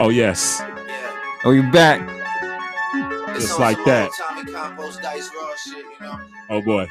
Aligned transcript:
Oh 0.00 0.08
yes, 0.08 0.60
Yeah. 0.60 1.10
Oh, 1.44 1.50
you 1.52 1.62
back? 1.70 2.00
Just 3.34 3.58
like 3.60 3.76
that. 3.84 4.10
Tommy 4.16 4.50
Compost 4.50 5.02
Dice 5.02 5.30
Raw 5.34 5.54
shit, 5.56 5.76
you 5.78 6.06
know. 6.06 6.20
oh 6.50 6.62
boy, 6.62 6.86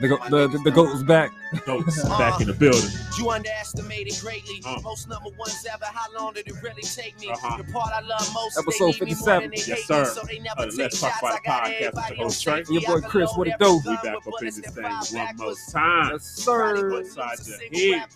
The 0.00 0.06
go- 0.08 0.18
the, 0.30 0.46
the, 0.48 0.58
the 0.58 0.70
goat 0.70 0.92
was 0.92 1.02
back. 1.02 1.32
goats 1.66 2.02
back 2.08 2.40
in 2.40 2.46
the 2.46 2.52
building. 2.52 2.88
You 3.18 3.30
underestimated 3.30 4.14
greatly. 4.20 4.62
Uh. 4.64 4.80
Most 4.82 5.08
number 5.08 5.30
ones 5.36 5.66
ever. 5.72 5.86
How 5.86 6.06
long 6.16 6.34
did 6.34 6.46
it 6.46 6.54
really 6.62 6.82
take 6.82 7.18
me? 7.18 7.30
Uh-huh. 7.30 7.56
The 7.60 7.72
part 7.72 7.92
I 7.92 8.00
love 8.02 8.30
most. 8.32 8.58
Episode 8.58 8.94
they 8.94 9.06
need 9.06 9.16
me 9.18 9.24
more 9.26 9.40
57. 9.40 9.52
Yes, 9.52 9.66
hate 9.66 9.74
me, 9.76 9.82
sir. 9.82 10.04
so 10.04 10.20
they 10.28 10.38
never 10.38 10.60
Uh, 10.62 10.70
Let's 10.76 11.00
Talk 11.00 11.10
shots. 11.14 11.20
About 11.44 11.64
I 11.66 11.70
It 11.70 11.94
got 11.94 11.94
podcast 11.94 12.04
with 12.04 12.04
everybody 12.04 12.14
your 12.16 12.24
host, 12.26 12.42
Trey. 12.44 12.64
Your 12.70 12.82
boy 13.00 13.08
Chris, 13.08 13.30
what 13.36 13.48
it 13.48 13.54
every 13.60 13.66
do? 13.66 13.80
We 13.90 13.96
back 13.96 14.04
with 14.24 14.34
up 14.34 14.40
in 14.40 14.46
this 14.46 14.58
thing 14.60 14.84
one 14.84 15.36
more 15.36 15.54
time. 15.72 16.10
Yes, 16.12 16.24
sir. 16.24 16.90
What's 16.90 17.08
inside 17.08 17.38
Single 17.40 17.80
your 17.80 17.98
head? 17.98 18.08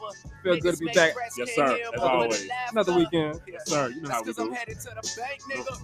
Feel 0.44 0.56
good 0.60 0.74
to 0.76 0.84
be 0.84 0.92
back. 0.92 1.14
Yes, 1.36 1.54
sir. 1.54 1.78
As 1.94 2.00
always. 2.00 2.48
Another 2.70 2.94
weekend. 2.96 3.40
Yes, 3.48 3.66
sir. 3.68 3.88
You 3.88 4.02
know 4.02 4.10
how 4.10 4.20
we 4.22 4.26
That's 4.26 4.36
'cause 4.36 4.38
I'm 4.38 4.48
do. 4.50 4.54
headed 4.54 4.78
to 4.80 4.84
the 4.84 5.14
bank, 5.18 5.42
nigga. 5.50 5.80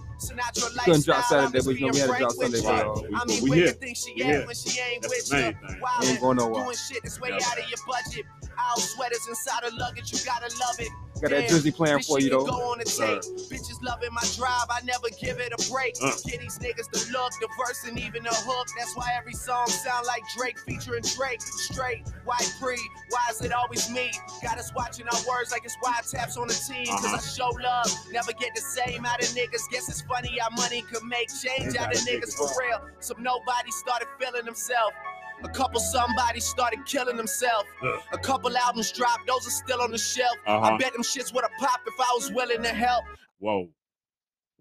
We 0.75 0.79
couldn't 0.85 1.05
drop 1.05 1.25
Saturday, 1.25 1.59
but 1.65 1.75
you 1.79 1.87
know 1.87 1.93
we 1.93 1.99
had 1.99 2.09
to 2.11 2.17
drop 2.17 2.31
Sunday, 2.33 2.61
Right. 2.61 2.83
bro. 2.83 3.01
We- 3.09 3.15
I 3.15 3.25
mean, 3.25 3.43
we 3.43 3.49
where 3.49 3.57
here. 3.59 3.67
you 3.67 3.71
think 3.73 3.97
she 3.97 4.13
We 4.15 4.23
here. 4.23 4.45
when 4.45 4.55
she 4.55 4.79
ain't 4.81 5.01
That's 5.01 5.29
the 5.29 5.35
main 5.35 5.53
thing. 5.53 5.79
Wildin', 5.89 6.09
ain't 6.11 6.21
going 6.21 6.37
nowhere. 6.37 6.63
Doing 6.65 6.75
shit 6.77 7.03
that's 7.03 7.19
way 7.19 7.29
Yeah. 7.29 7.45
out 7.47 7.57
of 7.59 7.69
your 7.69 7.79
budget. 7.87 8.25
Our 8.57 8.77
sweaters 8.77 9.25
inside 9.29 9.63
of 9.63 9.73
luggage, 9.75 10.11
you 10.11 10.19
gotta 10.25 10.53
love 10.59 10.79
it. 10.79 10.89
Got 11.21 11.31
that 11.31 11.41
Damn, 11.41 11.49
Jersey 11.49 11.71
plan 11.71 12.01
for 12.01 12.19
you 12.19 12.29
though. 12.29 12.45
Go 12.45 12.71
on 12.71 12.79
the 12.79 12.85
Sir. 12.89 13.19
Bitches 13.51 13.81
loving 13.83 14.13
my 14.13 14.23
drive, 14.35 14.67
I 14.69 14.79
never 14.85 15.07
give 15.19 15.39
it 15.39 15.51
a 15.51 15.71
break. 15.71 15.95
Uh. 16.01 16.11
Get 16.25 16.39
these 16.39 16.57
niggas 16.59 16.87
the 16.91 17.11
look, 17.11 17.31
the 17.41 17.47
verse, 17.59 17.83
and 17.85 17.99
even 17.99 18.23
the 18.23 18.31
hook. 18.31 18.67
That's 18.77 18.95
why 18.95 19.11
every 19.17 19.33
song 19.33 19.67
sound 19.67 20.05
like 20.07 20.23
Drake 20.37 20.57
featuring 20.59 21.03
Drake. 21.15 21.41
Straight, 21.41 22.07
white 22.25 22.53
pre, 22.61 22.77
why 23.09 23.19
is 23.31 23.41
it 23.41 23.51
always 23.51 23.89
me? 23.89 24.11
Got 24.43 24.59
us 24.59 24.71
watching 24.75 25.07
our 25.07 25.19
words 25.27 25.51
like 25.51 25.63
it's 25.65 25.75
wiretaps 25.83 26.37
on 26.37 26.47
the 26.47 26.53
team. 26.55 26.87
Cause 26.87 27.05
Uh-huh. 27.05 27.17
I 27.17 27.19
show 27.19 27.49
love, 27.63 27.91
never 28.11 28.31
get 28.33 28.55
the 28.55 28.61
same 28.61 29.05
out 29.05 29.21
of 29.21 29.27
niggas. 29.29 29.67
Guess 29.71 29.89
it's 29.89 30.01
funny 30.01 30.37
how 30.39 30.49
money 30.51 30.83
could 30.83 31.03
make 31.03 31.29
change 31.43 31.75
out 31.75 31.93
of 31.93 31.99
niggas 32.01 32.33
for 32.35 32.47
real. 32.59 32.79
Some 32.99 33.21
nobody 33.23 33.71
started 33.71 34.07
feeling 34.19 34.45
themselves. 34.45 34.95
A 35.43 35.49
couple 35.49 35.79
somebody 35.79 36.39
started 36.39 36.85
killing 36.85 37.17
themselves. 37.17 37.65
A 38.13 38.17
couple 38.17 38.55
albums 38.57 38.91
dropped, 38.91 39.27
those 39.27 39.47
are 39.47 39.51
still 39.51 39.81
on 39.81 39.91
the 39.91 39.97
shelf. 39.97 40.35
Uh-huh. 40.45 40.73
I 40.73 40.77
bet 40.77 40.93
them 40.93 41.03
shits 41.03 41.33
would 41.33 41.43
have 41.43 41.51
popped 41.59 41.87
if 41.87 41.93
I 41.99 42.11
was 42.13 42.31
willing 42.31 42.61
to 42.63 42.69
help. 42.69 43.05
Whoa, 43.39 43.69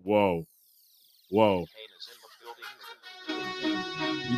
whoa, 0.03 0.47
whoa. 1.31 1.67
You, 3.29 3.77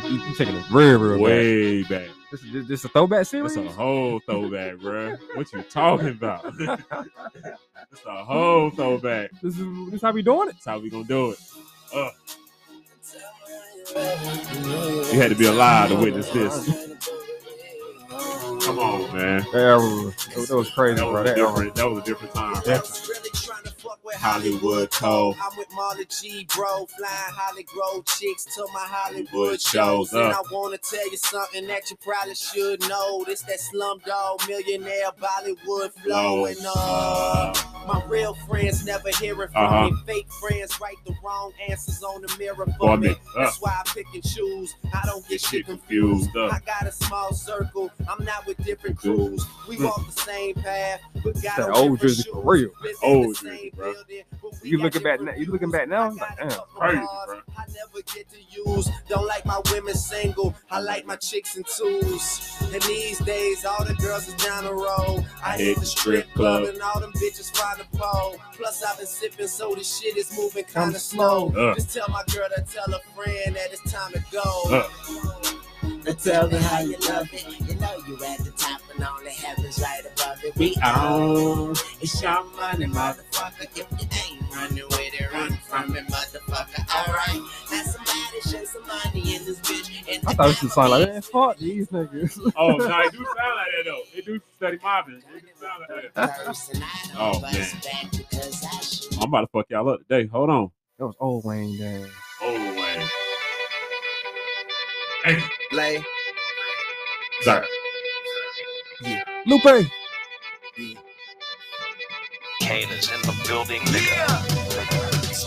you, 0.09 0.17
you 0.27 0.35
taking 0.35 0.55
it 0.55 0.71
real, 0.71 0.99
real. 0.99 1.21
Way 1.21 1.83
back. 1.83 2.09
This, 2.31 2.41
this, 2.53 2.67
this 2.67 2.85
a 2.85 2.89
throwback 2.89 3.25
series? 3.25 3.57
It's 3.57 3.73
a 3.73 3.75
whole 3.75 4.21
throwback, 4.25 4.75
bruh. 4.77 5.19
What 5.35 5.51
you 5.51 5.61
talking 5.63 6.07
about? 6.07 6.45
it's 6.59 8.05
a 8.07 8.23
whole 8.23 8.69
throwback. 8.69 9.31
This 9.41 9.59
is 9.59 9.91
this 9.91 10.01
how 10.01 10.11
we 10.13 10.21
doing 10.21 10.47
it. 10.47 10.53
That's 10.53 10.65
how 10.65 10.79
we 10.79 10.89
gonna 10.89 11.03
do 11.03 11.31
it. 11.31 11.39
Uh, 11.93 12.09
you 13.95 15.19
had 15.19 15.29
to 15.29 15.35
be 15.35 15.45
alive 15.45 15.89
to 15.89 15.95
witness 15.95 16.29
this. 16.29 16.87
Come 18.65 18.79
on, 18.79 19.15
man. 19.15 19.45
That 19.51 20.13
that 20.47 20.55
was 20.55 20.69
crazy, 20.71 20.95
That 20.95 21.01
bro. 21.03 21.23
was, 21.23 21.25
That 21.63 21.75
that 21.75 21.89
was 21.89 22.03
a 22.03 22.05
different 22.05 22.33
time. 22.33 22.53
Really 22.65 22.79
trying 23.33 23.63
to 23.63 23.71
fuck 23.71 24.00
with 24.11 24.21
Hollywood 24.21 24.91
Cole. 24.91 25.35
I'm 25.41 25.57
with 25.57 25.67
Marley 25.73 26.05
G, 26.05 26.45
bro. 26.55 26.85
Flying 26.85 27.11
Holly 27.33 27.63
Grove 27.63 28.05
chicks 28.05 28.45
to 28.55 28.65
my 28.73 28.79
Hollywood 28.81 29.27
Hollywood 29.29 29.61
shows. 29.61 30.09
shows 30.09 30.13
And 30.13 30.33
I 30.33 30.41
wanna 30.51 30.77
tell 30.77 31.09
you 31.11 31.17
something 31.17 31.67
that 31.67 31.89
you 31.89 31.97
probably 31.97 32.35
should 32.35 32.81
know. 32.89 33.23
This 33.25 33.41
that 33.43 33.59
slumdog 33.59 34.47
millionaire 34.47 35.11
Bollywood 35.19 35.91
flow. 35.93 36.01
Flow. 36.03 36.45
And 36.45 36.57
uh, 36.75 37.53
my 37.87 38.03
real 38.07 38.33
friends 38.47 38.85
never 38.85 39.09
hearing 39.19 39.47
from 39.49 39.65
Uh-huh. 39.65 39.89
me. 39.89 39.95
Fake 40.05 40.31
friends 40.33 40.79
write 40.79 40.97
the 41.05 41.13
wrong 41.23 41.51
answers 41.69 42.03
on 42.03 42.21
the 42.21 42.35
mirror 42.37 42.65
for 42.65 42.73
For 42.79 42.97
me. 42.97 43.09
me. 43.09 43.15
Uh. 43.37 43.43
That's 43.43 43.61
why 43.61 43.71
I 43.79 43.83
pick 43.93 44.05
and 44.13 44.23
choose. 44.23 44.75
I 44.93 45.05
don't 45.05 45.21
get 45.23 45.29
Get 45.31 45.41
shit 45.41 45.49
shit 45.49 45.65
confused. 45.65 46.31
confused. 46.33 46.35
Uh, 46.53 46.55
I 46.55 46.59
got 46.65 46.87
a 46.87 46.91
small 46.91 47.33
circle. 47.33 47.89
I'm 48.09 48.23
not 48.25 48.45
with 48.45 48.57
different 48.63 48.97
crews. 48.97 49.45
We 49.69 49.77
walk 49.77 50.05
the 50.05 50.21
same 50.21 50.55
path, 50.55 51.01
but 51.23 51.41
got 51.41 51.57
That 51.57 51.69
old 51.71 51.99
Jersey 51.99 52.29
for 52.31 52.41
real. 52.43 52.69
Live 52.83 52.95
Old 53.03 53.35
Jersey, 53.35 53.71
bro. 53.75 53.93
Building, 54.07 54.23
but 54.41 54.51
we 54.61 54.69
You 54.69 54.77
got 54.77 54.83
looking 54.83 55.03
back 55.03 55.21
now- 55.21 55.33
you 55.33 55.51
looking 55.51 55.71
back 55.71 55.87
now, 55.87 56.03
I 56.03 56.09
like, 56.09 56.37
damn, 56.37 56.49
couple 56.49 56.65
crazy, 56.75 56.97
bro. 57.25 57.39
I 57.57 57.65
never 57.67 58.01
get 58.13 58.29
to 58.29 58.37
use. 58.49 58.89
Don't 59.07 59.27
like 59.27 59.45
my 59.45 59.61
women 59.71 59.93
single. 59.93 60.55
I 60.69 60.79
like 60.79 61.05
my 61.05 61.15
chicks 61.15 61.55
in 61.57 61.63
twos. 61.63 62.57
And 62.73 62.81
these 62.83 63.19
days, 63.19 63.65
all 63.65 63.83
the 63.83 63.93
girls 63.95 64.27
is 64.27 64.35
down 64.35 64.65
the 64.65 64.73
road. 64.73 65.25
I, 65.43 65.57
hit 65.57 65.79
the 65.79 65.85
strip 65.85 66.31
club 66.33 66.63
and 66.63 66.81
all 66.81 66.99
them 66.99 67.11
bitches 67.13 67.55
find 67.55 67.79
the 67.79 67.97
pole. 67.97 68.37
Plus, 68.53 68.83
I've 68.83 68.97
been 68.97 69.07
sipping, 69.07 69.47
so 69.47 69.75
the 69.75 69.83
shit 69.83 70.17
is 70.17 70.35
moving 70.37 70.63
kind 70.65 70.93
of 70.95 71.01
slow. 71.01 71.51
Uh. 71.51 71.75
Just 71.75 71.93
tell 71.93 72.07
my 72.09 72.23
girl 72.33 72.47
to 72.55 72.61
tell 72.63 72.93
a 72.93 72.99
friend 73.15 73.55
that 73.55 73.71
it's 73.71 73.91
time 73.91 74.11
to 74.13 74.23
go. 74.31 74.63
Uh. 74.69 75.53
And 76.07 76.17
tell 76.17 76.49
me 76.49 76.57
how 76.57 76.79
you 76.79 76.97
love 77.09 77.29
it. 77.31 77.45
You 77.69 77.75
know 77.75 77.95
you 78.07 78.15
at 78.25 78.39
the 78.39 78.51
top 78.57 78.81
and 78.93 79.05
only 79.05 79.31
heaven's 79.31 79.79
right 79.79 80.01
above 80.05 80.43
it. 80.43 80.55
We 80.55 80.75
on. 80.83 81.71
It's 82.01 82.21
your 82.21 82.43
money, 82.55 82.87
motherfucker. 82.87 83.67
If 83.75 83.77
you 83.77 84.07
ain't 84.35 84.55
running 84.55 84.83
with 84.89 85.13
it, 85.13 85.31
run 85.31 85.57
from 85.57 85.95
it, 85.95 86.07
motherfucker. 86.07 87.07
Alright, 87.07 87.41
now 87.71 87.83
somebody 87.83 88.41
show 88.49 88.63
some 88.65 88.87
money 88.87 89.35
in 89.35 89.45
this 89.45 89.59
bitch. 89.59 89.91
And 90.11 90.27
I 90.27 90.33
thought 90.33 90.47
this 90.47 90.63
would 90.63 90.71
sound 90.71 90.89
like 90.91 91.13
that. 91.13 91.23
fuck 91.23 91.57
these 91.57 91.87
niggas. 91.89 92.51
Oh, 92.55 92.77
no, 92.77 92.85
it 92.85 93.11
do 93.11 93.17
sound 93.17 93.55
like 93.55 93.71
that 93.77 93.83
though. 93.85 94.01
It 94.15 94.25
do 94.25 94.41
study 94.57 94.79
mobbing. 94.81 95.21
It 95.35 95.41
do 95.41 95.47
sound 95.59 95.85
like 95.87 96.13
that. 96.15 97.11
oh, 97.15 97.39
man. 97.41 99.21
I'm 99.21 99.27
about 99.27 99.41
to 99.41 99.47
fuck 99.47 99.67
y'all 99.69 99.87
up 99.89 99.99
today. 100.07 100.25
Hold 100.27 100.49
on. 100.49 100.71
That 100.97 101.05
was 101.05 101.15
old 101.19 101.45
Wayne 101.45 101.77
damn. 101.77 102.09
Oh, 102.41 102.75
wait. 102.75 103.11
Hey, 105.23 105.37
Lay. 105.71 106.03
sorry. 107.43 107.67
Lupe. 109.45 109.87
Kane 112.61 112.89
is 112.89 113.11
in 113.11 113.21
the 113.23 113.43
building, 113.47 113.81
nigga. 113.83 114.47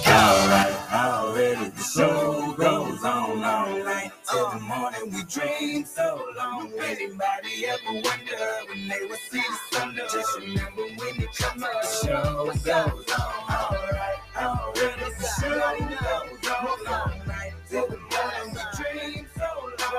Alright, 0.07 0.93
already 0.93 1.71
the 1.71 1.83
show 1.83 2.55
goes 2.59 3.05
on 3.05 3.45
all 3.45 3.79
night 3.85 4.12
till 4.31 4.51
the 4.51 4.61
morning. 4.61 5.12
We 5.12 5.25
dream 5.25 5.85
so 5.87 6.25
long. 6.37 6.73
Anybody 6.81 7.67
ever 7.67 7.95
wonder 7.95 8.47
when 8.69 8.89
they 8.89 9.06
will 9.09 9.17
see 9.31 9.43
the 9.43 9.77
sun? 9.77 9.97
Just 10.12 10.39
remember 10.41 10.83
when 10.83 11.23
it 11.23 11.35
comes 11.37 11.62
up, 11.62 11.83
the 11.83 12.06
show 12.06 12.47
goes 12.47 12.69
on. 12.69 13.05
Alright, 13.51 14.21
already 14.37 15.11
the 15.19 15.29
show 15.41 15.79
goes 15.81 16.51
on 16.51 16.87
all 16.89 17.27
night 17.27 17.53
till 17.71 17.89
the 17.89 17.99
morning. 17.99 18.55
We 18.55 18.62
dream 18.77 18.94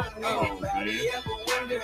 so 0.04 0.20
long. 0.22 0.64
Anybody 0.76 1.10
ever 1.10 1.36
wonder 1.48 1.80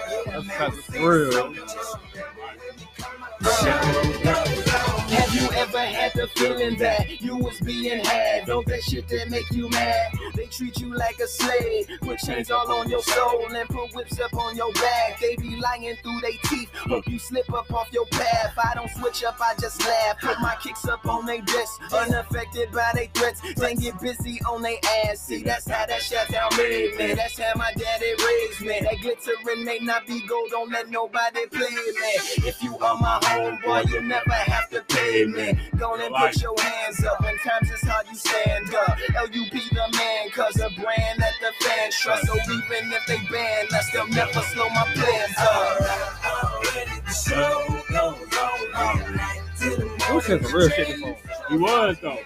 when 5.73 5.93
they 5.93 6.11
will 6.11 6.11
see 6.11 6.11
real. 6.11 6.11
the 6.11 6.11
sun? 6.11 6.11
Just 6.11 6.11
remember 6.11 6.11
when 6.11 6.11
it 6.11 6.11
comes 6.11 6.11
up, 6.11 6.11
the 6.11 6.11
show 6.11 6.11
goes 6.11 6.11
on. 6.11 6.11
Have 6.11 6.11
you 6.11 6.11
ever 6.11 6.11
had 6.11 6.13
the 6.13 6.27
feeling 6.27 6.77
that 6.79 7.21
you 7.21 7.37
was 7.37 7.59
being 7.61 8.05
had? 8.05 8.45
Don't 8.45 8.67
that 8.67 8.81
shit 8.83 9.07
that 9.09 9.29
make 9.29 9.51
you 9.51 9.69
mad? 9.69 10.11
They 10.35 10.45
treat 10.47 10.79
you 10.79 10.95
like 10.95 11.19
a 11.19 11.27
slave, 11.27 11.87
put 12.01 12.19
chains 12.19 12.51
all 12.51 12.71
on 12.71 12.89
your 12.89 13.01
soul 13.03 13.45
and 13.53 13.69
put 13.69 13.93
whips 13.95 14.19
up 14.19 14.33
on 14.33 14.55
your 14.55 14.71
back. 14.73 15.19
They 15.19 15.35
be 15.35 15.55
lying 15.57 15.95
through 16.03 16.21
their 16.21 16.31
teeth, 16.45 16.69
hope 16.73 17.07
you 17.07 17.19
slip 17.19 17.51
up 17.53 17.71
off 17.73 17.91
your 17.91 18.05
path. 18.07 18.53
I 18.57 18.73
don't 18.75 18.89
switch 18.91 19.23
up, 19.23 19.37
I 19.41 19.55
just 19.59 19.85
laugh. 19.85 20.19
Put 20.21 20.39
my 20.41 20.55
kicks 20.61 20.87
up 20.87 21.05
on 21.05 21.25
their 21.25 21.41
wrists, 21.41 21.79
unaffected 21.93 22.71
by 22.71 22.91
their 22.93 23.07
threats. 23.13 23.41
Then 23.55 23.75
get 23.77 23.99
busy 24.01 24.41
on 24.49 24.61
their 24.61 24.77
ass. 25.05 25.19
See, 25.21 25.43
that's 25.43 25.69
how 25.69 25.85
that 25.85 26.01
shut 26.01 26.29
down 26.29 26.49
made 26.57 26.95
me. 26.97 27.13
That's 27.13 27.39
how 27.39 27.53
my 27.55 27.71
daddy 27.73 28.13
raised 28.25 28.61
me. 28.61 28.79
That 28.81 28.97
glittering 29.01 29.65
may 29.65 29.79
not 29.79 30.07
be 30.07 30.25
gold, 30.27 30.49
don't 30.51 30.71
let 30.71 30.89
nobody 30.89 31.47
play 31.47 31.69
me. 31.69 32.47
If 32.47 32.61
you 32.63 32.77
are 32.79 32.97
my 32.97 33.19
homeboy, 33.23 33.89
you 33.89 34.01
never 34.01 34.33
have 34.33 34.69
to 34.71 34.81
pay 34.87 35.25
me. 35.25 35.60
Go 35.77 35.95
and 35.95 36.13
put 36.13 36.41
your 36.41 36.59
hands 36.59 37.03
up 37.03 37.21
when 37.21 37.37
times 37.39 37.71
is 37.71 37.81
hard, 37.81 38.05
you 38.09 38.15
stand 38.15 38.73
up. 38.75 38.97
LUP 39.15 39.51
the 39.51 39.97
man, 39.97 40.29
cause 40.31 40.55
a 40.57 40.69
brand 40.81 41.19
that 41.19 41.33
the 41.41 41.65
fans 41.65 41.95
trust. 41.95 42.27
So 42.27 42.33
even 42.35 42.91
if 42.93 43.05
they 43.07 43.19
ban 43.31 43.67
us, 43.73 43.89
they'll 43.91 44.07
never 44.07 44.41
slow 44.53 44.69
my 44.69 44.83
plans 44.93 45.37
up. 45.37 45.81
Already 46.25 47.01
the 47.05 47.13
show 47.13 47.83
goes 47.89 48.37
on 48.37 48.75
all 48.75 49.11
night 49.15 49.41
till 49.57 49.77
the 49.77 49.85
morning. 49.85 50.13
Lupe 50.13 50.23
said 50.23 50.43
some 50.43 50.53
real 50.55 50.69
shit 50.69 50.87
before. 50.87 51.17
He 51.49 51.57
was 51.57 51.97
though. 52.01 52.17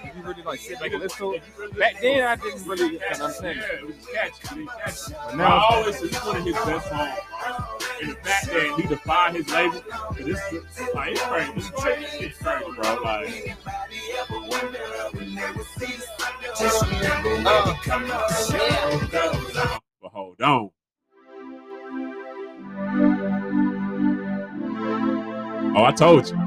If 0.54 0.70
you 0.70 0.76
really 0.76 0.80
like 0.80 0.80
sit 0.80 0.80
back 0.80 0.92
and 0.94 1.02
listen 1.02 1.18
to 1.18 1.34
it. 1.34 1.78
Back 1.80 2.02
then 2.02 2.24
I 2.24 2.36
didn't 2.36 2.68
really 2.68 3.00
understand 3.04 3.60
it. 3.60 3.66
it 3.80 3.88
was 3.88 3.96
catchy. 4.14 4.62
It 4.62 4.66
was 4.66 4.74
catchy. 4.84 5.14
But 5.26 5.36
now 5.36 5.58
I 5.58 5.76
always 5.76 6.02
it's 6.02 6.26
one 6.26 6.36
of 6.38 6.44
his 6.44 6.56
best 6.56 6.90
songs. 6.90 7.20
And 8.02 8.10
the 8.12 8.16
fact 8.16 8.46
that 8.48 8.74
he 8.78 8.88
defied 8.88 9.36
his 9.36 9.50
label, 9.50 9.84
this 10.18 10.40
is 10.54 10.64
like 10.94 11.12
it's 11.12 11.22
crazy. 11.22 11.52
This 11.54 11.70
crazy 11.72 12.06
shit's 12.20 12.38
crazy, 12.38 12.72
bro. 12.76 12.96
Like 13.04 13.28
Anybody 13.28 14.00
ever 14.20 14.40
wonder 14.40 14.80
when 15.14 15.36
they 15.36 15.52
will 15.56 15.66
see 15.78 15.86
the 15.86 16.02
sun? 16.02 16.34
Just 16.60 16.86
remember 16.86 17.30
when 17.30 17.76
it 17.76 17.82
comes 17.84 18.12
up, 18.12 18.28
the 18.28 18.36
show 18.36 19.08
goes 19.08 19.58
on. 19.58 19.80
but 20.02 20.12
hold 20.12 20.42
on. 20.42 20.70
Oh, 25.78 25.84
I 25.84 25.92
told 25.92 26.30
you. 26.30 26.38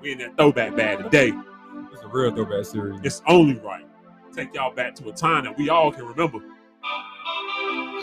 We 0.00 0.12
in 0.12 0.18
that 0.18 0.36
throwback 0.36 0.74
bag 0.76 0.98
today. 1.04 1.32
It's 2.12 2.14
real 2.14 2.34
throwback 2.34 2.64
series. 2.64 3.00
It's 3.04 3.22
only 3.26 3.58
right. 3.60 3.84
Take 4.34 4.54
y'all 4.54 4.74
back 4.74 4.94
to 4.96 5.08
a 5.08 5.12
time 5.12 5.44
that 5.44 5.56
we 5.56 5.68
all 5.68 5.92
can 5.92 6.04
remember. 6.04 6.38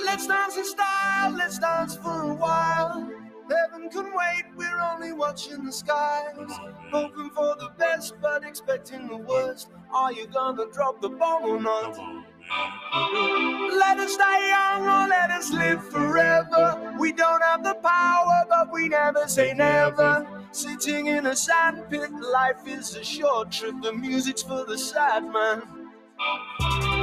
Let's 0.05 0.27
dance 0.27 0.57
in 0.57 0.65
style, 0.65 1.31
let's 1.31 1.59
dance 1.59 1.95
for 1.97 2.23
a 2.23 2.33
while. 2.33 3.11
Heaven 3.49 3.89
can 3.89 4.11
wait, 4.13 4.43
we're 4.55 4.79
only 4.79 5.11
watching 5.11 5.63
the 5.63 5.71
skies. 5.71 6.35
On. 6.37 6.75
Hoping 6.91 7.29
for 7.31 7.55
the 7.59 7.71
best, 7.77 8.15
but 8.21 8.43
expecting 8.43 9.07
the 9.07 9.17
worst. 9.17 9.69
Are 9.91 10.11
you 10.13 10.27
gonna 10.27 10.65
drop 10.71 11.01
the 11.01 11.09
bomb 11.09 11.43
or 11.43 11.55
Come 11.55 11.63
not? 11.63 12.25
Let 12.51 13.99
us 13.99 14.17
die 14.17 14.47
young 14.49 14.83
or 14.83 15.07
let 15.07 15.29
us 15.31 15.51
live 15.51 15.87
forever. 15.89 16.95
We 16.99 17.11
don't 17.11 17.43
have 17.43 17.63
the 17.63 17.75
power, 17.75 18.45
but 18.49 18.71
we 18.73 18.89
never 18.89 19.27
say 19.27 19.53
never. 19.53 20.27
Sitting 20.51 21.07
in 21.07 21.27
a 21.27 21.35
sandpit, 21.35 22.11
life 22.11 22.67
is 22.67 22.95
a 22.95 23.03
short 23.03 23.51
trip. 23.51 23.75
The 23.81 23.93
music's 23.93 24.41
for 24.41 24.65
the 24.65 24.77
sad 24.77 25.23
man. 25.31 25.61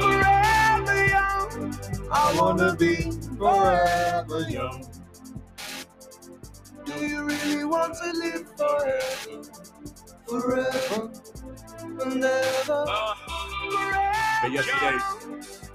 Forever 0.01 1.07
young, 1.07 1.77
I 2.11 2.35
wanna 2.37 2.75
be 2.75 3.11
forever 3.37 4.41
young. 4.49 4.85
Do 6.85 7.05
you 7.05 7.23
really 7.23 7.63
want 7.65 7.95
to 7.95 8.11
live 8.11 8.47
forever? 8.57 9.43
Forever 10.27 11.11
and 12.01 12.23
ever. 12.23 12.85
Uh-huh. 12.87 14.26
But 14.41 14.51
yesterday, 14.51 14.97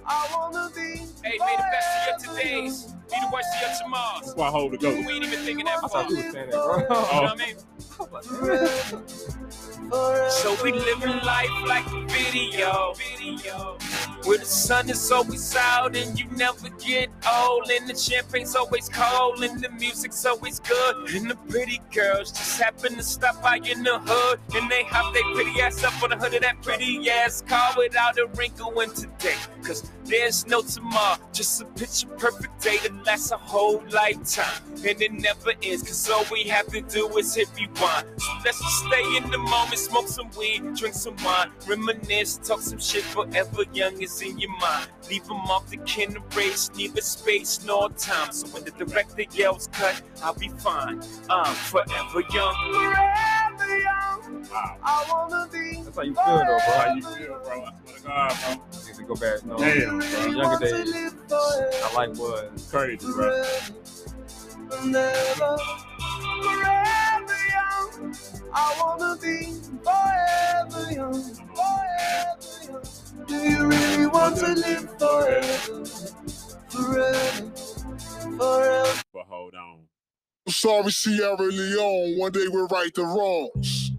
I 0.06 0.29
wanna 0.35 0.70
be. 0.75 0.81
Hey, 1.25 1.38
may 1.38 1.56
the 1.56 1.64
best 1.73 1.88
of 1.97 2.26
your 2.26 2.37
todays 2.37 2.93
be 3.11 3.17
the 3.20 3.31
worst 3.32 3.49
of 3.56 3.61
your 3.62 3.70
tomorrows. 3.82 4.20
that's 4.26 4.35
why 4.37 4.47
I 4.49 4.50
hold 4.50 4.73
the 4.73 4.79
go. 4.79 4.91
We 4.91 4.97
ain't 5.12 5.25
even 5.25 5.38
thinking 5.41 5.64
that 5.67 5.79
I 5.82 5.88
far. 5.88 6.05
thought 6.05 6.11
you 6.11 6.17
You 6.19 6.25
was 6.25 6.32
saying 6.32 6.50
that, 6.50 6.64
bro. 6.64 6.76
know 6.79 7.03
what 7.03 7.31
I 7.31 7.35
mean? 7.37 7.56
So 9.90 10.56
we 10.62 10.73
living 10.73 11.19
life 11.25 11.50
like 11.67 11.87
a 11.87 12.05
video. 12.06 12.94
Where 14.25 14.38
the 14.38 14.44
sun 14.44 14.88
is 14.88 15.11
always 15.11 15.56
out 15.56 15.96
and 15.96 16.19
you 16.19 16.26
never 16.37 16.69
get 16.79 17.11
old. 17.31 17.69
And 17.70 17.88
the 17.88 17.94
champagne's 17.94 18.55
always 18.55 18.88
cold 18.88 19.43
and 19.43 19.61
the 19.62 19.69
music's 19.70 20.25
always 20.25 20.61
good. 20.61 21.11
And 21.14 21.31
the 21.31 21.37
pretty 21.49 21.81
girls 21.93 22.31
just 22.31 22.61
happen 22.61 22.94
to 22.96 23.02
stop 23.02 23.43
by 23.43 23.56
in 23.56 23.82
the 23.82 23.99
hood. 23.99 24.38
And 24.55 24.70
they 24.70 24.84
hop 24.84 25.12
their 25.12 25.25
pretty 25.34 25.61
ass 25.61 25.82
up 25.82 26.00
on 26.02 26.11
the 26.11 26.17
hood 26.17 26.34
of 26.34 26.43
that 26.43 26.62
pretty 26.62 27.11
ass 27.11 27.43
car 27.43 27.75
without 27.76 28.19
a 28.19 28.26
wrinkle 28.37 28.79
in 28.81 28.90
today. 28.94 29.37
Cause 29.64 29.90
there's 30.05 30.46
no 30.46 30.62
tomorrow, 30.62 31.17
just 31.32 31.62
a 31.62 31.64
picture 31.64 32.08
perfect 32.19 32.61
day 32.61 32.76
that 32.82 33.05
lasts 33.05 33.31
a 33.31 33.37
whole 33.37 33.82
lifetime. 33.93 34.62
And 34.87 35.00
it 35.00 35.12
never 35.12 35.52
ends, 35.62 35.82
cause 35.82 36.11
all 36.11 36.25
we 36.31 36.44
have 36.44 36.67
to 36.69 36.81
do 36.82 37.08
is 37.17 37.34
hit 37.34 37.49
rewind. 37.56 38.06
So 38.19 38.32
let's 38.44 38.58
just 38.58 38.84
stay 38.87 39.17
in 39.17 39.31
the 39.31 39.38
moment, 39.38 39.72
smoke 39.77 40.09
some 40.09 40.31
weed, 40.39 40.75
drink 40.77 40.95
some 40.95 41.17
wine, 41.25 41.51
reminisce, 41.67 42.39
talk 42.39 42.61
some 42.61 42.79
shit 42.79 43.03
forever 43.05 43.65
young 43.73 44.01
is 44.01 44.21
in 44.23 44.39
your 44.39 44.51
mind. 44.59 44.89
Leave 45.11 45.25
them 45.25 45.37
off 45.51 45.69
the 45.69 45.77
kin 45.79 46.17
race, 46.37 46.71
neither 46.77 47.01
space 47.01 47.65
nor 47.65 47.91
time. 47.91 48.33
So 48.33 48.47
when 48.49 48.65
the 48.65 48.71
director 48.73 49.23
yells 49.33 49.69
cut, 49.73 50.01
I'll 50.23 50.35
be 50.35 50.49
fine. 50.49 51.03
I'm 51.31 51.55
forever 51.55 52.23
young. 52.33 52.73
Forever 52.73 53.79
young, 53.79 54.49
Wow. 54.51 54.77
I 54.83 55.05
wanna 55.11 55.49
be. 55.53 55.83
That's 55.83 55.97
how 55.97 56.03
you 56.03 56.15
feel, 56.15 56.25
though, 56.25 56.45
bro. 56.45 56.59
How 56.59 56.95
you 56.95 57.03
feel, 57.03 57.41
bro? 57.45 57.65
I 57.65 57.73
swear 57.85 57.97
to 57.97 58.03
God, 58.03 58.59
bro. 58.73 58.83
Need 58.87 58.95
to 58.97 59.03
go 59.05 59.15
back. 59.15 59.47
No, 59.47 59.57
Damn, 59.59 59.99
bro. 59.99 60.09
really 60.09 60.37
Younger 60.37 60.59
days. 60.67 60.93
live 60.93 61.13
forever? 61.29 61.71
I 61.85 61.95
like 61.95 62.09
was. 62.19 62.51
It's 62.55 62.71
crazy, 62.71 63.07
bro. 63.07 63.45
Forever 63.45 63.75
and 64.83 64.97
ever. 64.97 65.57
Forever 66.23 67.39
young, 67.51 68.17
I 68.53 68.77
wanna 68.81 69.17
be 69.21 69.53
forever 69.85 70.93
young, 70.93 71.23
forever 71.55 72.73
young. 72.73 73.27
Do 73.27 73.35
you 73.37 73.67
really 73.67 74.07
want 74.07 74.37
to 74.39 74.53
live 74.55 74.99
forever? 74.99 75.85
Forever, 76.71 77.51
forever. 78.39 79.03
But 79.13 79.25
hold 79.29 79.55
on. 79.55 79.81
Sorry, 80.49 80.91
Sierra 80.91 81.37
Leone. 81.39 82.19
One 82.19 82.33
day 82.33 82.47
we'll 82.49 82.67
right 82.69 82.93
the 82.95 83.05
wrongs. 83.05 83.93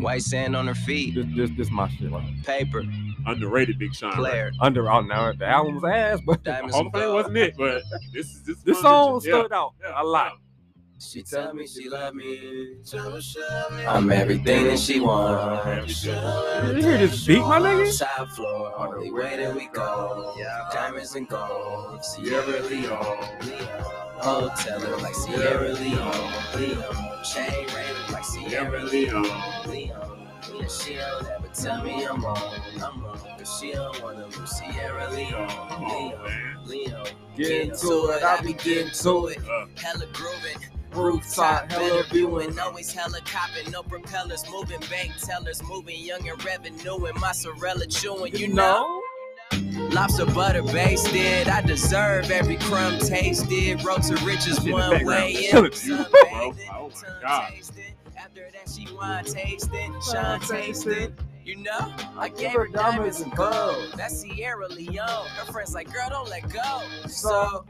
White 0.00 0.22
sand 0.22 0.54
on 0.56 0.66
her 0.66 0.74
feet, 0.74 1.14
This, 1.14 1.26
this, 1.36 1.50
this 1.56 1.70
my 1.70 1.88
shit. 1.88 2.10
Right? 2.10 2.34
paper, 2.44 2.82
Underrated 3.26 3.78
Big 3.78 3.94
Sean. 3.94 4.10
Right? 4.10 4.16
Claire, 4.18 4.52
Under, 4.60 4.90
oh, 4.90 5.00
now 5.00 5.32
the 5.32 5.46
album 5.46 5.76
was 5.76 5.84
ass, 5.84 6.20
but 6.26 6.42
diamonds 6.44 6.74
Hall 6.74 6.86
and 6.86 6.94
of 6.94 7.00
Fame 7.00 7.12
wasn't 7.14 7.36
it, 7.38 7.54
but 7.56 7.82
this 8.12 8.40
this, 8.40 8.58
this 8.62 8.80
song 8.80 9.14
that 9.20 9.24
you- 9.26 9.32
stood 9.40 9.52
out 9.52 9.72
yeah, 9.82 10.02
a 10.02 10.04
lot. 10.04 10.32
She 11.04 11.22
tell 11.22 11.52
me 11.54 11.66
she 11.66 11.88
love 11.88 12.14
me. 12.14 12.76
I'm 12.94 13.22
I'm 13.86 14.10
everything 14.10 14.64
that 14.64 14.78
she 14.78 15.00
wants. 15.00 16.04
You 16.04 16.12
hear 16.12 16.98
this 16.98 17.26
beat, 17.26 17.40
my 17.40 17.60
nigga? 17.60 17.98
Top 17.98 18.30
floor, 18.30 18.72
only 18.78 19.10
way 19.10 19.36
that 19.36 19.54
we 19.54 19.68
go. 19.68 20.34
Diamonds 20.72 21.14
and 21.14 21.28
gold. 21.28 22.02
Sierra 22.04 22.62
Leone. 22.62 23.18
Hotel 24.16 24.82
it 24.82 25.02
like 25.02 25.14
Sierra 25.14 25.72
Leone. 25.74 26.32
Leone. 26.56 27.24
Chain 27.24 27.66
ring 27.74 28.12
like 28.12 28.24
Sierra 28.24 28.82
Leone. 28.82 29.22
Leone. 29.66 30.28
Yeah, 30.54 30.68
she 30.68 30.94
don't 30.94 31.26
ever 31.26 31.48
tell 31.54 31.84
me 31.84 32.06
I'm 32.06 32.24
wrong. 32.24 32.54
I'm 32.82 33.04
wrong. 33.04 33.18
Cause 33.38 33.58
she 33.60 33.72
don't 33.72 34.02
wanna 34.02 34.26
lose 34.26 34.50
Sierra 34.50 35.10
Leone. 35.10 35.48
Come 35.48 35.84
on, 35.84 36.66
Leone. 36.66 36.86
Leone. 36.86 37.06
Get 37.36 37.78
to 37.78 38.10
it, 38.10 38.22
I 38.22 38.40
be 38.40 38.54
getting 38.54 38.90
to 38.90 39.26
it. 39.26 39.38
Uh, 39.38 39.66
Hella 39.76 40.06
grooving. 40.12 40.73
Rooftop, 40.94 41.70
hella 41.70 41.88
better 41.88 42.08
viewing. 42.10 42.50
viewing, 42.50 42.58
always 42.58 42.92
hella 42.92 43.20
copping, 43.24 43.70
no 43.70 43.82
propellers 43.82 44.44
moving, 44.50 44.80
bank 44.90 45.12
tellers 45.20 45.62
moving, 45.64 46.00
young 46.00 46.28
and 46.28 46.44
revenue, 46.44 47.06
and 47.06 47.20
mozzarella 47.20 47.86
chewing, 47.86 48.34
you 48.36 48.48
know. 48.48 49.02
Lobster 49.92 50.26
butter 50.26 50.62
basted, 50.62 51.48
I 51.48 51.60
deserve 51.62 52.30
every 52.30 52.56
crumb 52.56 52.98
tasted. 52.98 53.84
Road 53.84 54.02
to 54.04 54.16
riches 54.24 54.64
in 54.64 54.72
one 54.72 55.04
way, 55.04 55.34
killing 55.34 55.66
and 55.66 55.84
you, 55.84 55.96
sun 55.96 56.06
bro. 56.10 56.22
bathing, 56.52 56.70
Oh 56.72 56.90
my 56.90 57.20
God. 57.22 57.52
After 58.16 58.48
that, 58.52 58.70
she 58.70 58.92
wine 58.94 59.24
tasting. 59.24 59.94
You 61.44 61.56
know, 61.56 61.94
I 62.16 62.30
gave 62.30 62.52
her 62.52 62.60
her 62.60 62.68
diamonds 62.68 62.74
diamonds 62.74 63.20
and 63.20 63.26
and 63.28 63.36
gold. 63.36 63.52
gold. 63.52 63.92
That's 63.96 64.20
Sierra 64.20 64.66
Leone. 64.68 64.96
Her 64.98 65.52
friends 65.52 65.74
like, 65.74 65.92
girl, 65.92 66.08
don't 66.08 66.28
let 66.30 66.48
go. 66.50 66.82
So 67.06 67.66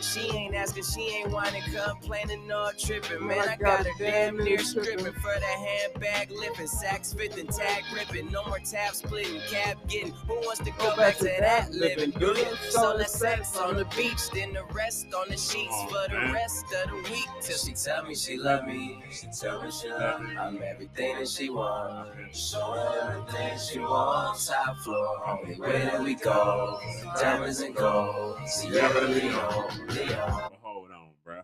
she 0.00 0.20
ain't 0.36 0.54
asking, 0.54 0.84
she 0.84 1.00
ain't 1.16 1.30
whining, 1.30 1.62
complaining, 1.62 2.50
or 2.50 2.72
tripping. 2.78 3.26
Man, 3.26 3.48
I 3.48 3.56
got 3.56 3.86
her 3.86 3.92
damn 3.98 4.36
near 4.36 4.58
stripping 4.58 5.12
for 5.12 5.34
the 5.38 5.44
handbag 5.44 6.30
lifting, 6.30 6.66
sacks 6.66 7.12
fitting, 7.12 7.46
tag 7.46 7.84
gripping, 7.92 8.30
no 8.30 8.44
more 8.46 8.58
tab 8.58 8.94
splitting, 8.94 9.40
cab 9.50 9.76
getting. 9.88 10.12
Who 10.12 10.34
wants 10.36 10.60
to 10.60 10.70
go 10.78 10.96
back 10.96 11.16
to 11.18 11.24
that 11.24 11.72
living? 11.72 12.10
Do 12.10 12.26
you? 12.26 12.46
So 12.70 12.94
let's 12.96 13.12
sex 13.18 13.56
on 13.56 13.76
the 13.76 13.84
beach, 13.96 14.30
then 14.32 14.52
the 14.52 14.64
rest 14.72 15.06
on 15.14 15.28
the 15.28 15.36
sheets 15.36 15.70
Oh, 15.72 15.86
for 15.88 16.10
the 16.12 16.32
rest 16.32 16.64
of 16.84 16.90
the 16.90 17.10
week. 17.10 17.28
Till 17.40 17.56
she 17.56 17.72
tell 17.72 18.04
me 18.04 18.14
she 18.14 18.36
love 18.36 18.66
me, 18.66 19.02
she 19.10 19.26
tell 19.40 19.62
me 19.62 19.70
she 19.70 19.88
love 19.88 20.20
me. 20.22 20.36
I'm 20.36 20.62
everything 20.62 21.18
that 21.18 21.28
she 21.28 21.50
wants, 21.50 22.50
show 22.50 22.60
her 22.72 23.03
everything 23.10 23.58
she 23.58 23.78
wants. 23.78 24.48
Top 24.48 24.76
floor, 24.78 25.28
only 25.28 25.56
way 25.60 25.82
that 25.82 26.02
we 26.02 26.14
go. 26.14 26.78
Diamonds 27.20 27.60
and 27.60 27.74
gold, 27.74 28.36
Sierra 28.46 29.02
Leone, 29.08 29.86
Leone. 29.88 30.50
hold 30.62 30.90
on, 30.90 31.08
bro. 31.24 31.40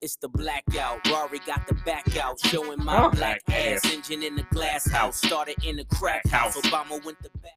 It's 0.00 0.16
the 0.16 0.28
blackout. 0.28 1.06
Rory 1.08 1.38
got 1.46 1.66
the 1.68 1.74
back 1.86 2.16
out, 2.16 2.38
showing 2.46 2.82
my 2.84 2.96
Huh? 2.96 3.10
black 3.10 3.40
ass 3.48 3.84
engine 3.92 4.22
in 4.22 4.34
the 4.36 4.42
glass 4.52 4.90
house. 4.90 5.16
Started 5.16 5.64
in 5.64 5.76
the 5.76 5.84
crack 5.84 6.26
house. 6.28 6.56
Obama 6.56 7.02
went 7.04 7.22
the 7.22 7.30
back. 7.38 7.52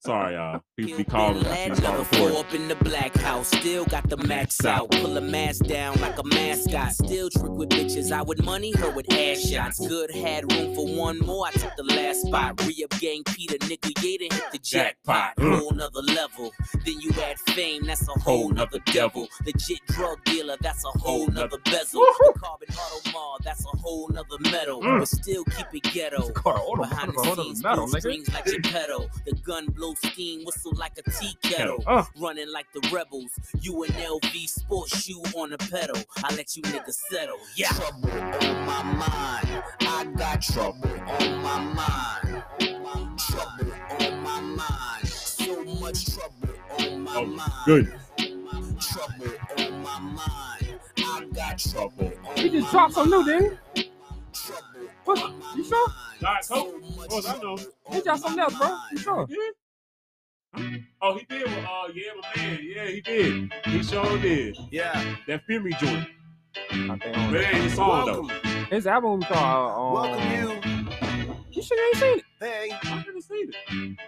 Sorry, 0.00 0.34
y'all. 0.34 0.60
People 0.76 0.98
be 0.98 1.04
calling. 1.04 1.42
Laden, 1.42 1.54
People 1.54 1.76
start 1.76 1.94
Number 1.94 2.16
four 2.16 2.40
up 2.40 2.54
in 2.54 2.68
the 2.68 2.74
black 2.76 3.16
house. 3.16 3.48
Still 3.48 3.84
got 3.84 4.08
the 4.08 4.16
max 4.16 4.64
out. 4.64 4.90
Pull 4.90 5.16
a 5.16 5.20
mask 5.20 5.64
down 5.66 6.00
like 6.00 6.18
a 6.18 6.24
mascot. 6.24 6.92
Still 6.92 7.30
trick 7.30 7.52
with 7.52 7.68
bitches. 7.68 8.10
I 8.10 8.22
would 8.22 8.44
money 8.44 8.72
her 8.72 8.90
with 8.90 9.12
ass 9.12 9.48
shots. 9.48 9.86
Good 9.86 10.10
had 10.10 10.50
room 10.52 10.74
for 10.74 10.86
one 10.86 11.18
more. 11.20 11.46
I 11.46 11.52
took 11.52 11.74
the 11.76 11.84
last 11.84 12.22
spot. 12.22 12.60
Re 12.66 12.84
up 12.84 12.98
gang 12.98 13.22
Peter. 13.24 13.58
Nigga 13.58 13.92
Yaden 13.94 14.32
hit 14.32 14.52
the 14.52 14.58
jackpot. 14.58 15.34
Whole 15.38 15.70
nother 15.70 16.02
level. 16.02 16.52
Then 16.84 17.00
you 17.00 17.10
add 17.22 17.38
fame. 17.38 17.86
That's 17.86 18.08
a 18.08 18.18
whole 18.20 18.48
nother 18.50 18.80
devil. 18.86 19.28
Legit 19.44 19.86
drug 19.86 20.22
dealer. 20.24 20.56
That's 20.60 20.84
a 20.84 20.98
whole 20.98 21.28
nother 21.28 21.58
bezel. 21.64 22.00
The 22.00 22.34
carbon 22.42 22.68
Audemar. 22.70 23.38
That's 23.44 23.64
a 23.64 23.76
whole 23.78 24.08
nother 24.08 24.38
metal. 24.50 24.82
Mm. 24.82 24.98
But 24.98 25.08
still 25.08 25.44
keep 25.44 25.66
it 25.72 25.82
ghetto. 25.94 26.30
Car, 26.32 26.56
hold 26.56 26.80
on, 26.80 26.88
Behind 26.88 27.12
the 27.12 27.34
scenes, 27.36 27.62
metal, 27.62 27.86
strings 27.88 28.32
like 28.34 28.44
Geppetto. 28.46 29.08
The 29.26 29.32
gun 29.44 29.66
blow 29.76 29.94
steam, 29.94 30.44
whistle 30.44 30.72
like 30.76 30.92
a 30.98 31.10
tea 31.10 31.36
kettle. 31.42 31.82
Uh. 31.86 32.04
Running 32.18 32.50
like 32.52 32.66
the 32.72 32.88
rebels. 32.92 33.30
You 33.60 33.84
an 33.84 33.90
LV 33.90 34.48
sports 34.48 34.98
shoe 35.02 35.22
on 35.36 35.50
the 35.50 35.58
pedal. 35.58 35.96
I 36.24 36.34
let 36.34 36.56
you 36.56 36.62
niggas 36.62 36.98
settle. 37.10 37.36
Yeah. 37.56 37.68
Trouble 37.68 38.10
on 38.10 38.66
my 38.66 38.82
mind. 38.82 39.62
I 39.80 40.04
got 40.16 40.42
trouble 40.42 40.88
on 40.88 41.42
my 41.42 41.60
mind. 41.60 42.42
Trouble 43.18 43.72
on 44.00 44.22
my 44.22 44.40
mind. 44.40 45.06
So 45.08 45.64
much 45.64 46.06
trouble 46.14 46.48
on 46.80 47.02
my 47.02 47.12
Oh, 47.16 47.26
mind. 47.26 47.50
good. 47.66 47.92
Trouble 48.80 49.32
on 49.58 49.82
my 49.82 50.00
mind. 50.00 50.80
I 50.98 51.26
got 51.34 51.58
trouble 51.58 52.12
on 52.26 52.36
He 52.36 52.48
just 52.50 52.70
dropped 52.70 52.94
some 52.94 53.10
new, 53.10 53.24
didn't 53.24 53.58
Trouble 54.32 54.62
What? 55.04 55.32
You 55.56 55.64
sure? 55.64 55.88
mind. 55.88 55.96
Diet 56.20 56.46
Coke. 56.48 56.74
Of 56.98 57.08
course, 57.08 57.26
I 57.28 57.38
know. 57.38 57.58
He 57.92 58.00
got 58.02 58.18
something 58.20 58.40
else, 58.40 58.56
bro. 58.58 58.76
For 58.92 58.98
sure. 58.98 59.26
Oh, 61.02 61.18
he 61.18 61.24
did. 61.28 61.42
With, 61.44 61.52
uh, 61.64 61.88
yeah, 61.94 62.12
my 62.20 62.42
man. 62.42 62.58
Yeah, 62.62 62.86
he 62.86 63.00
did. 63.00 63.52
He 63.66 63.82
sure 63.82 64.18
did. 64.18 64.56
Yeah. 64.70 65.16
That 65.26 65.44
Fear 65.44 65.60
Me 65.60 65.72
joint. 65.78 66.08
I 66.70 66.98
think 66.98 67.16
on 67.16 67.32
But 67.32 67.44
his 67.44 67.74
song 67.74 68.06
though. 68.06 68.50
His 68.70 68.86
album 68.86 69.20
was 69.20 69.28
called. 69.28 69.72
Um, 69.76 69.92
Welcome 70.10 70.30
you. 70.32 71.42
You 71.52 71.62
should 71.62 71.78
ain't 71.78 71.96
seen 71.96 72.18
it. 72.18 72.24
Hey, 72.40 72.68
I 72.72 72.86
haven't 72.86 73.22
seen 73.22 73.50
it. 73.50 73.98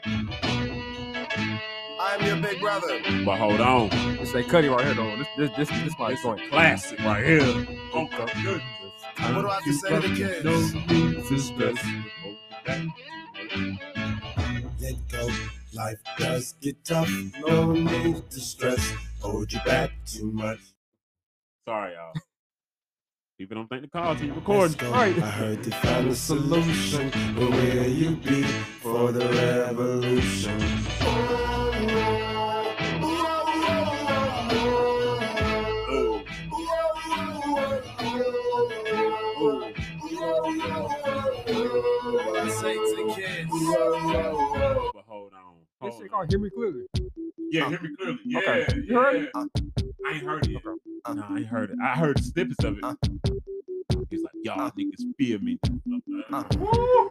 I'm 2.00 2.25
your 2.26 2.37
big 2.37 2.61
brother. 2.61 3.00
But 3.25 3.38
hold 3.38 3.61
on. 3.61 3.88
It's 4.21 4.33
like 4.35 4.47
Cudi 4.47 4.71
right 4.75 4.85
here, 4.85 4.95
though. 4.95 5.16
This, 5.16 5.28
this, 5.37 5.68
this, 5.68 5.83
this 5.83 5.95
my 5.99 6.12
It's 6.12 6.23
joint. 6.23 6.40
classic 6.50 6.99
right 7.00 7.25
here. 7.25 7.40
Oh 7.95 8.09
my 8.11 8.33
goodness. 8.42 8.62
What 9.18 9.42
do 9.42 9.49
I 9.49 9.54
have 9.54 9.64
to 9.64 9.73
say 9.73 9.88
to 9.90 10.09
the 10.09 10.14
kids? 10.14 10.45
No 10.45 10.61
need 10.95 11.26
to 11.26 11.38
stress. 11.38 11.87
Let 14.80 15.09
go. 15.11 15.28
Life 15.78 16.02
does 16.18 16.54
get 16.61 16.85
tough. 16.85 17.08
No 17.47 17.70
need 17.70 18.28
to 18.32 18.40
stress. 18.40 18.92
Hold 19.20 19.52
you 19.52 19.61
back 19.64 19.92
too 20.04 20.32
much. 20.32 20.58
Sorry, 21.68 21.92
y'all. 21.94 22.12
People 23.38 23.54
don't 23.58 23.68
think 23.68 23.82
the 23.82 23.88
calls 23.88 24.20
you 24.20 24.35
recording. 24.35 24.76
go. 24.76 24.90
Right. 24.90 25.16
I 25.16 25.30
heard 25.30 25.62
they 25.62 25.70
found 25.70 26.08
a 26.08 26.16
solution. 26.16 27.11
But 27.37 27.50
where 27.50 27.87
you 27.87 28.16
be 28.16 28.42
for 28.82 29.12
the 29.12 29.28
revolution? 29.28 30.58
What 42.16 42.37
I 42.37 42.49
say 42.49 42.75
to 42.75 42.97
the 42.97 43.12
kids? 43.14 43.50
But 44.92 45.04
hold 45.06 45.32
on. 45.35 45.67
This 45.80 45.90
Hold 45.92 46.02
shit 46.02 46.12
on. 46.12 46.18
called 46.18 46.30
Hear 46.30 46.38
Me 46.40 46.50
Clearly. 46.50 46.85
Yeah, 47.52 47.68
hear 47.68 47.80
me 47.80 47.88
clearly. 47.97 48.18
Yeah, 48.25 48.38
Okay. 48.40 48.66
You 48.85 48.94
heard 48.99 49.14
it? 49.16 49.30
yeah. 49.35 49.44
I 50.06 50.12
ain't 50.14 50.25
heard 50.25 50.47
it 50.47 50.50
yet. 50.52 50.62
Uh. 51.04 51.14
No, 51.14 51.23
I 51.28 51.37
ain't 51.38 51.47
heard 51.47 51.70
it. 51.70 51.76
I 51.82 51.94
heard 51.97 52.23
snippets 52.23 52.64
of 52.64 52.78
it. 52.78 52.85
Uh. 52.85 52.94
He's 54.11 54.23
like, 54.25 54.32
y'all 54.42 54.70
niggas 54.73 55.04
fear 55.16 55.38
me. 55.38 55.58
Uh. 56.32 56.44
Woo! 56.58 57.11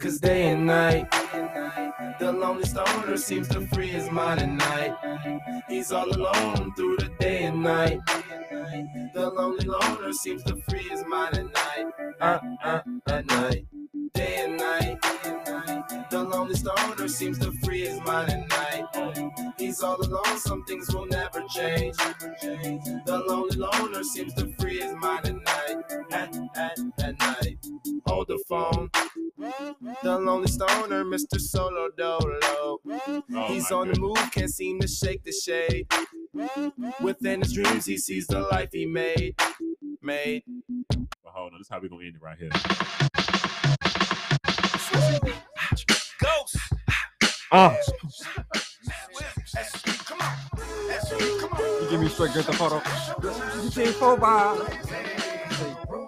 Cause 0.00 0.18
day 0.18 0.48
and 0.48 0.66
night, 0.66 1.10
the 2.18 2.32
lonely 2.32 2.64
stoner 2.64 3.18
seems 3.18 3.48
to 3.48 3.60
free 3.66 3.88
his 3.88 4.10
mind 4.10 4.40
at 4.40 4.48
night. 4.48 5.62
He's 5.68 5.92
all 5.92 6.08
alone 6.08 6.72
through 6.74 6.96
the 6.96 7.10
day 7.20 7.42
and 7.44 7.62
night. 7.62 8.00
The 9.12 9.30
lonely 9.30 9.66
loner 9.66 10.12
seems 10.14 10.42
to 10.44 10.56
free 10.70 10.88
his 10.88 11.04
mind 11.04 11.36
at 11.36 11.52
night. 11.52 11.92
Uh, 12.18 12.38
uh, 12.64 12.80
at 13.08 13.26
night. 13.26 13.66
Day 14.14 14.36
and 14.44 14.56
night. 14.56 14.98
The 16.10 16.22
lonely 16.22 16.54
stoner 16.54 17.08
seems 17.08 17.38
to 17.40 17.52
free 17.64 17.86
his 17.86 18.00
mind 18.02 18.30
at 18.30 18.48
night. 18.48 19.52
He's 19.58 19.82
all 19.82 20.00
alone, 20.00 20.38
some 20.38 20.64
things 20.64 20.92
will 20.94 21.06
never 21.06 21.42
change. 21.48 21.96
The 21.96 23.24
lonely 23.28 23.56
loner 23.56 24.02
seems 24.02 24.34
to 24.34 24.52
free 24.58 24.80
his 24.80 24.94
mind 24.96 25.26
at 25.26 25.34
night. 25.34 25.84
At, 26.12 26.36
at, 26.56 26.78
at 27.02 27.18
night. 27.20 27.58
Hold 28.06 28.28
the 28.28 28.42
phone. 28.48 28.90
The 30.02 30.18
lonely 30.18 30.48
stoner, 30.48 31.04
Mr. 31.04 31.40
Solo 31.40 31.88
Dolo. 31.96 32.40
Oh, 32.88 33.22
He's 33.48 33.70
on 33.70 33.88
the 33.92 34.00
move, 34.00 34.18
can't 34.32 34.50
seem 34.50 34.80
to 34.80 34.88
shake 34.88 35.24
the 35.24 35.32
shade. 35.32 35.86
Within 37.00 37.40
his 37.40 37.52
dreams, 37.52 37.86
he 37.86 37.98
sees 37.98 38.26
the 38.26 38.40
life 38.40 38.70
he 38.72 38.86
made. 38.86 39.34
Made. 40.02 40.42
But 40.88 41.32
hold 41.32 41.52
on. 41.52 41.58
This 41.58 41.66
is 41.66 41.70
how 41.70 41.80
we 41.80 41.88
gonna 41.88 42.04
end 42.04 42.16
it 42.16 42.22
right 42.22 42.38
here. 42.38 42.50
Ghost. 44.92 46.56
Uh, 47.52 47.74
Come 50.04 50.18
on. 50.20 50.36
Come 51.40 51.52
on. 51.52 51.82
you 51.82 51.90
give 51.90 52.00
me 52.00 52.08
straight 52.08 52.34
get 52.34 52.46
the 52.46 52.52
photo. 52.52 52.76
You 53.62 53.70
can't 53.70 53.96
fall 53.96 54.16
by. 54.16 54.56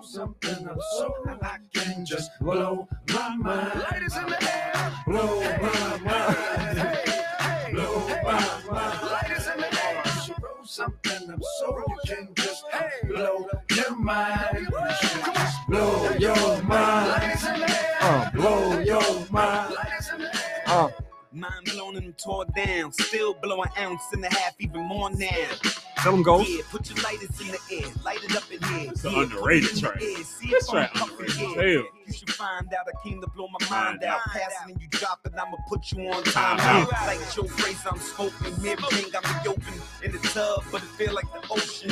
Something 0.05 0.69
up 0.69 0.77
so 0.99 1.15
I 1.43 1.59
can 1.73 2.05
just 2.05 2.31
blow 2.41 2.87
my 3.15 3.37
mind. 3.37 3.83
Ladies 3.93 4.17
in 4.17 4.27
the 4.27 4.43
air. 4.53 4.93
Blow 5.07 5.41
my 5.41 5.99
mind. 5.99 6.79
Hey. 6.79 7.73
Blow 7.73 8.09
my 8.25 8.63
mind. 8.71 9.11
Ladies 9.29 9.47
in 9.47 9.61
the 9.61 9.85
air. 9.85 10.03
Roll 10.43 10.65
something 10.65 11.31
up 11.31 11.41
so 11.61 11.85
you 11.89 11.97
can 12.07 12.29
just 12.35 12.65
blow 13.09 13.49
your 13.75 13.97
mind. 13.97 14.69
Blow 15.69 16.11
your 16.19 16.63
mind. 16.65 17.23
Ladies 17.23 17.47
in 17.47 17.61
the 17.61 17.71
air. 17.71 17.92
Uh, 18.05 18.31
Blow 18.33 18.81
your 18.81 19.01
mind. 19.31 19.75
Ladies 19.77 20.11
in 20.15 20.21
the 20.23 20.27
air. 20.35 20.63
uh. 20.67 20.89
Mind 21.35 21.65
blown 21.73 21.97
and 21.97 22.19
tore 22.19 22.45
down. 22.55 22.93
Still 22.93 23.33
blow 23.33 23.63
an 23.63 23.71
ounce 23.79 24.03
and 24.13 24.23
a 24.23 24.29
half, 24.35 24.53
even 24.59 24.83
more 24.83 25.09
now. 25.15 25.29
Tell 25.99 26.13
them 26.13 26.23
go. 26.23 26.41
Yeah, 26.41 26.61
put 26.71 26.91
your 26.91 27.03
lighters 27.03 27.41
in 27.41 27.47
the 27.49 27.59
air. 27.71 27.91
Light 28.05 28.19
it 28.23 28.37
up 28.37 28.43
in 28.53 28.63
here. 28.63 28.91
It's 28.91 29.03
an 29.05 29.15
underrated 29.15 29.71
it 29.71 29.81
track. 29.81 29.99
the 29.99 30.05
air. 30.05 30.25
See 30.25 30.51
This 30.51 30.65
if 30.65 30.71
track 30.71 30.91
underrated 30.95 31.31
as 31.31 31.55
hell. 31.55 31.85
You 32.07 32.13
should 32.13 32.31
find 32.35 32.67
out 32.75 32.87
I 32.87 33.09
came 33.09 33.21
to 33.23 33.29
blow 33.29 33.49
my 33.49 33.71
mind 33.71 34.05
out. 34.05 34.17
out. 34.17 34.21
Passing 34.27 34.73
and 34.73 34.83
you 34.83 34.89
drop 34.89 35.21
it, 35.25 35.33
I'ma 35.41 35.57
put 35.71 35.91
you 35.93 36.07
on 36.11 36.23
Time 36.25 36.59
time 36.59 36.83
out. 36.83 36.93
out. 36.93 37.07
Like 37.07 37.37
your 37.37 37.47
phrase, 37.49 37.81
I'm 37.91 37.99
smoking. 37.99 38.53
Everything 38.69 39.11
got 39.11 39.25
me 39.25 39.49
open 39.51 39.75
in 40.05 40.13
the 40.13 40.19
tub, 40.19 40.65
but 40.71 40.83
it 40.83 40.89
feel 40.99 41.15
like 41.15 41.25
the 41.33 41.49
ocean. 41.51 41.91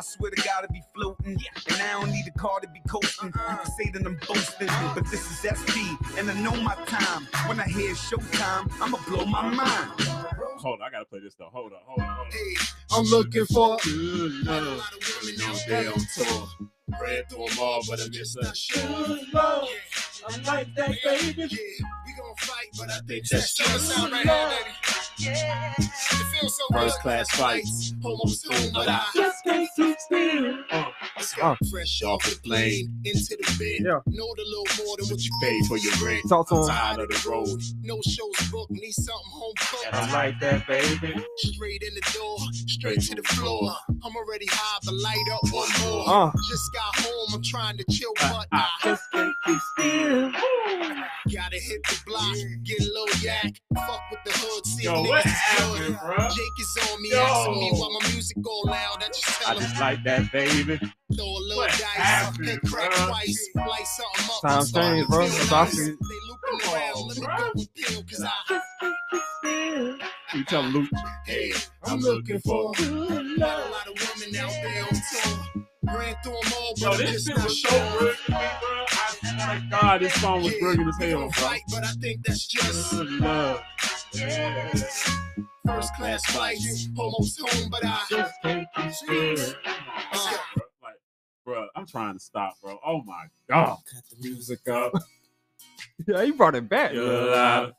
I 0.00 0.02
swear 0.02 0.30
to 0.30 0.42
God, 0.42 0.64
I 0.64 0.72
be 0.72 0.80
floating. 0.94 1.38
And 1.68 1.82
I 1.82 2.00
don't 2.00 2.10
need 2.10 2.24
a 2.26 2.38
car 2.38 2.58
to 2.60 2.68
be 2.68 2.80
coasting. 2.88 3.26
You 3.26 3.32
can 3.32 3.66
say 3.66 3.90
that 3.90 4.06
I'm 4.06 4.18
boasting, 4.26 4.68
but 4.94 5.04
this 5.10 5.20
is 5.30 5.44
SP. 5.44 5.76
And 6.16 6.30
I 6.30 6.40
know 6.40 6.56
my 6.62 6.74
time. 6.86 7.28
When 7.46 7.60
I 7.60 7.64
hear 7.64 7.92
showtime, 7.92 8.72
I'ma 8.80 8.96
blow 9.06 9.26
my 9.26 9.42
mind. 9.50 9.90
Hold 10.00 10.80
on. 10.80 10.88
I 10.88 10.90
gotta 10.90 11.04
play 11.04 11.20
this 11.20 11.34
though. 11.34 11.50
Hold 11.52 11.74
on. 11.74 11.80
Hold 11.84 12.00
on. 12.00 12.16
Hold 12.16 12.28
on. 12.28 12.98
I'm 12.98 13.04
looking 13.10 13.44
for 13.44 13.76
Good 13.84 14.46
love. 14.46 14.90
Stay 15.52 15.86
on 15.86 15.98
tour. 16.14 16.48
Ran 16.98 17.22
through 17.28 17.48
them 17.48 17.58
all, 17.60 17.82
but 17.86 18.00
I 18.00 18.08
miss 18.08 18.34
that 18.40 18.56
shit. 18.56 19.34
love. 19.34 19.68
I 20.26 20.36
like 20.50 20.74
that, 20.76 20.96
baby. 21.04 21.42
Yeah, 21.42 21.86
we 22.06 22.12
gonna 22.34 22.52
fight, 22.52 22.66
but 22.78 22.90
I 22.90 22.98
think 23.06 23.28
that's 23.28 23.54
just 23.54 23.88
sound 23.90 24.12
right 24.12 24.26
here, 24.26 24.48
baby. 24.48 24.70
It 25.22 26.40
feels 26.40 26.56
so 26.56 26.64
First 26.72 26.96
good. 26.96 27.02
class 27.02 27.30
fights. 27.32 27.94
Almost 28.02 28.46
home, 28.50 28.70
but 28.72 28.88
I 28.88 29.04
Just 29.14 29.44
can't 29.44 29.68
keep 29.76 29.98
still. 30.00 30.58
Uh, 30.70 30.84
Let's 31.16 31.34
Uh. 31.38 31.54
Fresh 31.70 32.02
off 32.02 32.22
the 32.24 32.36
plane, 32.42 32.98
into 33.04 33.36
the 33.36 33.56
bed. 33.58 33.84
Yeah. 33.86 34.00
Know 34.06 34.32
the 34.36 34.44
little 34.44 34.86
more 34.86 34.96
than 34.96 35.08
what 35.08 35.20
you 35.20 35.30
pay 35.42 35.60
for 35.68 35.76
your 35.76 35.92
rent. 36.04 36.22
Talk 36.28 36.48
to 36.48 36.56
him. 36.56 36.68
tired 36.68 37.00
of 37.00 37.08
the 37.10 37.28
road. 37.28 37.60
No 37.82 38.00
shows 38.00 38.50
booked, 38.50 38.70
need 38.70 38.92
something 38.92 39.30
home 39.30 39.52
cooked. 39.58 39.88
I 39.92 40.12
like 40.12 40.40
that, 40.40 40.66
baby. 40.66 41.22
Straight 41.36 41.82
in 41.82 41.94
the 41.94 42.12
door, 42.14 42.38
straight 42.66 43.00
to 43.02 43.14
the 43.16 43.22
floor. 43.22 43.70
I'm 44.02 44.16
already 44.16 44.46
high, 44.50 44.78
but 44.84 44.94
light 44.94 45.26
up 45.32 45.40
one 45.52 45.68
more. 45.82 46.04
Uh. 46.08 46.30
Just 46.48 46.72
got 46.72 47.04
home, 47.04 47.34
I'm 47.34 47.42
trying 47.42 47.76
to 47.76 47.84
chill, 47.90 48.12
but 48.16 48.46
I 48.52 48.66
Just 48.84 49.02
can't 49.12 49.34
keep 49.44 49.58
still. 49.78 50.30
gotta 51.34 51.56
hit 51.58 51.82
the 51.84 51.98
block, 52.06 52.29
get 52.64 52.80
a 52.80 52.84
little 52.84 53.08
yak. 53.22 53.52
Fuck 53.74 54.02
with 54.10 54.20
the 54.24 54.32
hood, 54.32 54.66
see 54.66 54.84
Yo, 54.84 55.02
if 55.04 55.08
what 55.08 55.24
happened, 55.24 55.98
bro? 56.04 56.16
Jake 56.28 56.58
is 56.60 56.78
on 56.92 57.02
me, 57.02 57.10
Yo. 57.10 57.18
asking 57.18 57.54
me 57.60 57.70
why 57.72 57.98
my 58.00 58.08
music 58.12 58.36
go 58.42 58.58
loud. 58.66 59.02
I 59.02 59.06
just 59.08 59.28
I 59.28 59.44
tell 59.44 59.54
him, 59.58 59.62
just 59.62 59.80
like 59.80 60.04
that, 60.04 60.32
baby. 60.32 60.76
throw 60.78 61.24
a 61.24 61.40
little 61.40 61.56
What 61.56 61.70
dice, 61.70 61.80
happened, 61.96 62.46
hit 62.46 62.60
crack 62.62 62.90
bro? 62.94 63.06
twice, 63.08 63.48
light 63.56 63.86
something 63.86 64.24
up. 64.34 64.40
Times 64.50 64.68
start 64.68 64.84
change, 64.96 65.08
bro. 65.08 65.26
feel 65.26 65.28
That's 65.28 65.48
how 65.50 65.62
I 65.62 65.64
They 65.66 65.82
it. 65.82 65.98
looping 66.28 66.74
around, 66.74 67.08
let 67.08 67.18
me 67.18 67.26
go 67.26 67.50
and 67.60 67.74
peel, 67.74 68.02
cause 68.04 68.24
I, 68.24 69.90
You 70.34 70.44
tell 70.44 70.62
Luke. 70.62 70.88
hey, 71.26 71.52
I'm 71.84 72.00
looking 72.00 72.38
for 72.40 72.72
Got 72.74 72.80
a 72.80 73.70
lot 73.70 73.86
of 73.88 73.94
women 73.98 74.36
out 74.36 74.50
there 74.50 74.82
on 74.84 74.88
tour. 75.12 75.66
Ran 75.96 76.14
through 76.22 76.32
them 76.42 76.52
all, 76.56 76.72
Yo, 76.76 76.90
I'm 76.92 76.98
this 76.98 77.10
just 77.24 77.26
shit 77.26 77.36
not 77.36 77.44
was 77.44 77.62
so 77.62 77.68
sure. 77.68 77.98
brilliant 77.98 78.18
to 78.26 78.32
me, 78.32 78.38
bro. 78.60 78.84
I 78.90 79.58
swear 79.60 79.62
God, 79.80 80.00
this 80.00 80.14
song 80.20 80.42
was 80.42 80.52
Yeah, 80.52 80.58
brilliant 80.60 80.88
as 80.88 80.96
hell, 81.08 81.18
bro. 81.20 81.30
fight, 81.32 81.60
but 81.70 81.84
I 81.84 81.92
think 81.92 82.24
that's 82.26 82.46
just 82.46 82.90
Good 82.92 83.10
love. 83.12 83.62
Yeah. 84.14 84.68
first 85.66 85.94
class 85.96 86.24
flights. 86.26 86.88
Almost 86.96 87.40
home, 87.40 87.70
but 87.70 87.84
I 87.84 88.02
Just 88.10 88.32
can't 88.42 88.66
keep 88.76 88.92
still. 88.92 89.54
Uh, 89.64 90.32
Like, 90.82 90.94
bro, 91.44 91.66
I'm 91.76 91.86
trying 91.86 92.14
to 92.14 92.20
stop, 92.20 92.54
bro. 92.62 92.78
Oh 92.84 93.02
my 93.04 93.24
God. 93.48 93.78
Cut 93.92 94.02
the 94.10 94.28
music 94.28 94.66
up. 94.68 94.92
Yeah, 96.06 96.24
he 96.24 96.30
brought 96.30 96.54
it 96.54 96.66
back. 96.68 96.92
You're. 96.94 97.72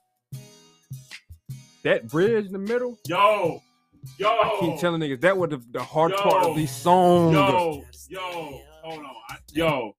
That 1.83 2.07
bridge 2.07 2.45
in 2.45 2.51
the 2.53 2.59
middle. 2.59 2.97
Yo, 3.07 3.61
yo. 4.17 4.29
I 4.29 4.57
keep 4.59 4.79
telling 4.79 5.01
niggas 5.01 5.21
that 5.21 5.37
was 5.37 5.49
the, 5.49 5.61
the 5.71 5.83
hard 5.83 6.11
Yo. 6.11 6.17
part 6.17 6.45
of 6.45 6.55
these 6.55 6.75
songs. 6.75 7.33
Yo, 7.33 7.83
yo, 8.09 8.61
hold 8.83 8.99
on. 8.99 9.15
I, 9.29 9.37
yo. 9.53 9.95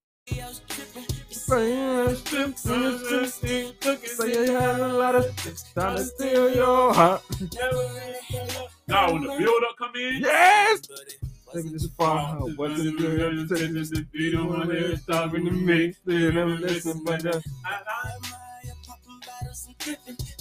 Say 1.44 1.68
you 4.32 4.52
had 4.52 4.80
a 4.80 4.88
lot 4.88 5.14
of 5.16 5.36
trying 5.74 5.96
to 5.96 6.04
steal 6.04 6.54
your 6.54 6.94
heart. 6.94 7.22
Nah, 8.86 9.12
when 9.12 9.22
the 9.22 9.28
build 9.38 9.62
up 9.68 9.76
come 9.78 9.94
in. 9.96 10.20
Yes. 10.22 10.80
Take 11.52 11.70
this 11.70 11.86
far. 11.98 12.36
What's 12.56 12.82
the 12.82 12.92
good? 12.92 14.08
You 14.12 14.30
don't 14.32 14.48
want 14.48 14.70
to 14.70 14.96
stop 14.96 15.34
in 15.34 15.44
the 15.44 15.50
mix. 15.50 15.98
They 16.04 16.30
never 16.32 16.56
listen, 16.56 17.02
but 17.04 17.26
uh, 17.26 17.40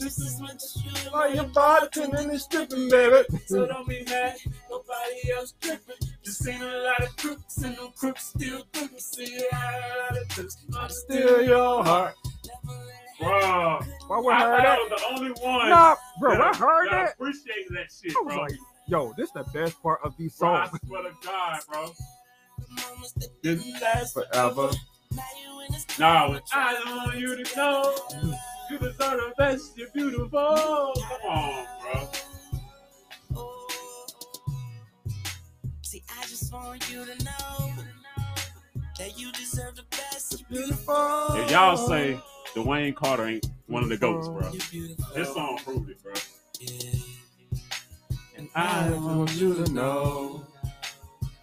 uh, 0.03 1.10
why 1.12 1.27
your 1.27 1.43
body 1.46 1.88
turning 1.93 2.29
and 2.29 2.41
stripping, 2.41 2.89
baby? 2.89 3.24
So 3.46 3.67
don't 3.67 3.88
be 3.88 4.03
mad, 4.05 4.36
nobody 4.70 5.31
else 5.36 5.53
tripping. 5.62 5.96
Just 6.24 6.43
seen 6.43 6.62
a 6.62 6.65
lot 6.65 7.01
of 7.03 7.15
crooks 7.17 7.58
and 7.58 7.75
them 7.77 7.89
crooks 7.96 8.27
still 8.27 8.63
crooking. 8.74 8.98
See 9.00 9.38
a 9.51 9.55
lot 9.55 10.17
of 10.22 10.29
crooks, 10.29 10.58
but 10.70 10.91
Steal 10.91 11.41
your 11.43 11.84
heart. 11.84 12.15
Bro, 13.20 13.79
Why 14.08 14.20
would 14.20 14.34
I 14.34 14.38
I 14.38 14.39
heard 14.41 14.58
thought 14.63 14.63
that? 14.63 14.67
I 14.67 14.77
was 14.79 14.89
the 14.89 15.05
only 15.13 15.31
one. 15.41 15.70
Nah, 15.70 15.96
bro, 16.20 16.31
that- 16.31 16.41
I 16.41 16.58
heard 16.58 16.88
that 16.91 17.05
that. 17.05 17.13
appreciated 17.13 17.67
that 17.72 17.91
shit, 17.91 18.13
bro. 18.13 18.24
I 18.24 18.25
was 18.43 18.51
like, 18.51 18.60
yo, 18.88 19.13
this 19.15 19.27
is 19.27 19.34
the 19.34 19.43
best 19.53 19.81
part 19.84 20.00
of 20.03 20.17
these 20.17 20.36
Bro, 20.38 20.53
I 20.53 20.67
songs. 20.67 20.79
swear 20.88 21.03
to 21.03 21.12
God, 21.24 21.60
bro. 21.72 21.91
This 23.43 24.13
Forever. 24.13 24.70
Nah, 26.00 26.30
when 26.30 26.41
I 26.53 26.74
don't 26.74 26.98
want 26.98 27.18
you 27.20 27.44
to 27.44 27.56
know 27.56 27.96
you 28.72 28.77
deserve 28.80 28.98
the 28.98 29.34
best, 29.38 29.77
you're 29.77 29.89
beautiful. 29.94 30.94
Come 30.96 31.30
on, 31.30 31.65
bro. 31.82 32.08
See, 35.84 36.03
I 36.18 36.24
just 36.24 36.51
want 36.53 36.89
you 36.89 37.06
to 37.06 37.24
know 37.24 37.74
that 38.98 39.20
you 39.20 39.32
deserve 39.34 39.75
the 39.75 39.84
best. 39.91 40.39
You're 40.50 40.63
Beautiful. 40.63 41.27
If 41.36 41.51
y'all 41.51 41.77
say 41.77 42.20
Dwayne 42.56 42.96
Carter 42.96 43.27
ain't 43.27 43.46
one 43.68 43.84
of 43.84 43.89
the 43.89 43.98
goats, 43.98 44.27
bro, 44.27 44.50
this 45.13 45.34
song 45.34 45.60
proved 45.63 45.89
it, 45.89 46.01
bro. 46.01 46.13
And 48.38 48.50
I 48.56 48.89
want 48.91 49.34
you 49.36 49.53
to 49.63 49.72
know 49.72 50.48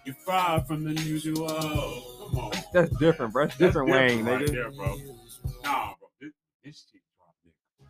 you're 0.09 0.15
far 0.25 0.61
from 0.61 0.83
the 0.83 0.99
usual. 1.03 1.47
Come 1.47 2.39
on. 2.39 2.51
That's 2.73 2.89
different, 2.97 3.31
bro. 3.33 3.45
That's 3.45 3.57
That's 3.57 3.73
different 3.73 3.91
Wayne, 3.91 4.25
right 4.25 4.41
nigga. 4.41 4.51
there, 4.51 4.71
bro. 4.71 4.95
Nah, 5.63 5.93
bro. 5.99 6.09
This, 6.19 6.31
this 6.63 6.85
shit 6.91 7.01
dropped, 7.15 7.37
nigga. 7.45 7.87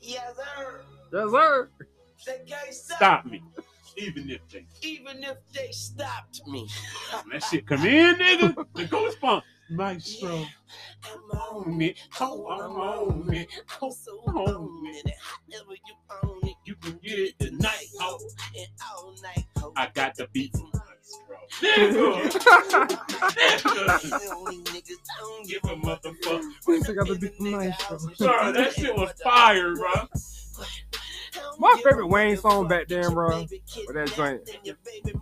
Yes, 0.00 0.36
sir. 0.36 0.80
Yes, 1.12 1.30
sir. 1.32 1.68
They 2.26 2.44
can't 2.46 2.74
stop, 2.74 2.96
Stop 2.98 3.26
me. 3.26 3.42
Even 3.96 4.30
if 4.30 4.40
they 4.52 4.66
even 4.82 5.24
if 5.24 5.36
they 5.52 5.72
stopped 5.72 6.46
me. 6.46 6.68
when 7.24 7.32
that 7.32 7.42
shit 7.42 7.66
come 7.66 7.84
in, 7.84 8.14
nigga, 8.16 8.64
the 8.74 8.84
ghost 8.84 9.18
funk. 9.18 9.42
Maestro, 9.70 10.44
I'm 11.04 11.40
own 11.52 11.80
it. 11.82 11.96
Oh, 12.20 12.48
I'm 12.50 12.72
on 12.72 13.32
it. 13.34 13.48
I'm 13.80 13.90
so 13.92 14.12
on 14.26 14.36
on 14.36 14.86
it. 14.86 15.12
However 15.20 15.74
you 15.74 15.94
own 16.24 16.40
it, 16.42 16.54
You 16.64 16.74
can 16.76 16.98
get 17.02 17.18
it 17.18 17.38
tonight. 17.38 17.86
Oh, 18.00 18.18
and 18.56 18.66
all 18.92 19.14
night. 19.22 19.44
ho. 19.58 19.72
I 19.76 19.88
got 19.94 20.16
the 20.16 20.26
beat 20.32 20.52
mm-hmm. 20.54 20.89
From 21.16 21.36
Maestro. 21.60 22.86
Nigga. 22.86 22.90
Nigga. 23.30 24.32
Only 24.36 24.56
niggas 24.58 25.00
don't 25.18 25.46
Give 25.48 25.64
a 25.64 25.66
motherfucker. 25.76 26.50
This 26.66 26.86
nigga 26.88 26.96
got 26.96 27.08
the 27.08 27.14
beat 27.20 27.36
from 27.36 27.50
Maestro. 27.52 27.98
Sorry, 28.14 28.52
that 28.52 28.72
shit 28.74 28.94
was 28.96 29.12
fire, 29.22 29.74
bro. 29.74 29.92
My 31.58 31.80
favorite 31.84 32.08
Wayne 32.08 32.36
song 32.36 32.68
back 32.68 32.88
then, 32.88 33.12
bro. 33.14 33.40
With 33.40 33.94
that 33.94 34.12
joint, 34.16 34.40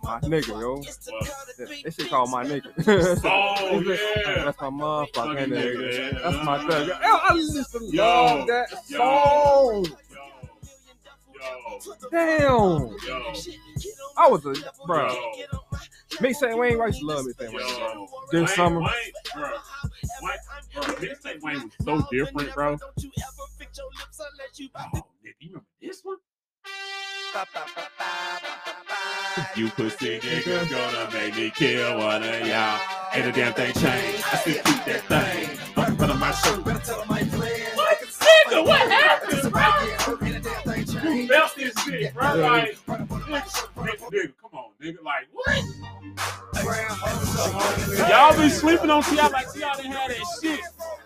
my 0.03 0.19
nigga, 0.21 0.47
yo. 0.59 0.81
That, 0.81 1.81
that 1.83 1.93
shit 1.93 2.09
called 2.09 2.31
my 2.31 2.43
nigga. 2.45 3.19
Oh, 3.25 3.79
yeah. 3.81 4.45
That's 4.45 4.59
my 4.59 4.69
motherfucking 4.69 5.13
Fucking 5.15 5.53
nigga. 5.53 5.75
nigga. 5.77 6.23
That's 6.23 6.45
my 6.45 6.67
thug. 6.67 6.87
Yo, 6.87 6.93
I 7.01 7.33
listen 7.35 7.89
to 7.89 7.95
Yo, 7.95 8.45
that 8.47 8.67
yo. 8.89 9.83
song. 9.83 9.85
Yo, 11.41 11.95
Damn. 12.11 12.39
yo, 12.41 12.95
I 14.17 14.27
was 14.27 14.45
a 14.45 14.53
bro. 14.85 15.07
yo, 15.13 15.59
Me 16.21 16.33
saying 16.33 16.57
Wayne, 16.57 16.81
I 16.81 16.87
used 16.87 16.99
to 16.99 17.05
love 17.05 17.25
me 17.25 17.31
saying 17.39 17.53
Wayne. 17.53 17.67
yo. 17.67 18.07
This 18.31 18.41
Wayne, 18.41 18.47
summer. 18.55 18.81
Wayne, 18.81 18.89
bro. 19.33 19.43
Wayne, 20.21 20.37
bro, 20.73 20.83
Mixtape 20.95 21.41
Wayne 21.41 21.61
was 21.63 21.71
so 22.01 22.07
different, 22.11 22.53
bro. 22.53 22.77
Oh, 22.81 22.91
nigga, 25.23 25.33
you 25.39 25.47
remember 25.47 25.65
this 25.81 26.01
one? 26.03 26.17
You 29.55 29.69
pussy 29.69 30.19
niggas 30.19 30.69
gonna 30.69 31.09
make 31.13 31.35
me 31.35 31.51
kill 31.51 31.97
one 31.99 32.23
of 32.23 32.47
y'all. 32.47 32.79
Ain't 33.13 33.27
a 33.27 33.31
damn 33.31 33.53
thing 33.53 33.73
changed. 33.73 34.23
I 34.31 34.37
still 34.37 34.53
keep 34.55 34.85
that 34.85 35.03
thing. 35.07 35.57
Fuck 35.75 35.95
front 35.97 36.11
of 36.11 36.19
my 36.19 36.31
shirt. 36.31 36.65
What? 36.65 37.99
Nigga, 38.49 38.65
what 38.65 38.91
happened, 38.91 39.51
bro? 39.51 40.28
You 41.03 41.27
left 41.27 41.55
this 41.55 41.73
shit, 41.83 42.13
bro. 42.13 42.35
Like, 42.35 42.77
nigga, 42.87 43.07
nigga, 43.07 44.11
nigga, 44.11 44.33
come 44.41 44.53
on, 44.53 44.71
nigga. 44.81 45.01
Like, 45.03 45.27
what? 45.31 45.63
Y'all 48.09 48.35
be 48.37 48.49
sleeping 48.49 48.89
on 48.89 49.03
T.I. 49.03 49.27
like 49.27 49.51
T.I. 49.53 49.75
didn't 49.75 49.91
have 49.91 50.09
that 50.09 50.25
shit. 50.41 50.59
Oh, 50.81 50.99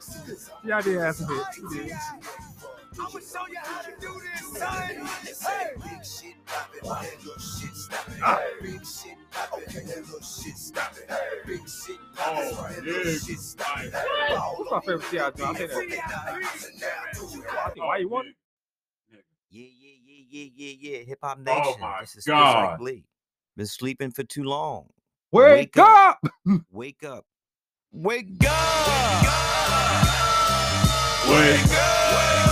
yeah, 0.65 0.77
I 0.77 0.81
did 0.81 0.99
have 0.99 1.15
some 1.15 1.27
hits. 1.27 1.57
He. 1.73 1.91
I'ma 2.95 3.09
show 3.09 3.47
you 3.49 3.57
how 3.61 3.81
to 3.81 3.91
do 3.99 4.21
this, 4.21 4.59
son. 4.59 5.51
Hey. 5.51 5.69
Big 5.81 6.05
shit 6.05 6.35
poppin', 6.45 6.81
that 6.83 7.23
little 7.23 7.39
shit 7.39 7.75
stoppin'. 7.75 8.19
Big 8.61 8.85
shit 8.85 9.17
poppin', 9.31 9.63
that 9.73 9.85
little 9.87 10.21
shit 10.21 10.57
stoppin'. 10.57 11.03
Big 11.47 11.67
shit 11.67 11.97
poppin', 12.15 12.51
Oh, 12.53 12.67
that 12.69 12.83
little 12.83 13.11
yeah. 13.11 13.17
shit 13.17 13.39
stoppin'. 13.39 13.91
What's 13.91 14.71
my 14.71 14.79
favorite 14.81 15.09
T.I. 15.09 15.31
joint? 15.31 15.41
I 15.41 15.67
think 15.67 15.89
that. 15.91 16.01
I 17.65 17.69
think 17.71 17.83
why 17.85 17.97
you 17.97 18.09
want 18.09 18.27
it? 18.27 18.35
Yeah, 20.33 20.49
yeah, 20.55 20.73
yeah. 20.79 20.97
Hip 21.03 21.19
Hop 21.21 21.37
Nation. 21.37 21.61
Oh 21.63 21.67
Nation. 21.69 21.81
my 21.81 22.01
this 22.01 22.15
is 22.17 22.23
Chris 22.23 22.33
Like 22.35 22.79
God. 22.79 22.79
Been 23.55 23.67
sleeping 23.67 24.09
for 24.09 24.23
too 24.23 24.43
long. 24.43 24.87
Wake 25.31 25.77
up! 25.77 26.19
Wake 26.71 27.03
up. 27.03 27.23
Wake 27.91 28.27
up! 28.47 29.23
Wake 31.29 31.59
up! 31.69 32.49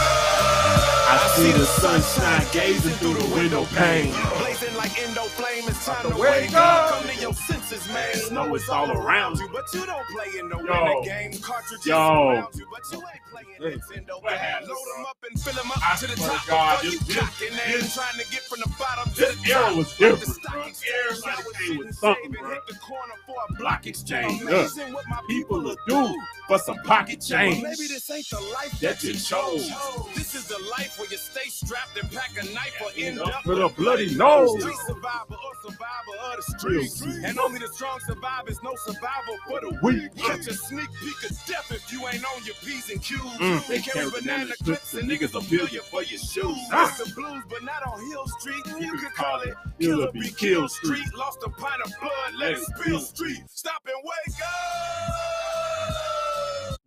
I 1.13 1.34
see 1.36 1.52
the 1.52 1.65
sunshine 1.65 2.46
gazing 2.54 2.91
through 2.94 3.15
the 3.15 3.36
window 3.36 3.65
pane. 3.65 4.13
Blazing 4.39 4.76
like 4.78 4.96
Indo 5.02 5.22
flame, 5.24 5.63
it's 5.67 5.84
time 5.86 6.04
to 6.04 6.17
wake 6.17 6.20
wake 6.52 6.54
up. 6.54 6.91
up. 6.91 7.02
Come 7.02 7.10
to 7.15 7.22
your 7.22 7.34
senses, 7.34 7.61
man. 7.93 8.13
Snow 8.15 8.55
is 8.55 8.67
all 8.69 8.91
around 8.91 9.38
you, 9.39 9.49
but 9.51 9.63
you 9.73 9.86
don't 9.86 10.05
play 10.07 10.39
in 10.39 10.49
no 10.49 10.60
Yo. 10.60 10.84
winter 10.84 11.10
game. 11.10 11.41
Cartridges 11.41 11.86
Yo. 11.86 11.95
around 12.29 12.55
you, 12.55 12.67
but 12.71 12.81
you 12.91 12.97
ain't 12.99 13.21
playing. 13.31 13.47
Nintendo. 13.79 14.21
What 14.21 14.34
happened, 14.34 14.69
Load 14.69 14.77
'em 14.97 15.01
bro? 15.03 15.10
up 15.12 15.17
and 15.29 15.41
fill 15.41 15.60
'em 15.60 15.71
up 15.71 15.77
I 15.91 15.95
to 15.97 16.07
the 16.07 16.15
top. 16.15 16.47
God, 16.47 16.81
this- 16.84 16.99
this- 16.99 17.17
and 17.17 17.60
this- 17.81 17.93
trying 17.93 18.17
to 18.17 18.31
get 18.31 18.41
from 18.49 18.60
the 18.60 18.69
bottom 18.79 19.13
to 19.13 19.21
the 19.21 19.49
era 19.51 19.62
top. 19.67 19.75
was 19.75 19.97
different, 19.97 20.41
the 20.43 20.49
bro. 20.51 20.62
Everybody 20.62 21.43
was 21.43 21.57
came 21.57 21.77
with 21.77 21.95
something, 21.95 22.31
bro. 22.31 22.49
hit 22.49 22.67
the 22.67 22.75
corner 22.75 23.13
for 23.25 23.36
a 23.49 23.53
Block 23.53 23.86
exchange. 23.88 24.41
Amazing 24.41 24.93
what 24.93 25.05
my 25.07 25.19
People 25.27 25.62
will 25.62 25.75
do 25.88 26.15
for 26.47 26.57
some 26.60 26.77
pocket 26.84 27.21
change. 27.21 27.62
Maybe 27.62 27.88
this 27.88 28.10
ain't 28.10 28.27
the 28.29 28.39
life 28.39 28.79
That 28.81 29.03
you 29.03 29.13
chose. 29.13 29.69
This 30.15 30.34
is 30.36 30.45
the 30.45 30.57
life 30.71 30.97
where 30.97 31.07
you 31.10 31.17
stay 31.17 31.47
strapped 31.49 31.95
and 31.97 32.12
pack 32.12 32.31
a 32.41 32.43
knife 32.53 32.73
or 32.81 32.89
end 32.97 33.19
up 33.21 33.27
up 33.36 33.45
with 33.45 33.60
a 33.62 33.69
bloody 33.69 34.13
nose. 34.15 34.60
Street 34.60 34.75
survivor 34.88 35.36
or 35.36 35.53
survivor 35.71 36.17
of 36.23 36.36
the 36.38 36.57
streets. 36.57 37.01
And 37.01 37.39
only 37.39 37.60
the 37.62 37.67
strong 37.74 38.00
survive 38.08 38.47
is 38.47 38.62
no 38.63 38.76
survival 38.76 39.38
for 39.47 39.60
the 39.62 39.80
weak. 39.84 40.15
Catch 40.15 40.47
a 40.47 40.54
sneak 40.54 40.89
peek 41.00 41.30
of 41.30 41.45
death 41.45 41.71
if 41.71 41.91
you 41.91 42.06
ain't 42.08 42.24
on 42.26 42.43
your 42.45 42.56
P's 42.56 42.89
and 42.89 43.02
Q's. 43.02 43.19
Mm. 43.19 43.67
They 43.67 43.80
carry 43.80 44.10
banana 44.10 44.54
clips 44.63 44.93
and 44.95 45.10
niggas 45.10 45.34
will 45.34 45.41
bill 45.41 45.67
you 45.67 45.82
for 45.82 46.04
your 46.04 46.19
shoes. 46.19 46.58
Ah. 46.71 46.89
It's 46.89 47.08
the 47.08 47.13
blues, 47.13 47.43
but 47.50 47.63
not 47.63 47.86
on 47.88 48.00
Hill 48.10 48.28
Street. 48.39 48.65
You 48.80 48.93
could 48.97 49.13
call 49.13 49.32
call 49.32 49.41
it 49.41 49.54
Killer 49.80 49.97
Killer 49.97 50.12
Be 50.12 50.19
Be 50.21 50.28
Kill 50.28 50.36
Kill 50.36 50.67
Street. 50.69 51.04
Street. 51.04 51.15
Lost 51.15 51.43
a 51.45 51.50
pint 51.50 51.82
of 51.86 51.91
blood, 52.00 52.34
let 52.39 52.52
it 52.54 52.60
spill 52.60 53.00
street. 53.00 53.43
Stop 53.50 53.82
and 53.86 53.95
wake 54.04 54.41
up. 54.43 55.21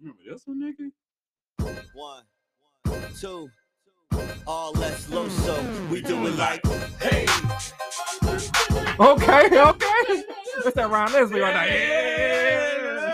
Remember 0.00 0.22
this 0.28 0.46
one, 0.46 0.60
nigga? 0.60 0.90
One, 1.94 2.24
two, 3.20 3.48
all 4.46 4.72
less 4.72 5.08
low 5.10 5.28
so 5.28 5.54
we 5.90 6.02
do 6.02 6.26
it 6.26 6.36
like 6.36 6.62
Hey, 7.00 7.26
Okay, 9.00 9.46
okay. 9.60 10.22
That's 10.62 10.76
that 10.76 10.88
Ryan 10.88 11.12
Leslie 11.12 11.40
right 11.40 11.68
there. 11.68 13.08
Yeah. 13.08 13.12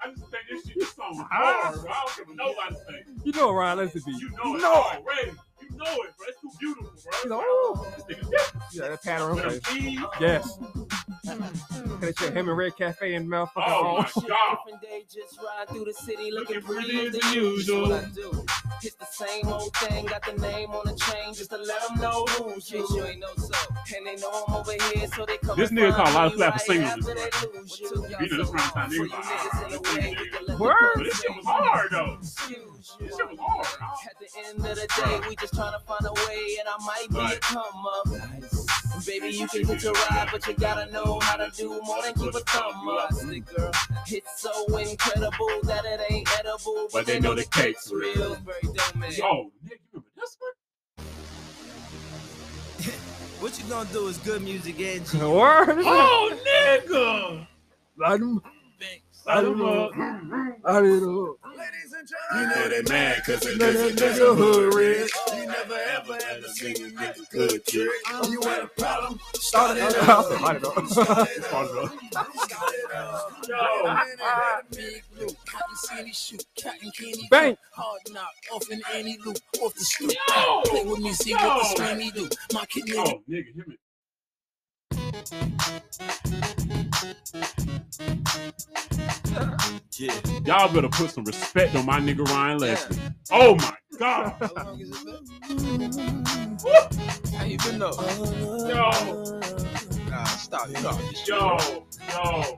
I 0.00 0.08
just 0.10 0.22
think 0.30 0.44
this 0.50 0.66
shit 0.66 0.76
is 0.78 0.88
so 0.88 1.02
hard, 1.30 1.80
bro. 1.80 1.90
I 1.90 2.04
don't 2.06 2.16
give 2.16 2.28
a 2.28 2.36
nobody 2.36 2.74
think. 2.86 3.06
You 3.24 3.32
know 3.32 3.52
Ryan 3.52 3.78
Leslie 3.78 4.02
be. 4.06 4.12
You 4.12 4.30
know 4.30 4.56
it 4.56 4.62
know 4.62 4.84
it. 4.92 4.96
already. 4.98 5.32
You 5.78 5.84
know 5.84 6.02
it, 6.02 6.16
bro. 6.16 6.26
It's 6.28 6.40
too 6.40 6.50
beautiful, 6.58 6.90
bro. 6.90 7.20
You 7.24 7.30
know, 7.30 7.40
ooh. 7.40 7.86
This 7.96 8.18
nigga. 8.18 8.32
Yeah, 8.72 8.88
that 8.88 9.02
pattern 9.02 9.34
With 9.36 9.42
them 9.44 9.50
face. 9.60 9.66
keys, 9.80 10.00
Yes. 10.20 10.58
That 12.00 12.14
shit, 12.18 12.32
him 12.32 12.48
and 12.48 12.56
Red 12.56 12.76
Cafe 12.76 13.14
and 13.14 13.28
motherfucking 13.28 13.50
Oh 13.56 13.96
my 13.98 14.28
god. 14.28 14.58
Different 14.64 14.82
day, 14.82 15.04
just 15.12 15.38
ride 15.38 15.68
through 15.68 15.84
the 15.84 15.92
city 15.92 16.30
looking 16.30 16.56
Looking 16.56 16.62
pretty 16.62 16.92
pretty 16.96 17.06
as 17.08 17.14
as 17.16 17.20
the 17.32 17.34
usual. 17.34 17.88
usual. 17.88 17.92
I 17.94 18.04
do. 18.14 18.46
It's 18.82 18.94
the 18.94 19.04
same 19.06 19.48
old 19.48 19.74
thing, 19.76 20.06
got 20.06 20.24
the 20.24 20.32
name 20.40 20.70
on 20.70 20.86
the 20.86 20.94
chain 20.94 21.34
just 21.34 21.50
to 21.50 21.56
let 21.58 21.86
them 21.88 21.98
know 22.00 22.24
who's 22.26 22.70
you. 22.70 22.86
you 22.90 23.04
ain't 23.04 23.20
know 23.20 23.26
so. 23.36 23.74
And 23.96 24.06
they 24.06 24.16
know 24.16 24.44
I'm 24.48 24.54
over 24.54 24.72
here, 24.72 25.06
so 25.08 25.26
they 25.26 25.36
come 25.38 25.58
This 25.58 25.70
nigga 25.70 25.94
find 25.94 25.96
caught 25.96 26.08
a 26.08 26.14
lot 26.14 26.26
of 26.26 26.32
me 26.32 26.38
flat 26.38 26.62
for 26.62 26.72
right 26.72 26.88
singles 26.88 27.08
after 27.08 27.14
this 27.14 27.40
they 27.40 27.58
lose 27.58 27.80
you. 27.80 27.88
You 27.88 28.28
know, 28.28 28.36
this 28.38 28.50
prime 28.50 28.70
time 28.70 28.88
For 28.88 28.94
you 28.94 29.08
nigga. 29.08 29.22
niggas 29.22 29.64
in 29.64 29.70
the 29.72 29.80
way, 30.00 30.16
we 30.18 30.28
can 30.30 30.46
let 30.46 30.58
the 30.58 30.62
Word? 30.62 31.04
This 31.04 31.20
shit 31.20 31.30
was 31.36 31.44
hard 31.46 31.88
though. 31.90 32.16
This 32.20 32.36
shit 32.38 33.30
was 33.30 33.38
hard. 33.40 33.66
At 34.06 34.16
the 34.18 34.48
end 34.48 34.58
of 34.66 34.76
the 34.76 34.88
day, 35.04 35.28
we 35.28 35.36
just 35.36 35.54
trying 35.54 35.67
to 35.70 35.78
find 35.80 36.04
a 36.06 36.12
way, 36.12 36.56
and 36.58 36.68
I 36.68 36.76
might 36.84 37.08
be 37.10 37.36
a 37.36 37.38
come 37.40 37.86
up. 37.86 38.06
Baby, 39.06 39.28
you 39.28 39.46
can 39.48 39.64
hit 39.66 39.82
your 39.82 39.92
ride, 39.92 40.28
but 40.32 40.46
you 40.46 40.54
gotta 40.54 40.90
know 40.92 41.18
how 41.20 41.36
to 41.36 41.50
do 41.56 41.80
more 41.84 42.02
than 42.02 42.14
keep 42.14 42.34
a 42.34 42.40
thumb 42.40 42.88
up. 42.88 43.10
Girl. 43.56 43.72
It's 44.08 44.40
so 44.40 44.76
incredible 44.76 45.60
that 45.64 45.84
it 45.84 46.00
ain't 46.10 46.28
edible, 46.38 46.88
But 46.92 47.06
they 47.06 47.20
know 47.20 47.34
the 47.34 47.44
cake's 47.44 47.90
real. 47.92 48.14
real. 48.14 48.34
Very 48.36 48.60
dope, 48.62 48.96
man. 48.96 49.12
Oh, 49.22 49.50
Nick, 49.64 49.80
you 49.92 50.02
remember 50.02 50.10
this 50.16 50.36
one? 50.40 50.52
What 53.40 53.56
you 53.56 53.64
gonna 53.68 53.88
do 53.92 54.08
is 54.08 54.18
good 54.18 54.42
music, 54.42 54.80
Angie. 54.80 55.18
Word? 55.24 55.78
Oh, 55.78 56.36
nigga. 56.44 57.46
Light 59.26 59.44
'em- 59.44 59.60
Light 59.60 59.90
'em 59.94 60.32
up. 60.32 60.64
light 60.64 60.84
it 60.84 61.02
up. 61.02 61.36
You 62.34 62.46
know 62.46 62.68
they 62.68 62.82
mad 62.90 63.22
cause 63.24 63.46
it 63.46 63.58
Know 63.58 63.72
doesn't 63.72 63.96
that 63.96 64.12
nigga 64.16 64.18
nigga 64.18 64.36
hood 64.36 64.38
hood 64.38 64.74
rich. 64.74 65.12
You 65.34 65.46
never 65.46 65.74
ever 65.74 66.18
ever 66.30 66.48
seen 66.48 66.76
a 66.76 66.90
nigga 66.90 67.30
good 67.30 67.66
trick. 67.66 67.90
You 68.30 68.40
had 68.42 68.64
a 68.64 68.68
problem, 68.68 69.20
started 69.34 69.84
it 69.84 69.96
I 70.08 70.12
up. 70.12 70.26
said, 70.26 70.40
light 70.42 70.56
it 70.56 70.64
up. 70.66 70.86
Started 70.88 71.36
it 72.84 72.92
up. 72.94 73.32
Yo. 73.48 73.84
Bang. 77.30 77.56
Hard 77.74 78.00
knock 78.12 78.34
off 78.52 78.70
in 78.70 78.82
any 78.94 79.18
loop, 79.24 79.38
off 79.62 79.74
the 79.74 79.80
stoop. 79.84 80.12
Play 80.66 80.84
with 80.84 81.00
me, 81.00 81.12
see 81.12 81.34
what 81.34 81.62
the 81.62 81.76
swimmy 81.76 82.10
do. 82.12 82.28
My 82.54 82.66
kid 82.66 82.84
oh, 82.96 83.04
nigga. 83.04 83.14
Oh, 83.14 83.22
nigga, 83.30 83.54
hear 83.54 83.66
me. 83.66 83.76
Yeah. 89.98 90.14
Y'all 90.44 90.72
better 90.72 90.88
put 90.88 91.10
some 91.10 91.24
respect 91.24 91.74
on 91.74 91.86
my 91.86 91.98
nigga 92.00 92.24
Ryan 92.28 92.58
Leslie. 92.58 92.98
Oh 93.30 93.56
my 93.56 93.74
god. 93.98 94.34
How 94.40 94.64
long 94.64 94.78
has 94.78 94.90
it 94.90 95.04
been? 95.04 96.18
How 97.36 97.44
you 97.44 97.58
been 97.58 97.78
though? 97.78 97.92
Yo, 98.68 98.90
Nah, 100.08 100.24
stop. 100.24 100.68
You 100.68 100.74
know, 100.82 100.98
yo, 101.26 101.58
yo. 102.10 102.56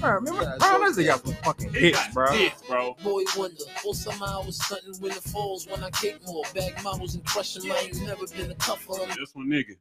Bro, 0.00 0.10
remember, 0.14 0.56
Ryan 0.60 0.80
Leslie 0.80 1.04
got 1.04 1.24
some 1.24 1.34
fucking 1.44 1.72
hits, 1.72 2.08
bro. 2.12 2.32
hits, 2.32 2.62
bro. 2.66 2.96
Boy 3.04 3.22
wonder, 3.36 3.64
or 3.86 3.94
somehow 3.94 4.42
I 4.42 4.46
was 4.46 4.56
stunting 4.62 5.00
when 5.00 5.12
it 5.12 5.22
falls 5.22 5.66
when 5.68 5.82
I 5.84 5.90
kick 5.90 6.18
more. 6.26 6.42
Bag 6.54 6.82
models 6.82 7.14
and 7.14 7.24
crushing 7.24 7.70
I 7.70 7.76
ain't 7.76 8.02
never 8.02 8.26
been 8.26 8.50
a 8.50 8.54
tough 8.54 8.88
on. 8.90 9.08
This 9.08 9.34
one 9.34 9.46
nigga. 9.46 9.76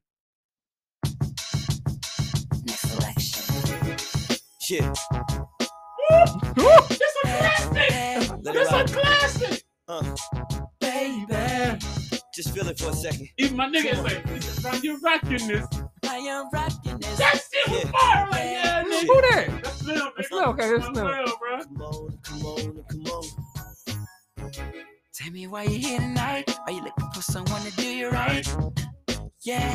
Yeah. 4.71 4.93
This 6.87 7.15
a 7.23 7.27
classic. 7.27 8.31
Let 8.41 8.53
This 8.53 8.71
a 8.71 8.85
classic. 8.85 9.63
Uh, 9.85 10.15
Baby, 10.79 11.77
just 12.33 12.51
feel 12.53 12.65
it 12.69 12.79
for 12.79 12.91
a 12.91 12.93
second. 12.93 13.27
Even 13.37 13.57
my 13.57 13.67
nigga 13.67 13.95
say, 14.07 14.63
"Ron, 14.63 14.81
you 14.81 14.97
rocking 15.01 15.45
this." 15.45 15.67
I 16.07 16.15
am 16.19 16.47
rocking 16.53 16.97
this. 16.99 17.17
That 17.17 17.33
shit 17.51 17.69
was 17.69 17.83
Yeah. 17.83 17.91
fire, 17.91 18.27
like 18.31 18.43
yeah, 18.43 18.83
nigga. 18.83 19.07
Who 19.07 19.21
that? 19.21 19.61
That's 19.61 19.77
Slim, 19.79 19.97
nigga. 19.97 20.11
That's 20.15 20.29
Slim, 20.29 20.49
okay, 20.49 20.69
that's 20.69 20.85
Slim. 20.85 20.95
Slim, 20.95 21.25
bro. 21.39 21.59
Come 21.59 21.81
on, 21.81 22.19
come 22.23 22.45
on, 22.45 22.83
come 22.89 23.05
on. 23.07 23.23
Tell 25.13 25.31
me 25.31 25.47
why 25.47 25.63
you 25.63 25.79
here 25.79 25.99
tonight. 25.99 26.57
Are 26.65 26.71
you 26.71 26.81
looking 26.81 27.09
for 27.13 27.21
someone 27.21 27.61
to 27.63 27.71
do 27.75 27.85
you 27.87 28.09
right? 28.09 28.47
Yeah, 29.43 29.73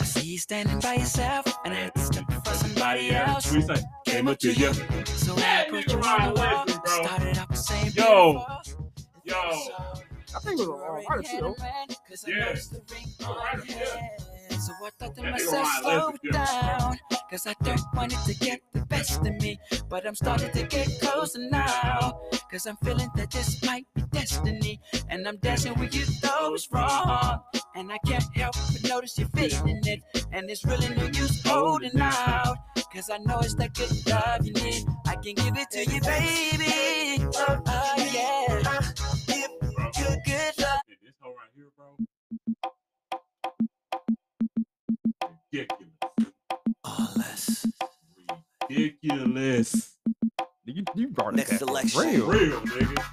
I 0.00 0.04
see 0.04 0.26
you 0.26 0.38
standing 0.38 0.80
by 0.80 0.94
yourself, 0.94 1.44
and 1.66 1.74
I 1.74 1.80
had 1.80 1.94
to 1.96 2.00
step 2.00 2.24
in 2.82 3.06
for 3.06 3.10
somebody 3.10 3.10
else. 3.10 3.52
We 3.52 3.62
say, 3.62 3.82
came 4.06 4.28
up 4.28 4.38
to 4.38 4.52
you. 4.52 4.72
So 5.06 5.34
when 5.34 5.44
I 5.44 5.46
Yeah, 5.46 5.64
put 5.70 5.86
nigga, 5.86 5.90
you 5.92 5.96
on 5.98 6.02
Ryan 6.02 6.66
the 6.66 6.80
bro. 6.84 7.04
started 7.04 7.38
off 7.38 7.48
the 7.48 7.56
same 7.56 7.92
Yo. 7.94 8.44
Yo. 9.24 9.36
I 10.34 10.40
think 10.40 10.60
it 10.60 10.68
was 10.68 10.68
a 10.68 11.10
artist 11.10 11.30
too. 11.32 11.56
Yeah. 12.26 12.54
So 14.58 14.72
I 14.84 14.90
thought 14.98 15.14
to 15.16 15.22
That 15.22 15.30
myself, 15.32 15.68
slow 15.82 16.12
down, 16.32 16.98
cause 17.30 17.46
I 17.46 17.54
don't 17.62 17.80
want 17.94 18.12
it 18.12 18.18
to 18.32 18.34
get 18.44 18.60
the 18.72 18.80
best 18.86 19.20
of 19.20 19.34
me. 19.42 19.58
But 19.88 20.06
I'm 20.06 20.14
starting 20.14 20.50
to 20.52 20.62
get 20.64 20.88
closer 21.00 21.40
now, 21.50 22.20
cause 22.50 22.66
I'm 22.66 22.76
feeling 22.84 23.08
that 23.16 23.30
this 23.30 23.62
might 23.64 23.86
be 23.94 24.02
destiny. 24.12 24.80
And 25.10 25.26
I'm 25.28 25.36
dancing 25.38 25.74
with 25.78 25.94
you, 25.94 26.04
though 26.22 26.54
it's 26.54 26.68
wrong. 26.72 27.40
And 27.78 27.92
I 27.92 27.98
can't 27.98 28.24
help 28.34 28.54
but 28.72 28.88
notice 28.88 29.16
you're 29.16 29.28
feeling 29.28 29.80
it. 29.84 30.02
And 30.32 30.50
it's 30.50 30.64
really 30.64 30.88
no 30.96 31.04
use 31.04 31.40
holding 31.46 32.00
out, 32.00 32.56
cause 32.92 33.08
I 33.08 33.18
know 33.18 33.38
it's 33.38 33.54
that 33.54 33.72
good 33.72 34.04
love 34.08 34.44
you 34.44 34.52
need. 34.52 34.84
I 35.06 35.14
can 35.14 35.34
give 35.34 35.56
it 35.56 35.70
to 35.70 35.84
you, 35.84 36.00
baby. 36.00 37.24
Oh, 37.36 37.62
oh 37.64 37.94
yeah. 38.12 38.62
Good, 39.28 40.18
good 40.26 40.58
love. 40.58 40.80
This 40.88 41.14
hoe 41.20 41.30
right 41.30 41.52
here, 41.54 41.70
bro. 41.76 41.86
Ridiculous. 45.52 45.94
All 46.82 47.08
less. 47.16 47.66
Ridiculous. 48.68 49.94
You, 50.64 50.84
you 50.96 51.08
brought 51.08 51.34
it 51.34 51.36
Next 51.36 51.50
back. 51.50 51.58
selection. 51.60 52.00
Real. 52.00 52.26
Real, 52.26 52.60
nigga. 52.60 53.04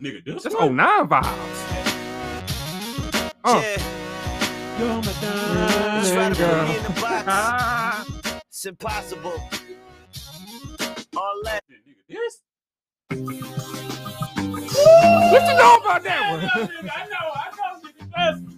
Nigga, 0.00 0.24
this 0.24 0.42
That's 0.42 0.54
one? 0.54 0.76
09 0.76 1.08
vibes. 1.08 2.03
Uh. 3.44 3.60
Yeah. 3.62 3.76
Yo, 4.78 5.02
Just 5.02 6.14
try 6.14 6.28
to 6.30 6.34
put 6.34 6.68
me 6.68 6.76
in 6.76 6.82
the 6.82 7.00
box. 7.00 8.10
It's 8.48 8.64
impossible. 8.66 9.38
All 11.16 11.40
that. 11.44 11.62
Nigga, 11.70 11.94
this? 12.08 12.40
What 14.70 15.42
you 15.42 15.54
know 15.58 15.76
about 15.76 16.02
that 16.04 16.30
one? 16.30 16.40
no, 16.40 16.48
nigga, 16.68 16.90
I 16.96 17.06
know, 17.06 17.26
I 17.34 17.50
know, 17.56 17.70
nigga. 17.82 18.12
Trust 18.12 18.42
me. 18.42 18.54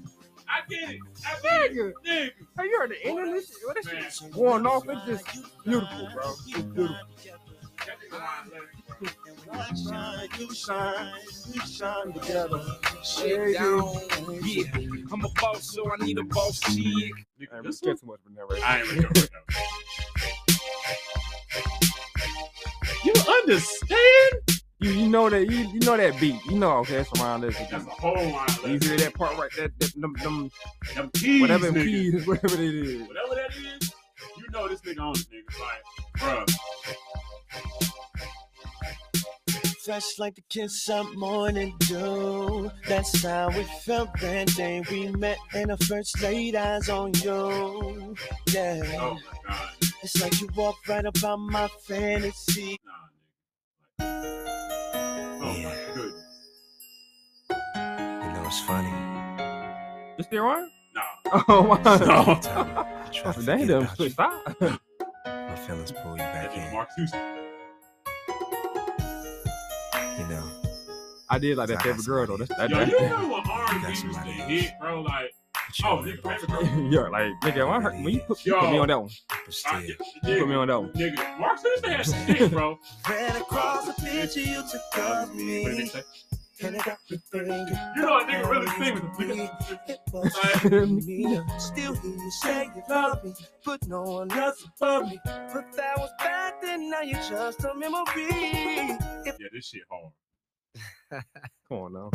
I 0.49 0.61
get 0.69 0.91
it. 0.91 1.01
I 1.27 1.29
get 1.43 1.63
it. 1.63 1.73
Nigga. 1.75 1.93
Nigga. 2.07 2.31
Hey, 2.57 2.65
you 2.65 2.79
heard 2.79 2.91
the 2.91 3.05
end 3.05 3.19
of 3.19 3.35
this 3.35 3.49
shit? 3.49 3.57
What 3.65 3.75
this 3.75 3.87
Man. 3.87 4.03
shit 4.11 4.31
going 4.33 4.67
off? 4.67 4.85
It's 4.89 5.05
just 5.25 5.65
beautiful, 5.65 6.09
bro. 6.15 6.31
It's 6.31 6.43
beautiful. 6.63 6.97
Ryan 9.01 9.15
Leslie, 9.47 9.47
bro. 9.47 9.63
Shine, 9.77 10.29
you 10.39 10.55
shine, 10.55 11.13
we 11.53 11.61
shine 11.61 12.13
together. 12.13 12.63
Yeah, 13.25 13.81
I'm 15.13 15.25
a 15.25 15.29
boss, 15.41 15.75
so 15.75 15.91
I 15.91 16.05
need 16.05 16.19
a 16.19 16.25
boss 16.25 16.61
chick. 16.61 17.13
Spent 17.71 17.85
one? 17.85 17.97
too 17.97 18.07
much 18.07 18.21
that 18.35 18.47
right 18.49 18.63
I 18.65 18.81
ain't 18.83 19.31
You 23.05 23.13
understand? 23.43 24.33
You, 24.79 24.91
you 24.91 25.09
know 25.09 25.31
that 25.31 25.51
you, 25.51 25.69
you 25.73 25.81
know 25.81 25.97
that 25.97 26.21
beat. 26.21 26.45
You 26.47 26.59
know 26.59 26.79
okay, 26.79 26.97
it's 26.97 27.21
around 27.21 27.43
this. 27.43 27.57
That's 27.59 27.73
a 27.73 27.91
whole 27.91 28.15
line. 28.15 28.49
You 28.65 28.79
hear 28.79 28.97
that 28.99 29.15
part 29.15 29.37
right? 29.39 29.51
That, 29.57 29.79
that 29.79 29.93
them, 30.01 30.15
them 30.23 30.51
Them 30.95 31.11
whatever 31.41 31.71
nigga. 31.73 32.27
whatever 32.27 32.55
it 32.55 32.75
is. 32.75 33.09
Whatever 33.09 33.35
that 33.35 33.51
is, 33.57 33.93
you 34.39 34.47
know 34.53 34.69
this 34.69 34.81
nigga 34.83 35.01
on 35.01 35.13
it, 35.13 35.27
nigga. 35.31 35.61
Like, 35.61 36.47
bruh. 36.47 37.96
Fresh 39.87 40.19
like 40.19 40.35
the 40.35 40.43
kiss 40.49 40.89
up 40.89 41.07
morning 41.15 41.73
dew. 41.79 42.69
That's 42.89 43.23
how 43.23 43.51
it 43.51 43.69
felt 43.85 44.09
that 44.21 44.49
day 44.57 44.83
we 44.91 45.13
met 45.13 45.39
and 45.55 45.71
I 45.71 45.77
first 45.77 46.21
laid 46.21 46.57
eyes 46.57 46.89
on 46.89 47.13
you. 47.23 48.17
Yeah. 48.49 48.83
Oh 48.99 49.15
my 49.15 49.21
god. 49.49 49.69
It's 50.03 50.21
like 50.21 50.41
you 50.41 50.49
walked 50.57 50.89
right 50.89 51.07
up 51.07 51.23
on 51.23 51.53
my 51.53 51.69
fantasy. 51.87 52.81
Nah, 54.01 54.05
nigga. 54.05 54.45
Like, 55.41 55.45
oh 55.45 55.63
my 55.63 55.77
goodness. 55.95 56.25
You 57.49 58.33
know 58.33 58.45
it's 58.45 58.61
funny. 58.63 58.91
You 60.19 60.25
still 60.25 60.47
on? 60.47 60.69
Nah. 60.97 61.43
Oh 61.47 61.63
my. 61.63 61.77
No. 61.77 62.41
Try 63.13 63.33
to 63.33 63.41
They 63.41 63.53
forget 63.53 63.69
done 63.69 63.83
about 63.85 63.99
you. 64.01 64.11
switched 64.11 64.19
out. 64.19 64.81
My 65.25 65.57
feelings 65.57 65.93
pull 65.93 66.11
you 66.11 66.19
back 66.19 66.57
in. 66.57 66.73
Mark 66.73 66.89
Houston. 66.97 67.21
You 70.19 70.27
know. 70.29 70.43
I 71.29 71.39
did 71.39 71.57
like 71.57 71.69
that 71.69 71.83
favorite 71.83 72.07
girl 72.07 72.27
though. 72.27 72.37
That's 72.37 72.57
that. 72.57 72.71
Yo, 72.71 72.77
that 72.79 72.89
you 72.89 73.01
know 73.01 73.29
what 73.29 73.49
R&B 73.49 73.83
got 73.83 73.89
used 73.91 74.03
to 74.03 74.09
hit, 74.21 74.73
bro? 74.81 75.03
Like, 75.03 75.35
but 75.53 75.79
you 75.79 75.85
oh, 75.87 76.01
know 76.01 76.13
nigga, 76.13 76.23
favorite 76.23 76.49
girl. 76.49 76.93
yeah, 76.93 77.09
like 77.09 77.33
nigga, 77.43 77.67
when, 77.67 77.77
I 77.77 77.81
heard, 77.81 77.95
when 77.95 78.15
you 78.15 78.21
put, 78.21 78.47
you 78.47 78.55
put 78.55 78.71
me 78.71 78.79
on 78.79 78.89
that 78.89 79.01
one, 79.01 79.11
But 79.29 79.55
I, 79.67 79.83
still. 79.83 79.83
you 79.83 80.39
put 80.39 80.49
me 80.49 80.55
on 80.55 80.69
that 80.69 80.81
one. 80.81 80.93
nigga, 80.93 81.39
Mark 81.39 81.61
Houston 81.61 81.91
had 81.91 82.07
some 82.07 82.27
shit, 82.27 82.51
bro. 82.53 82.79
Ran 83.09 83.37
across 83.37 83.87
the 83.87 83.93
picture 84.03 84.41
you 84.41 84.63
took 84.71 84.99
of 84.99 85.29
What 85.29 85.37
did 85.37 85.79
he 85.79 85.85
me. 85.85 85.91
Say? 86.57 86.69
and 86.69 86.77
everything. 86.77 87.67
You 87.97 88.03
know 88.03 88.19
a 88.19 88.25
nigga 88.25 88.51
really 88.51 88.67
sing 88.79 88.95
with 89.19 89.29
the 89.29 89.51
It 90.65 90.89
me. 90.89 91.41
Still 91.59 91.95
hear 91.95 92.13
you 92.13 92.31
say 92.31 92.71
you 92.75 92.83
love 92.89 93.23
me, 93.25 93.35
but 93.65 93.87
no 93.87 94.03
one 94.03 94.31
else 94.33 94.65
above 94.77 95.09
me. 95.11 95.19
But 95.25 95.73
that 95.77 95.99
was 95.99 96.11
back 96.19 96.61
then, 96.63 96.91
now 96.91 97.03
you're 97.03 97.21
just 97.21 97.63
a 97.65 97.75
memory. 97.75 98.05
If 98.17 99.37
Yeah, 99.39 99.49
this 99.53 99.67
shit 99.67 99.83
hard. 99.91 100.13
Come 101.69 101.79
on 101.79 101.93
now. 101.93 102.11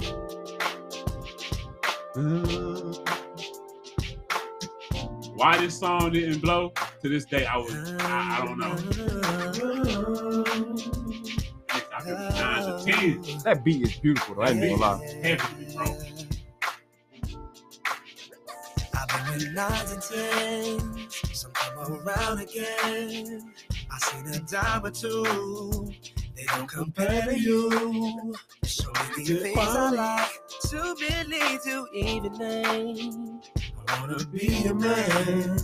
Why 5.36 5.58
this 5.58 5.80
song 5.80 6.12
didn't 6.12 6.40
blow 6.42 6.72
to 7.02 7.10
this 7.10 7.26
day, 7.26 7.46
I 7.46 7.58
was 7.58 7.74
I, 8.00 8.42
I 8.42 8.46
don't 8.46 8.60
know. 8.60 8.76
That 13.44 13.62
beat 13.64 13.82
is 13.84 13.96
beautiful 13.98 14.36
though. 14.36 14.44
I 14.44 14.50
ain't 14.52 14.62
gonna 14.62 14.76
lie. 14.78 15.38
I've 18.94 19.08
been 19.08 19.34
with 19.34 19.54
nines 19.54 19.92
and 19.92 20.02
tens, 20.02 21.16
some 21.34 21.52
come 21.54 21.94
around 22.08 22.40
again. 22.40 23.54
I 23.92 23.98
seen 24.00 24.28
a 24.28 24.40
dime 24.40 24.86
or 24.86 24.92
two, 24.92 25.92
they 26.36 26.46
don't 26.46 26.68
compare 26.68 27.24
to 27.24 27.40
you. 27.40 28.34
So 28.64 28.92
many 28.94 29.26
things 29.26 29.58
I 29.58 29.92
like 29.92 30.32
to 30.70 30.96
believe 30.98 31.62
to 31.64 31.88
even 31.94 32.34
name. 32.38 33.42
I 33.92 34.00
wanna 34.00 34.24
be 34.26 34.66
a 34.68 34.74
man. 34.74 35.60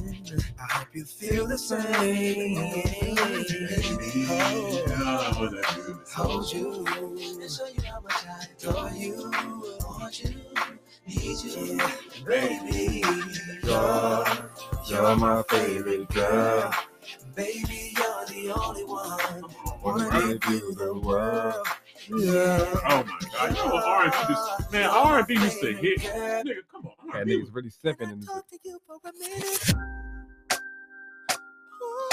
I 0.59 0.73
hope 0.73 0.87
you 0.93 1.05
feel 1.05 1.47
the 1.47 1.57
same. 1.57 2.57
Oh, 4.29 5.61
hold 6.13 6.51
you 6.51 6.85
and 6.85 7.51
show 7.51 7.67
you 7.67 7.81
how 7.89 8.01
much 8.01 8.25
I 8.27 8.47
adore 8.51 8.91
you. 8.91 9.31
Want 9.81 10.23
you, 10.23 10.35
need 11.07 11.39
you, 11.41 11.79
baby. 12.25 13.03
You're, 13.63 14.25
you're 14.89 15.15
my 15.15 15.43
favorite 15.47 16.09
girl. 16.09 16.73
Baby, 17.33 17.93
you're 17.95 18.25
the 18.25 18.53
only 18.59 18.83
one. 18.83 19.09
I 19.21 19.79
Wanna 19.81 20.37
give 20.37 20.51
you 20.51 20.75
the 20.75 20.99
world. 20.99 21.65
Yeah. 22.09 22.65
Oh 22.89 23.03
my 23.03 23.19
god, 23.33 23.49
you 23.49 23.55
know 23.69 23.83
R&B 23.85 24.17
this 24.29 24.71
man, 24.71 24.89
R&B 24.89 25.33
used 25.33 25.59
to 25.61 25.73
hit. 25.73 25.99
Nigga, 25.99 26.61
come 26.71 26.85
on. 26.87 26.93
That 27.07 27.15
R&B 27.15 27.35
nigga's 27.37 27.51
really 27.51 27.69
sipping 27.69 28.09
in 28.09 28.19
this. 28.21 28.29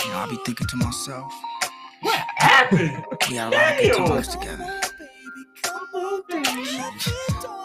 You 0.05 0.11
know, 0.11 0.17
I 0.19 0.27
be 0.29 0.37
thinking 0.45 0.67
to 0.67 0.77
myself, 0.77 1.33
What 2.03 2.19
happened? 2.37 3.05
we 3.31 3.37
had 3.37 3.53
a 3.53 3.57
lot 3.57 3.73
of 3.73 3.97
good 3.97 4.07
times 4.07 4.29
together. 4.29 4.81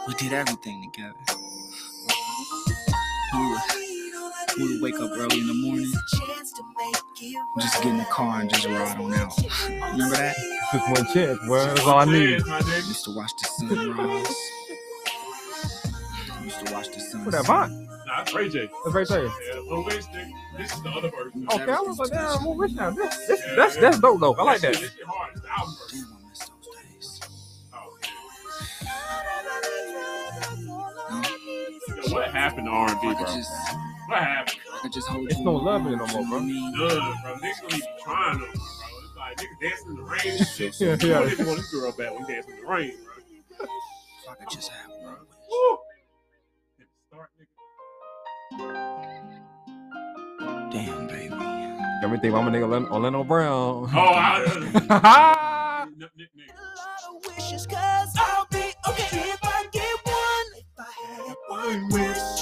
We 0.07 0.13
did 0.15 0.33
everything 0.33 0.91
together. 0.93 1.13
We 3.33 3.39
would, 3.39 3.61
we 4.59 4.73
would 4.73 4.81
wake 4.81 4.99
up 4.99 5.11
early 5.11 5.39
in 5.39 5.47
the 5.47 5.53
morning, 5.53 5.89
just 7.59 7.81
get 7.81 7.85
in 7.85 7.97
the 7.97 8.03
car 8.05 8.41
and 8.41 8.49
just 8.49 8.65
ride 8.65 8.97
on 8.97 9.13
out. 9.13 9.31
Remember 9.91 10.15
that? 10.17 10.35
Just 10.73 10.89
one 10.89 11.05
chance, 11.13 11.39
boy. 11.47 11.57
That's 11.57 11.81
all 11.85 11.99
I 11.99 12.05
need. 12.05 12.43
Cheers. 12.43 12.87
Used 12.87 13.05
to 13.05 13.11
watch 13.15 13.31
the 13.41 13.47
sunrise. 13.47 14.35
Used 16.43 16.65
to 16.65 16.73
watch 16.73 16.87
the 16.89 16.99
sunset. 16.99 17.25
What 17.25 17.31
that 17.31 17.45
vine? 17.45 17.87
Nah, 18.05 18.25
Ray 18.35 18.49
J. 18.49 18.69
That's 18.83 18.95
Ray 18.95 19.03
there. 19.05 19.25
Yeah, 19.25 19.59
Lil 19.61 19.83
Rich, 19.85 20.05
nigga. 20.07 20.31
This 20.57 20.73
is 20.73 20.81
the 20.83 20.89
other 20.89 21.09
version. 21.09 21.47
Okay, 21.53 21.71
I 21.71 21.79
was 21.79 21.97
like, 21.99 22.09
damn, 22.09 22.43
well, 22.43 22.55
which 22.55 22.73
now? 22.73 22.89
This, 22.91 23.27
this, 23.27 23.41
that's 23.55 23.75
that's 23.77 23.99
dope 23.99 24.19
though. 24.19 24.33
I 24.33 24.43
like 24.43 24.61
that. 24.61 24.73
This 24.73 24.81
shit 24.81 25.05
hard. 25.05 25.31
It's 25.35 25.41
the 25.43 25.49
album 25.51 25.75
version. 25.79 26.05
Damn, 26.09 26.17
I 26.17 26.29
miss 26.29 26.39
those 26.49 26.67
days. 26.75 27.21
Oh, 27.73 27.97
yeah. 32.07 32.13
What 32.13 32.31
happened 32.31 32.65
to 32.65 32.71
R&B, 32.71 33.13
bro? 33.13 33.41
Could 34.09 34.17
just, 34.17 34.17
What 34.17 34.19
happened? 34.23 34.59
I 34.73 34.79
could 34.81 34.93
just 34.93 35.07
hold 35.07 35.27
It's 35.29 35.39
you. 35.39 35.45
no 35.45 35.53
love 35.53 35.87
in 35.87 35.97
no 35.97 36.07
more, 36.07 36.25
bro. 36.29 36.39
Me. 36.41 36.73
Good, 36.77 36.91
bro. 37.23 37.35
Niggas 37.35 37.61
don't 37.61 37.73
even 37.73 37.87
trying 38.03 38.39
no 38.39 38.45
more, 38.45 38.53
bro. 38.53 38.99
It's 39.03 39.15
like 39.17 39.37
niggas 39.37 39.59
dancing 39.61 39.89
in 39.89 39.95
the 39.95 40.03
rain 40.03 40.21
and 40.25 40.47
shit. 40.47 40.75
Yeah, 40.81 40.97
You 41.01 41.07
yeah. 41.09 41.35
don't 41.35 41.47
want 41.47 41.59
this 41.59 41.71
girl 41.73 41.91
back 41.93 42.11
when 42.17 42.27
dancing 42.27 42.53
in 42.55 42.61
the 42.61 42.67
rain, 42.67 42.93
bro. 43.05 43.13
If 43.61 44.29
I 44.29 44.35
could 44.35 44.49
just 44.51 44.69
have 44.69 44.89
bro. 45.01 45.11
Woo! 45.51 45.77
Start, 47.07 47.29
nigga. 47.39 47.47
Damn, 50.71 51.07
baby. 51.07 51.29
Got 52.01 52.11
me 52.11 52.17
thinking 52.19 52.35
I'm 52.35 52.47
a 52.47 52.51
nigga 52.51 52.63
Orlando- 52.63 52.91
Orlando 52.91 53.23
Brown. 53.23 53.89
Oh, 53.93 54.13
I, 54.15 55.87
wishes, 57.27 57.65
cause 57.67 58.13
I'll 58.17 58.47
be 58.51 58.73
okay 58.89 59.31
if 59.31 59.39
I 59.43 59.67
get 59.71 59.97
one. 60.05 60.47
If 60.55 60.65
I 60.79 60.91
had 61.05 61.35
one 61.49 61.89
wish, 61.89 61.93
we 61.97 62.01
would 62.01 62.35
be 62.35 62.38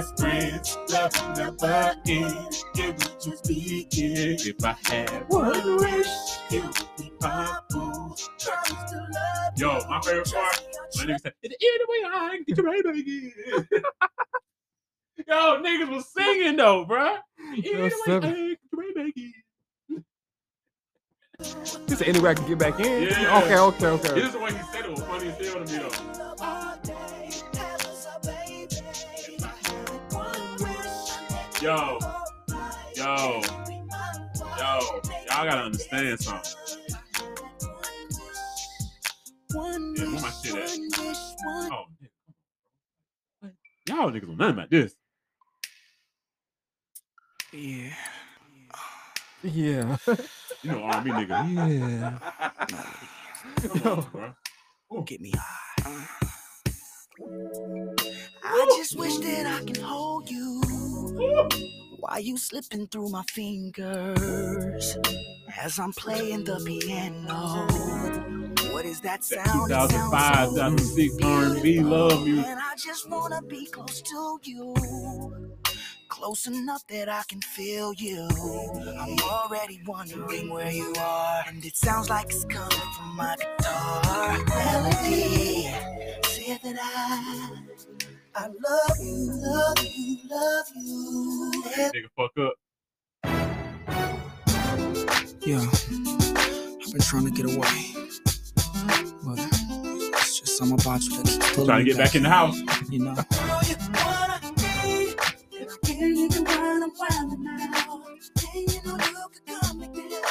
Best 0.00 0.18
friends, 0.18 0.78
love 0.90 1.36
never 1.36 1.94
ends. 2.08 2.64
It 2.74 2.86
would 2.86 3.20
just 3.20 3.44
begin. 3.44 4.38
If 4.40 4.64
I 4.64 4.74
had 4.84 5.28
one 5.28 5.76
wish, 5.76 6.06
it 6.50 6.64
would 6.64 6.88
be 6.96 7.12
my 7.20 7.58
boo. 7.68 8.14
to 8.16 9.08
love 9.12 9.58
Yo, 9.58 9.78
my 9.90 10.00
favorite 10.00 10.32
part, 10.32 10.62
my 10.96 11.04
nigga 11.04 11.20
said, 11.20 11.34
"Is 11.42 11.50
there 11.50 11.70
any 11.74 11.84
way 11.86 11.98
I 12.06 12.30
can 12.32 12.44
get 12.48 12.56
you 12.56 12.64
right 12.64 12.82
back 12.82 12.94
again?" 12.94 13.32
Yo, 15.28 15.62
niggas 15.62 15.90
was 15.94 16.06
singing 16.16 16.56
though, 16.56 16.86
bruh. 16.86 17.18
Is 17.58 17.64
there 17.64 17.76
any 17.76 17.90
way 17.90 18.16
I 18.16 18.20
can 18.20 18.48
get 18.48 18.58
you 18.72 18.78
right 18.78 18.94
back 18.94 19.06
again? 19.06 19.34
He 21.86 21.94
said, 21.94 22.08
anyway, 22.08 22.30
I 22.30 22.34
can 22.34 22.48
get 22.48 22.58
back 22.58 22.80
in. 22.80 23.02
Yeah. 23.02 23.42
Okay, 23.42 23.58
okay, 23.58 23.86
okay. 23.86 24.14
This 24.14 24.24
is 24.24 24.32
the 24.32 24.38
way 24.38 24.50
he 24.50 24.62
said 24.72 24.86
it 24.86 24.90
was 24.92 25.02
funny 25.02 25.28
as 25.28 25.46
hell 25.46 25.62
to 25.62 25.72
me 25.72 25.78
though. 25.78 26.20
Yo, 31.60 31.98
yo, 32.96 33.42
yo, 34.56 34.80
y'all 35.26 35.44
gotta 35.44 35.60
understand 35.60 36.18
something. 36.18 36.52
one 39.52 39.94
Yeah, 39.94 40.04
where 40.04 40.22
my 40.22 40.30
shit 40.30 40.54
at? 40.54 40.70
one 40.70 41.06
wish, 41.06 41.18
one 41.44 41.70
Oh, 41.72 41.84
on. 43.42 43.52
Y'all 43.86 44.10
niggas 44.10 44.28
know 44.28 44.34
nothing 44.36 44.54
about 44.54 44.70
this. 44.70 44.94
Yeah. 47.52 47.92
Yeah. 49.42 49.96
You 50.62 50.72
know 50.72 50.82
R&B 50.82 51.10
nigga. 51.10 52.18
yeah. 52.70 52.78
Come 53.68 53.82
on, 53.82 54.34
bro. 54.90 55.02
Get 55.04 55.20
me 55.20 55.32
high. 55.36 56.06
I 58.44 58.74
just 58.78 58.98
wish 58.98 59.16
that 59.18 59.46
I 59.46 59.64
can 59.64 59.82
hold 59.82 60.30
you 60.30 60.60
while 61.98 62.20
you 62.20 62.36
slipping 62.38 62.86
through 62.88 63.10
my 63.10 63.22
fingers 63.24 64.96
as 65.62 65.78
I'm 65.78 65.92
playing 65.92 66.44
the 66.44 66.60
piano. 66.66 67.66
What 68.72 68.86
is 68.86 69.00
that 69.02 69.22
That 69.22 69.24
sound? 69.24 69.70
Sounds 69.70 69.92
2005, 69.92 70.48
so 70.48 70.54
2006 70.54 71.16
R&B 71.24 71.80
love 71.80 72.24
music. 72.24 72.46
And 72.46 72.60
I 72.60 72.74
just 72.76 73.10
wanna 73.10 73.42
be 73.42 73.66
close 73.66 74.02
to 74.02 74.40
you. 74.44 74.74
Close 76.08 76.46
enough 76.46 76.86
that 76.88 77.08
I 77.08 77.22
can 77.28 77.40
feel 77.42 77.92
you. 77.94 78.28
I'm 79.00 79.18
already 79.20 79.80
wondering 79.86 80.50
where 80.50 80.70
you 80.72 80.92
are. 80.98 81.44
And 81.48 81.64
it 81.64 81.76
sounds 81.76 82.08
like 82.10 82.26
it's 82.26 82.44
coming 82.44 82.70
from 82.96 83.16
my 83.16 83.36
guitar. 83.36 84.44
Melody. 84.46 85.70
Say 86.50 86.58
that 86.64 86.78
I 86.82 87.52
I 88.34 88.46
love 88.48 88.96
you, 88.98 89.30
love 89.40 89.78
you, 89.84 90.18
love 90.28 90.66
you. 90.74 91.52
Nigga, 91.94 92.08
fuck 92.16 92.36
up. 92.38 92.54
Yeah. 95.46 95.60
I've 95.60 96.92
been 96.92 97.02
trying 97.02 97.26
to 97.26 97.30
get 97.30 97.46
away. 97.46 97.94
But 99.24 99.38
it's 100.18 100.40
just 100.40 100.58
something 100.58 100.80
about 100.80 101.02
you 101.04 101.22
that 101.22 101.26
keeps 101.26 101.54
pulling 101.54 101.68
Trying 101.68 101.84
to 101.84 101.92
get 101.92 101.98
back 101.98 102.16
in 102.16 102.24
the 102.24 102.28
house. 102.28 102.58
You 102.90 102.98
know? 102.98 103.14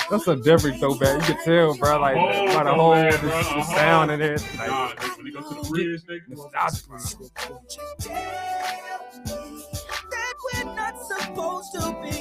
That's 0.09 0.27
a 0.27 0.35
different 0.37 0.79
throwback. 0.79 1.27
You 1.27 1.35
can 1.35 1.43
tell, 1.45 1.77
bro, 1.77 1.99
like 2.01 2.17
Oh, 2.17 2.53
by 2.55 2.63
the 2.63 2.73
whole 2.73 2.95
man, 2.95 3.11
the, 3.11 3.17
uh-huh. 3.33 3.63
sound 3.75 4.11
and 4.11 4.21
everything. 4.21 4.57
Like, 4.57 4.69
Nah, 4.69 4.89
nigga, 4.89 5.17
when 5.17 5.25
he 5.27 5.31
go 5.31 5.41
to 5.41 5.55
the 5.55 5.69
bridge, 5.69 6.01
nigga. 6.03 6.51
that 10.09 10.35
we're 10.53 10.75
not 10.75 10.95
supposed 11.05 11.73
to 11.73 11.79
be, 12.01 12.17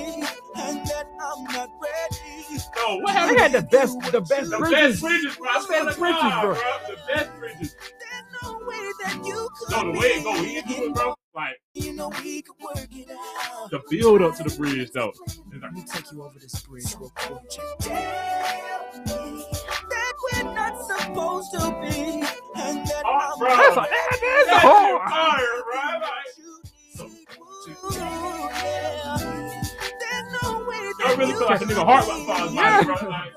and 0.57 0.87
that 0.87 1.07
I'm 1.21 1.45
not 1.45 1.71
ready. 1.81 2.61
Yo, 2.77 2.97
what 2.99 3.15
They 3.29 3.37
had 3.43 3.53
the 3.53 3.63
best, 3.63 3.99
the 4.13 4.21
best 4.21 4.51
The 4.51 4.59
bridges. 4.59 5.01
best 5.01 5.01
bridges, 5.03 5.37
bro. 5.37 5.49
I 5.49 5.61
The 5.61 5.85
best 5.85 5.99
bridges, 5.99 6.21
bro. 6.41 6.55
The 6.55 6.97
best 7.09 7.39
bridges. 7.39 7.77
There's 8.43 8.53
no 8.53 8.59
way 8.67 8.91
that 9.05 9.23
you 9.25 9.49
could 9.59 9.71
No, 9.71 9.93
the 9.93 9.99
way 9.99 10.07
it 10.09 10.25
go 10.25 10.43
be 10.43 10.57
into 10.59 10.85
it, 10.91 10.95
bro. 10.95 11.15
Like 11.35 11.61
You 11.75 11.93
know 11.93 12.09
we 12.23 12.43
could 12.43 12.57
work 12.63 12.89
it 12.91 13.11
out. 13.11 13.71
the 13.71 13.81
build 13.91 14.23
up 14.23 14.37
to 14.37 14.43
the 14.45 14.57
bridge, 14.57 14.91
though. 14.93 15.13
Like, 15.53 15.63
Let 15.63 15.73
me 15.73 15.85
take 15.91 16.11
you 16.13 16.23
over 16.23 16.39
this 16.39 16.61
bridge 16.63 16.95
real 16.99 17.13
quick. 17.15 17.49
Tell 17.51 17.77
me 17.81 19.45
that 19.91 20.15
we're 20.33 20.55
not 20.55 20.83
supposed 20.87 21.53
to 21.53 21.59
be, 21.81 22.23
and 22.57 22.91
oh, 23.05 23.37
That's 23.41 23.77
like, 23.77 23.91
that, 23.91 24.09
that's 24.11 24.47
That 24.47 24.61
hard. 24.63 25.01
shit 25.01 25.11
fire, 25.11 25.63
bro. 25.65 26.01
Like, 26.01 27.29
I 31.01 31.15
really 31.17 31.33
feel 31.33 31.47
like 31.47 31.61
a 31.61 31.65
nigga 31.65 31.85
heart 31.85 32.05
about 32.05 32.19
to 32.19 32.25
fall 32.27 32.53
Yeah. 32.53 32.83
bro. 32.85 33.09
Like, 33.09 33.33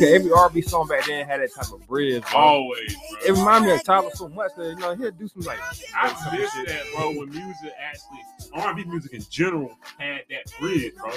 Look 0.00 0.08
at 0.08 0.14
every 0.14 0.32
R&B 0.32 0.60
song 0.62 0.86
back 0.88 1.06
then 1.06 1.26
had 1.26 1.40
that 1.40 1.52
type 1.54 1.72
of 1.72 1.86
bridge. 1.86 2.22
Bro. 2.30 2.40
always, 2.40 2.96
It 3.26 3.32
reminded 3.32 3.68
me 3.68 3.74
of 3.74 3.84
Tyler 3.84 4.10
so 4.14 4.28
much 4.28 4.52
that 4.56 4.68
you 4.68 4.76
know 4.76 4.94
he'll 4.94 5.10
do 5.10 5.26
some 5.28 5.42
like 5.42 5.58
I 5.96 6.08
miss 6.36 6.52
that, 6.52 6.82
bro. 6.94 7.10
When 7.10 7.30
music 7.30 7.72
actually, 7.80 8.20
R&B 8.54 8.84
music 8.84 9.12
in 9.14 9.22
general 9.30 9.76
had 9.98 10.22
that 10.30 10.44
bridge, 10.60 10.94
bro. 10.96 11.10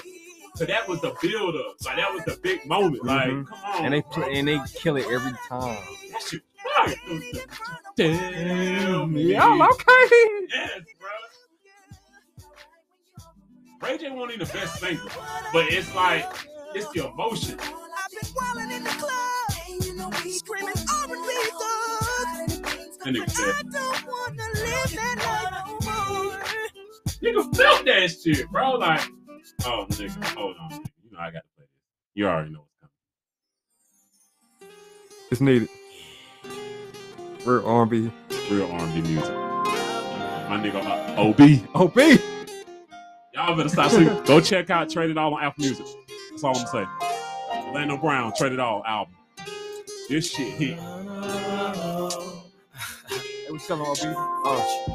So 0.56 0.66
that 0.66 0.88
was 0.88 1.00
the 1.02 1.16
build 1.22 1.56
up. 1.56 1.76
Like 1.86 1.96
that 1.98 2.14
was 2.14 2.24
the 2.26 2.38
big 2.42 2.66
moment. 2.66 3.06
Like, 3.06 3.30
Mhm. 3.30 3.48
come 3.48 3.60
on, 3.64 3.86
and 3.86 3.94
they 3.94 4.02
bro. 4.02 4.10
play 4.12 4.34
and 4.40 4.48
they 4.48 4.60
kill 4.74 4.98
it 4.98 5.06
every 5.10 5.32
time. 5.48 5.78
that 6.12 6.22
shit 6.24 6.42
fire. 6.76 6.96
Tell 7.98 9.06
me. 9.08 9.22
Yeah, 9.32 9.68
okay. 9.72 10.48
Yes, 10.50 10.82
bro. 11.00 11.10
Ray 13.90 13.98
J 13.98 14.10
won't 14.12 14.32
even 14.32 14.46
the 14.46 14.54
best 14.54 14.80
singer, 14.80 15.00
but 15.54 15.66
it's 15.72 15.94
like 15.96 16.26
it's 16.76 16.88
the 16.92 17.08
emotion. 17.08 17.58
That 23.04 23.16
nigga 23.16 23.30
said, 23.32 23.66
nigga 27.22 27.56
felt 27.56 27.86
that 27.86 28.12
shit, 28.12 28.50
bro. 28.52 28.74
Like, 28.74 29.02
oh 29.66 29.86
nigga, 29.90 30.24
hold 30.36 30.56
on, 30.62 30.70
nigga. 30.70 30.86
You 31.04 31.12
know 31.12 31.20
I 31.20 31.32
got 31.32 31.40
to 31.40 31.50
play 31.56 31.66
this. 31.66 31.70
You 32.14 32.28
already 32.28 32.52
know 32.52 32.60
what's 32.60 32.76
coming. 34.62 34.74
It's 35.32 35.42
needed. 35.42 35.70
Real 37.44 37.66
R&B. 37.66 38.12
Real 38.52 38.72
R&B 38.72 39.02
music. 39.02 39.34
My 39.34 40.60
nigga 40.62 40.84
uh, 40.86 41.22
OB. 41.22 41.42
OB. 41.76 41.98
Y'all 43.34 43.56
better 43.56 43.70
stop 43.70 43.90
sleeping. 43.90 44.24
Go 44.26 44.40
check 44.40 44.70
out 44.70 44.90
Trade 44.90 45.10
It 45.10 45.18
All 45.18 45.34
on 45.34 45.42
Apple 45.42 45.64
Music. 45.64 45.88
That's 46.30 46.44
all 46.44 46.56
I'm 46.56 46.66
gonna 46.66 47.21
say. 47.74 47.80
Orlando 47.80 47.98
Brown, 47.98 48.34
Trade 48.38 48.54
It 48.54 48.60
All 48.60 48.84
album. 48.86 49.16
This 50.10 50.32
shit 50.32 50.54
hit. 50.54 50.78
It 53.48 53.52
was 53.54 53.64
selling 53.64 53.86
R&B. 53.88 54.14
Oh, 54.46 54.88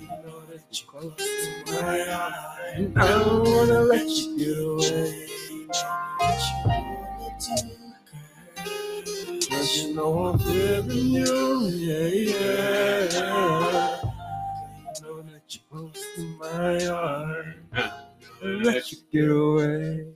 You 0.00 0.08
know 0.08 0.40
that 0.50 0.62
you're 0.72 0.88
close 0.90 1.16
to 1.16 1.72
my 1.72 2.04
heart, 2.10 2.96
I 2.96 3.08
don't 3.08 3.44
wanna 3.44 3.80
let 3.82 4.08
you 4.08 4.38
get 4.38 4.58
away. 4.92 5.28
What 7.48 7.62
you 7.64 7.70
do, 7.70 7.76
girl? 8.10 9.40
'Cause 9.50 9.76
you 9.82 9.94
know 9.94 10.18
I'm 10.26 10.38
feeling 10.38 10.90
you, 10.90 11.66
yeah, 11.68 12.08
yeah. 13.18 14.00
You 14.84 15.02
know 15.02 15.22
that 15.22 15.42
you're 15.50 15.62
close 15.70 16.02
to 16.16 16.22
my 16.38 16.84
heart, 16.84 17.46
let 18.42 18.92
you 18.92 18.98
get 19.12 19.30
away. 19.30 20.06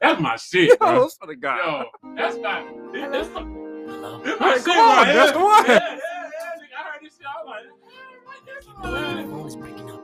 That's 0.00 0.20
my 0.20 0.36
shit, 0.36 0.78
bro. 0.78 1.04
oh, 1.04 1.08
for 1.20 1.26
the 1.26 1.36
God. 1.36 1.58
Yo, 1.58 2.14
that's 2.16 2.36
not. 2.38 2.64
This, 2.92 3.10
this, 3.12 3.26
this 3.28 3.34
my 3.34 4.48
Hey, 4.50 4.54
shit 4.56 4.64
come 4.64 4.78
on, 4.78 4.96
right 4.98 5.14
that's 5.14 5.32
the 5.32 5.38
one. 5.40 5.64
Yeah, 5.66 5.74
yeah, 5.74 5.98
yeah. 5.98 6.78
I 6.78 6.82
heard 6.84 7.00
this 7.02 7.16
shit. 7.16 7.26
I 7.26 7.42
was 7.42 7.46
like, 7.46 7.64
"Ah, 7.84 8.28
like 8.28 8.46
this 8.46 8.66
one." 8.68 9.30
phone 9.30 9.46
is 9.46 9.56
breaking 9.56 9.90
up. 9.90 10.02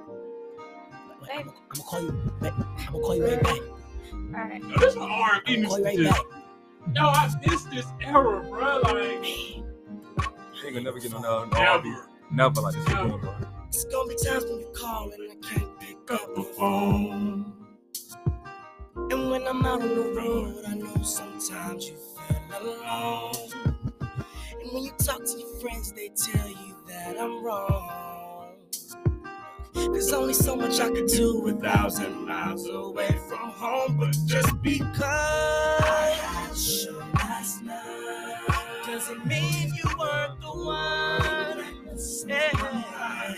I'm 1.10 1.44
gonna 1.46 1.84
call 1.84 2.00
you. 2.02 2.22
I'm 2.42 2.92
gonna 2.92 3.04
call 3.04 3.16
you 3.16 3.24
right 3.26 3.42
back. 3.42 3.58
Alright. 4.34 4.62
Yo, 4.64 4.76
this 4.78 4.96
my 4.96 5.02
R&B 5.08 5.54
I'm 5.56 5.64
call 5.68 5.78
you 5.78 5.84
right 5.84 5.96
music. 5.98 6.14
back. 6.14 6.41
Yo, 6.94 7.02
I 7.06 7.30
miss 7.46 7.62
this 7.64 7.86
era, 8.00 8.42
bro. 8.48 8.80
Like, 8.82 9.24
ain't 9.24 9.64
gonna 10.62 10.80
never 10.82 10.98
get 11.00 11.14
on 11.14 11.24
uh, 11.24 11.44
the 11.46 11.56
R&B. 11.56 11.88
never. 11.90 12.08
Never 12.30 12.60
like 12.60 12.74
this 12.74 12.86
Never. 12.88 13.18
bro. 13.18 13.34
It's 13.68 13.84
gonna 13.84 14.08
be 14.08 14.16
times 14.22 14.44
when 14.44 14.60
you 14.60 14.70
call 14.74 15.10
and 15.12 15.32
I 15.32 15.48
can't 15.48 15.80
pick 15.80 16.10
up 16.10 16.34
The 16.34 16.42
phone. 16.42 17.52
And 19.10 19.30
when 19.30 19.46
I'm 19.46 19.64
out 19.64 19.82
on 19.82 19.88
the 19.94 20.12
road, 20.16 20.64
I 20.68 20.74
know 20.74 21.02
sometimes 21.02 21.88
you 21.88 21.96
feel 21.96 22.60
alone. 22.60 23.34
And 24.00 24.72
when 24.72 24.82
you 24.84 24.92
talk 24.98 25.24
to 25.24 25.38
your 25.38 25.60
friends, 25.60 25.92
they 25.92 26.08
tell 26.10 26.48
you 26.48 26.76
that 26.88 27.18
I'm 27.18 27.42
wrong. 27.44 28.21
There's 29.74 30.12
only 30.12 30.34
so 30.34 30.56
much 30.56 30.80
I 30.80 30.90
could 30.90 31.06
do 31.08 31.48
a 31.48 31.52
thousand 31.52 32.26
miles 32.26 32.68
away 32.68 33.18
from 33.28 33.50
home, 33.50 33.96
but 33.98 34.16
just 34.26 34.60
because 34.62 35.02
I 35.02 36.16
had 36.20 36.56
show 36.56 36.98
last 37.14 37.62
night 37.62 38.82
doesn't 38.86 39.26
mean 39.26 39.72
you 39.74 39.90
weren't 39.98 40.40
the 40.40 40.48
one. 40.48 41.64
Yeah. 42.28 43.34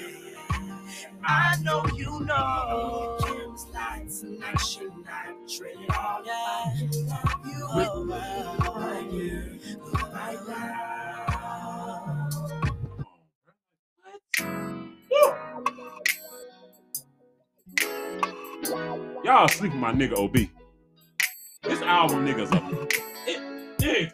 I 1.27 1.57
know 1.63 1.85
you 1.95 2.21
know. 2.21 3.19
Cameras, 3.23 3.67
lights, 3.73 4.23
and 4.23 4.43
action. 4.45 4.91
I've 5.11 5.37
traded 5.51 5.91
all 5.91 6.23
that. 6.25 6.77
You 7.47 7.67
are 7.67 8.05
right 8.05 9.11
here, 9.11 9.59
right 10.13 10.39
now. 10.49 12.31
Y'all 19.25 19.49
sleeping 19.49 19.79
my 19.79 19.93
nigga 19.93 20.17
OB. 20.17 20.49
This 21.63 21.81
album 21.83 22.27
niggas 22.27 22.53
up. 22.55 22.93
It, 23.27 23.41
yeah. 23.81 24.11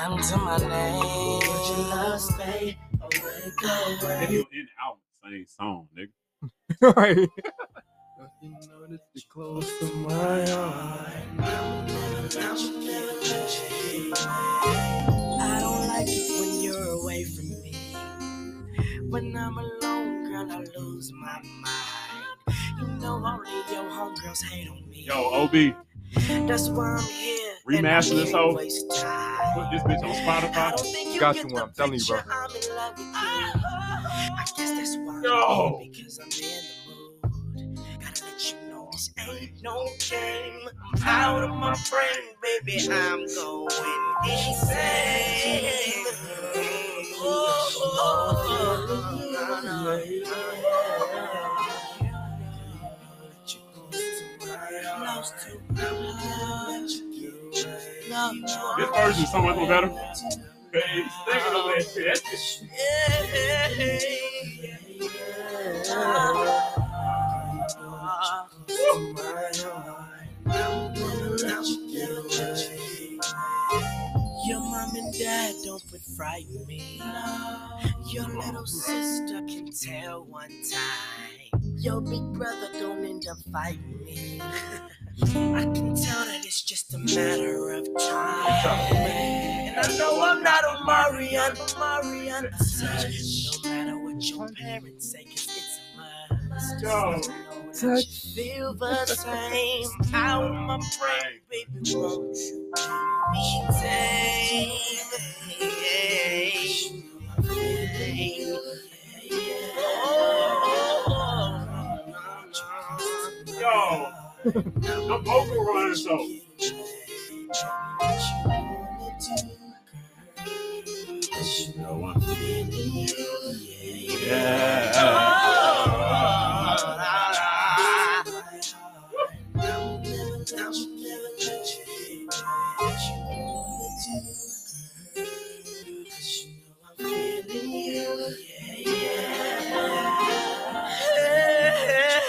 Have 0.00 0.30
to 0.30 0.36
my 0.38 0.56
name, 0.56 1.38
would 1.38 1.68
you 1.68 1.84
love 1.90 2.20
stay 2.20 2.78
or 3.00 3.08
would 3.22 3.44
it 3.44 3.52
go 3.60 3.68
Nigga 3.68 4.02
away? 4.04 4.46
in 4.52 4.66
the 4.66 4.76
album, 4.82 5.00
same 5.24 5.46
song, 5.46 5.88
nigga. 5.96 6.96
right. 6.96 7.16
You 8.42 8.50
know 8.50 8.86
that 8.88 9.00
you're 9.14 9.22
close 9.30 9.78
to 9.80 9.86
my 9.96 10.46
heart. 10.50 11.10
I 14.22 15.58
don't 15.60 15.88
like 15.88 16.06
it 16.08 16.40
when 16.40 16.62
you're 16.62 16.90
away 17.02 17.24
from 17.24 17.48
me. 17.62 17.74
When 19.10 19.36
I'm 19.36 19.58
alone, 19.58 20.30
girl, 20.30 20.50
I 20.52 20.64
lose 20.78 21.12
my 21.12 21.42
mind. 21.60 22.78
You 22.78 22.86
know 22.98 23.22
only 23.24 23.50
your 23.72 23.84
homegirls 23.90 24.42
hate 24.44 24.68
on 24.68 24.88
me. 24.88 25.04
Yo, 25.06 25.14
OB, 25.14 25.74
That's 26.14 26.68
why 26.70 26.96
I'm 26.96 27.04
here. 27.04 27.54
remaster 27.68 28.10
this 28.16 28.30
can't 28.30 28.36
hoe. 28.36 28.54
waste 28.54 28.90
time. 29.00 29.54
Put 29.54 29.70
this 29.70 29.82
bitch 29.82 30.02
on 30.04 30.14
Spotify. 30.16 31.12
you 31.14 31.20
Got 31.20 31.36
you 31.36 31.48
one. 31.48 31.62
I'm 31.62 31.72
telling 31.72 31.94
you, 31.94 32.06
bro. 32.06 32.18
I'm 32.18 32.50
in 32.56 32.76
love 32.76 32.98
with 32.98 33.06
you. 33.06 33.14
I 33.14 34.44
guess 34.56 34.70
that's 34.76 34.96
why 34.96 35.22
I'm 35.26 35.80
here, 35.80 35.90
because 35.92 36.18
I'm 36.18 36.26
in 36.26 36.32
the 36.40 36.62
mood. 36.88 38.02
Gotta 38.02 38.24
let 38.24 38.52
you 38.52 38.70
know 38.70 38.88
this 38.92 39.10
ain't 39.18 39.62
no 39.62 39.88
game. 40.08 40.68
I'm 40.96 41.08
out 41.08 41.44
of 41.44 41.50
my 41.50 41.76
brain, 41.90 42.34
baby. 42.42 42.78
I'm 42.90 43.26
going 43.26 43.68
insane. 44.24 46.06
Oh, 47.22 47.70
oh, 47.82 49.20
oh, 50.26 51.19
lost 54.98 55.34
too 55.46 55.60
much. 55.70 56.92
This 58.78 58.90
version 58.90 59.24
is 59.24 59.30
so 59.32 59.42
much 59.42 59.68
better. 59.68 59.90
Your 74.46 74.60
mom 74.60 74.96
and 74.96 75.12
dad 75.18 75.54
don't 75.64 75.82
put 75.90 76.00
frighten 76.16 76.66
me. 76.66 77.00
Your 78.12 78.28
little 78.28 78.66
sister 78.66 79.42
can 79.46 79.70
tell 79.72 80.24
one 80.24 80.50
time 80.72 81.59
your 81.80 82.00
big 82.02 82.22
brother 82.34 82.68
don't 82.78 83.04
end 83.04 83.22
up 83.30 83.38
fighting 83.52 84.04
me. 84.04 84.40
I 84.42 85.62
can 85.64 85.94
tell 85.94 86.24
that 86.26 86.40
it's 86.44 86.62
just 86.62 86.92
a 86.94 86.98
matter 86.98 87.70
of 87.70 87.86
time. 87.98 88.96
And 88.96 89.76
I 89.78 89.96
know 89.98 90.20
I'm 90.22 90.42
not 90.42 90.62
a 90.64 90.84
Marian, 90.84 91.54
Marian. 91.78 92.50
No 93.64 93.70
matter 93.70 93.98
what 93.98 94.22
your 94.28 94.48
parents 94.52 95.10
say, 95.12 95.24
'cause 95.24 95.46
it's 95.48 95.80
a 95.96 95.98
must. 96.48 96.80
Touch. 97.80 98.34
Feel 98.34 98.74
the 98.74 99.06
same 99.06 99.86
out 100.14 100.44
of 100.44 100.52
my 100.54 100.78
brain, 100.98 101.40
baby. 101.50 101.94
Won't 101.94 102.36
you 102.36 102.70
make 102.74 103.32
me 103.32 103.66
tame? 103.80 104.78
Yo, 113.70 114.12
the 114.44 115.22
vocal 115.24 115.64
runners 115.64 116.04
though. 116.04 116.26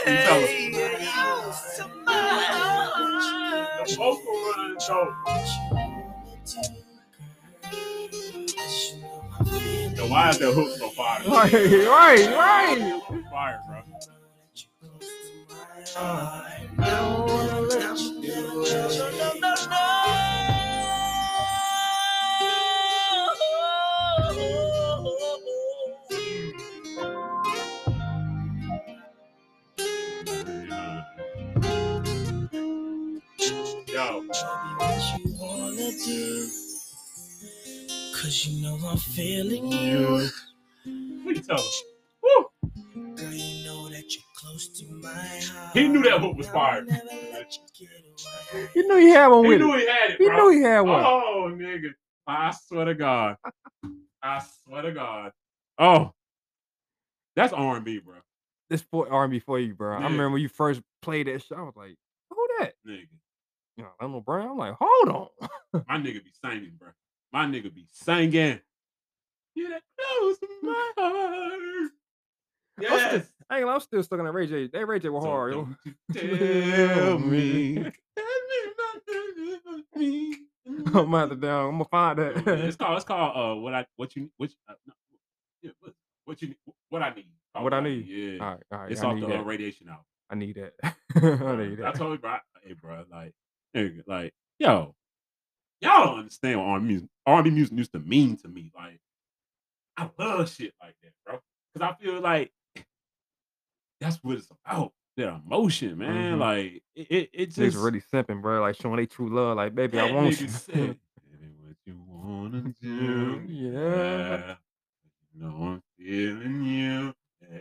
You 0.08 0.18
tell 0.18 0.44
us. 0.44 0.61
Smoke 3.96 4.20
gonna. 4.26 5.16
Yo, 9.96 10.08
why 10.08 10.30
is 10.30 10.40
that 10.40 10.54
hook 10.54 10.78
so 10.78 10.90
fire? 10.92 11.22
Right, 11.28 11.54
right, 11.54 12.28
right. 12.38 13.02
Fire, 13.30 13.60
bro. 13.68 13.82
I 15.98 16.68
don't 16.78 17.28
wanna 17.28 17.62
let 17.62 18.00
you 18.00 18.22
do 18.22 18.64
it. 18.64 19.18
No, 19.18 19.34
no, 19.40 19.56
no. 19.70 20.21
Do? 36.06 36.50
Cause 38.14 38.46
you 38.46 38.62
know 38.62 38.78
I'm 38.88 38.98
feeling 38.98 39.68
you. 39.72 40.30
what 41.24 41.36
you 41.36 41.42
tell 41.42 41.58
him? 41.58 41.64
Girl, 43.16 43.32
you 43.34 43.66
know 43.66 43.90
that 43.90 44.04
you're 44.14 44.24
close 44.36 44.68
to 44.80 44.86
my 45.02 45.10
heart. 45.10 45.74
He 45.74 45.88
knew 45.88 46.04
that 46.04 46.20
hook 46.22 46.38
was 46.38 46.48
fired. 46.50 46.88
You 48.76 48.88
knew 48.88 48.98
he 48.98 49.10
had 49.10 49.28
one 49.28 49.46
He 49.46 49.58
knew 49.58 49.74
it. 49.74 49.80
he 49.80 49.88
had 49.88 50.12
it. 50.12 50.18
He 50.18 50.26
bro. 50.28 50.36
knew 50.36 50.50
he 50.58 50.62
had 50.62 50.82
one. 50.82 51.04
Oh, 51.04 51.50
nigga. 51.52 51.90
I 52.28 52.54
swear 52.68 52.86
to 52.86 52.96
God. 52.96 53.38
I 54.22 54.44
swear 54.64 54.84
to 54.84 54.92
God. 54.92 55.32
Oh, 55.80 56.12
that's 57.36 57.54
R 57.54 57.76
and 57.78 57.86
B, 57.86 58.00
bro. 58.00 58.16
This 58.70 58.84
boy 58.84 59.08
R&B 59.10 59.40
for 59.40 59.60
you, 59.60 59.74
bro. 59.74 59.98
I 59.98 60.04
remember 60.04 60.30
when 60.32 60.42
you 60.42 60.48
first 60.48 60.82
played 61.02 61.28
that 61.28 61.42
shit. 61.42 61.58
I 61.58 61.62
was 61.62 61.76
like, 61.76 61.96
who 62.30 62.48
that? 62.60 62.74
Nigga, 62.88 63.08
You 63.82 63.88
know, 63.88 63.94
Lionel 64.00 64.22
Brown. 64.22 64.50
I'm 64.52 64.58
like, 64.60 64.76
hold 64.80 65.10
on. 65.74 65.84
my 65.88 65.98
nigga 65.98 66.24
be 66.24 66.32
singing, 66.44 66.74
bro. 66.78 66.90
My 67.34 67.46
nigga 67.46 67.74
be 67.74 67.88
singing. 67.92 68.60
You 69.56 69.70
that 69.70 69.82
close 70.00 70.38
my 70.62 70.92
heart. 70.98 71.92
I'm 72.78 72.84
Yes. 72.84 73.10
still, 73.10 73.22
I 73.50 73.60
ain't, 73.60 73.68
I'm 73.70 73.80
still 73.80 74.04
stuck 74.04 74.20
on 74.20 74.26
that 74.26 74.32
Ray 74.34 74.46
J. 74.46 74.68
That 74.68 74.86
Ray 74.88 75.00
J 75.00 75.10
was 75.10 75.24
So 75.24 75.30
hard, 75.30 75.54
yo. 75.54 75.68
Tell 76.14 77.18
me. 77.20 77.92
I'm 79.96 80.94
gonna 80.94 81.18
have 81.20 81.42
down. 81.42 81.66
I'm 81.70 81.72
gonna 81.72 81.86
find 81.86 82.20
that. 82.20 82.38
it's 82.38 82.46
that. 82.46 82.78
called. 82.78 82.98
It's 82.98 83.06
called. 83.06 83.58
Uh, 83.58 83.62
what 83.62 83.74
I 83.74 83.86
what 83.98 84.16
you 84.16 84.30
which 84.38 84.54
uh, 84.70 84.74
no, 84.86 84.94
yeah, 85.64 85.72
what, 85.82 85.94
what 86.26 86.42
you 86.42 86.54
what 86.90 87.02
I 87.02 87.14
need. 87.16 87.26
Called 87.54 87.64
What 87.64 87.74
I 87.74 87.80
need. 87.82 88.06
Yeah. 88.08 88.44
all 88.46 88.52
right, 88.52 88.64
all 88.72 88.80
right. 88.80 88.92
It's 88.92 89.02
I 89.02 89.08
off 89.08 89.20
the 89.20 89.26
uh, 89.26 89.30
that. 89.30 89.46
Raydiation 89.46 89.90
out. 89.90 90.04
I 90.30 90.36
need 90.36 90.56
that. 90.56 90.74
I 91.16 91.56
need 91.56 91.82
I 91.82 91.92
told 91.92 92.12
you, 92.14 92.18
bro. 92.20 92.32
I- 92.32 92.40
Hey, 92.64 92.74
bro. 92.80 93.04
Like, 93.12 93.34
nigga, 93.76 94.04
like, 94.08 94.34
yo, 94.60 94.96
y'all 95.82 96.06
don't 96.06 96.20
understand 96.20 96.60
what 96.60 96.66
R&B 96.68 96.86
music, 96.88 97.10
R&B 97.26 97.50
music 97.52 97.78
used 97.78 97.94
to 97.94 98.00
mean 98.00 98.38
to 98.38 98.48
me. 98.48 98.72
Like, 98.76 99.00
I 99.98 100.10
love 100.18 100.50
shit 100.50 100.74
like 100.82 100.96
that, 101.04 101.12
bro. 101.26 101.40
Because 101.74 101.90
I 101.90 102.04
feel 102.04 102.20
like 102.22 102.52
that's 104.00 104.18
what 104.24 104.38
it's 104.38 104.48
about. 104.66 104.94
That 105.18 105.42
emotion, 105.46 105.98
man. 105.98 106.38
Mhm. 106.38 106.40
Like, 106.40 106.84
it, 106.96 107.08
it, 107.12 107.30
it 107.34 107.46
just 107.52 107.78
really 107.78 108.02
simping, 108.02 108.42
bro. 108.42 108.62
Like 108.62 108.76
showing 108.78 108.96
they 108.96 109.06
true 109.06 109.30
love. 109.30 109.58
Like, 109.58 109.76
baby, 109.76 110.00
I 110.00 110.10
want 110.10 110.40
you. 110.40 110.48
said, 110.48 110.98
what 111.62 111.76
you 111.86 112.02
wanna 112.08 112.74
do. 112.82 113.42
yeah. 113.46 114.56
You 115.34 115.42
know 115.42 115.56
I'm 115.60 115.84
feeling 116.00 116.64
you. 116.64 117.14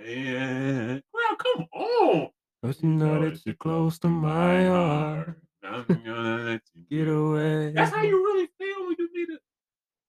Yeah. 0.06 1.00
Well, 1.12 1.36
come 1.36 1.66
on. 1.74 2.28
But 2.62 2.80
you 2.82 2.88
know 2.90 3.28
that 3.28 3.44
you're 3.44 3.54
close 3.56 3.98
to 4.00 4.08
my 4.08 4.66
heart. 4.66 5.36
I'm 5.62 5.84
gonna 5.84 6.44
let 6.44 6.62
you 6.74 6.82
Get 6.90 7.08
away. 7.08 7.72
That's 7.72 7.94
how 7.94 8.02
you 8.02 8.16
really 8.16 8.48
feel 8.58 8.86
when 8.86 8.96
you 8.98 9.08
need 9.14 9.34
it. 9.34 9.40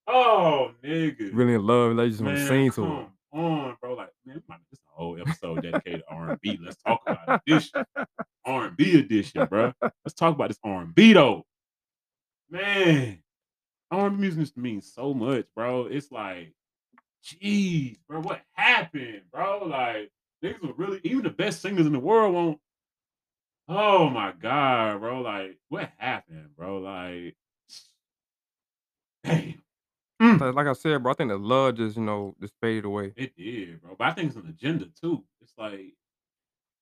Oh, 0.07 0.71
nigga. 0.83 1.29
really 1.33 1.55
in 1.55 1.65
love. 1.65 1.95
Like, 1.95 2.05
you 2.05 2.11
just 2.11 2.23
want 2.23 2.37
to 2.37 2.47
sing 2.47 2.71
to 2.71 2.75
come 2.75 3.07
on, 3.33 3.77
bro. 3.81 3.93
Like, 3.93 4.09
man, 4.25 4.41
this 4.69 4.79
is 4.79 4.85
a 4.89 4.95
whole 4.97 5.19
episode 5.19 5.61
dedicated 5.63 6.01
to 6.07 6.13
R&B. 6.13 6.59
Let's 6.61 6.81
talk 6.81 7.01
about 7.05 7.19
it. 7.27 7.41
This 7.45 7.71
R&B 8.45 8.99
edition, 8.99 9.45
bro. 9.45 9.73
Let's 9.81 10.13
talk 10.15 10.35
about 10.35 10.49
this 10.49 10.59
R&B 10.63 11.13
though. 11.13 11.45
Man, 12.49 13.21
R&B 13.91 14.17
music 14.17 14.39
used 14.39 14.55
to 14.55 14.59
mean 14.59 14.81
so 14.81 15.13
much, 15.13 15.45
bro. 15.55 15.85
It's 15.85 16.11
like, 16.11 16.53
jeez, 17.23 17.97
bro, 18.07 18.21
what 18.21 18.41
happened, 18.53 19.21
bro? 19.31 19.65
Like, 19.65 20.11
niggas 20.43 20.61
were 20.61 20.73
really 20.73 20.99
even 21.03 21.23
the 21.23 21.29
best 21.29 21.61
singers 21.61 21.85
in 21.85 21.93
the 21.93 21.99
world 21.99 22.33
won't. 22.33 22.59
Oh 23.73 24.09
my 24.09 24.33
god, 24.37 24.99
bro! 24.99 25.21
Like, 25.21 25.57
what 25.69 25.89
happened, 25.97 26.49
bro? 26.57 26.79
Like, 26.79 27.37
damn, 29.23 29.63
Like, 30.19 30.55
like 30.55 30.67
I 30.67 30.73
said, 30.73 31.01
bro, 31.01 31.13
I 31.13 31.15
think 31.15 31.29
the 31.29 31.37
love 31.37 31.75
just, 31.75 31.95
you 31.95 32.03
know, 32.03 32.35
just 32.41 32.53
faded 32.61 32.83
away. 32.83 33.13
it 33.15 33.33
did, 33.37 33.81
bro. 33.81 33.95
But 33.97 34.09
I 34.09 34.11
think 34.11 34.27
it's 34.27 34.35
an 34.35 34.49
agenda 34.49 34.87
too. 35.01 35.23
It's 35.41 35.53
like, 35.57 35.93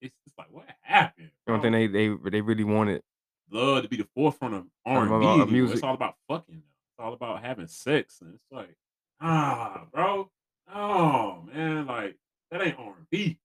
it's, 0.02 0.16
it's 0.26 0.36
like, 0.36 0.48
what 0.50 0.66
happened? 0.82 1.30
You 1.46 1.54
don't 1.54 1.62
bro? 1.62 1.72
think 1.72 1.94
they 1.94 2.08
they 2.08 2.30
they 2.32 2.42
really 2.42 2.64
wanted 2.64 3.04
love 3.52 3.84
to 3.84 3.90
be 3.90 3.98
the 3.98 4.08
forefront 4.16 4.56
of 4.56 4.66
R 4.84 5.04
and 5.06 5.48
B 5.48 5.52
music. 5.54 5.76
It's 5.76 5.84
all 5.84 5.94
about 5.94 6.16
fucking. 6.28 6.56
It's 6.56 7.00
all 7.00 7.14
about 7.14 7.44
having 7.44 7.68
sex, 7.68 8.20
and 8.22 8.34
it's 8.34 8.52
like, 8.52 8.76
ah, 9.22 9.86
bro, 9.94 10.32
oh 10.74 11.44
man, 11.54 11.86
like 11.86 12.16
that 12.50 12.64
ain't 12.64 12.80
R 12.80 12.96
and 12.98 13.10
B. 13.12 13.38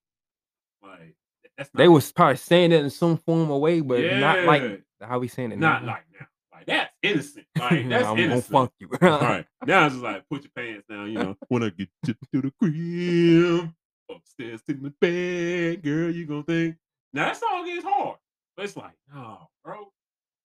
Like 0.83 1.15
that's 1.57 1.71
they 1.75 1.89
was 1.89 2.11
probably 2.13 2.37
saying 2.37 2.73
it 2.73 2.83
in 2.83 2.91
some 2.91 3.17
form 3.17 3.51
or 3.51 3.61
way, 3.61 3.81
but 3.81 4.01
not 4.19 4.45
like 4.45 4.83
how 5.01 5.19
we 5.19 5.29
saying 5.29 5.53
it 5.53 5.59
now. 5.59 5.75
not 5.75 5.85
now. 5.85 5.93
like 5.93 6.05
now. 6.21 6.27
Like 6.53 6.67
that's 6.67 6.93
innocent. 7.03 7.47
Like 7.59 7.89
that's 7.89 8.05
I'm 8.07 8.17
gonna 8.17 8.23
innocent. 8.23 8.53
funk 8.53 8.71
you. 8.81 8.89
right 9.01 9.47
now, 9.67 9.87
it's 9.87 9.95
just 9.95 10.05
like 10.05 10.29
put 10.29 10.43
your 10.43 10.51
pants 10.57 10.87
down. 10.89 11.11
You 11.11 11.19
know, 11.19 11.37
when 11.49 11.63
I 11.63 11.71
get 11.71 11.89
to, 12.07 12.15
to 12.33 12.43
the 12.43 12.53
crib, 12.61 13.71
upstairs 14.11 14.63
to 14.69 14.75
the 14.75 14.91
bed, 15.01 15.83
girl, 15.83 16.11
you 16.11 16.27
gonna 16.27 16.43
think 16.43 16.77
now 17.13 17.27
that 17.27 17.37
song 17.37 17.67
is 17.69 17.85
hard, 17.85 18.17
but 18.57 18.65
it's 18.65 18.77
like, 18.77 18.95
no, 19.13 19.49
bro, 19.65 19.93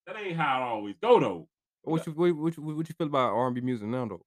that 0.06 0.16
ain't 0.16 0.36
how 0.36 0.60
it 0.60 0.64
always 0.64 0.94
go 1.02 1.18
though. 1.20 1.48
What 1.82 2.06
you 2.06 2.12
what, 2.12 2.26
you- 2.56 2.62
what 2.62 2.88
you 2.88 2.94
feel 2.96 3.06
about 3.06 3.32
R 3.34 3.46
and 3.46 3.54
B 3.54 3.60
music 3.60 3.88
now 3.88 4.06
though? 4.06 4.22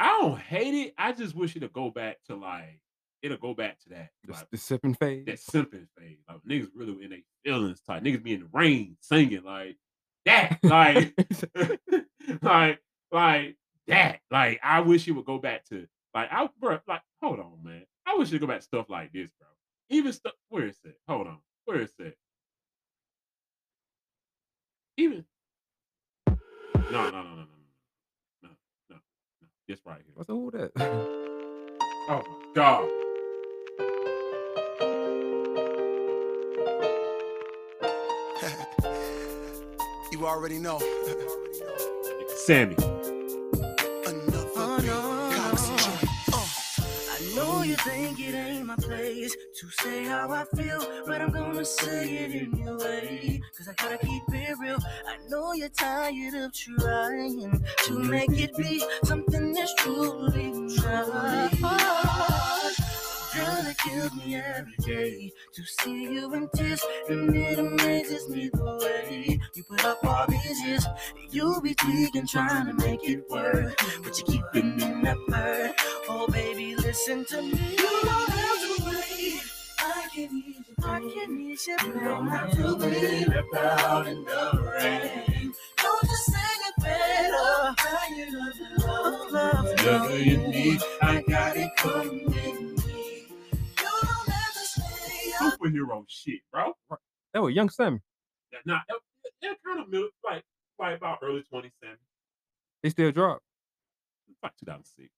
I 0.00 0.18
don't 0.20 0.38
hate 0.38 0.74
it. 0.74 0.94
I 0.98 1.12
just 1.12 1.34
wish 1.34 1.54
it'll 1.56 1.68
go 1.68 1.90
back 1.90 2.18
to 2.26 2.34
like 2.34 2.80
it'll 3.24 3.38
go 3.38 3.54
back 3.54 3.80
to 3.80 3.88
that 3.88 4.10
The, 4.24 4.32
like, 4.34 4.50
the 4.50 4.58
sipping 4.58 4.94
phase. 4.94 5.24
that 5.24 5.36
simping 5.38 5.86
phase. 5.98 6.18
Like 6.28 6.38
niggas 6.48 6.68
really 6.76 7.02
in 7.02 7.10
their 7.10 7.18
feelings 7.42 7.80
type. 7.80 8.02
Niggas 8.02 8.22
be 8.22 8.34
in 8.34 8.40
the 8.40 8.48
rain 8.52 8.96
singing 9.00 9.42
like 9.42 9.76
that. 10.26 10.58
Like 10.62 11.14
like 12.42 12.80
like 13.10 13.56
that. 13.88 14.20
Like 14.30 14.60
I 14.62 14.80
wish 14.80 15.08
it 15.08 15.12
would 15.12 15.24
go 15.24 15.38
back 15.38 15.64
to 15.70 15.86
like 16.14 16.28
I 16.30 16.48
bro, 16.60 16.78
like 16.86 17.00
hold 17.22 17.40
on, 17.40 17.58
man. 17.62 17.84
I 18.06 18.14
wish 18.16 18.32
it 18.32 18.38
go 18.38 18.46
back 18.46 18.58
to 18.58 18.64
stuff 18.64 18.90
like 18.90 19.12
this, 19.12 19.30
bro. 19.40 19.48
Even 19.88 20.12
stuff 20.12 20.34
where 20.50 20.66
is 20.66 20.78
it? 20.84 20.96
Hold 21.08 21.26
on. 21.26 21.38
Where 21.64 21.80
is 21.80 21.94
it? 21.98 22.16
Even 24.98 25.24
no, 26.28 26.36
no, 26.90 27.10
no, 27.10 27.10
no, 27.10 27.22
no, 27.22 27.22
no, 27.22 27.46
no, 28.42 28.48
no, 28.90 28.96
no. 29.40 29.46
This 29.66 29.80
right 29.86 29.96
here. 30.04 30.12
What's 30.14 30.28
who 30.28 30.50
that? 30.50 30.72
Oh 32.06 32.22
my 32.28 32.52
god. 32.54 33.03
You 40.24 40.30
already 40.30 40.58
know. 40.58 40.80
Sammie. 42.46 42.76
You 47.64 47.76
think 47.76 48.20
it 48.20 48.34
ain't 48.34 48.66
my 48.66 48.76
place 48.76 49.36
to 49.60 49.68
say 49.82 50.04
how 50.04 50.30
I 50.30 50.44
feel, 50.56 50.86
but 51.06 51.20
I'm 51.20 51.30
gonna 51.30 51.64
say 51.64 52.08
it 52.08 52.48
anyway. 52.54 53.40
Cause 53.56 53.68
I 53.68 53.72
gotta 53.74 53.98
keep 53.98 54.22
it 54.28 54.58
real. 54.58 54.78
I 55.06 55.16
know 55.28 55.52
you're 55.52 55.68
tired 55.68 56.34
of 56.34 56.54
trying 56.54 57.62
to 57.84 57.98
make 57.98 58.30
it 58.30 58.56
be 58.56 58.82
something 59.02 59.52
that's 59.52 59.74
truly 59.74 60.52
not. 60.52 62.43
It 63.36 63.78
kills 63.78 64.14
me 64.14 64.36
every 64.36 64.74
day 64.80 65.32
to 65.54 65.62
see 65.64 66.04
you 66.04 66.32
in 66.34 66.48
tears, 66.54 66.84
and 67.08 67.34
it 67.34 67.58
amazes 67.58 68.28
me 68.28 68.48
the 68.52 68.64
way 68.80 69.40
you 69.54 69.64
put 69.64 69.84
up 69.84 69.98
all 70.04 70.26
these 70.28 70.62
years. 70.64 70.86
You 71.30 71.60
be 71.60 71.74
tweaking, 71.74 72.28
trying 72.28 72.66
to 72.66 72.74
make 72.74 73.00
it 73.02 73.28
work, 73.28 73.76
but 74.04 74.16
you 74.18 74.24
keep 74.24 74.44
it 74.54 74.64
in 74.64 75.02
that 75.02 75.16
bird. 75.26 75.72
Oh, 76.08 76.28
baby, 76.28 76.76
listen 76.76 77.24
to 77.24 77.42
me. 77.42 77.76
You 77.76 78.00
don't 78.02 78.30
have 78.30 78.78
to 78.78 78.84
wait. 78.86 79.42
I 79.80 80.08
can 80.14 80.44
ease 80.46 80.64
your 80.78 80.88
I 80.88 81.00
can 81.00 81.40
ease 81.40 81.66
your 81.66 81.78
You 81.86 82.00
don't 82.04 82.28
have 82.28 82.50
to 82.52 82.76
be 82.76 83.24
left 83.24 83.54
out 83.56 84.06
in 84.06 84.24
the 84.24 84.72
rain. 84.80 85.52
Don't 85.76 86.02
just 86.02 86.26
sing 86.26 86.60
it 86.68 86.84
better. 86.84 87.74
How 87.78 88.16
you 88.16 88.38
love, 88.38 88.78
love, 88.78 89.32
love, 89.32 89.64
Whatever 89.64 90.18
you 90.18 90.36
need, 90.36 90.80
I 91.02 91.22
got 91.22 91.56
it 91.56 91.70
coming. 91.78 92.73
Superhero 95.50 96.04
shit, 96.08 96.40
bro. 96.52 96.72
That 97.32 97.42
was 97.42 97.54
young 97.54 97.68
Sammie. 97.68 98.00
That 98.52 98.60
not 98.66 98.82
that, 98.88 98.98
that 99.42 99.56
kind 99.66 99.80
of 99.80 99.88
mil- 99.88 100.08
like 100.24 100.44
like 100.78 100.96
about 100.96 101.18
early 101.22 101.40
2010, 101.40 101.90
He 102.82 102.90
still 102.90 103.12
drop. 103.12 103.40
like 104.42 104.52
2006. 104.60 105.08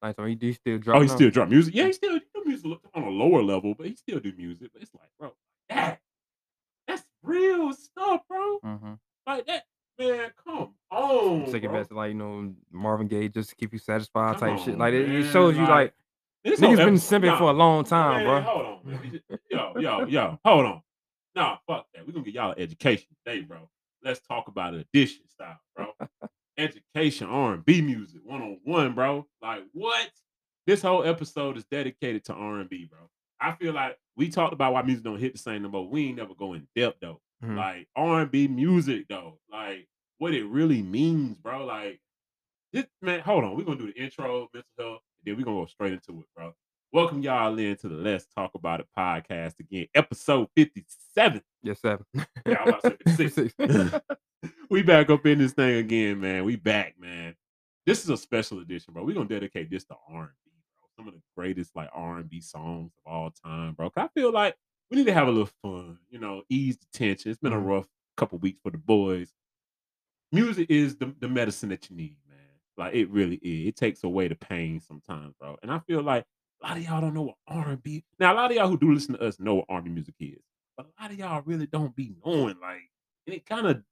Like, 0.00 0.14
so 0.16 0.24
he, 0.26 0.38
he 0.40 0.52
still 0.52 0.78
drop. 0.78 0.96
Oh, 0.98 1.00
he 1.00 1.08
now? 1.08 1.14
still 1.14 1.30
drop 1.30 1.48
music. 1.48 1.74
Yeah, 1.74 1.86
he 1.86 1.92
still 1.92 2.18
do 2.18 2.42
music 2.44 2.70
on 2.94 3.02
a 3.02 3.10
lower 3.10 3.42
level, 3.42 3.74
but 3.76 3.86
he 3.86 3.96
still 3.96 4.20
do 4.20 4.32
music. 4.36 4.70
But 4.72 4.82
it's 4.82 4.94
like, 4.94 5.10
bro, 5.18 5.32
that 5.68 6.00
that's 6.86 7.02
real 7.22 7.72
stuff, 7.72 8.22
bro. 8.28 8.58
Mm-hmm. 8.64 8.92
Like 9.26 9.46
that, 9.46 9.64
man. 9.98 10.30
Come 10.44 10.74
on, 10.90 11.46
Second 11.50 11.72
best, 11.72 11.90
like 11.90 12.10
you 12.10 12.14
know, 12.14 12.54
Marvin 12.70 13.08
Gaye 13.08 13.28
just 13.28 13.50
to 13.50 13.56
keep 13.56 13.72
you 13.72 13.78
satisfied 13.78 14.38
Come 14.38 14.56
type 14.56 14.64
shit. 14.64 14.78
Like 14.78 14.94
it, 14.94 15.10
it 15.10 15.32
shows 15.32 15.56
you 15.56 15.62
like, 15.62 15.70
like 15.70 15.94
this 16.50 16.60
niggas 16.60 16.76
whole 16.76 16.84
been 16.86 16.94
simping 16.94 17.26
nah, 17.26 17.38
for 17.38 17.50
a 17.50 17.52
long 17.52 17.84
time, 17.84 18.24
man, 18.24 18.26
bro. 18.26 18.40
Hold 18.40 18.66
on, 18.66 18.78
man. 18.84 19.10
Just- 19.12 19.42
yo, 19.50 19.72
yo, 19.78 20.06
yo, 20.06 20.38
hold 20.44 20.66
on. 20.66 20.82
Nah, 21.34 21.56
fuck 21.66 21.86
that. 21.94 22.06
We're 22.06 22.12
gonna 22.12 22.24
get 22.24 22.34
y'all 22.34 22.52
an 22.52 22.58
education 22.58 23.08
today, 23.24 23.42
bro. 23.42 23.68
Let's 24.02 24.20
talk 24.20 24.48
about 24.48 24.74
it 24.74 24.86
edition 24.92 25.28
style, 25.28 25.60
bro. 25.76 25.86
education, 26.58 27.28
R 27.28 27.54
and 27.54 27.64
B 27.64 27.80
music, 27.80 28.20
one 28.24 28.42
on 28.42 28.58
one, 28.64 28.94
bro. 28.94 29.26
Like 29.40 29.64
what? 29.72 30.10
This 30.66 30.82
whole 30.82 31.04
episode 31.04 31.56
is 31.56 31.64
dedicated 31.70 32.24
to 32.24 32.34
R 32.34 32.58
and 32.60 32.68
B, 32.68 32.86
bro. 32.90 32.98
I 33.40 33.52
feel 33.52 33.72
like 33.72 33.96
we 34.16 34.28
talked 34.28 34.52
about 34.52 34.72
why 34.72 34.82
music 34.82 35.04
don't 35.04 35.18
hit 35.18 35.32
the 35.32 35.38
same 35.38 35.62
no 35.62 35.68
more. 35.68 35.88
We 35.88 36.08
ain't 36.08 36.16
never 36.16 36.34
go 36.34 36.54
in 36.54 36.66
depth 36.74 36.98
though. 37.00 37.20
Mhm. 37.42 37.56
Like 37.56 37.88
R 37.94 38.22
and 38.22 38.30
B 38.30 38.48
music 38.48 39.06
though, 39.08 39.38
like 39.50 39.88
what 40.18 40.34
it 40.34 40.44
really 40.44 40.82
means, 40.82 41.38
bro. 41.38 41.64
Like 41.64 42.00
this 42.72 42.86
man, 43.00 43.20
hold 43.20 43.44
on. 43.44 43.56
We're 43.56 43.64
gonna 43.64 43.78
do 43.78 43.92
the 43.92 44.02
intro, 44.02 44.48
mental 44.52 44.70
health, 44.78 45.02
then 45.28 45.36
we're 45.36 45.44
gonna 45.44 45.60
go 45.60 45.66
straight 45.66 45.92
into 45.92 46.20
it, 46.20 46.26
bro. 46.34 46.54
Welcome 46.92 47.22
y'all 47.22 47.58
in 47.58 47.76
to 47.76 47.88
the 47.88 47.94
Let's 47.96 48.26
Talk 48.34 48.52
About 48.54 48.80
It 48.80 48.86
podcast 48.96 49.58
again, 49.60 49.86
episode 49.94 50.48
57. 50.56 51.42
Yes, 51.62 51.80
seven. 51.80 52.04
Yeah, 52.46 52.56
I'm 52.62 52.68
about 52.68 52.98
to 53.16 53.28
say 53.28 53.50
we 54.70 54.82
back 54.82 55.10
up 55.10 55.26
in 55.26 55.38
this 55.38 55.52
thing 55.52 55.76
again, 55.76 56.20
man. 56.20 56.44
We 56.44 56.56
back, 56.56 56.94
man. 56.98 57.34
This 57.84 58.02
is 58.04 58.10
a 58.10 58.16
special 58.16 58.60
edition, 58.60 58.94
bro. 58.94 59.04
We're 59.04 59.14
gonna 59.14 59.28
dedicate 59.28 59.70
this 59.70 59.84
to 59.86 59.94
R&B, 60.08 60.50
bro. 60.78 60.88
Some 60.96 61.08
of 61.08 61.14
the 61.14 61.20
greatest 61.36 61.76
like 61.76 61.90
R&B 61.92 62.40
songs 62.40 62.92
of 63.04 63.12
all 63.12 63.30
time, 63.30 63.74
bro. 63.74 63.90
'Cause 63.90 64.04
I 64.04 64.18
feel 64.18 64.32
like 64.32 64.56
we 64.90 64.96
need 64.96 65.06
to 65.06 65.14
have 65.14 65.28
a 65.28 65.30
little 65.30 65.50
fun, 65.62 65.98
you 66.08 66.18
know, 66.18 66.42
ease 66.48 66.78
the 66.78 66.86
tension. 66.92 67.30
It's 67.30 67.40
been 67.40 67.52
a 67.52 67.56
Mhm. 67.56 67.66
rough 67.66 67.88
couple 68.16 68.38
weeks 68.38 68.60
for 68.62 68.70
the 68.70 68.78
boys. 68.78 69.32
Music 70.32 70.70
is 70.70 70.96
the, 70.96 71.14
the 71.20 71.28
medicine 71.28 71.68
that 71.70 71.88
you 71.90 71.96
need. 71.96 72.16
Like 72.78 72.94
it 72.94 73.10
really 73.10 73.36
is. 73.36 73.68
It 73.68 73.76
takes 73.76 74.04
away 74.04 74.28
the 74.28 74.36
pain 74.36 74.80
sometimes, 74.80 75.34
bro. 75.40 75.56
And 75.62 75.70
I 75.70 75.80
feel 75.80 76.00
like 76.02 76.24
a 76.62 76.68
lot 76.68 76.76
of 76.76 76.82
y'all 76.84 77.00
don't 77.00 77.14
know 77.14 77.22
what 77.22 77.36
R&B. 77.48 78.04
Now, 78.18 78.32
a 78.32 78.36
lot 78.36 78.50
of 78.50 78.56
y'all 78.56 78.68
who 78.68 78.78
do 78.78 78.92
listen 78.92 79.14
to 79.14 79.22
us 79.22 79.38
know 79.40 79.56
what 79.56 79.66
R&B 79.68 79.90
music 79.90 80.14
is, 80.20 80.38
but 80.76 80.86
a 80.86 81.02
lot 81.02 81.10
of 81.12 81.18
y'all 81.18 81.42
really 81.44 81.66
don't 81.66 81.94
be 81.94 82.14
knowing. 82.24 82.56
Like, 82.60 82.88
and 83.26 83.34
it 83.36 83.44
kind 83.46 83.66
of 83.66 83.82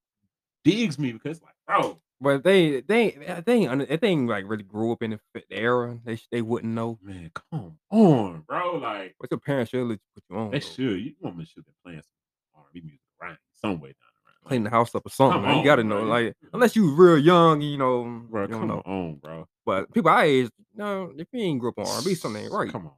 digs 0.64 0.98
me 0.98 1.12
because, 1.12 1.40
like, 1.42 1.54
bro, 1.66 2.00
But 2.20 2.42
they 2.44 2.80
they 2.80 3.42
they 3.44 3.52
ain't 3.54 3.70
under- 3.70 3.86
if 3.88 4.00
they 4.00 4.08
ain't 4.08 4.28
like 4.28 4.44
really 4.48 4.62
grew 4.64 4.92
up 4.92 5.02
in 5.02 5.10
the, 5.12 5.20
the 5.34 5.42
era. 5.50 5.98
They 6.04 6.18
they 6.32 6.42
wouldn't 6.42 6.72
know. 6.72 6.98
man, 7.02 7.30
come 7.50 7.78
on, 7.90 8.40
bro. 8.48 8.76
Like, 8.78 9.14
What's 9.18 9.30
your 9.30 9.40
parents 9.40 9.70
should 9.70 9.84
let 9.86 9.94
you 9.94 9.98
put 10.14 10.24
you 10.30 10.36
on? 10.36 10.50
they 10.50 10.58
though. 10.60 10.66
should. 10.66 11.00
You 11.00 11.12
woman 11.20 11.44
should 11.44 11.64
been 11.64 11.74
playing 11.84 12.02
some 12.02 12.62
R&B 12.62 12.80
music 12.80 13.00
right? 13.20 13.36
some 13.52 13.80
way 13.80 13.88
down 13.90 14.05
clean 14.46 14.62
the 14.64 14.70
house 14.70 14.94
up 14.94 15.04
or 15.06 15.10
something. 15.10 15.42
Man. 15.42 15.58
You 15.58 15.64
gotta 15.64 15.84
know, 15.84 16.02
like 16.02 16.34
unless 16.52 16.76
you 16.76 16.94
real 16.94 17.18
young, 17.18 17.60
you 17.60 17.76
know, 17.78 18.04
bro. 18.28 18.42
you 18.42 18.48
don't 18.48 18.60
Come 18.60 18.68
know. 18.68 18.82
on, 18.86 19.16
bro. 19.16 19.46
But 19.64 19.92
people 19.92 20.10
our 20.10 20.22
age, 20.24 20.48
no, 20.74 21.12
if 21.16 21.26
you 21.32 21.40
ain't 21.40 21.60
grew 21.60 21.70
up 21.70 21.78
on 21.78 21.86
R&B, 21.86 22.14
something 22.14 22.42
ain't 22.44 22.52
right. 22.52 22.70
Come 22.70 22.86
on, 22.86 22.92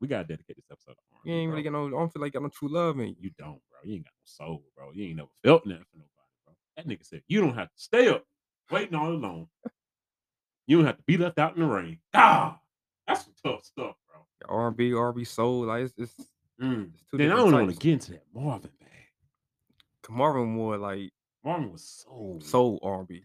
we 0.00 0.08
gotta 0.08 0.24
dedicate 0.24 0.56
this 0.56 0.64
episode 0.70 0.92
to 0.92 0.98
R&B. 1.14 1.30
You 1.30 1.36
ain't 1.36 1.48
bro. 1.50 1.56
really 1.56 1.62
got 1.64 1.72
no. 1.72 1.86
I 1.86 1.90
don't 1.90 2.12
feel 2.12 2.22
like 2.22 2.28
you 2.34 2.40
got 2.40 2.42
no 2.44 2.48
true 2.48 2.68
love 2.72 2.98
in 3.00 3.08
you. 3.08 3.16
You 3.20 3.30
don't, 3.38 3.60
bro. 3.70 3.80
You 3.84 3.94
ain't 3.94 4.04
got 4.04 4.12
no 4.16 4.46
soul, 4.46 4.62
bro. 4.76 4.90
You 4.92 5.04
ain't 5.08 5.16
never 5.16 5.28
felt 5.44 5.66
nothing 5.66 5.84
for 5.90 5.98
nobody, 5.98 6.10
bro. 6.46 6.54
That 6.76 6.86
nigga 6.88 7.06
said 7.06 7.22
you 7.28 7.40
don't 7.40 7.54
have 7.54 7.68
to 7.68 7.78
stay 7.80 8.08
up 8.08 8.24
waiting 8.70 8.94
all 8.94 9.10
alone. 9.12 9.48
You 10.66 10.76
don't 10.78 10.86
have 10.86 10.96
to 10.96 11.02
be 11.06 11.16
left 11.18 11.38
out 11.38 11.56
in 11.56 11.62
the 11.62 11.68
rain. 11.68 11.98
Ah, 12.14 12.58
that's 13.06 13.24
some 13.24 13.34
tough 13.44 13.64
stuff, 13.64 13.96
bro. 14.08 14.20
R&B, 14.48 14.94
R&B 14.94 15.24
soul, 15.24 15.66
like 15.66 15.84
it's, 15.84 15.94
it's, 15.98 16.14
Mm. 16.60 16.90
it's 16.94 17.02
Then 17.12 17.32
I 17.32 17.36
don't 17.36 17.50
want 17.52 17.70
to 17.72 17.76
get 17.76 17.94
into 17.94 18.12
that 18.12 18.22
Marvin. 18.32 18.70
Marvin 20.10 20.48
more 20.54 20.76
like 20.78 21.10
Marvin 21.44 21.70
was 21.72 22.04
so 22.04 22.38
soul 22.42 22.80
R&B. 22.82 23.22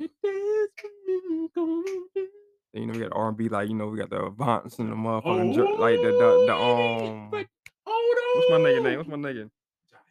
Then, 2.73 2.83
you 2.83 2.85
know, 2.87 2.93
we 2.93 2.99
got 2.99 3.11
R&B 3.15 3.49
like 3.49 3.69
you 3.69 3.75
know 3.75 3.87
we 3.87 3.97
got 3.97 4.09
the 4.09 4.17
Avants 4.19 4.79
and 4.79 4.91
the 4.91 4.95
motherfucking 4.95 5.53
jer- 5.55 5.63
like 5.79 5.97
the 5.97 6.11
the, 6.11 6.45
the 6.47 6.55
um. 6.55 7.29
But 7.31 7.47
hold 7.85 8.17
on. 8.17 8.37
What's 8.37 8.51
my 8.51 8.57
nigga 8.69 8.83
name? 8.83 8.97
What's 8.97 9.09
my 9.09 9.15
nigga? 9.17 9.49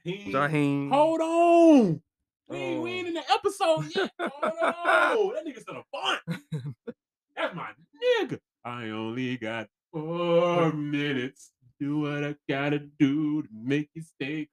Jaheim. 0.06 0.32
Jaheim. 0.32 0.90
Hold 0.90 1.20
on. 1.20 2.02
We 2.48 2.56
ain't, 2.56 2.82
we 2.82 2.90
Oh. 2.90 2.94
ain't 2.94 3.08
in 3.08 3.14
the 3.14 3.24
episode 3.32 3.84
yet. 3.94 4.10
Hold 4.20 4.42
on. 4.44 5.34
That 5.34 5.44
nigga 5.46 5.62
said 5.64 5.76
Avant. 5.76 6.74
That's 7.36 7.54
my 7.54 7.68
nigga. 8.22 8.38
I 8.64 8.88
only 8.90 9.36
got 9.36 9.68
four 9.92 10.72
minutes. 10.72 11.52
Do 11.78 12.00
what 12.00 12.24
I 12.24 12.34
gotta 12.48 12.78
do 12.78 13.42
to 13.42 13.48
make 13.52 13.90
you 13.94 14.00
stay. 14.02 14.48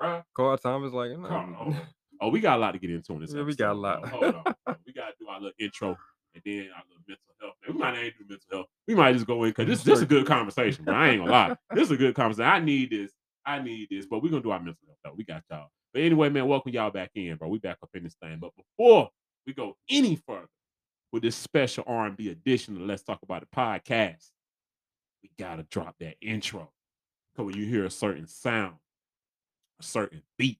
Bro. 0.00 0.22
Carl 0.34 0.58
Thomas 0.58 0.92
like 0.92 1.12
on. 1.12 1.76
Oh, 2.22 2.28
we 2.28 2.40
got 2.40 2.58
a 2.58 2.60
lot 2.60 2.72
to 2.72 2.78
get 2.78 2.90
into 2.90 3.14
in 3.14 3.20
this 3.22 3.32
Yeah, 3.32 3.44
we 3.44 3.54
got 3.54 3.72
a 3.72 3.78
lot. 3.78 4.06
Hold 4.06 4.24
on. 4.24 4.76
We 4.86 4.92
gotta 4.92 5.14
do 5.18 5.26
our 5.28 5.40
little 5.40 5.52
intro 5.58 5.96
and 6.34 6.42
then 6.44 6.68
our 6.76 6.82
little 6.86 7.02
mental 7.08 7.24
health. 7.40 7.54
We 7.66 7.72
might 7.72 7.92
not 7.92 8.00
even 8.00 8.12
do 8.18 8.24
mental 8.28 8.46
health. 8.52 8.66
We 8.86 8.94
might 8.94 9.12
just 9.14 9.26
go 9.26 9.42
in 9.44 9.50
because 9.50 9.66
this, 9.66 9.82
this 9.82 9.96
is 9.96 10.02
a 10.02 10.06
good 10.06 10.26
conversation. 10.26 10.86
I 10.86 11.10
ain't 11.10 11.20
gonna 11.20 11.30
lie. 11.30 11.56
This 11.74 11.84
is 11.84 11.92
a 11.92 11.96
good 11.96 12.14
conversation. 12.14 12.50
I 12.50 12.60
need 12.60 12.90
this. 12.90 13.12
I 13.46 13.62
need 13.62 13.88
this. 13.90 14.04
But 14.04 14.22
we're 14.22 14.28
gonna 14.28 14.42
do 14.42 14.50
our 14.50 14.58
mental 14.58 14.76
health 14.86 14.98
though. 15.02 15.14
We 15.16 15.24
got 15.24 15.44
y'all. 15.50 15.68
But 15.94 16.02
anyway, 16.02 16.28
man, 16.28 16.46
welcome 16.46 16.72
y'all 16.72 16.90
back 16.90 17.12
in, 17.14 17.36
bro. 17.36 17.48
We 17.48 17.58
back 17.58 17.78
up 17.82 17.88
in 17.94 18.04
this 18.04 18.16
thing. 18.22 18.36
But 18.38 18.50
before 18.54 19.08
we 19.46 19.54
go 19.54 19.78
any 19.88 20.16
further 20.16 20.46
with 21.10 21.22
this 21.22 21.36
special 21.36 21.84
R&B 21.86 22.28
edition 22.28 22.76
of 22.76 22.82
Let's 22.82 23.02
Talk 23.02 23.20
About 23.22 23.42
It 23.44 23.48
podcast, 23.56 24.28
we 25.22 25.30
gotta 25.38 25.62
drop 25.70 25.94
that 26.00 26.16
intro. 26.20 26.70
Because 27.32 27.46
when 27.46 27.56
you 27.56 27.64
hear 27.66 27.86
a 27.86 27.90
certain 27.90 28.26
sound, 28.26 28.74
a 29.80 29.82
certain 29.82 30.22
beat, 30.38 30.58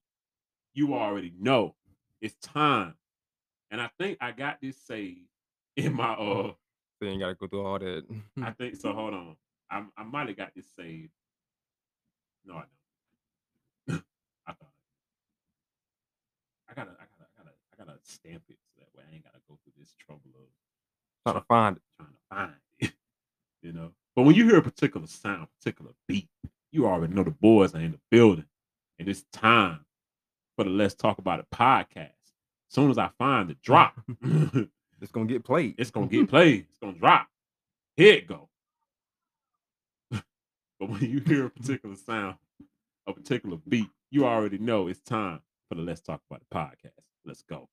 you 0.75 0.95
already 0.95 1.33
know 1.39 1.75
it's 2.21 2.35
time. 2.37 2.95
And 3.71 3.81
I 3.81 3.91
think 3.99 4.19
I 4.21 4.33
got 4.33 4.59
this 4.61 4.77
saved 4.77 5.29
in 5.77 5.95
my 5.95 6.13
uh 6.15 6.53
So 6.53 6.55
you 7.03 7.09
ain't 7.09 7.21
gotta 7.21 7.35
go 7.35 7.47
through 7.47 7.65
all 7.67 7.79
that. 7.79 8.05
I 8.43 8.51
think 8.53 8.77
so. 8.77 8.93
Hold 8.93 9.15
on. 9.15 9.37
I 9.71 9.85
I 9.97 10.03
might 10.05 10.29
have 10.29 10.37
got 10.37 10.53
this 10.55 10.67
saved. 10.77 11.11
No, 12.45 12.55
I 12.55 12.63
don't. 13.89 14.05
I 14.47 14.53
thought 14.53 14.73
I, 16.69 16.73
I 16.73 16.75
gotta 16.75 16.91
I 16.91 17.05
gotta 17.05 17.29
I 17.39 17.43
gotta 17.43 17.51
I 17.81 17.85
gotta 17.85 17.99
stamp 18.03 18.43
it 18.49 18.57
so 18.75 18.81
that 18.81 18.89
way 18.97 19.05
I 19.11 19.15
ain't 19.15 19.25
gotta 19.25 19.39
go 19.49 19.59
through 19.63 19.75
this 19.79 19.95
trouble 19.99 20.23
of 20.35 20.47
Trying 21.27 21.41
to 21.43 21.47
find 21.47 21.77
it. 21.77 21.83
trying 21.99 22.11
to 22.11 22.19
find 22.31 22.53
it. 22.81 22.93
you 23.63 23.73
know. 23.73 23.93
But 24.17 24.23
when 24.23 24.35
you 24.35 24.45
hear 24.47 24.57
a 24.59 24.63
particular 24.63 25.07
sound, 25.07 25.49
particular 25.59 25.93
beat, 26.09 26.29
you 26.73 26.87
already 26.87 27.13
know 27.15 27.23
the 27.23 27.31
boys 27.31 27.75
are 27.75 27.81
in 27.81 27.93
the 27.93 28.01
building. 28.11 28.47
And 29.01 29.09
it's 29.09 29.25
time 29.33 29.81
for 30.57 30.65
the 30.65 30.71
Let's 30.71 30.95
Talk 30.95 31.17
About 31.17 31.41
It 31.41 31.47
podcast. 31.51 32.11
As 32.11 32.75
soon 32.75 32.91
as 32.91 32.99
I 32.99 33.09
find 33.19 33.49
the 33.49 33.55
drop, 33.55 33.99
It's 35.03 35.11
gonna 35.11 35.25
get 35.25 35.43
played. 35.43 35.77
it's 35.79 35.91
gonna 35.91 36.07
get 36.07 36.29
played. 36.29 36.67
It's 36.69 36.79
gonna 36.79 36.99
drop. 36.99 37.27
Here 37.97 38.17
it 38.17 38.27
go. 38.27 38.51
but 40.11 40.23
when 40.81 41.01
you 41.01 41.21
hear 41.21 41.47
a 41.47 41.51
particular 41.51 41.97
sound, 41.97 42.37
a 43.07 43.15
particular 43.15 43.57
beat, 43.67 43.89
you 44.11 44.27
already 44.27 44.59
know 44.59 44.89
it's 44.89 45.01
time 45.01 45.41
for 45.71 45.77
the 45.77 45.81
Let's 45.81 46.03
Talk 46.03 46.21
About 46.31 46.43
It 46.43 46.55
podcast. 46.55 47.03
Let's 47.25 47.41
go. 47.41 47.71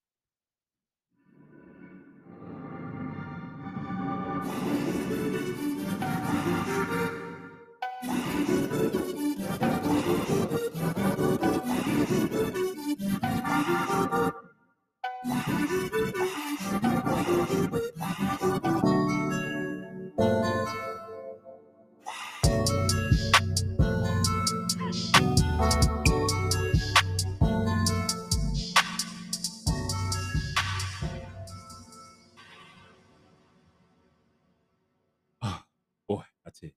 Ah, 35.42 35.66
boy, 36.08 36.24
I 36.46 36.50
tell 36.52 36.70
you. 36.70 36.72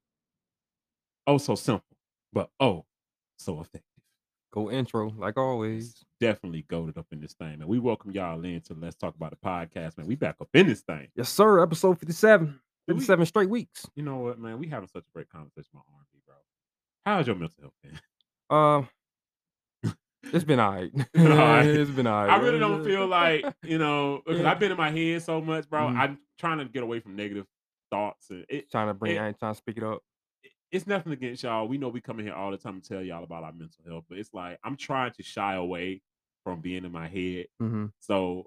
Oh, 1.27 1.39
so 1.39 1.55
simple, 1.55 1.97
but 2.33 2.51
oh, 2.61 2.87
so 3.39 3.61
effective. 3.61 3.90
Go 4.53 4.71
intro, 4.71 5.13
like 5.17 5.37
always. 5.37 6.05
Definitely 6.19 6.65
goaded 6.69 6.99
up 6.99 7.07
in 7.13 7.21
this 7.21 7.35
thing, 7.35 7.59
man. 7.61 7.69
We 7.69 7.79
welcome 7.79 8.11
y'all 8.11 8.45
in 8.45 8.61
to 8.63 8.75
Let's 8.75 8.97
Talk 8.97 9.15
About 9.15 9.31
the 9.31 9.37
podcast, 9.37 9.97
man. 9.97 10.09
We 10.09 10.17
back 10.17 10.37
up 10.41 10.49
in 10.55 10.67
this 10.67 10.81
thing. 10.81 11.07
Yes, 11.15 11.29
sir. 11.29 11.61
Episode 11.63 11.99
57. 12.01 12.59
Do 12.89 12.95
we- 12.97 13.25
straight 13.27 13.49
weeks. 13.49 13.87
You 13.95 14.03
know 14.03 14.17
what, 14.17 14.41
man? 14.41 14.59
We 14.59 14.67
having 14.67 14.89
such 14.89 15.05
a 15.07 15.11
great 15.13 15.29
conversation 15.29 15.69
about 15.73 15.85
R&B, 15.95 16.19
bro. 16.27 16.35
How's 17.07 17.29
your 17.29 17.37
mental 17.37 17.57
health, 17.61 17.75
man? 17.85 18.01
Uh 18.51 19.91
it's 20.33 20.43
been 20.45 20.59
all 20.59 20.73
right. 20.73 20.91
Alright. 21.17 21.67
it's 21.69 21.91
been 21.93 22.09
all 22.09 22.27
right. 22.27 22.31
I 22.37 22.43
really 22.43 22.59
don't 22.59 22.85
feel 22.85 23.07
like, 23.07 23.45
you 23.63 23.79
know, 23.85 24.23
because. 24.27 24.45
I've 24.45 24.59
been 24.59 24.73
in 24.73 24.77
my 24.77 24.91
head 24.91 25.23
so 25.23 25.41
much, 25.41 25.71
bro. 25.71 25.83
Mhm. 25.83 25.97
I'm 25.97 26.19
trying 26.41 26.59
to 26.59 26.65
get 26.65 26.83
away 26.83 26.99
from 26.99 27.15
negative 27.15 27.47
thoughts. 27.93 28.31
And 28.31 28.45
it, 28.49 28.69
trying 28.73 28.89
to 28.89 28.95
bring 28.95 29.15
it- 29.15 29.19
I 29.21 29.29
ain't 29.29 29.39
trying 29.39 29.55
to 29.55 29.59
speak 29.59 29.77
it 29.77 29.85
up. 29.85 30.03
It's 30.73 30.87
nothing 30.87 31.13
against 31.13 31.43
y'all. 31.43 31.67
We 31.69 31.79
know 31.79 31.89
we 31.89 32.01
come 32.01 32.19
in 32.21 32.27
here 32.27 32.35
all 32.35 32.51
the 32.51 32.57
time 32.59 32.81
to 32.81 32.89
tell 32.89 33.03
y'all 33.03 33.25
about 33.25 33.45
our 33.45 33.53
mental 33.53 33.85
health, 33.87 34.05
but 34.09 34.19
it's 34.19 34.33
like 34.33 34.59
I'm 34.65 34.77
trying 34.77 35.13
to 35.13 35.23
shy 35.23 35.55
away 35.55 36.03
from 36.45 36.61
being 36.61 36.85
in 36.85 36.93
my 36.93 37.09
head. 37.09 37.47
hmm 37.59 37.87
So 38.01 38.47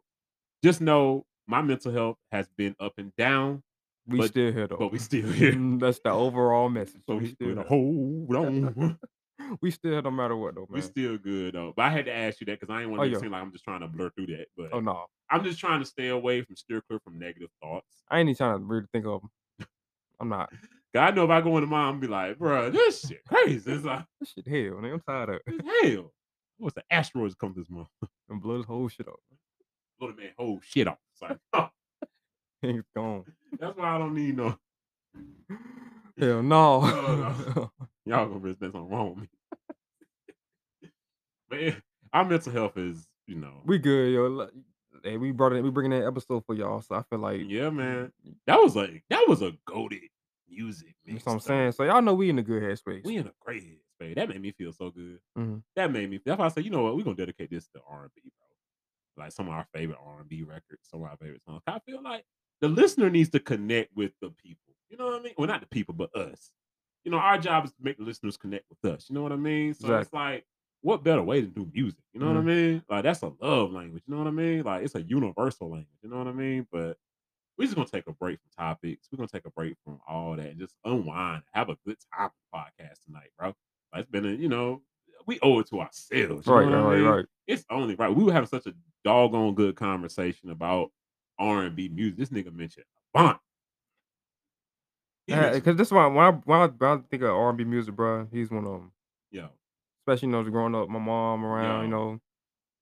just 0.64 0.82
know 0.82 1.26
my 1.48 1.62
mental 1.62 1.92
health 1.92 2.18
has 2.32 2.48
been 2.58 2.76
up 2.80 2.94
and 2.98 3.14
down, 3.18 3.62
We 4.08 4.18
But- 4.20 4.30
still 4.30 4.52
here 4.54 4.68
though. 4.68 4.78
but 4.78 4.92
we 4.92 4.98
still 5.10 5.32
here. 5.32 5.54
Mm, 5.54 5.80
That's 5.80 6.00
the 6.00 6.10
overall 6.12 6.70
message. 6.70 7.02
So 7.08 7.16
we 7.16 7.22
we 7.24 7.28
still 7.32 7.56
here. 7.56 7.64
hold 7.64 8.36
on. 8.36 8.98
we 9.62 9.72
still 9.72 10.02
no 10.02 10.12
matter 10.12 10.36
what 10.38 10.56
though, 10.56 10.68
we 10.70 10.80
still 10.82 11.18
good 11.18 11.56
though. 11.56 11.74
But 11.76 11.84
I 11.84 11.90
had 11.90 12.06
to 12.06 12.14
ask 12.14 12.40
you 12.40 12.46
that 12.46 12.60
because 12.60 12.74
I 12.74 12.82
ain't 12.82 12.90
want 12.92 13.02
Oh, 13.02 13.06
to 13.06 13.12
yeah. 13.12 13.18
seem 13.18 13.32
like 13.32 13.42
I'm 13.42 13.52
just 13.52 13.64
trying 13.64 13.82
to 13.82 13.88
blur 13.88 14.10
through 14.12 14.28
that. 14.28 14.48
But 14.56 14.70
Oh 14.74 14.80
no. 14.80 15.06
I'm 15.30 15.44
just 15.44 15.60
trying 15.60 15.80
to 15.82 15.86
stay 15.86 16.10
away 16.10 16.42
from 16.44 16.56
steer 16.56 16.82
clear 16.82 17.00
from 17.04 17.18
negative 17.20 17.50
thoughts. 17.62 18.04
I 18.10 18.20
ain't 18.20 18.30
even 18.30 18.38
trying 18.38 18.60
to 18.60 18.64
really 18.64 18.86
think 18.94 19.06
of 19.06 19.22
'em. 19.24 19.68
I'm 20.20 20.30
not. 20.30 20.52
'Cause 20.94 21.02
I 21.02 21.12
know 21.12 21.24
if 21.26 21.30
I 21.32 21.42
go 21.42 21.58
into 21.58 21.68
mine, 21.68 21.88
I'm 21.96 22.00
be 22.00 22.08
like, 22.08 22.38
bro, 22.38 22.70
this 22.70 23.02
shit 23.08 23.24
crazy. 23.28 23.72
It's 23.72 23.84
like 23.84 24.06
This 24.20 24.30
shit 24.34 24.48
hell, 24.48 24.80
man. 24.80 24.94
I'm 24.94 25.00
tired 25.02 25.30
of 25.30 25.42
it. 25.48 25.66
hell. 25.96 26.14
What's 26.58 26.76
the 26.76 26.84
asteroids 26.92 27.36
come 27.36 27.54
this 27.56 27.70
month? 27.70 27.88
And 28.30 28.42
blow 28.42 28.58
this 28.58 28.66
whole 28.68 28.88
shit 28.88 29.08
up. 29.08 29.16
Blow 30.00 30.12
the 30.12 30.18
man 30.22 30.32
whole 30.38 30.60
shit 30.64 30.88
off. 30.88 30.98
It's 31.14 31.22
like, 31.22 31.38
oh, 31.54 31.70
It's 32.64 32.88
gone. 32.96 33.26
that's 33.60 33.76
why 33.78 33.96
I 33.96 33.98
don't 33.98 34.14
need 34.16 34.38
no. 34.38 34.58
Hell 36.18 36.42
no. 36.44 36.82
no. 36.82 37.72
Y'all 38.06 38.28
gonna 38.28 38.40
realize 38.40 38.60
there's 38.60 38.72
something 38.72 38.90
wrong 38.90 39.10
with 39.16 39.20
me. 40.84 40.90
but 41.50 41.62
yeah, 41.62 41.76
our 42.14 42.24
mental 42.26 42.52
health 42.52 42.78
is, 42.78 43.08
you 43.28 43.36
know, 43.36 43.62
we 43.66 43.78
good, 43.80 44.14
yo. 44.14 44.48
Hey, 45.04 45.18
we 45.18 45.32
brought 45.32 45.54
it. 45.54 45.64
We 45.64 45.70
bringing 45.70 46.00
that 46.00 46.06
episode 46.08 46.44
for 46.46 46.56
y'all, 46.56 46.82
so 46.82 46.96
I 46.96 47.04
feel 47.10 47.20
like 47.20 47.42
yeah, 47.48 47.70
man. 47.70 48.12
That 48.48 48.60
was 48.62 48.76
like 48.76 49.04
that 49.10 49.26
was 49.28 49.42
a 49.42 49.52
goaded 49.66 50.02
music. 50.56 50.96
that's 51.06 51.26
what 51.26 51.34
I'm 51.34 51.40
saying. 51.40 51.72
So 51.74 51.84
y'all 51.84 52.02
know 52.02 52.14
we 52.14 52.30
in 52.30 52.40
a 52.40 52.44
good 52.44 52.64
headspace. 52.64 53.04
We 53.04 53.18
in 53.18 53.28
a 53.28 53.34
great 53.40 53.64
headspace. 53.64 54.16
That 54.16 54.30
made 54.30 54.42
me 54.42 54.52
feel 54.52 54.72
so 54.72 54.90
good. 54.92 55.20
Mhm. 55.38 55.64
That 55.76 55.92
made 55.92 56.10
me. 56.10 56.20
That's 56.24 56.38
why 56.40 56.46
I 56.46 56.50
said, 56.50 56.66
you 56.66 56.72
know 56.72 56.84
what? 56.84 56.96
We're 56.96 57.04
gonna 57.04 57.16
dedicate 57.16 57.50
this 57.50 57.68
to 57.70 57.82
R 57.88 58.04
and 58.04 58.12
B, 58.16 58.22
bro. 59.18 59.24
Like 59.24 59.32
some 59.32 59.48
of 59.48 59.54
our 59.54 59.66
favorite 59.74 60.00
R 60.04 60.20
and 60.22 60.30
B 60.30 60.44
records, 60.44 60.88
some 60.90 61.02
of 61.02 61.10
our 61.10 61.18
favorite 61.18 61.42
songs. 61.44 61.62
I 61.68 61.80
feel 61.80 62.02
like 62.02 62.26
the 62.62 62.70
listener 62.70 63.10
needs 63.10 63.30
to 63.30 63.40
connect 63.40 63.96
with 63.96 64.12
the 64.22 64.30
people. 64.30 64.74
You 64.90 64.98
know 64.98 65.06
what 65.06 65.20
I 65.20 65.24
mean? 65.24 65.34
Well, 65.38 65.48
not 65.48 65.62
the 65.62 65.68
people, 65.68 65.94
but 65.94 66.16
us. 66.16 66.52
You 67.04 67.12
know, 67.12 67.18
our 67.18 67.38
job 67.38 67.66
is 67.66 67.72
to 67.72 67.78
make 67.82 67.98
the 67.98 68.04
listeners 68.04 68.38
connect 68.38 68.66
with 68.70 68.92
us. 68.92 69.10
You 69.10 69.16
know 69.16 69.24
what 69.24 69.32
I 69.32 69.36
mean? 69.36 69.74
So 69.74 69.98
it's 69.98 70.14
like, 70.14 70.46
what 70.82 71.04
better 71.04 71.22
way 71.24 71.42
to 71.42 71.48
do 71.48 71.70
music? 71.74 72.00
You 72.14 72.20
know 72.22 72.28
what 72.28 72.38
I 72.38 72.42
Mhm. 72.42 72.46
mean? 72.46 72.84
Like 72.90 73.04
that's 73.04 73.22
a 73.24 73.34
love 73.42 73.72
language. 73.72 74.04
You 74.08 74.14
know 74.14 74.20
what 74.20 74.28
I 74.28 74.32
mean? 74.32 74.64
Like 74.64 74.84
it's 74.86 74.96
a 74.96 75.02
universal 75.02 75.70
language. 75.72 75.98
You 76.02 76.10
know 76.10 76.18
what 76.20 76.28
I 76.28 76.34
mean? 76.34 76.68
But 76.72 76.98
we're 77.58 77.66
just 77.66 77.76
gonna 77.76 77.88
take 77.88 78.08
a 78.08 78.14
break 78.14 78.40
from 78.40 78.66
topics. 78.66 79.08
We're 79.12 79.18
gonna 79.18 79.28
take 79.28 79.46
a 79.46 79.52
break 79.52 79.76
from 79.84 80.00
all 80.08 80.36
that 80.36 80.46
and 80.48 80.60
just 80.60 80.76
unwind, 80.86 81.44
have 81.54 81.70
a 81.70 81.78
good 81.86 81.98
time 82.16 82.30
podcast 82.54 83.04
tonight, 83.06 83.30
bro. 83.38 83.54
Like, 83.94 84.02
it's 84.02 84.10
been 84.10 84.26
a, 84.26 84.32
you 84.32 84.50
know, 84.50 84.82
we 85.28 85.40
owe 85.42 85.60
it 85.60 85.68
to 85.70 85.80
ourselves. 85.82 86.46
You 86.48 86.54
Right, 86.54 86.66
right, 86.66 87.02
right. 87.02 87.26
It's 87.48 87.66
only 87.70 87.96
right. 87.96 88.14
We 88.14 88.24
were 88.24 88.34
having 88.34 88.48
such 88.50 88.66
a 88.66 88.74
doggone 89.06 89.54
good 89.56 89.76
conversation 89.76 90.50
about 90.50 90.92
R 91.40 91.64
and 91.64 91.76
B 91.76 91.90
music. 91.90 92.18
This 92.18 92.30
nigga 92.30 92.54
mentioned. 92.54 92.86
He 95.28 95.34
mentioned- 95.34 95.54
Because 95.64 95.78
this 95.78 95.92
one, 95.92 96.14
when 96.16 96.26
I, 96.26 96.32
when 96.32 96.60
I 96.60 96.66
when 96.68 96.90
I 96.92 96.98
think 97.10 97.24
of 97.24 97.30
R&B 97.30 97.64
music, 97.64 97.96
bro, 97.96 98.28
he's 98.32 98.52
one 98.52 98.66
of 98.66 98.72
them. 98.72 98.92
Yeah. 99.32 99.48
Especially 100.02 100.28
you 100.28 100.32
know, 100.34 100.44
growing 100.44 100.76
up, 100.76 100.90
my 100.90 101.00
mom 101.00 101.46
around, 101.46 101.78
Yo. 101.78 101.82
you 101.84 101.88
know, 101.88 102.20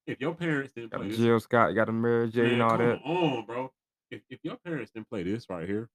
if 0.08 0.20
your 0.20 0.34
parents 0.34 0.74
didn't 0.74 0.92
got 0.92 1.02
play 1.02 1.12
Jill 1.12 1.40
Scott, 1.40 1.76
got 1.76 1.90
a 1.90 1.92
Mary 1.92 2.30
J, 2.30 2.54
and 2.54 2.64
all 2.64 2.78
that. 2.78 3.00
on, 3.06 3.46
bro. 3.46 3.72
If 4.12 4.22
if 4.30 4.40
your 4.44 4.58
parents 4.58 4.92
didn't 4.94 5.10
play 5.10 5.24
this 5.24 5.50
right 5.50 5.68
here, 5.68 5.90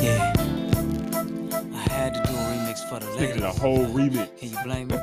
Yeah. 0.00 0.32
I 1.62 1.92
had 1.92 2.14
to 2.14 2.22
do 2.26 2.32
a 2.34 2.42
remix 2.52 2.88
for 2.88 2.98
the 3.00 3.06
nigga 3.06 3.16
ladies. 3.18 3.34
did 3.36 3.42
a 3.44 3.52
whole 3.52 3.86
remix. 3.86 4.38
Can 4.38 4.50
you 4.50 4.58
blame 4.64 4.88
me? 4.88 4.96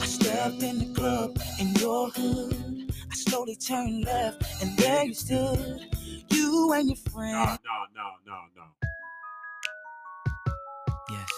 I 0.00 0.06
stepped 0.06 0.62
in 0.62 0.78
the 0.78 0.94
club 0.94 1.38
in 1.60 1.74
your 1.74 2.10
hood. 2.10 2.92
I 3.10 3.14
slowly 3.14 3.56
turned 3.56 4.04
left, 4.04 4.42
and 4.62 4.76
there 4.78 5.04
you 5.04 5.14
stood. 5.14 5.86
You 6.30 6.72
and 6.72 6.88
your 6.88 6.96
No, 7.06 7.12
friend. 7.12 7.58
no, 7.64 7.76
no, 7.94 8.08
no, 8.26 8.38
no. 8.56 8.64
Yes. 11.10 11.30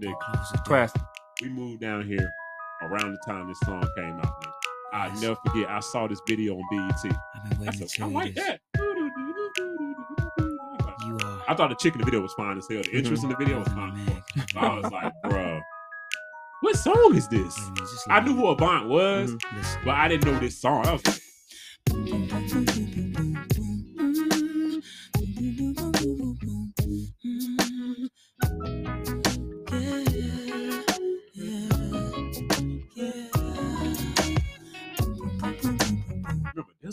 Nigga, 0.00 0.18
Close 0.20 0.50
the 0.52 0.56
door. 0.58 0.64
Classic. 0.66 1.02
We 1.44 1.50
moved 1.50 1.80
down 1.80 2.06
here 2.06 2.32
around 2.82 3.12
the 3.12 3.18
time 3.26 3.46
this 3.48 3.60
song 3.60 3.86
came 3.96 4.18
out, 4.18 4.42
nigga. 4.42 4.50
I 4.92 5.06
Yes. 5.08 5.20
never 5.22 5.36
forget. 5.46 5.68
I 5.68 5.80
saw 5.80 6.06
this 6.08 6.20
video 6.26 6.56
on 6.56 6.62
BET. 6.70 6.94
I've 6.94 7.50
been 7.50 7.68
I 7.68 7.70
waiting 7.70 7.88
said, 7.88 8.02
I 8.02 8.06
like 8.06 8.34
this. 8.34 8.44
that. 8.44 8.60
You 11.06 11.18
are. 11.22 11.42
I 11.48 11.54
thought 11.54 11.68
the 11.68 11.74
chick 11.76 11.92
in 11.94 11.98
the 12.00 12.04
video 12.04 12.20
was 12.20 12.32
fine 12.34 12.56
as 12.58 12.66
hell. 12.70 12.82
The 12.82 12.92
interest 12.96 13.24
in 13.24 13.28
the 13.30 13.36
video 13.36 13.58
was 13.58 13.68
fine. 13.68 13.94
So 14.52 14.58
I 14.60 14.74
was 14.80 14.90
like, 14.92 15.12
bro, 15.24 15.60
what 16.62 16.76
song 16.76 17.14
is 17.14 17.28
this? 17.28 17.54
Wait 17.58 17.66
a 17.66 17.72
minute, 17.72 17.90
I 18.08 18.20
knew 18.20 18.34
who 18.34 18.46
Avant 18.46 18.88
was, 18.88 19.32
Listen. 19.32 19.80
but 19.84 19.94
I 19.94 20.08
didn't 20.08 20.24
know 20.32 20.38
this 20.38 20.58
song. 20.60 20.98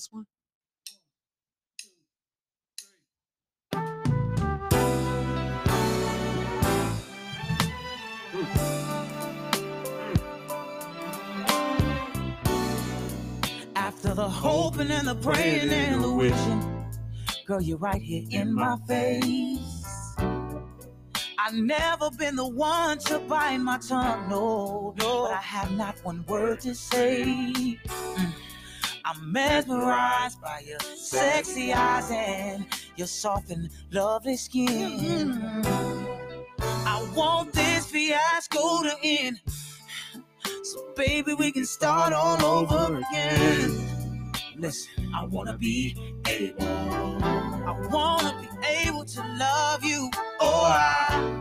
This 0.02 0.10
one? 0.12 0.26
After 13.76 14.14
the 14.16 14.28
hoping 14.28 14.90
and 14.90 15.08
the 15.08 15.16
praying 15.22 15.70
and 15.70 16.04
the 16.04 16.12
wishing, 16.12 16.86
girl, 17.46 17.62
you're 17.62 17.78
right 17.78 18.02
here 18.02 18.24
in 18.32 18.54
my 18.54 18.78
face. 18.88 19.60
I've 21.38 21.56
never 21.56 22.10
been 22.12 22.36
the 22.36 22.48
one 22.48 22.98
to 23.00 23.20
bite 23.20 23.58
my 23.58 23.78
tongue, 23.78 24.30
no, 24.30 24.96
no. 24.98 25.24
But 25.24 25.34
I 25.34 25.42
have 25.42 25.72
not 25.72 25.96
one 26.04 26.24
word 26.28 26.62
to 26.62 26.74
say. 26.74 27.78
Mm. 27.86 28.34
I'm 29.06 29.32
mesmerized 29.32 30.42
by 30.42 30.64
your 30.68 30.80
sexy 30.80 31.74
eyes 31.74 32.12
and 32.12 32.66
your 32.96 33.08
soft 33.08 33.52
and 33.52 33.70
lovely 33.92 34.38
skin. 34.38 35.42
I 36.62 37.08
want 37.16 37.54
this 37.54 37.86
fiasco 37.88 38.84
to 38.84 38.96
end. 39.04 39.42
So, 40.64 40.94
baby, 40.96 41.34
we 41.34 41.52
can 41.52 41.66
start 41.66 42.14
all 42.14 42.44
over 42.44 42.98
again. 42.98 44.32
Listen, 44.58 45.12
I 45.16 45.26
wanna 45.26 45.58
be 45.58 45.96
able. 46.28 46.64
I 46.64 47.88
wanna 47.92 48.36
be 48.42 48.68
able 48.88 49.06
to 49.06 49.22
love 49.40 49.84
you 49.84 50.10
Oh, 50.40 50.64
I, 50.66 51.38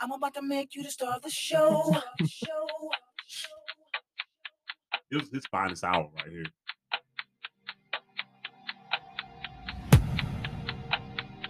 I'm 0.00 0.12
about 0.12 0.34
to 0.34 0.42
make 0.42 0.74
you 0.74 0.82
the 0.84 0.90
star 0.90 1.16
of 1.16 1.22
the 1.22 1.30
show. 1.30 1.96
It 5.14 5.20
was 5.20 5.30
his 5.32 5.46
finest 5.46 5.84
hour 5.84 6.08
right 6.16 6.28
here. 6.28 6.44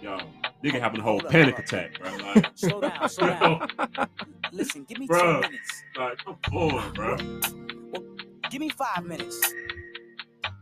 Yo, 0.03 0.19
nigga 0.63 0.79
having 0.79 0.99
a 0.99 1.03
whole 1.03 1.19
up, 1.25 1.31
panic 1.31 1.55
hold 1.55 1.65
attack, 1.65 1.97
bro. 1.99 2.15
Like, 2.35 2.51
Slow 2.53 2.79
down, 2.81 3.09
slow 3.09 3.27
down. 3.27 3.67
Listen, 4.51 4.83
give 4.83 4.99
me 4.99 5.07
Bruh. 5.07 5.41
ten 5.41 5.49
minutes. 5.51 5.83
Like, 5.97 6.17
come 6.19 6.37
on, 6.53 6.93
bro. 6.93 7.17
Give 8.51 8.61
me 8.61 8.69
five 8.69 9.03
minutes. 9.03 9.41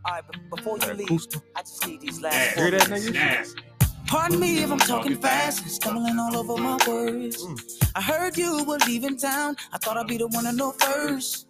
All 0.06 0.14
right, 0.14 0.24
but 0.26 0.56
before 0.56 0.78
you 0.80 0.94
leave, 0.94 1.08
acoustic. 1.08 1.42
I 1.58 1.62
just 1.62 1.86
need 1.86 2.00
these 2.00 2.22
last 2.22 2.56
Nasty. 2.56 2.56
four 2.56 2.70
Hear 2.70 2.80
that, 2.80 2.88
nigga? 2.88 3.14
Nasty. 3.14 3.62
Pardon 4.08 4.40
me 4.40 4.64
if 4.64 4.72
I'm 4.72 4.80
talking 4.80 5.18
fast 5.18 5.62
and 5.64 5.72
stumbling 5.72 6.18
all 6.20 6.38
over 6.38 6.56
my 6.62 6.78
words. 6.88 7.44
Mm. 7.46 7.90
I 7.96 8.02
heard 8.02 8.38
you 8.38 8.64
were 8.64 8.78
leaving 8.88 9.18
town. 9.18 9.58
I 9.74 9.78
thought 9.78 9.98
I'd 9.98 10.08
be 10.08 10.18
the 10.18 10.28
one 10.30 10.46
to 10.46 10.54
know 10.54 10.72
first. 10.72 11.48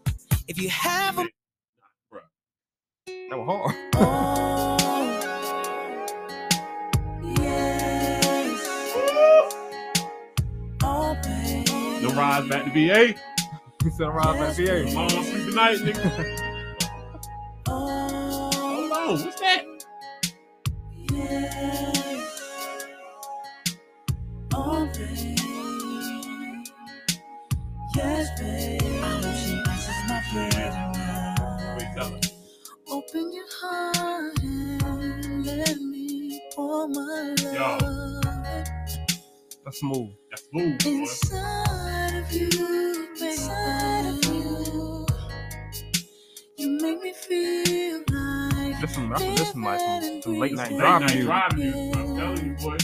If 0.47 0.59
you 0.61 0.69
have 0.69 1.19
a 1.19 1.27
That 3.33 3.39
was 3.39 3.47
hard. 3.47 3.75
yes, 7.35 8.67
oh 10.83 11.17
baby. 11.23 12.05
No 12.05 12.13
rise 12.13 12.47
back 12.47 12.65
to 12.65 12.69
VA. 12.69 13.15
He 13.83 13.89
said 13.97 14.05
around 14.05 14.37
that 14.37 14.55
VA. 14.55 14.83
Long 14.93 15.09
sleep 15.09 15.45
tonight, 15.49 15.77
nigga. 15.79 16.03
Hold 17.67 18.91
on, 18.91 19.23
what's 19.25 19.39
that? 19.39 19.65
Oh, 24.53 24.85
babe. 24.95 25.39
Yes, 27.95 28.39
babe. 28.39 28.82
That's 39.73 39.79
smooth. 39.79 40.09
That's 40.31 40.43
smooth, 40.49 40.83
boy. 40.83 40.89
inside 40.89 42.15
of 42.17 42.31
you, 42.33 42.49
baby. 43.19 43.31
Inside 43.31 44.05
of 44.07 44.25
you. 44.25 45.07
You 46.57 46.69
make 46.81 47.01
me 47.01 47.13
feel 47.13 47.99
like 48.11 48.81
This 48.81 48.93
some, 48.95 49.09
that's 49.09 49.23
this 49.23 49.51
some 49.51 49.63
like 49.63 49.79
some, 49.81 50.21
some 50.23 50.39
late 50.39 50.53
night 50.55 50.71
Late 50.71 50.77
driving 50.79 51.07
night 51.07 51.13
music. 51.15 51.25
driving 51.25 51.57
music. 51.59 51.95
I'm 51.95 52.15
telling 52.15 52.45
you, 52.45 52.55
boy. 52.57 52.77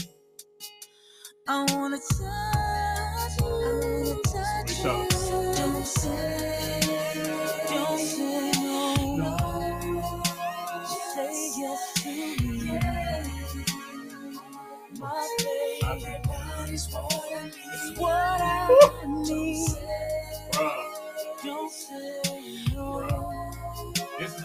I 1.48 1.66
wanna 1.72 1.98
touch 1.98 2.18
you. 3.40 3.46
I 3.46 4.04
wanna 4.04 4.22
touch 4.22 4.78
you. 4.78 4.84
Don't 4.84 5.86
say, 5.86 6.39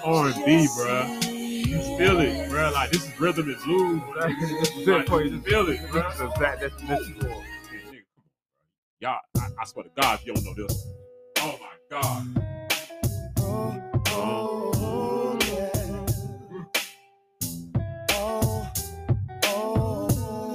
this 0.06 0.76
is 0.76 0.82
R&B, 0.82 1.32
bruh. 1.32 1.68
You 1.68 1.98
feel 1.98 2.20
it, 2.20 2.50
bruh. 2.50 2.74
Like, 2.74 2.92
this 2.92 3.06
is 3.06 3.20
rhythm 3.20 3.50
and 3.50 3.64
blues. 3.64 4.02
This 4.40 4.52
is 4.52 4.88
it 4.88 5.08
for 5.10 5.24
you. 5.24 5.30
This 5.40 5.52
feel 5.52 5.68
it, 5.70 5.82
this 5.82 5.92
bruh. 5.92 6.12
is 6.14 6.40
that. 6.40 6.60
That's 6.60 6.82
this 6.84 7.00
is 7.00 7.10
for. 7.18 7.28
Yeah, 7.28 7.80
nigga, 7.88 8.04
come 8.14 8.24
on, 8.24 8.30
bruh. 8.30 9.02
Y'all, 9.02 9.20
I, 9.38 9.50
I 9.62 9.66
swear 9.66 9.84
to 9.84 9.92
God, 10.00 10.20
if 10.20 10.26
you 10.28 10.34
don't 10.34 10.46
know 10.46 10.54
this. 10.68 10.88
Oh 11.40 11.60
my 11.62 11.78
God. 11.90 12.42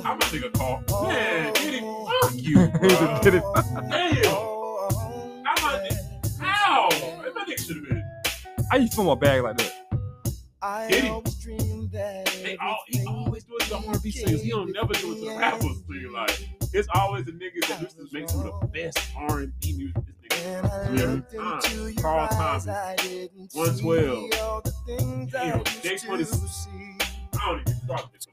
How 0.04 0.14
my 0.14 0.20
nigga 0.26 0.52
call? 0.54 1.08
Man, 1.08 1.52
did 1.54 1.74
he 1.74 1.80
fuck 1.80 2.32
you, 2.34 2.58
He 2.82 2.88
just 2.88 3.02
bruh. 3.02 3.22
did 3.22 3.34
it. 3.34 3.42
Damn. 3.90 4.49
I 8.70 8.76
used 8.76 8.92
to 8.92 8.96
fill 8.96 9.04
my 9.04 9.14
bag 9.14 9.42
like 9.42 9.56
that. 9.58 9.72
Did 10.88 11.04
he? 11.04 11.10
They 12.42 12.56
all, 12.60 12.78
he 12.86 13.04
always 13.06 13.44
do 13.44 13.56
it 13.56 13.62
to 13.64 13.70
the 13.70 13.76
R&B 13.88 14.10
singers. 14.10 14.42
He 14.42 14.50
don't 14.50 14.72
never 14.72 14.92
do 14.94 15.12
it 15.12 15.16
to 15.16 15.24
the 15.30 15.36
rappers. 15.38 15.62
Thing. 15.88 16.12
Like 16.12 16.48
it's 16.72 16.88
always 16.94 17.24
the 17.24 17.32
niggas 17.32 17.66
that 17.68 17.80
used 17.80 17.96
to 17.96 18.06
make 18.12 18.28
some 18.28 18.46
of 18.46 18.60
the 18.60 18.66
best 18.68 18.98
R&B 19.16 19.72
music. 19.76 19.94
This 20.28 20.40
nigga, 20.44 21.00
every 21.00 21.22
time. 21.38 21.94
Carl 22.02 22.28
Thomas, 22.28 22.66
one 23.54 23.78
twelve. 23.78 24.30
Damn, 25.30 25.64
J 25.64 25.96
Twenty. 25.98 26.24
I 27.42 27.46
don't 27.46 27.60
even 27.68 27.80
fuck 27.88 28.12
this. 28.12 28.26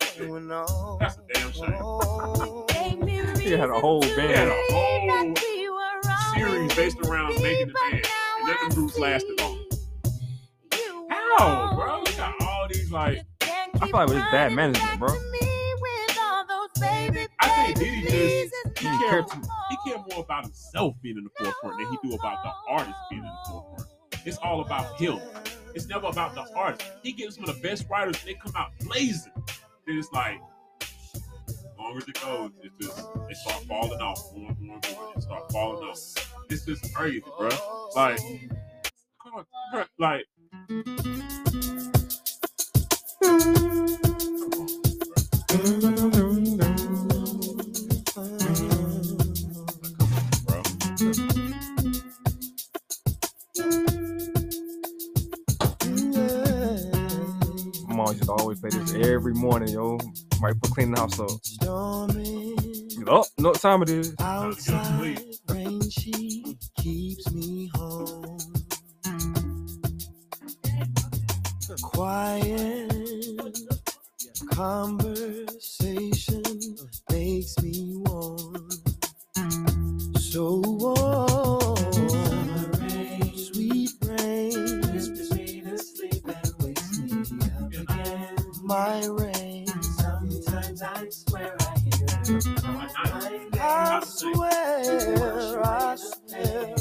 That's 0.99 1.17
a 1.17 1.21
damn 1.33 1.51
shame. 1.53 3.37
He 3.39 3.51
had 3.53 3.69
a 3.69 3.79
whole 3.79 4.01
They 4.01 4.09
had 4.09 4.49
band. 4.49 4.51
a 4.51 4.73
whole 4.73 5.35
series 6.35 6.75
based 6.75 6.99
around 6.99 7.41
making 7.41 7.67
the 7.67 7.73
band, 7.73 8.05
and 8.39 8.47
none 8.47 8.57
of 8.67 8.75
groups 8.75 8.99
lasted 8.99 9.39
long. 9.39 9.56
How, 11.37 11.75
bro? 11.75 11.99
We 12.05 12.13
got 12.13 12.33
all 12.41 12.67
these 12.71 12.91
like. 12.91 13.23
I 13.41 13.79
feel 13.79 13.89
like 13.91 14.09
it 14.09 14.13
was 14.15 14.23
bad 14.31 14.53
management, 14.53 14.99
bro. 14.99 15.09
I 17.39 17.73
think 17.75 17.77
Diddy 17.79 18.01
just 18.01 18.79
he 18.79 18.87
He 18.87 18.97
care, 18.99 19.09
cared 19.09 19.27
too- 19.27 19.41
he 19.69 19.77
care 19.91 20.03
more 20.11 20.23
about 20.23 20.43
himself 20.45 20.95
being 21.01 21.17
in 21.17 21.23
the 21.23 21.29
forefront 21.37 21.77
than 21.79 21.87
he 21.91 21.97
do 22.09 22.15
about 22.15 22.43
the 22.43 22.51
artist 22.71 22.95
being 23.09 23.23
in 23.23 23.27
the 23.27 23.49
forefront. 23.49 23.89
It's 24.25 24.37
all 24.37 24.61
about 24.61 24.99
him. 24.99 25.19
It's 25.75 25.87
never 25.87 26.07
about 26.07 26.33
the 26.35 26.45
artist. 26.55 26.89
He 27.03 27.11
gets 27.13 27.35
some 27.35 27.47
of 27.47 27.55
the 27.55 27.61
best 27.61 27.85
writers, 27.89 28.17
and 28.19 28.29
they 28.29 28.33
come 28.33 28.53
out 28.55 28.71
blazing. 28.81 29.31
Then 29.85 29.97
it's 29.97 30.11
like, 30.11 30.39
longer 31.77 31.99
as 31.99 32.07
it 32.07 32.19
goes, 32.21 32.51
it's 32.61 32.75
just 32.85 32.97
they 33.27 33.33
start 33.35 33.63
falling 33.65 34.01
off 34.01 34.19
more 34.35 34.49
and 34.49 34.59
more 34.61 34.79
and 34.83 34.95
more. 34.95 35.11
They 35.15 35.21
start 35.21 35.51
falling 35.51 35.87
off. 35.87 35.99
It's 36.49 36.65
just 36.65 36.93
crazy, 36.93 37.21
bro. 37.37 37.49
Like, 37.95 38.19
come 39.23 39.33
on, 39.35 39.45
bro, 39.71 39.83
like. 39.99 40.25
Bro. 40.57 40.77
My 57.87 57.95
mom 57.95 58.07
used 58.13 58.29
always 58.29 58.59
play 58.59 58.69
this 58.71 58.93
every 58.95 59.33
morning, 59.33 59.69
yo. 59.69 59.97
Right 60.41 60.55
for 60.63 60.71
cleaning 60.73 60.95
the 60.95 61.01
house 61.01 61.19
up. 61.19 61.31
Oh, 63.09 63.25
no 63.37 63.53
time 63.53 63.83
it 63.83 63.89
is? 63.89 64.15
Outside 64.19 65.19
rain, 65.49 65.81
she 65.89 66.57
keeps 66.77 67.31
me 67.31 67.69
home. 67.75 67.86
Quiet 71.97 72.93
conversation 74.51 76.43
makes 77.11 77.57
me 77.63 77.95
warm. 78.05 78.69
So 80.19 80.61
warm. 80.63 81.75
Sweet 83.35 83.93
rain 84.05 84.81
whispers 84.93 85.33
me 85.33 85.61
to 85.61 85.77
sleep 85.79 86.23
and 86.27 86.53
wakes 86.61 86.99
me 86.99 87.23
up 87.57 87.73
again. 87.73 88.35
My 88.61 89.03
rain. 89.07 89.65
Sometimes 89.81 90.83
I 90.83 91.09
swear 91.09 91.55
I 91.59 91.79
hear. 91.79 92.07
I 93.59 94.01
swear, 94.05 95.63
I 95.65 95.95
swear. 95.95 96.75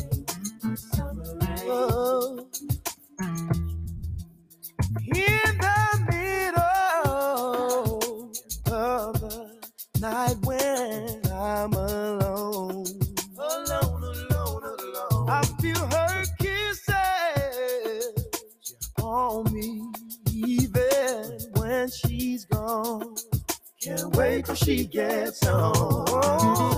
She 24.67 24.85
gets 24.85 25.47
home. 25.47 26.76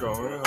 Fire. 0.00 0.39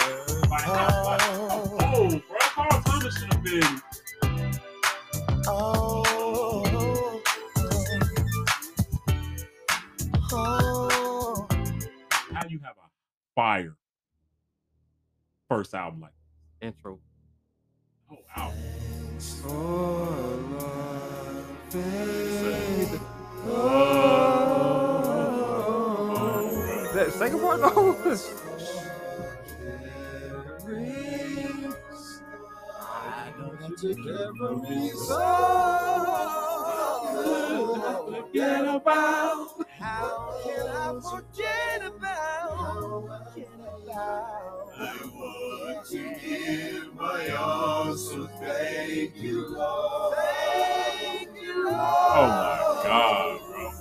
Thank 49.04 49.22
you, 49.22 49.48
Lord. 49.48 50.16
Thank 50.16 51.30
you, 51.42 51.66
Lord. 51.66 51.76
Oh 51.76 52.28
my 52.28 52.82
god, 52.84 53.40
bro. 53.48 53.72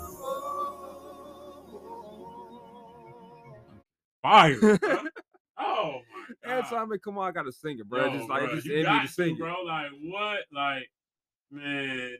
Fire. 4.22 4.58
bro. 4.78 4.98
oh 5.58 6.00
my 6.10 6.50
Every 6.50 6.62
god. 6.62 6.70
time 6.70 6.92
it 6.92 7.02
come 7.02 7.18
on, 7.18 7.28
I 7.28 7.32
gotta 7.32 7.52
sing 7.52 7.78
it, 7.78 7.88
bro. 7.88 8.06
Yo, 8.06 8.16
just 8.16 8.28
like 8.28 8.44
bro, 8.44 8.54
just 8.54 8.66
you 8.66 8.82
got 8.82 9.02
to 9.02 9.08
sing 9.08 9.36
bro. 9.36 9.54
it. 9.60 9.66
Like 9.66 9.90
what? 10.02 10.40
Like 10.52 10.90
man, 11.50 12.16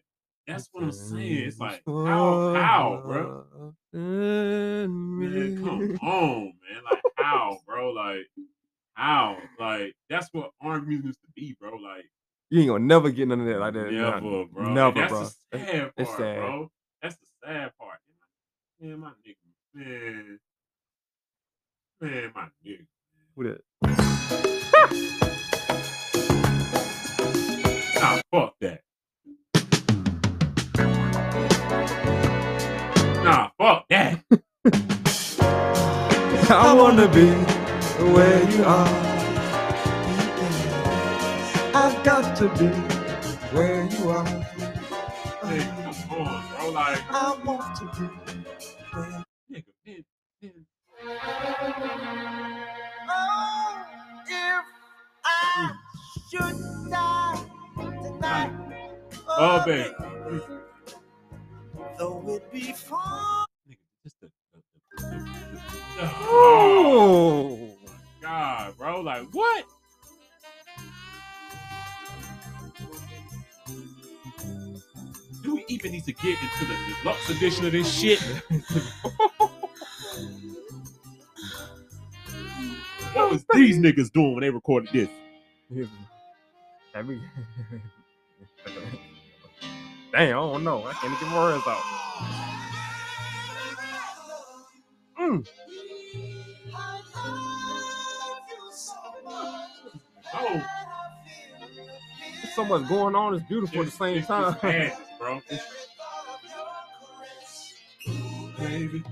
that's 0.46 0.68
what 0.72 0.84
I'm 0.84 0.92
saying. 0.92 1.48
It's 1.48 1.58
like 1.58 1.82
how 1.86 2.54
how, 2.54 3.02
bro? 3.04 3.74
Man, 3.92 5.56
come 5.56 5.98
on, 6.02 6.44
man. 6.44 6.82
Like 6.90 7.02
how, 7.16 7.58
bro? 7.66 7.90
Like 7.90 8.26
how? 8.94 9.38
Like 9.58 9.94
that's 10.08 10.28
what 10.32 10.50
R&B 10.60 10.86
music 10.86 11.04
used 11.06 11.20
to 11.22 11.28
be, 11.34 11.56
bro. 11.60 11.76
Like 11.76 12.04
You 12.52 12.60
ain't 12.60 12.68
gonna 12.68 12.84
never 12.84 13.10
get 13.10 13.28
none 13.28 13.40
of 13.40 13.46
that 13.46 13.58
like 13.60 13.72
that. 13.72 13.90
never, 13.90 14.44
bro. 14.44 14.74
Never, 14.74 15.00
that's 15.00 15.10
bro. 15.10 15.22
the 15.22 15.58
sad 15.58 15.80
part, 15.80 15.92
It's 15.96 16.10
sad. 16.18 16.36
bro. 16.36 16.70
That's 17.00 17.16
the 17.16 17.26
sad 17.46 17.72
part. 17.78 17.98
Man, 18.78 18.98
my 19.00 19.08
nigga, 19.26 19.36
man, 19.74 20.38
man, 21.98 22.32
my 22.34 22.48
nigga. 22.62 22.86
Who 23.36 23.44
that? 23.44 23.62
Nah, 28.02 28.20
fuck 28.30 28.54
that. 28.60 28.80
Nah, 33.24 33.48
fuck 33.56 33.86
that. 33.88 34.22
I 36.50 36.74
wanna 36.74 37.08
be 37.08 37.30
where 38.12 38.50
you 38.50 38.64
are. 38.64 39.11
I've 42.22 42.38
to 42.38 42.48
be 42.58 42.66
where 43.56 43.84
you 43.84 44.10
are. 44.10 44.26
Hey, 45.42 45.60
come 46.08 46.20
on, 46.20 46.44
bro. 46.56 46.70
Like, 46.70 47.00
I 47.10 47.38
want 47.44 47.76
to 47.76 47.84
be. 47.86 48.08
nigga, 49.52 49.72
man. 49.86 50.66
Oh, 53.08 53.84
if 54.28 54.64
I 55.24 55.72
should 56.30 56.90
die 56.90 57.44
tonight, 58.02 58.52
Oh, 59.28 59.64
baby. 59.66 59.90
though 61.98 62.24
it 62.28 62.52
be 62.52 62.72
far. 62.72 63.46
Nigga, 63.68 63.76
just 64.04 64.20
the 64.20 64.30
Oh, 66.00 67.76
God, 68.20 68.76
bro. 68.78 69.00
Like, 69.00 69.24
what? 69.32 69.64
Do 75.42 75.54
we 75.56 75.64
even 75.68 75.92
need 75.92 76.04
to 76.04 76.12
get 76.12 76.38
into 76.42 76.64
the 76.66 76.76
deluxe 77.02 77.30
edition 77.30 77.66
of 77.66 77.72
this 77.72 77.92
shit? 77.92 78.20
what 83.14 83.30
was 83.30 83.44
these 83.54 83.78
niggas 83.78 84.12
doing 84.12 84.32
when 84.34 84.42
they 84.42 84.50
recorded 84.50 84.90
this? 84.92 85.08
We- 87.06 87.22
Damn, 90.12 90.28
I 90.28 90.30
don't 90.32 90.62
know. 90.64 90.84
I 90.86 90.92
can't 90.92 91.18
get 91.18 91.28
my 91.30 91.38
words 91.38 91.64
out. 91.66 91.82
Mm. 95.18 95.46
Oh, 100.34 100.62
There's 102.42 102.54
so 102.54 102.64
much 102.66 102.86
going 102.88 103.14
on. 103.14 103.34
It's 103.34 103.44
beautiful 103.46 103.80
at 103.80 103.86
the 103.86 103.90
same 103.92 104.22
time. 104.22 104.56
Just 105.22 105.44
madness, 105.50 105.62
bro. 108.58 108.66
Baby, 108.66 109.02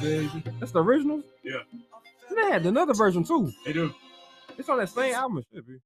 baby. 0.00 0.42
That's 0.60 0.72
the 0.72 0.82
original. 0.82 1.22
Yeah, 1.42 1.58
They 2.34 2.50
had 2.50 2.66
another 2.66 2.94
version 2.94 3.24
too. 3.24 3.52
they 3.64 3.72
do. 3.72 3.92
It's 4.56 4.68
on 4.68 4.78
that 4.78 4.88
same 4.88 5.14
album. 5.14 5.42
Should 5.54 5.66
be. 5.66 5.78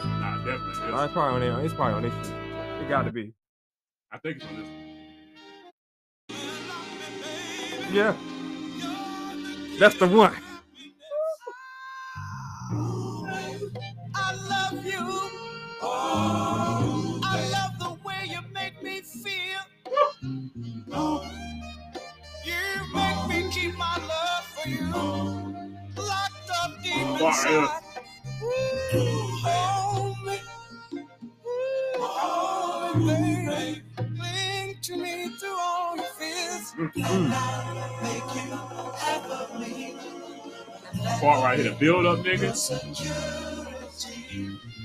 Nah, 0.00 0.36
definitely. 0.44 0.90
No, 0.90 1.04
it's 1.04 1.12
probably 1.12 1.34
on 1.34 1.40
there. 1.56 1.64
It's 1.64 1.74
probably 1.74 1.94
on 1.94 2.02
this. 2.02 2.28
It 2.82 2.88
got 2.88 3.02
to 3.02 3.12
be. 3.12 3.32
I 4.12 4.18
think 4.18 4.36
it's 4.38 4.46
on 4.46 4.56
this. 4.56 4.68
Yeah. 7.92 8.16
That's 9.78 9.96
the 9.98 10.08
one. 10.08 10.34
Oh, 15.86 17.20
I 17.24 17.50
love 17.50 17.78
the 17.78 18.08
way 18.08 18.26
you 18.30 18.40
make 18.54 18.82
me 18.82 19.02
feel. 19.02 19.60
You 22.44 22.94
make 22.94 23.28
me 23.28 23.50
keep 23.52 23.76
my 23.78 23.98
love 23.98 24.44
for 24.46 24.68
you 24.68 24.86
locked 25.96 26.50
up 26.62 26.82
deep 26.82 26.94
inside. 27.20 27.82
Hold 28.92 30.16
me, 30.26 30.40
hold 31.96 32.98
me, 33.06 33.46
baby. 33.46 33.82
Cling 34.18 34.76
to 34.82 34.96
me 34.96 35.28
through 35.38 35.58
all 35.60 35.96
your 35.96 36.06
fears. 36.18 36.72
Mm-hmm. 36.78 38.04
Make 38.04 38.34
you 38.36 38.56
half 38.96 39.30
of 39.30 39.60
me. 39.60 39.96
Part 41.20 41.42
right 41.44 41.58
here, 41.58 41.70
the 41.70 41.76
build 41.78 42.06
up, 42.06 42.20
niggas. 42.20 42.70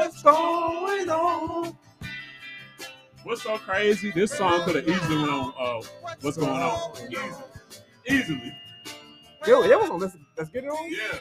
What's 0.00 0.22
going 0.22 1.10
on? 1.10 1.76
What's 3.22 3.42
so 3.42 3.58
crazy? 3.58 4.10
This 4.12 4.32
song 4.32 4.64
could 4.64 4.76
have 4.76 4.88
easily 4.88 5.16
went 5.18 5.30
on. 5.30 5.52
Uh, 5.60 5.82
what's 6.22 6.38
going 6.38 6.50
on? 6.50 6.96
Easily, 6.96 7.34
easily. 8.08 8.54
Yo, 9.46 9.62
that 9.68 9.78
was 9.78 9.90
on. 9.90 9.98
Let's, 9.98 10.16
let's 10.38 10.48
get 10.48 10.64
it 10.64 10.68
on. 10.68 10.90
Yeah. 10.90 11.18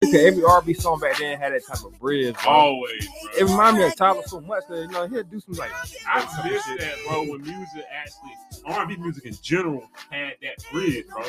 Because 0.00 0.14
every 0.14 0.44
R&B 0.44 0.74
song 0.74 1.00
back 1.00 1.18
then 1.18 1.40
had 1.40 1.52
that 1.52 1.66
type 1.66 1.84
of 1.84 1.98
bridge. 1.98 2.36
Bro. 2.40 2.52
Always, 2.52 3.08
It 3.36 3.42
reminded 3.42 3.80
me 3.80 3.86
of 3.88 3.96
Tyler 3.96 4.22
so 4.26 4.40
much 4.40 4.62
that 4.68 4.82
you 4.82 4.88
know 4.88 5.08
he'll 5.08 5.24
do 5.24 5.40
some 5.40 5.54
like. 5.54 5.72
I 6.08 6.20
miss 6.48 6.64
that, 6.78 6.94
bro. 7.08 7.22
When 7.24 7.42
music 7.42 7.84
actually, 7.92 8.62
R&B 8.64 8.96
music 8.98 9.24
in 9.24 9.34
general 9.42 9.90
had 10.10 10.34
that 10.40 10.64
bridge, 10.70 11.04
bro. 11.08 11.24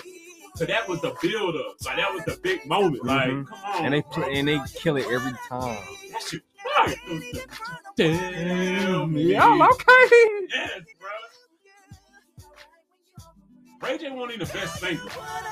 So 0.58 0.66
that 0.66 0.88
was 0.90 1.02
the 1.02 1.16
build 1.22 1.56
up. 1.56 1.76
Like 1.86 1.98
that 1.98 2.12
was 2.12 2.24
the 2.26 2.36
big 2.42 2.66
moment. 2.66 3.06
Like, 3.06 3.30
Mhm. 3.30 3.46
come 3.48 3.60
on, 3.64 3.86
and 3.86 3.94
they 3.94 4.02
play 4.02 4.34
and 4.40 4.48
they 4.48 4.60
kill 4.74 4.98
it 4.98 5.06
every 5.06 5.34
time. 5.48 5.78
That 6.12 6.22
shit 6.28 6.42
fire. 6.76 6.96
Me. 9.08 9.22
Yeah, 9.34 9.68
okay. 9.72 10.48
Yes, 10.50 10.82
bro. 11.00 11.10
Ray 13.82 13.98
J 14.00 14.10
won't 14.10 14.32
even 14.34 14.48
the 14.48 14.54
best 14.54 14.80
singer, 14.80 15.00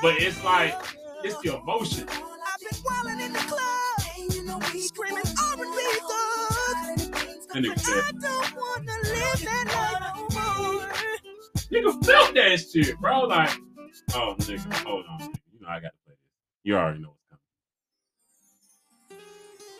but 0.02 0.16
it's 0.20 0.42
like 0.42 0.74
it's 1.22 1.42
your 1.44 1.62
motion. 1.62 2.08
I've 2.08 2.18
been 2.58 2.82
walling 2.84 3.20
in 3.20 3.32
the 3.32 3.38
emotion. 3.38 4.46
That 7.52 7.62
nigga 7.62 7.78
said, 7.78 8.14
nigga 11.70 12.04
felt 12.04 12.34
that 12.34 12.60
shit, 12.72 12.98
bro. 13.00 13.20
Like, 13.20 13.50
oh 14.14 14.34
nigga, 14.38 14.72
hold 14.84 15.04
on, 15.06 15.18
nigga. 15.20 15.34
You 15.52 15.60
know 15.60 15.68
I 15.68 15.80
got 15.80 15.88
to 15.88 15.98
play 16.04 16.14
this. 16.14 16.18
You 16.64 16.76
already 16.76 17.00
know 17.00 17.08
what's 17.08 17.24
coming. 19.08 19.22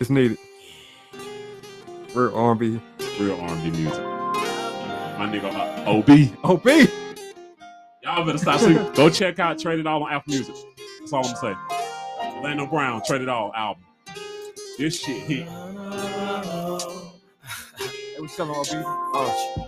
It's 0.00 0.10
needed. 0.10 0.38
Real 2.14 2.34
R&B. 2.34 2.80
Real 3.20 3.40
R&B 3.40 3.70
music. 3.70 4.02
My 5.18 5.26
nigga 5.26 5.52
uh, 5.54 5.90
OB. 5.90 6.10
OB. 6.44 6.66
Y'all 8.02 8.24
better 8.24 8.38
stop 8.38 8.60
sleeping. 8.60 8.92
Go 8.92 9.10
check 9.10 9.38
out 9.38 9.58
Trade 9.58 9.80
It 9.80 9.86
All 9.86 10.02
on 10.02 10.12
Apple 10.12 10.32
Music. 10.32 10.54
That's 11.00 11.12
all 11.12 11.26
I'm 11.26 11.34
gonna 11.34 11.54
say. 11.54 11.54
Orlando 12.36 12.66
Brown, 12.66 13.02
Trade 13.04 13.22
It 13.22 13.28
All 13.28 13.52
album. 13.54 13.84
This 14.78 15.00
shit 15.00 15.22
hit. 15.22 15.48
It 18.16 18.20
was 18.20 18.32
selling 18.32 18.54
R&B. 18.54 18.82
Oh, 19.14 19.66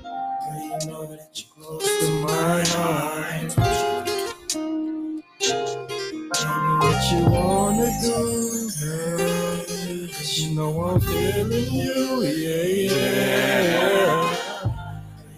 What 6.99 7.13
you 7.13 7.27
wanna 7.31 7.93
do, 8.03 8.71
girl? 8.81 9.65
'Cause 10.13 10.39
you 10.41 10.57
know 10.57 10.83
I'm 10.83 11.01
feeling 11.01 11.73
you, 11.73 12.23
yeah, 12.25 12.91
yeah. 12.91 14.51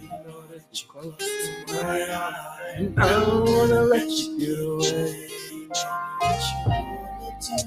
You 0.01 0.09
know 0.09 0.41
that 0.51 0.63
you're 0.73 0.91
close 0.91 1.17
to 1.17 1.79
and 2.77 2.99
I 2.99 3.09
don't 3.21 3.45
wanna 3.45 3.81
let 3.83 4.09
you 4.09 4.39
get 4.39 4.59
away. 4.59 5.29
What 6.19 6.41
you 6.49 6.57
wanna 6.67 7.37
do, 7.41 7.57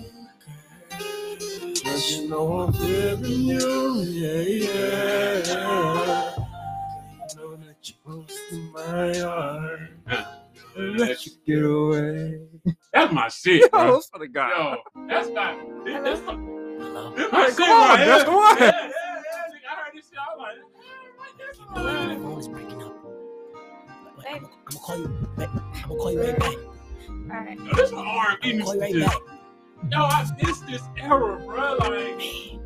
girl? 0.44 1.74
'Cause 1.84 2.10
you 2.12 2.28
know 2.30 2.46
I'm 2.60 2.72
feeling 2.74 3.42
you, 3.50 4.02
yeah, 4.02 4.42
yeah. 4.66 6.36
You 7.20 7.36
know 7.36 7.56
that 7.56 7.78
you're 7.84 7.98
close 8.04 8.36
to. 8.50 8.56
Let 10.98 11.26
you 11.26 11.32
get 11.46 11.64
away. 11.64 12.53
That's 12.94 13.12
my 13.12 13.28
shit, 13.28 13.70
bro. 13.72 13.86
Yo, 13.86 14.00
swear 14.00 14.20
to 14.20 14.28
God. 14.28 14.78
Yo, 14.96 15.06
that's 15.08 15.28
not. 15.30 15.84
This, 15.84 15.94
this, 16.04 16.20
this 16.20 16.28
Hey, 16.28 17.26
my 17.32 17.50
come 17.50 17.50
shit 17.50 17.68
on, 17.68 17.88
right 17.90 18.06
that's 18.06 18.24
the 18.24 18.30
one. 18.30 18.56
Yeah, 18.58 18.64
yeah, 18.64 18.72
yeah, 18.72 18.90
nigga. 19.50 19.68
I 19.68 19.74
heard 19.74 19.92
this 19.94 20.08
shit. 20.08 20.18
I 20.18 20.36
was 20.36 20.56
like, 21.74 22.08
My 22.08 22.16
phone 22.16 22.38
is 22.38 22.48
breaking 22.48 22.82
up. 22.82 22.94
Wait, 24.16 24.26
I'm, 24.30 24.42
gonna 24.42 24.80
call 24.80 24.98
you. 24.98 25.28
Back. 25.36 25.48
I'm 25.50 25.88
gonna 25.88 26.00
call 26.00 26.12
you 26.12 26.22
right 26.22 26.38
back. 26.38 26.54
Alright. 27.30 27.58
Yo, 27.58 27.72
this 27.74 27.90
is 27.90 27.92
R&B 27.92 28.02
call 28.02 28.50
you 28.50 28.56
music. 28.56 28.80
right 28.80 28.94
back. 28.94 29.16
Yo, 29.90 29.98
I 29.98 30.30
missed 30.42 30.66
this 30.68 30.82
era, 30.96 31.42
bro. 31.44 31.76
Like, 31.80 31.90
ain't 31.90 32.60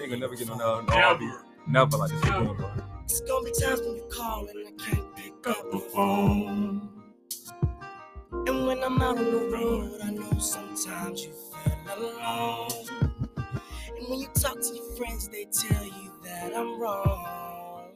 gonna 0.00 0.16
never 0.18 0.36
get 0.36 0.48
uh, 0.48 0.54
no 0.56 0.80
no 0.80 0.94
R&B. 0.94 1.30
Never 1.66 1.96
like 1.96 2.10
this 2.10 2.22
again, 2.22 2.54
bro. 2.56 2.70
It's 3.04 3.20
gonna 3.22 3.44
be 3.44 3.52
times 3.60 3.80
when 3.80 3.96
you 3.96 4.08
call 4.12 4.46
and 4.46 4.68
I 4.68 4.84
can't 4.84 5.16
pick 5.16 5.46
up 5.48 5.70
the 5.72 5.78
phone. 5.80 7.03
And 8.46 8.66
when 8.66 8.82
I'm 8.84 9.00
out 9.02 9.18
on 9.18 9.24
the 9.30 9.48
road, 9.52 10.00
I 10.04 10.10
know 10.10 10.38
sometimes 10.38 11.24
you 11.24 11.32
feel 11.32 11.96
alone. 11.96 12.70
And 13.98 14.08
when 14.08 14.20
you 14.20 14.28
talk 14.34 14.60
to 14.60 14.74
your 14.74 14.84
friends, 14.96 15.28
they 15.28 15.46
tell 15.46 15.84
you 15.84 16.12
that 16.24 16.54
I'm 16.56 16.78
wrong. 16.80 17.92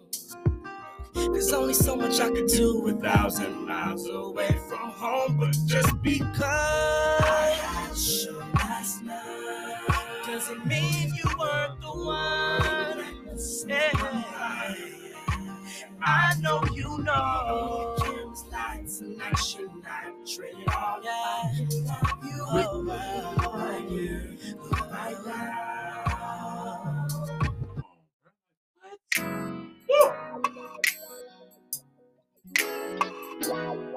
There's 1.14 1.52
only 1.52 1.74
so 1.74 1.96
much 1.96 2.20
I 2.20 2.30
could 2.30 2.48
do 2.48 2.88
a 2.88 2.92
thousand 2.94 3.66
miles 3.66 4.08
away 4.08 4.58
from 4.68 4.90
home, 4.90 5.36
but 5.38 5.56
just 5.66 6.00
because 6.02 6.42
I 6.42 7.54
had 7.60 7.96
show 7.96 8.32
last 8.54 9.02
night 9.02 9.76
doesn't 10.26 10.66
mean 10.66 11.12
you 11.14 11.30
weren't 11.38 11.80
the 11.80 11.88
one. 11.88 13.04
Yeah. 13.66 14.74
I 16.02 16.34
know 16.40 16.62
you 16.72 16.98
know. 16.98 17.97
Kim's 18.98 19.18
lights 19.18 19.54
and 19.54 19.84
action, 19.86 20.64
I 20.66 20.74
all 20.74 21.00
that. 21.02 21.52
You 22.24 22.44
are 22.44 23.58
right 23.58 23.88
here, 23.88 24.36
right 24.90 25.16
now. 25.26 25.58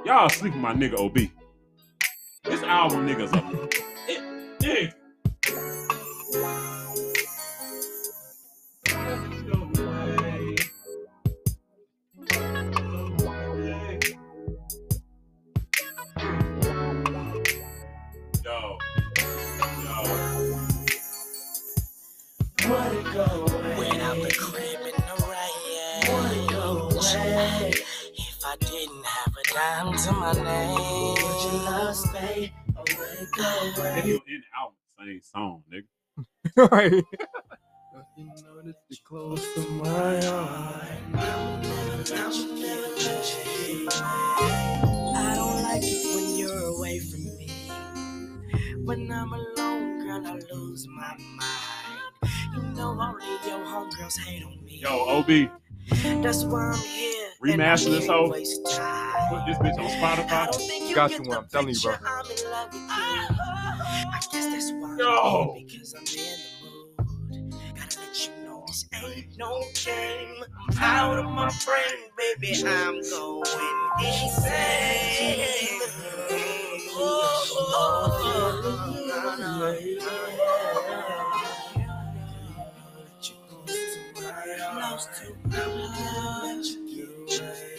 y'all 0.05 0.29
sleeping 0.29 0.61
my 0.61 0.73
nigga 0.73 0.99
OB. 0.99 1.17
This 2.43 2.63
album, 2.63 3.07
niggas 3.07 3.33
up. 3.35 3.73
It. 4.63 4.93
Didn't 29.51 29.61
have 29.61 29.87
a 29.87 29.91
dime 29.91 29.97
to 29.97 30.11
my 30.13 30.33
name. 30.33 30.75
Would 31.15 31.43
your 31.43 31.63
love 31.63 31.95
stay 31.95 32.53
or 32.75 32.83
would 32.97 33.19
it 33.19 33.27
go 33.35 33.43
And 33.43 33.77
away? 33.77 34.01
he 34.01 34.11
was 34.13 34.21
in 34.27 34.41
the 34.41 34.57
album, 34.57 34.77
same 34.99 35.21
song, 35.21 35.63
nigga. 35.71 35.87
right. 36.71 37.03
You 38.17 38.25
know 38.25 38.61
that 38.63 38.75
you're 38.89 38.99
close 39.05 39.53
to 39.55 39.61
my 39.71 40.21
heart. 40.25 40.85
I 43.93 45.33
don't 45.35 45.63
like 45.63 45.81
it 45.83 46.15
when 46.15 46.37
you're 46.37 46.65
away 46.77 46.99
from 46.99 47.23
me. 47.37 47.49
When 48.85 49.11
I'm 49.11 49.33
alone, 49.33 49.99
girl, 50.05 50.27
I 50.27 50.39
lose 50.53 50.87
my 50.87 51.15
mind. 51.37 52.33
You 52.55 52.61
know 52.75 52.97
only 52.99 53.25
your 53.47 53.59
homegirls 53.65 54.17
hate 54.19 54.43
on 54.43 54.63
me. 54.65 54.79
Yo, 54.81 54.89
OB, 54.89 55.27
That's 55.89 56.43
why 56.45 56.71
I'm 56.71 56.77
here. 56.79 57.29
remaster 57.43 57.89
this 57.91 58.07
whole. 58.07 58.27
hoe. 58.27 58.33
Put 58.33 59.45
this 59.45 59.57
bitch 59.57 59.77
on 59.79 59.89
Spotify. 59.89 60.95
Got 60.95 61.11
you 61.11 61.23
one. 61.23 61.37
I'm 61.37 61.47
telling 61.47 61.69
you, 61.73 61.79
bro. 61.81 61.93
I'm 61.93 62.31
in 62.31 62.51
love 62.51 62.73
with 62.73 62.81
you. 62.81 62.87
I 62.89 64.19
guess 64.31 64.45
that's 64.47 64.71
why. 64.73 64.95
Yo. 64.97 65.53
Because 65.57 65.93
I'm 65.93 66.01
in 66.01 66.07
the 66.07 66.13
mood. 66.63 66.97
Gotta 67.75 67.99
let 67.99 68.27
you 68.27 68.31
know 68.45 68.63
this 68.67 68.85
ain't 68.93 69.37
no 69.37 69.61
game. 69.85 70.43
I'm 70.69 70.77
out 70.83 71.19
of 71.19 71.25
my 71.25 71.51
brain, 71.65 72.09
baby. 72.17 72.53
I'm 72.65 73.01
going 73.01 73.43
insane. 73.99 75.81
Oh, 76.93 77.45
oh, 77.53 78.19
oh, 78.23 78.61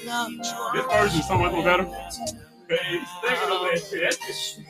no, 0.04 0.28
no. 0.28 0.72
This 0.74 0.86
version 0.86 1.20
is 1.20 1.28
so 1.28 1.38
much 1.38 1.52
more 1.52 1.64
better. 1.64 1.84
Hey, 1.84 2.78
he's 2.90 3.08
of. 3.52 3.62
That 4.00 4.16
shit. 4.32 4.66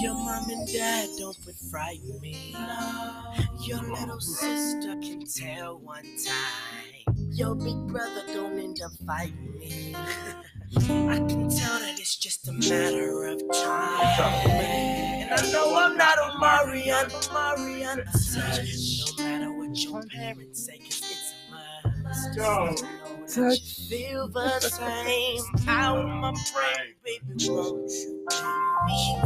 Your 0.00 0.14
mom 0.14 0.48
and 0.50 0.66
dad 0.72 1.08
don't 1.18 1.36
frighten 1.70 2.20
me. 2.20 2.56
Your 3.66 3.82
little 3.82 4.20
sister 4.20 4.94
can 5.02 5.24
tell 5.26 5.78
one 5.78 6.04
time. 6.04 6.69
Your 7.40 7.54
big 7.54 7.86
brother 7.86 8.22
don't 8.34 8.58
end 8.58 8.82
up 8.84 8.92
fighting 9.06 9.58
me. 9.58 9.94
I 9.96 11.16
can 11.16 11.48
tell 11.48 11.78
that 11.78 11.94
it's 11.98 12.18
just 12.18 12.46
a 12.48 12.52
matter 12.52 13.24
of 13.28 13.40
time. 13.50 14.50
And 14.50 15.32
I 15.32 15.50
know 15.50 15.74
I'm 15.74 15.96
not 15.96 16.18
a 16.18 16.38
Marian, 16.38 17.08
Marian. 17.32 18.04
No 19.16 19.24
matter 19.24 19.52
what 19.54 19.74
your 19.82 20.02
parents 20.02 20.66
say 20.66 20.76
'cause 20.80 21.00
it's 21.00 21.32
a 21.32 21.88
must. 22.04 22.36
Yo. 22.36 22.74
Touch. 23.26 23.88
Feel 23.88 24.28
the 24.28 24.60
same. 24.60 25.42
Out 25.66 26.06
my 26.06 26.32
brain, 26.52 26.94
baby, 27.02 27.48
won't 27.48 27.90
you 27.90 28.26
be 28.86 29.16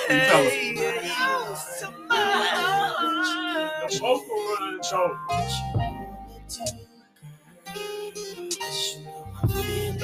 Hey. 0.08 0.69
Yo, 3.92 3.98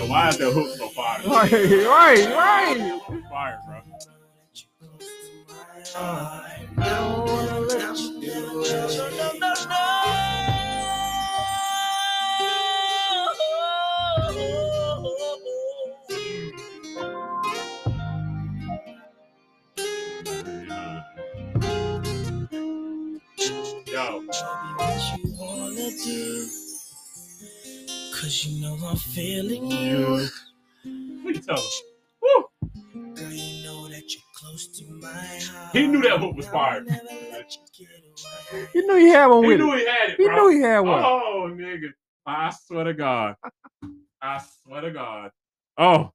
why 0.08 0.28
is 0.28 0.38
that 0.38 0.52
hook 0.52 0.68
so 0.76 0.88
fire? 0.88 1.20
Right, 1.26 1.52
right, 1.52 2.26
right. 2.34 3.00
Fire, 3.30 3.60
bro. 3.66 3.80
No, 6.76 7.24
no, 7.26 7.64
no, 9.38 9.54
no. 9.68 9.95
Do? 25.94 26.46
Cause 28.14 28.44
you 28.44 28.60
know 28.62 28.76
I'm 28.86 28.96
feeling 28.96 29.70
you. 29.70 30.28
what 31.22 31.34
you 31.34 31.40
tell 31.40 31.56
us? 31.58 31.82
Girl, 32.22 33.30
you 33.32 33.64
know 33.64 33.88
that 33.88 34.02
you're 34.12 34.22
close 34.34 34.68
to 34.78 34.84
my 34.90 35.08
heart. 35.08 35.74
He 35.76 35.86
knew 35.86 36.02
that 36.02 36.18
hook 36.20 36.36
was 36.36 36.46
fired. 36.48 36.88
You 38.74 38.86
knew 38.86 38.96
he 38.96 39.08
had 39.08 39.26
one 39.26 39.42
He 39.44 39.48
with 39.50 39.60
knew 39.60 39.72
it. 39.74 39.78
he 39.80 39.86
had 39.86 40.10
it, 40.10 40.16
He 40.18 40.24
bro. 40.26 40.36
knew 40.36 40.48
he 40.56 40.60
had 40.62 40.80
one. 40.80 41.02
Oh, 41.04 41.48
nigga. 41.52 41.88
I 42.26 42.50
swear 42.66 42.84
to 42.84 42.94
God. 42.94 43.36
I 44.20 44.42
swear 44.62 44.80
to 44.82 44.90
God. 44.90 45.30
Oh. 45.78 46.10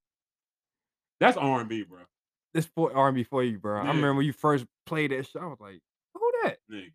That's 1.20 1.38
R&B, 1.38 1.84
bro. 1.84 2.00
This 2.54 2.66
boy 2.66 2.92
R&B 2.94 3.24
for 3.24 3.44
you, 3.44 3.58
bro. 3.60 3.78
I 3.80 3.88
remember 3.88 4.16
when 4.16 4.26
you 4.26 4.34
first 4.34 4.66
played 4.86 5.12
that 5.12 5.26
shit. 5.28 5.42
I 5.42 5.46
was 5.46 5.60
like, 5.60 5.80
who 6.16 6.32
that? 6.44 6.58
Nigga. 6.72 6.92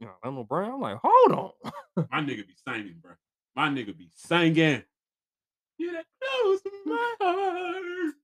You 0.00 0.06
know, 0.06 0.12
Lionel 0.24 0.44
Brown. 0.44 0.72
I'm 0.74 0.80
like, 0.80 0.98
hold 1.02 1.32
on. 1.32 2.06
My 2.10 2.20
nigga 2.20 2.46
be 2.46 2.54
singing, 2.66 2.96
bro. 3.02 3.12
My 3.54 3.68
nigga 3.68 3.96
be 3.96 4.08
singing. 4.14 4.82
You're 5.78 5.92
that 5.92 6.06
close 6.22 6.62
to 6.62 6.70
my 6.86 7.14
heart. 7.20 8.14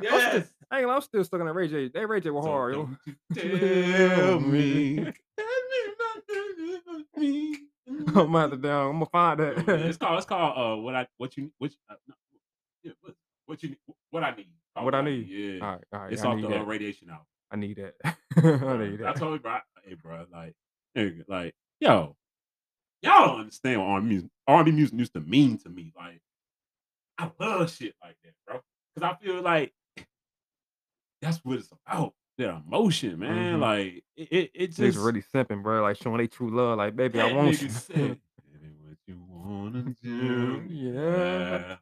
I'm 0.00 0.06
still, 0.06 0.10
Yes. 0.10 0.48
I 0.70 0.80
ain't, 0.80 0.90
I'm 0.90 1.00
still 1.00 1.24
stuck 1.24 1.40
on 1.40 1.46
that 1.46 1.52
Ray 1.54 1.68
J. 1.68 1.88
That 1.88 2.06
Ray 2.08 2.20
J 2.20 2.30
was 2.30 2.44
So 2.44 2.50
hard, 2.50 2.74
yo. 2.74 2.88
you 3.34 3.58
Tell 4.08 4.40
me. 4.40 4.98
I'm 8.14 8.32
have 8.32 8.50
to 8.50 8.56
down. 8.56 8.90
I'm 8.90 8.92
gonna 8.94 9.06
find 9.06 9.40
that. 9.40 9.68
it's 9.68 9.96
called. 9.96 10.18
It's 10.18 10.26
called. 10.26 10.54
Uh, 10.56 10.82
what 10.82 10.94
I 10.94 11.06
what 11.16 11.36
you 11.36 11.50
which 11.58 11.74
uh, 11.90 11.94
no, 12.06 12.14
yeah, 12.82 12.92
what, 13.00 13.14
what 13.46 13.62
you 13.62 13.76
what 14.10 14.22
I 14.24 14.34
need. 14.34 14.48
Called 14.74 14.84
What 14.84 14.94
I 14.94 15.02
need. 15.02 15.26
Yeah. 15.28 15.64
All 15.64 15.72
right, 15.72 15.84
all 15.92 16.00
right. 16.00 16.12
It's 16.12 16.22
I 16.22 16.26
off 16.28 16.40
the 16.40 16.46
uh, 16.46 16.50
that. 16.50 16.66
Raydiation 16.66 17.10
out. 17.10 17.22
I 17.50 17.56
need 17.56 17.76
that. 17.78 17.94
I 18.36 18.76
need 18.76 18.90
need 19.00 19.02
I 19.06 19.12
told 19.14 19.34
you, 19.34 19.40
bro. 19.40 19.52
I- 19.52 19.60
Hey, 19.84 19.94
bro. 19.94 20.26
Like, 20.30 20.54
nigga, 20.98 21.24
like, 21.28 21.54
yo, 21.80 22.16
y'all 23.02 23.26
don't 23.28 23.40
understand 23.40 23.80
what 23.80 23.86
R&B 23.88 24.08
music, 24.08 24.30
R&B 24.46 24.70
music 24.72 24.98
used 24.98 25.12
to 25.14 25.20
mean 25.20 25.58
to 25.58 25.68
me. 25.68 25.92
Like, 25.96 26.20
I 27.18 27.30
love 27.38 27.70
shit 27.70 27.94
like 28.02 28.16
that, 28.24 28.32
bro. 28.46 28.60
Because 28.94 29.14
I 29.14 29.24
feel 29.24 29.40
like 29.42 29.72
that's 31.22 31.38
what 31.44 31.58
it's 31.58 31.70
about. 31.86 32.14
Their 32.36 32.50
emotion, 32.64 33.18
man. 33.18 33.56
Mhm. 33.56 33.60
Like, 33.60 34.04
it, 34.16 34.28
it, 34.30 34.50
it 34.54 34.66
just 34.72 34.96
really 34.98 35.22
simping, 35.34 35.60
bro. 35.64 35.82
Like 35.82 35.96
showing 35.96 36.18
they 36.18 36.28
true 36.28 36.50
love. 36.54 36.78
Like, 36.78 36.94
baby, 36.94 37.20
I 37.20 37.26
want 37.26 37.60
you. 37.60 37.68
said, 37.68 38.16
what 38.84 38.96
you 39.08 39.20
wanna 39.28 39.82
do? 40.04 40.62
yeah. 40.68 41.76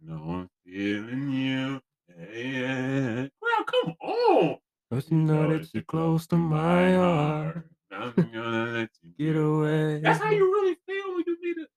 You 0.00 0.08
know 0.08 0.22
I'm 0.24 0.50
feeling 0.64 1.30
you. 1.32 1.80
Yeah. 2.32 3.26
Bro, 3.42 3.64
come 3.66 3.94
on. 4.00 4.56
But 4.90 5.10
you 5.10 5.18
know 5.18 5.58
that 5.58 5.68
you're 5.74 5.82
close 5.82 6.26
to 6.28 6.36
my 6.36 6.94
heart. 6.94 7.66
I'm 7.94 8.12
gonna 8.12 8.72
let 8.72 8.90
you 9.02 9.10
Get 9.18 9.36
away. 9.36 10.00
That's 10.00 10.20
how 10.20 10.30
you 10.30 10.44
really 10.52 10.76
feel 10.86 11.14
when 11.14 11.24
you 11.26 11.36
need 11.42 11.62
it. 11.62 11.68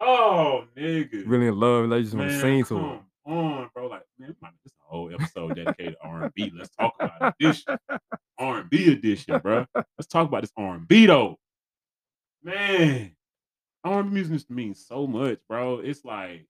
Oh, 0.00 0.64
nigga. 0.76 1.24
really 1.26 1.48
in 1.48 1.58
love. 1.58 1.88
Like, 1.88 1.98
you 1.98 2.04
just 2.04 2.16
want 2.16 2.30
to 2.30 2.40
sing 2.40 2.64
to 2.64 2.68
come 2.68 3.00
on, 3.26 3.70
bro. 3.74 3.88
Like, 3.88 4.02
man, 4.18 4.34
this 4.64 4.72
a 4.72 4.88
whole 4.88 5.12
episode 5.12 5.56
dedicated 5.56 5.96
to 6.00 6.08
R&B. 6.08 6.52
Let's 6.56 6.70
talk 6.74 6.94
about. 6.98 7.34
Edition. 7.38 7.76
R&B 8.38 8.92
edition, 8.92 9.38
bro. 9.40 9.66
Let's 9.74 10.06
talk 10.08 10.28
about 10.28 10.42
this 10.42 10.52
R&B 10.56 11.06
though. 11.06 11.38
Man, 12.42 13.14
R&B 13.84 14.10
music 14.10 14.32
used 14.32 14.48
to 14.48 14.54
mean 14.54 14.74
so 14.74 15.06
much, 15.06 15.38
bro. 15.48 15.80
It's 15.80 16.04
like, 16.04 16.46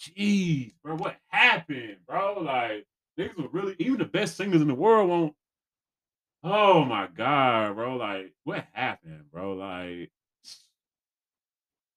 jeez, 0.00 0.72
bro, 0.82 0.96
what 0.96 1.16
happened, 1.28 1.98
bro? 2.08 2.40
Like, 2.40 2.86
niggas 3.18 3.36
were 3.36 3.48
really 3.52 3.76
even 3.78 3.98
the 3.98 4.04
best 4.04 4.36
singers 4.36 4.62
in 4.62 4.68
the 4.68 4.74
world 4.74 5.08
won't. 5.08 5.34
Oh 6.44 6.84
my 6.84 7.06
god, 7.14 7.74
bro! 7.76 7.96
Like, 7.96 8.32
what 8.44 8.66
happened, 8.72 9.24
bro? 9.30 9.52
Like, 9.54 10.10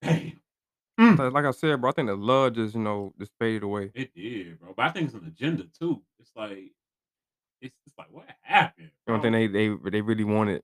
damn, 0.01 0.39
Like, 1.17 1.33
like 1.33 1.45
I 1.45 1.51
said, 1.51 1.81
bro, 1.81 1.89
I 1.89 1.93
think 1.93 2.07
the 2.09 2.15
love 2.15 2.53
just, 2.53 2.75
you 2.75 2.81
know, 2.81 3.13
just 3.19 3.31
faded 3.39 3.63
away. 3.63 3.91
it 3.95 4.13
did, 4.13 4.59
bro. 4.59 4.73
But 4.75 4.85
I 4.85 4.89
think 4.91 5.05
it's 5.07 5.15
an 5.15 5.25
agenda 5.25 5.63
too. 5.79 6.01
It's 6.19 6.31
like, 6.35 6.71
it's, 7.61 7.75
it's 7.85 7.97
like, 7.97 8.07
what 8.11 8.25
happened? 8.41 8.91
You 9.07 9.13
don't 9.13 9.21
bro? 9.21 9.31
think 9.31 9.51
they 9.53 9.67
they 9.67 9.89
they 9.91 10.01
really 10.01 10.23
wanted 10.23 10.61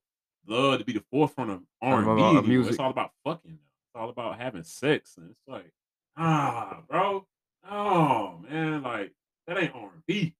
love 0.48 0.80
to 0.80 0.86
be 0.86 0.94
the 0.94 1.03
forefront 1.12 1.52
of 1.52 1.62
R 1.82 2.02
Of- 2.02 2.08
and 2.08 2.18
B. 2.18 2.24
of- 2.24 2.30
of 2.36 2.38
It's 2.44 2.48
music. 2.48 2.80
all 2.80 2.90
about 2.91 3.12
fucking. 3.24 3.52
Now. 3.52 3.58
It's 3.58 3.95
all 3.95 4.10
about 4.10 4.40
having 4.40 4.64
sex, 4.64 5.18
and 5.18 5.30
it's 5.32 5.41
like, 5.48 5.72
ah, 6.16 6.82
bro, 6.88 7.26
oh 7.70 8.40
man, 8.49 8.84
like 8.84 9.12
that 9.48 9.58
ain't 9.62 9.76
R 9.76 9.90
and 9.94 10.06
B. 10.06 10.36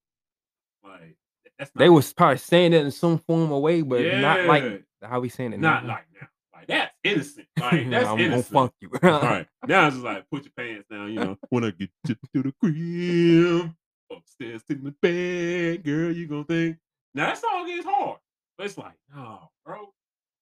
Like 0.84 1.18
that's 1.62 1.72
they 1.76 1.90
was 1.90 2.12
probably 2.14 2.38
saying 2.38 2.74
it 2.74 2.84
in 2.84 2.92
some 2.92 3.18
form 3.20 3.52
or 3.52 3.62
way, 3.62 3.82
but 3.82 4.02
not 4.16 4.46
like 4.46 4.84
how 5.04 5.20
we 5.20 5.30
saying 5.30 5.54
it 5.54 5.60
now. 5.60 5.74
not 5.76 5.84
now. 5.86 5.94
like 5.94 6.06
now. 6.20 6.28
Like 6.54 6.68
that's 6.68 6.92
innocent. 7.04 7.48
Like 7.60 7.72
that's 7.90 8.08
I'm 8.08 8.18
gonna 8.18 8.24
innocent. 8.24 8.48
funk 8.54 8.72
you. 8.82 8.90
All 9.04 9.10
right, 9.22 9.48
now 9.68 9.88
it's 9.88 9.96
just 9.96 10.06
like 10.06 10.30
put 10.32 10.44
your 10.44 10.52
pants 10.58 10.88
down. 10.90 11.10
You 11.12 11.20
know, 11.20 11.38
when 11.50 11.64
I 11.64 11.72
get 11.72 11.90
you 12.08 12.16
to 12.34 12.44
the 12.44 12.52
crib, 12.60 13.72
upstairs 14.12 14.64
to 14.64 14.76
the 14.76 14.92
bed, 15.02 15.84
girl, 15.84 16.12
you 16.12 16.28
gonna 16.28 16.44
think. 16.44 16.78
Now 17.14 17.28
that 17.28 17.38
song 17.38 17.68
gets 17.68 17.86
hard, 17.86 18.18
but 18.58 18.66
it's 18.68 18.78
like, 18.78 18.94
no, 19.16 19.50
bro, 19.66 19.94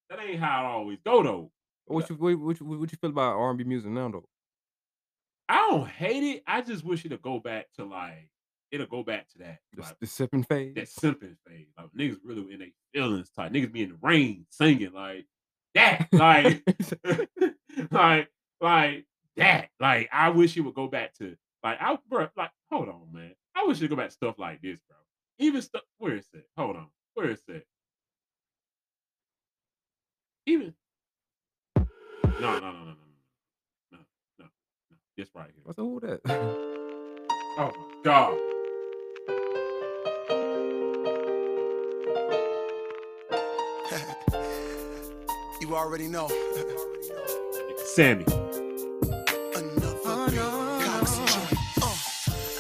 that 0.09 0.19
ain't 0.19 0.39
how 0.39 0.61
it 0.63 0.67
always 0.67 0.99
go 1.05 1.21
though. 1.23 1.51
What 1.85 2.09
you 2.09 2.15
what, 2.15 2.39
what, 2.39 2.59
you- 2.59 2.65
what 2.65 2.91
you 2.91 2.97
feel 2.99 3.09
about 3.09 3.35
R 3.37 3.49
and 3.49 3.57
B 3.57 3.63
music 3.63 3.91
now 3.91 4.09
though? 4.09 4.25
I 5.47 5.67
don't 5.69 5.87
hate 5.87 6.23
it. 6.23 6.43
I 6.45 6.61
just 6.61 6.83
wish 6.83 7.05
it 7.05 7.09
to 7.09 7.17
go 7.17 7.39
back 7.39 7.67
to 7.77 7.85
like 7.85 8.29
it'll 8.71 8.87
go 8.87 9.03
back 9.03 9.27
to 9.29 9.37
that 9.39 9.59
The, 9.73 9.81
like 9.81 9.99
the 9.99 10.07
sipping 10.07 10.43
phase. 10.43 10.75
that 10.75 10.87
simping 10.87 11.35
phase. 11.47 11.67
Like 11.77 11.87
niggas 11.97 12.17
really 12.23 12.53
in 12.53 12.59
their 12.59 12.67
feelings 12.93 13.29
type. 13.31 13.51
Niggas 13.51 13.71
be 13.71 13.83
in 13.83 13.89
the 13.89 13.97
rain 14.01 14.45
singing 14.49 14.93
like 14.93 15.25
that. 15.75 16.07
Like 16.11 16.63
like 17.91 18.29
like 18.61 19.05
that. 19.37 19.69
Like 19.79 20.09
I 20.11 20.29
wish 20.29 20.55
it 20.57 20.61
would 20.61 20.75
go 20.75 20.87
back 20.87 21.13
to 21.15 21.35
like 21.63 21.77
I 21.81 21.97
bro, 22.07 22.27
like 22.37 22.51
hold 22.71 22.89
on, 22.89 23.07
man. 23.11 23.33
I 23.55 23.65
wish 23.65 23.77
it 23.77 23.83
would 23.83 23.89
go 23.91 23.95
back 23.97 24.07
to 24.09 24.13
stuff 24.13 24.35
like 24.39 24.61
this, 24.61 24.79
bro. 24.87 24.97
Even 25.39 25.61
stuff 25.61 25.83
where 25.97 26.15
is 26.15 26.27
it? 26.33 26.45
Hold 26.57 26.77
on. 26.77 26.87
Where 27.15 27.29
is 27.29 27.41
it? 27.47 27.65
Even 30.45 30.73
no, 31.77 31.85
no, 32.39 32.59
no, 32.59 32.59
no, 32.59 32.71
no, 32.71 32.71
no, 32.71 32.95
no, 33.91 33.97
no, 34.39 34.45
no. 34.91 34.97
This 35.17 35.29
right 35.35 35.49
here. 35.53 35.61
What's 35.63 35.77
the 35.77 35.83
who 35.83 35.99
that? 36.01 36.21
Oh 37.57 37.71
my 37.75 38.01
god. 38.03 38.37
You 45.61 45.75
already 45.75 46.07
know. 46.07 46.29
Sammie. 47.93 48.23
Another 49.55 50.29
big 50.29 50.39
Coxie 50.39 51.25
joint. 51.27 51.53
Uh. 51.81 51.95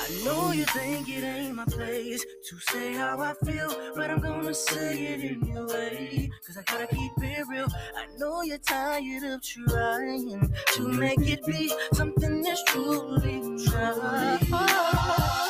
I 0.01 0.25
know 0.25 0.51
you 0.51 0.65
think 0.65 1.07
it 1.07 1.23
ain't 1.23 1.55
my 1.55 1.63
place 1.63 2.25
to 2.49 2.59
say 2.59 2.93
how 2.93 3.21
I 3.21 3.33
feel, 3.45 3.73
but 3.95 4.11
I'm 4.11 4.19
gonna 4.19 4.53
say 4.53 5.01
it 5.13 5.37
anyway. 5.41 6.29
Cause 6.45 6.57
I 6.57 6.63
gotta 6.69 6.87
keep 6.87 7.11
it 7.21 7.47
real. 7.49 7.67
I 7.95 8.05
know 8.17 8.41
you're 8.41 8.57
tired 8.57 9.23
of 9.23 9.41
trying 9.43 10.53
to 10.73 10.87
make 10.89 11.21
it 11.21 11.45
be 11.45 11.71
something 11.93 12.41
that's 12.41 12.63
truly 12.65 13.39
right. 13.73 15.45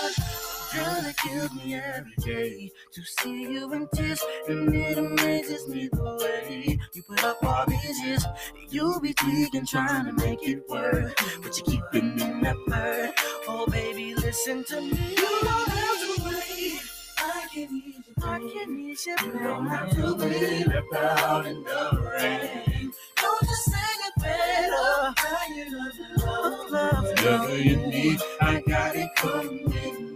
Girl, 0.80 1.06
it 1.06 1.18
kills 1.18 1.54
me 1.56 1.76
every 1.76 2.14
day 2.24 2.72
to 2.94 3.04
see 3.04 3.44
you 3.44 3.74
in 3.74 3.88
tears, 3.94 4.24
and 4.48 4.74
it 4.74 4.98
amazes 4.98 5.68
me 5.68 5.90
the 5.92 6.18
way 6.24 6.80
you 6.94 7.04
put 7.04 7.24
up 7.26 7.44
all 7.44 7.66
these 7.68 8.02
years. 8.06 8.26
You 8.70 9.00
be 9.02 9.14
tweaking, 9.14 9.66
trying 9.68 10.06
to 10.06 10.14
make 10.14 10.42
it 10.48 10.64
work, 10.70 11.14
but 11.44 11.58
you 11.58 11.64
keep 11.64 11.84
it 11.94 12.04
in 12.04 12.42
that 12.42 12.58
bird. 12.68 13.12
Oh, 13.48 13.68
baby, 13.68 14.16
listen 14.16 14.64
to 14.66 14.82
me. 14.82 15.16
You 15.18 15.40
don't 15.42 15.70
have 15.70 16.00
to 16.18 16.24
wait. 16.26 16.82
I 17.18 17.48
can 17.54 17.84
ease 17.86 17.96
your 18.08 18.30
I 18.30 18.40
can 18.40 18.80
ease 18.80 19.06
your 19.08 19.18
pain. 19.18 19.34
You 19.34 19.40
don't 19.44 19.68
have 19.68 19.92
to 19.92 20.16
wait 20.16 20.68
about 20.68 21.48
in 21.48 21.64
the 21.64 22.12
rain. 22.20 22.94
Don't 23.18 23.42
just 23.44 23.66
sing 23.66 24.02
it 24.08 24.22
better. 24.22 25.16
Now 25.24 25.56
you 25.56 25.78
love 25.78 26.00
it, 26.00 26.26
love, 26.26 26.72
love, 26.72 27.04
Whatever 27.06 27.58
you 27.58 27.78
need, 27.78 28.20
I 28.42 28.62
got 28.62 28.96
it 28.96 29.10
coming. 29.18 30.09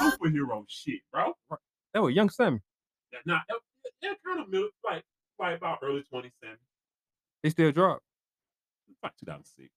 Superhero 0.00 0.64
shit, 0.68 1.00
bro. 1.12 1.32
That 1.94 2.02
was 2.02 2.14
Young 2.14 2.28
Sammie. 2.30 2.60
That 3.12 3.20
not 3.26 3.42
that, 3.48 3.58
that 4.02 4.16
kind 4.26 4.40
of 4.40 4.48
mil- 4.48 4.68
like 4.88 5.04
like 5.38 5.56
about 5.56 5.78
early 5.82 6.00
2010, 6.02 6.50
He 7.42 7.50
still 7.50 7.72
drop. 7.72 8.00
like 9.02 9.12
2006. 9.24 9.68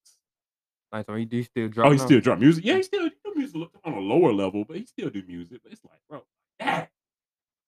Like, 0.92 1.06
so 1.06 1.14
he, 1.16 1.26
he 1.28 1.42
still 1.42 1.68
drop. 1.68 1.88
Oh, 1.88 1.90
he 1.90 1.98
still 1.98 2.20
drop 2.20 2.38
music. 2.38 2.64
Yeah, 2.64 2.76
he 2.76 2.82
still 2.84 3.08
do 3.08 3.32
music 3.34 3.60
on 3.84 3.94
a 3.94 3.98
lower 3.98 4.32
level, 4.32 4.64
but 4.64 4.76
he 4.76 4.86
still 4.86 5.10
do 5.10 5.22
music. 5.26 5.60
But 5.62 5.72
it's 5.72 5.82
like, 5.84 5.98
bro, 6.08 6.22
that 6.60 6.90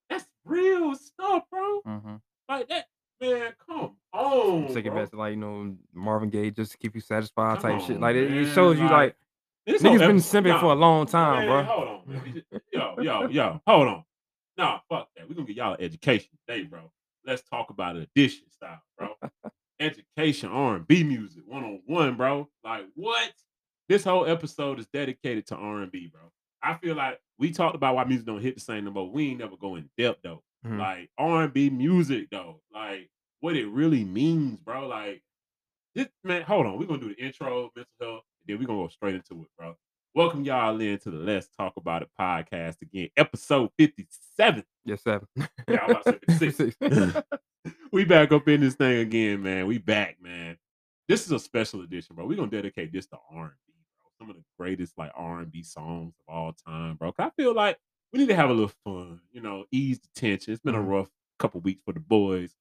that's 0.09 0.27
real 0.45 0.95
stuff, 0.95 1.43
bro. 1.51 1.81
Mm-hmm. 1.87 2.15
Like 2.49 2.69
that, 2.69 2.87
man. 3.21 3.53
Come 3.67 3.97
on, 4.13 4.69
Second 4.69 4.87
it 4.87 4.91
bro. 4.93 5.03
back 5.03 5.11
to 5.11 5.17
like 5.17 5.31
you 5.33 5.39
know 5.39 5.75
Marvin 5.93 6.31
Gaye 6.31 6.51
just 6.51 6.73
to 6.73 6.79
keep 6.79 6.95
you 6.95 7.01
satisfied 7.01 7.61
Come 7.61 7.79
type 7.79 7.87
shit. 7.89 8.01
Like 8.01 8.15
it, 8.15 8.31
it 8.31 8.53
shows 8.55 8.79
you 8.79 8.89
like 8.89 9.17
This 9.67 9.83
niggas 9.83 9.99
whole 9.99 9.99
been 9.99 10.17
simping 10.17 10.49
nah, 10.49 10.61
for 10.61 10.67
a 10.67 10.75
long 10.77 11.07
time, 11.07 11.47
man, 11.47 11.49
bro. 11.49 11.63
Hold 11.65 11.89
on, 11.89 12.03
man. 12.07 12.43
yo, 12.73 12.95
yo, 13.01 13.29
yo, 13.29 13.61
hold 13.67 13.89
on. 13.89 14.05
Nah, 14.57 14.79
fuck 14.89 15.09
that. 15.17 15.29
We're 15.29 15.35
gonna 15.35 15.47
get 15.47 15.57
y'all 15.57 15.75
an 15.75 15.81
education 15.81 16.31
today, 16.47 16.65
bro. 16.65 16.93
Let's 17.25 17.43
talk 17.43 17.71
about 17.71 17.97
addition 17.97 18.49
style, 18.51 18.81
bro. 18.97 19.09
education, 19.81 20.51
R 20.51 20.77
and 20.77 20.87
B 20.87 21.03
music, 21.03 21.43
one 21.47 21.65
on 21.65 21.81
one, 21.87 22.17
bro. 22.17 22.49
Like 22.65 22.87
what? 22.95 23.33
This 23.89 24.05
whole 24.05 24.27
episode 24.27 24.79
is 24.79 24.87
dedicated 24.93 25.47
to 25.49 25.57
R 25.57 25.83
and 25.83 25.91
B, 25.91 26.07
bro. 26.13 26.23
I 26.63 26.75
feel 26.75 26.95
like 26.95 27.21
we 27.39 27.51
talked 27.51 27.75
about 27.75 27.97
why 27.97 28.05
music 28.05 28.27
don't 28.27 28.41
hit 28.41 28.55
the 28.55 28.61
same 28.61 28.85
no 28.85 28.91
more. 28.93 29.11
We 29.11 29.31
ain't 29.31 29.41
never 29.41 29.57
go 29.57 29.75
in 29.75 29.91
depth 29.99 30.21
though. 30.23 30.43
Mhm. 30.65 30.79
Like 30.79 31.11
R 31.19 31.43
and 31.43 31.53
B 31.53 31.71
music 31.71 32.29
though, 32.31 32.61
like 32.73 33.11
what 33.41 33.57
it 33.57 33.67
really 33.67 34.05
means, 34.05 34.61
bro. 34.61 34.87
Like 34.87 35.23
this 35.95 36.09
man, 36.25 36.43
hold 36.43 36.67
on. 36.67 36.79
We're 36.79 36.87
gonna 36.87 37.01
do 37.01 37.15
the 37.15 37.23
intro, 37.25 37.71
mental 37.77 37.93
health, 38.01 38.25
then 38.47 38.59
we're 38.59 38.67
gonna 38.67 38.83
go 38.83 38.89
straight 38.89 39.15
into 39.17 39.43
it, 39.43 39.49
bro. 39.59 39.77
Welcome 40.15 40.45
y'all 40.45 40.81
in 40.81 40.99
to 41.01 41.11
the 41.11 41.19
Let's 41.19 41.49
Talk 41.59 41.75
About 41.77 42.03
It 42.03 42.09
podcast 42.19 42.81
again, 42.83 43.09
episode 43.17 43.71
57. 43.79 44.65
Yes, 44.85 45.03
sir. 45.05 45.21
Yeah, 45.69 45.79
I'm 45.83 45.91
about 45.91 46.05
to 46.05 46.33
say 46.37 46.51
56. 46.79 47.23
we 47.93 48.05
back 48.05 48.33
up 48.33 48.49
in 48.49 48.61
this 48.61 48.75
thing 48.75 48.99
again, 49.01 49.43
man. 49.43 49.67
We 49.67 49.79
back, 49.79 50.17
man. 50.23 50.57
This 51.09 51.27
is 51.27 51.33
a 51.33 51.39
special 51.39 51.83
edition, 51.83 52.17
bro. 52.17 52.27
We're 52.27 52.37
gonna 52.37 52.51
dedicate 52.51 52.93
this 52.93 53.07
to 53.09 53.17
R&B, 53.31 53.73
bro. 54.01 54.09
Some 54.19 54.31
of 54.31 54.37
the 54.37 54.43
greatest 54.59 54.97
like 54.97 55.13
R&B 55.15 55.63
songs 55.63 56.15
of 56.27 56.35
all 56.35 56.53
time, 56.67 56.97
bro. 56.97 57.13
'Cause 57.13 57.31
I 57.37 57.43
feel 57.43 57.55
like 57.55 57.79
we 58.13 58.21
need 58.21 58.29
to 58.29 58.37
have 58.37 58.51
a 58.51 58.55
little 58.55 58.73
fun, 58.85 59.21
you 59.33 59.41
know, 59.43 59.65
ease 59.71 59.99
the 60.01 60.09
tension. 60.15 60.53
It's 60.53 60.63
been 60.63 60.75
a 60.75 60.79
Mhm. 60.79 60.89
rough 60.89 61.11
couple 61.39 61.61
weeks 61.61 61.83
for 61.85 61.93
the 61.93 62.01
boys. 62.01 62.55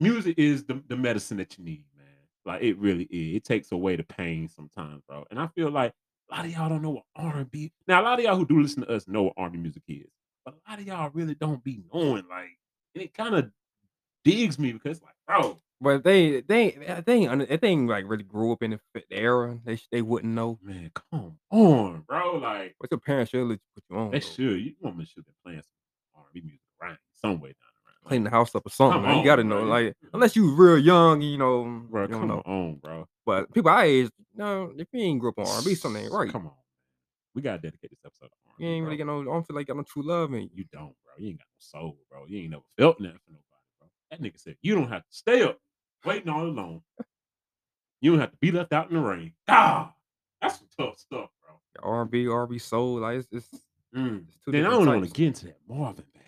Music 0.00 0.36
is 0.38 0.64
the, 0.64 0.82
the 0.88 0.96
medicine 0.96 1.36
that 1.38 1.56
you 1.58 1.64
need. 1.64 1.84
Like 2.44 2.62
it 2.62 2.76
really 2.78 3.04
is. 3.04 3.36
It 3.36 3.44
takes 3.44 3.72
away 3.72 3.96
the 3.96 4.02
pain 4.04 4.48
sometimes, 4.48 5.02
bro. 5.08 5.24
And 5.30 5.38
I 5.38 5.46
feel 5.48 5.70
like 5.70 5.92
a 6.30 6.36
lot 6.36 6.44
of 6.46 6.50
y'all 6.52 6.68
don't 6.68 6.82
know 6.82 6.90
what 6.90 7.04
R&B. 7.16 7.72
Now, 7.86 8.00
a 8.00 8.04
lot 8.04 8.18
of 8.18 8.24
y'all 8.24 8.36
who 8.36 8.46
do 8.46 8.60
listen 8.60 8.82
to 8.84 8.90
us 8.90 9.06
know 9.06 9.24
what 9.24 9.34
R&B 9.36 9.58
music 9.58 9.82
is, 9.88 10.06
but 10.44 10.54
a 10.54 10.70
lot 10.70 10.78
of 10.80 10.86
y'all 10.86 11.10
really 11.12 11.34
don't 11.34 11.62
be 11.62 11.82
knowing. 11.92 12.24
Like, 12.28 12.58
and 12.94 13.04
it 13.04 13.12
kind 13.14 13.34
of 13.34 13.50
digs 14.24 14.58
me 14.58 14.72
because, 14.72 15.02
like, 15.02 15.14
bro, 15.26 15.60
But 15.80 16.04
they 16.04 16.40
they 16.40 16.78
they 17.06 17.26
under- 17.26 17.44
they 17.56 17.76
like 17.76 18.04
really 18.08 18.22
grew 18.24 18.52
up 18.52 18.62
in 18.62 18.78
the, 18.94 19.02
era. 19.10 19.58
They 19.64 19.78
they 19.90 20.00
wouldn't 20.02 20.32
know. 20.32 20.58
man, 20.62 20.90
come 20.94 21.38
on, 21.50 22.00
bro. 22.08 22.38
Like, 22.38 22.74
What's 22.78 22.90
your 22.92 23.00
parents 23.00 23.30
should 23.30 23.44
let 23.46 23.54
you 23.54 23.58
put 23.74 23.84
you 23.90 23.96
on? 23.96 24.10
they 24.10 24.20
should. 24.20 24.58
You 24.60 24.74
woman 24.80 25.06
should 25.06 25.26
be 25.26 25.32
playing 25.44 25.62
some 25.62 26.22
R&B 26.22 26.40
music 26.40 26.60
right? 26.80 26.96
some 27.20 27.40
way 27.40 27.50
down. 27.50 27.71
Clean 28.04 28.24
the 28.24 28.30
house 28.30 28.54
up 28.54 28.66
or 28.66 28.70
something. 28.70 29.02
Man. 29.02 29.18
You 29.18 29.24
gotta 29.24 29.44
know, 29.44 29.62
like 29.62 29.94
unless 30.12 30.34
you 30.36 30.54
real 30.54 30.78
young, 30.78 31.20
you 31.22 31.38
know, 31.38 31.64
Bro, 31.90 32.02
you 32.02 32.08
don't 32.08 32.20
come 32.20 32.28
know. 32.28 32.42
on, 32.44 32.74
bro. 32.76 33.06
But 33.24 33.52
people 33.52 33.70
our 33.70 33.84
age, 33.84 34.10
no, 34.34 34.72
if 34.76 34.88
you 34.92 35.00
ain't 35.00 35.20
grew 35.20 35.30
up 35.30 35.38
on 35.38 35.46
R&B, 35.46 35.74
something 35.74 36.02
ain't 36.04 36.12
right. 36.12 36.30
Come 36.30 36.46
on. 36.46 36.52
We 37.34 37.42
gotta 37.42 37.58
dedicate 37.58 37.90
this 37.90 38.00
episode 38.04 38.26
to 38.26 38.32
R&B. 38.48 38.64
You 38.64 38.70
ain't 38.70 38.82
bro. 38.84 38.90
really 38.90 38.98
got 38.98 39.06
no. 39.06 39.20
I 39.20 39.24
don't 39.34 39.46
feel 39.46 39.56
like 39.56 39.68
you 39.68 39.74
got 39.74 39.78
no 39.78 39.84
true 39.84 40.02
love 40.02 40.32
in 40.34 40.42
you. 40.42 40.50
You 40.54 40.64
don't, 40.72 40.94
bro. 41.04 41.14
You 41.18 41.28
ain't 41.28 41.38
got 41.38 41.46
no 41.46 41.80
soul, 41.80 41.98
bro. 42.10 42.24
You 42.28 42.40
ain't 42.42 42.50
never 42.50 42.62
felt 42.78 43.00
nothing 43.00 43.18
for 43.24 43.30
nobody, 43.32 43.46
bro. 43.78 43.88
That 44.10 44.20
nigga 44.22 44.40
said 44.40 44.56
you 44.62 44.74
don't 44.74 44.88
have 44.88 45.02
to 45.02 45.12
stay 45.14 45.42
up 45.42 45.58
waiting 46.04 46.28
all 46.28 46.44
alone. 46.44 46.82
You 48.00 48.10
don't 48.10 48.20
have 48.20 48.32
to 48.32 48.38
be 48.40 48.50
left 48.50 48.72
out 48.72 48.90
in 48.90 48.96
the 48.96 49.00
rain. 49.02 49.32
Ah, 49.48 49.92
that's 50.40 50.58
some 50.58 50.66
tough 50.76 50.98
stuff, 50.98 51.30
bro. 51.40 51.88
R&B, 51.88 52.26
R&B 52.26 52.58
soul, 52.58 52.98
like 53.00 53.18
it's, 53.18 53.28
it's, 53.30 53.48
Mm. 53.94 54.24
it's 54.26 54.38
Then 54.46 54.64
I 54.66 54.70
don't 54.70 54.86
want 54.86 55.04
to 55.04 55.10
get 55.10 55.26
into 55.28 55.44
that 55.46 55.58
Marvin 55.68 56.04
bag. 56.14 56.24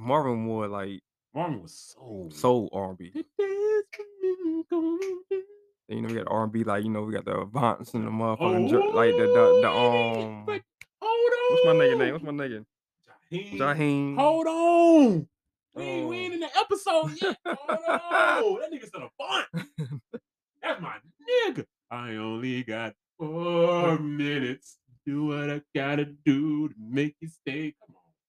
Marvin 0.00 0.38
more 0.38 0.68
like 0.68 1.00
Marvin 1.34 1.62
was 1.62 1.94
soul. 1.94 2.30
soul 2.32 2.68
R&B. 2.72 3.12
You 5.90 6.02
know, 6.02 6.08
we 6.08 6.14
got 6.14 6.26
R&B 6.30 6.64
like 6.64 6.84
you 6.84 6.90
know 6.90 7.02
we 7.02 7.14
got 7.14 7.24
the 7.24 7.32
Avants 7.32 7.94
and 7.94 8.06
the 8.06 8.10
motherfucking 8.10 8.68
jer- 8.68 8.90
like 8.94 9.12
the 9.12 9.22
the, 9.26 9.60
the 9.62 9.70
um. 9.70 10.44
But 10.44 10.60
hold 11.00 11.32
on. 11.32 11.50
What's 11.50 11.64
my 11.66 11.72
nigga 11.84 11.98
name? 11.98 12.12
What's 12.12 12.24
my 12.24 12.32
nigga? 12.32 12.64
Jaheim. 13.32 14.16
Hold 14.18 14.46
on. 14.46 15.28
We 15.74 15.82
ain't, 15.84 16.08
we 16.08 16.16
Oh. 16.16 16.20
ain't 16.20 16.34
in 16.34 16.40
the 16.40 16.58
episode 16.58 17.12
yet. 17.22 17.38
Hold 17.46 17.70
on. 17.70 18.60
That 18.60 18.72
nigga 18.72 18.90
said 18.90 19.02
Avant. 19.18 20.00
That's 20.62 20.80
my 20.82 20.96
nigga. 21.46 21.64
I 21.90 22.16
only 22.16 22.62
got 22.64 22.92
four 23.18 23.98
minutes. 23.98 24.76
Do 25.06 25.24
what 25.26 25.48
I 25.48 25.62
gotta 25.74 26.04
do 26.04 26.68
to 26.68 26.74
make 26.78 27.16
you 27.20 27.28
stay. 27.28 27.74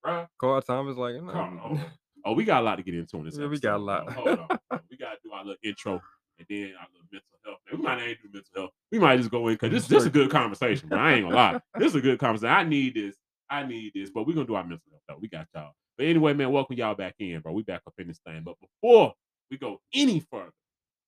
Bro. 0.02 0.26
Carl 0.40 0.62
Thomas 0.62 0.96
like 0.96 1.14
no, 1.16 1.32
Come 1.32 1.60
on. 1.62 1.80
Oh, 2.22 2.34
we 2.34 2.44
got 2.44 2.60
a 2.60 2.64
lot 2.64 2.76
to 2.76 2.82
get 2.82 2.94
into 2.94 3.16
in 3.16 3.24
this 3.24 3.38
Yeah, 3.38 3.46
we 3.46 3.58
got 3.58 3.76
a 3.76 3.82
lot. 3.82 4.04
bro. 4.04 4.14
Hold 4.24 4.28
on. 4.40 4.80
We 4.90 4.98
gotta 4.98 5.16
do 5.24 5.32
our 5.32 5.42
little 5.42 5.56
intro 5.62 6.02
and 6.38 6.46
then 6.50 6.74
our 6.78 6.86
little 6.92 7.06
mental 7.10 7.38
health. 7.46 7.58
We 7.72 7.78
might 7.78 7.96
not 7.98 8.16
do 8.22 8.28
mental 8.30 8.50
health. 8.54 8.70
We 8.92 8.98
might 8.98 9.16
just 9.16 9.30
go 9.30 9.48
in 9.48 9.54
because 9.54 9.70
this, 9.70 9.86
this 9.88 10.02
is 10.02 10.06
a 10.06 10.10
good 10.10 10.30
conversation, 10.30 10.90
bro. 10.90 10.98
I 10.98 11.12
ain't 11.14 11.24
gonna 11.24 11.34
lie. 11.34 11.60
This 11.78 11.88
is 11.88 11.94
a 11.94 12.00
good 12.02 12.18
conversation. 12.18 12.54
I 12.54 12.64
need 12.64 12.94
this. 12.94 13.16
I 13.48 13.64
need 13.64 13.92
this. 13.94 14.10
But 14.10 14.26
we're 14.26 14.34
gonna 14.34 14.46
do 14.46 14.54
our 14.54 14.62
mental 14.62 14.84
health 14.90 15.02
though. 15.08 15.16
We 15.18 15.28
got 15.28 15.46
y'all. 15.54 15.72
But 15.96 16.08
anyway, 16.08 16.34
man, 16.34 16.52
welcome 16.52 16.76
y'all 16.76 16.94
back 16.94 17.14
in, 17.20 17.40
bro. 17.40 17.52
We 17.52 17.62
back 17.62 17.80
up 17.86 17.94
in 17.96 18.08
this 18.08 18.18
thing. 18.26 18.42
But 18.44 18.56
before 18.60 19.14
we 19.50 19.56
go 19.56 19.80
any 19.94 20.20
further 20.20 20.52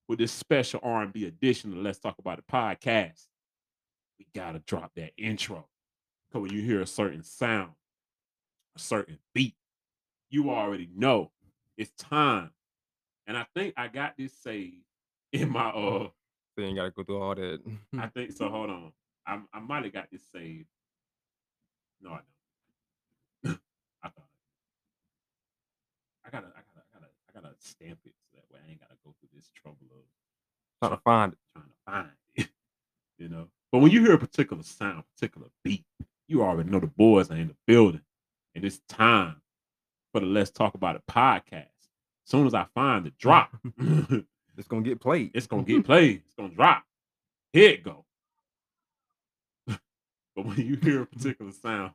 with 0.08 0.18
this 0.18 0.32
special 0.32 0.80
R&B 0.82 1.26
edition 1.26 1.72
of 1.72 1.78
Let's 1.80 1.98
Talk 1.98 2.16
About 2.18 2.38
It 2.38 2.46
podcast, 2.50 3.26
we 4.18 4.26
gotta 4.34 4.60
drop 4.60 4.92
that 4.96 5.12
intro. 5.18 5.66
Because 6.30 6.42
when 6.48 6.52
you 6.58 6.62
hear 6.62 6.80
a 6.80 6.86
certain 6.86 7.22
sound, 7.22 7.72
a 8.76 8.78
certain 8.78 9.18
beat, 9.34 9.54
you 10.30 10.50
already 10.50 10.88
know 10.94 11.30
it's 11.76 11.90
time. 11.98 12.50
And 13.26 13.36
I 13.36 13.46
think 13.54 13.74
I 13.76 13.88
got 13.88 14.14
this 14.18 14.32
saved 14.42 14.82
in 15.32 15.50
my 15.50 15.68
uh 15.70 16.08
So 16.08 16.10
you 16.58 16.64
ain't 16.64 16.76
gotta 16.76 16.90
go 16.90 17.04
through 17.04 17.22
all 17.22 17.34
that. 17.34 17.60
I 17.98 18.06
think 18.14 18.32
so. 18.32 18.48
Hold 18.48 18.70
on. 18.70 18.92
I 19.26 19.40
I 19.52 19.60
might 19.60 19.84
have 19.84 19.92
got 19.92 20.08
this 20.10 20.22
saved. 20.32 20.66
No, 22.00 22.10
I 22.10 22.18
don't. 23.44 23.60
I 24.02 24.08
thought 24.08 24.28
I 26.26 26.30
gotta 26.30 26.46
I 26.48 26.60
gotta 26.60 26.84
I 26.94 26.98
gotta 26.98 27.06
I 27.28 27.40
gotta 27.40 27.54
stamp 27.58 27.98
it 28.04 28.12
so 28.32 28.36
that 28.38 28.52
way 28.52 28.60
I 28.66 28.70
ain't 28.70 28.80
gotta 28.80 28.94
go 29.04 29.14
through 29.20 29.28
this 29.34 29.50
trouble 29.54 29.78
of 29.92 30.02
Trying 30.80 30.96
to 30.96 31.02
find 31.02 31.32
it. 31.32 31.38
trying 31.54 31.66
to 31.66 31.72
find 31.86 32.08
it. 32.34 32.48
you 33.18 33.28
know. 33.28 33.46
But 33.70 33.78
when 33.78 33.92
you 33.92 34.02
hear 34.02 34.14
a 34.14 34.18
particular 34.18 34.62
sound, 34.64 35.04
particular 35.14 35.46
beat, 35.64 35.84
you 36.26 36.42
already 36.42 36.68
know 36.68 36.80
the 36.80 36.88
boys 36.88 37.30
are 37.30 37.36
in 37.36 37.48
the 37.48 37.56
building. 37.66 38.02
And 38.54 38.64
it's 38.64 38.80
time 38.88 39.36
for 40.12 40.20
the 40.20 40.26
Let's 40.26 40.50
Talk 40.50 40.74
About 40.74 40.96
It 40.96 41.02
podcast. 41.10 41.52
As 41.54 42.30
soon 42.30 42.46
as 42.46 42.54
I 42.54 42.66
find 42.74 43.06
the 43.06 43.10
drop, 43.18 43.56
It's 44.58 44.68
gonna 44.68 44.82
get 44.82 45.00
played. 45.00 45.30
it's 45.34 45.46
gonna 45.46 45.62
get 45.62 45.84
played. 45.86 46.22
It's 46.26 46.34
gonna 46.34 46.54
drop. 46.54 46.84
Here 47.52 47.70
it 47.70 47.82
go. 47.84 48.04
but 49.66 49.78
when 50.44 50.58
you 50.58 50.76
hear 50.76 51.02
a 51.02 51.06
particular 51.06 51.52
sound, 51.52 51.92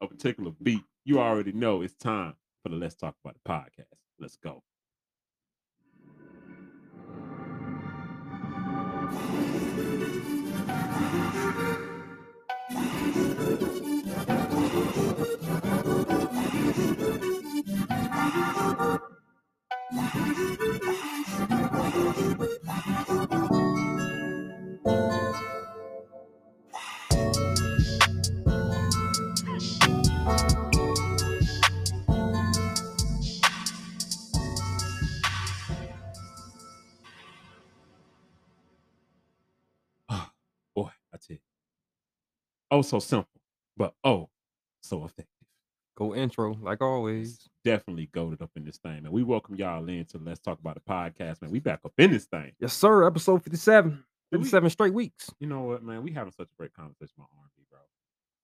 a 0.00 0.06
particular 0.06 0.52
beat, 0.62 0.82
you 1.04 1.18
already 1.18 1.52
know 1.52 1.82
it's 1.82 1.94
time 1.94 2.34
for 2.62 2.68
the 2.68 2.76
Let's 2.76 2.94
Talk 2.94 3.16
About 3.24 3.36
It 3.36 3.44
podcast. 3.48 3.98
Let's 4.18 4.36
go. 4.36 4.62
Oh, 40.08 40.30
boy, 40.74 40.90
I 41.12 41.18
tell 41.18 41.36
you. 41.36 41.38
Oh, 42.70 42.82
so 42.82 43.00
simple, 43.00 43.28
but 43.76 43.94
oh, 44.04 44.30
so 44.82 45.04
effective. 45.04 45.29
Go 46.00 46.14
intro, 46.14 46.56
like 46.62 46.80
always. 46.80 47.46
Definitely 47.62 48.06
goaded 48.06 48.40
up 48.40 48.48
in 48.56 48.64
this 48.64 48.78
thing, 48.78 49.02
man. 49.02 49.12
We 49.12 49.22
welcome 49.22 49.54
y'all 49.56 49.86
in 49.86 50.06
to 50.06 50.18
Let's 50.18 50.40
Talk 50.40 50.58
About 50.58 50.74
the 50.76 50.80
Podcast, 50.80 51.42
man. 51.42 51.50
We 51.50 51.58
back 51.60 51.80
up 51.84 51.92
in 51.98 52.10
this 52.10 52.24
thing. 52.24 52.52
Yes, 52.58 52.72
sir. 52.72 53.04
Episode 53.04 53.44
57. 53.44 54.02
Did 54.32 54.40
we- 54.40 54.68
straight 54.70 54.94
weeks. 54.94 55.30
You 55.40 55.46
know 55.46 55.60
what, 55.60 55.82
man? 55.82 56.02
We 56.02 56.12
having 56.12 56.32
such 56.32 56.48
a 56.50 56.54
great 56.56 56.72
conversation 56.72 57.12
about 57.18 57.28
R&B, 57.38 57.64
bro. 57.70 57.80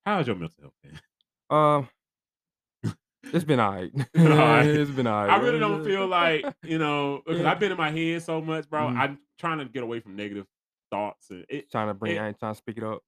How's 0.04 0.26
your 0.26 0.36
mental 0.36 0.54
health 0.60 0.74
been? 0.82 1.00
Uh, 1.48 2.92
it's 3.32 3.44
been 3.46 3.58
all 3.58 3.72
right. 3.72 3.90
Alright. 4.18 4.66
it's 4.66 4.90
been 4.90 5.06
all 5.06 5.24
right. 5.26 5.30
I 5.40 5.42
really 5.42 5.58
don't 5.58 5.82
feel 5.82 6.06
like 6.06 6.44
you 6.62 6.76
know 6.76 7.22
because 7.24 7.40
Yeah. 7.42 7.50
I've 7.50 7.58
been 7.58 7.72
in 7.72 7.78
my 7.78 7.90
head 7.90 8.22
so 8.22 8.42
much, 8.42 8.68
bro. 8.68 8.80
Mhm. 8.88 8.98
I'm 8.98 9.18
trying 9.38 9.58
to 9.60 9.64
get 9.64 9.82
away 9.82 10.00
from 10.00 10.14
negative 10.14 10.44
thoughts. 10.90 11.30
And 11.30 11.46
it, 11.48 11.70
trying 11.70 11.88
to 11.88 11.94
bring. 11.94 12.16
it- 12.16 12.18
I 12.18 12.28
ain't 12.28 12.38
trying 12.38 12.52
to 12.52 12.58
speak 12.58 12.76
it 12.76 12.84
up. 12.84 13.00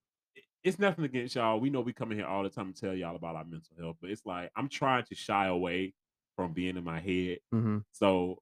It's 0.65 0.79
nothing 0.79 1.05
against 1.05 1.35
y'all. 1.37 1.61
We 1.61 1.71
know 1.71 1.81
we 1.81 1.93
come 1.93 2.11
in 2.13 2.19
here 2.19 2.27
all 2.27 2.43
the 2.43 2.51
time 2.51 2.73
to 2.73 2.81
tell 2.81 2.95
y'all 2.95 3.17
about 3.17 3.37
our 3.37 3.45
mental 3.45 3.77
health, 3.81 3.97
but 4.01 4.11
it's 4.11 4.27
like 4.27 4.51
I'm 4.57 4.69
trying 4.69 5.05
to 5.05 5.15
shy 5.15 5.47
away 5.47 5.95
from 6.37 6.53
being 6.53 6.77
in 6.77 6.85
my 6.85 7.01
head. 7.01 7.39
hmm 7.53 7.79
So 7.93 8.39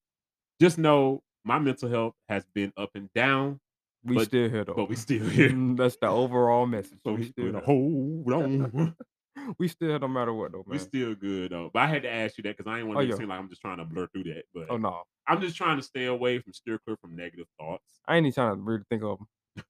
just 0.60 0.78
know 0.78 1.22
my 1.44 1.58
mental 1.58 1.88
health 1.88 2.14
has 2.28 2.44
been 2.54 2.72
up 2.76 2.90
and 2.94 3.12
down, 3.14 3.60
We 4.04 4.16
But- 4.16 4.26
still 4.26 4.48
here 4.48 4.64
though. 4.64 4.74
but 4.74 4.88
we 4.88 4.96
still 4.96 5.28
here. 5.28 5.50
Mm, 5.50 5.76
That's 5.76 5.96
the 5.96 6.08
overall 6.08 6.66
message. 6.66 6.98
So 7.04 7.12
we 7.12 7.18
we 7.22 7.24
still 7.28 7.60
hold 7.60 8.32
on. 8.32 8.96
we 9.58 9.68
still 9.68 9.88
here 9.90 9.98
no 9.98 10.08
matter 10.08 10.32
what 10.32 10.52
though, 10.52 10.64
we 10.66 10.78
still 10.78 11.14
good 11.14 11.50
though. 11.52 11.70
But 11.72 11.80
I 11.82 11.86
had 11.88 12.02
to 12.02 12.10
ask 12.10 12.38
you 12.38 12.42
that 12.44 12.56
because 12.56 12.70
I 12.70 12.76
didn't 12.76 12.88
want 12.88 12.98
Oh, 12.98 13.02
to 13.02 13.08
yeah. 13.08 13.14
seem 13.16 13.28
like 13.28 13.38
I'm 13.38 13.48
just 13.48 13.60
trying 13.60 13.78
to 13.78 13.84
blur 13.84 14.06
through 14.08 14.24
that. 14.24 14.44
But 14.54 14.66
Oh 14.70 14.76
no, 14.78 15.02
I'm 15.26 15.40
just 15.40 15.56
trying 15.56 15.76
to 15.76 15.82
stay 15.82 16.06
away 16.06 16.38
from 16.38 16.52
steer 16.52 16.78
clear 16.78 16.96
from 16.96 17.14
negative 17.16 17.46
thoughts. 17.58 18.00
I 18.08 18.16
ain't 18.16 18.26
even 18.26 18.34
trying 18.34 18.56
to 18.56 18.60
really 18.62 18.84
think 18.88 19.02
of. 19.02 19.18
'em. 19.20 19.64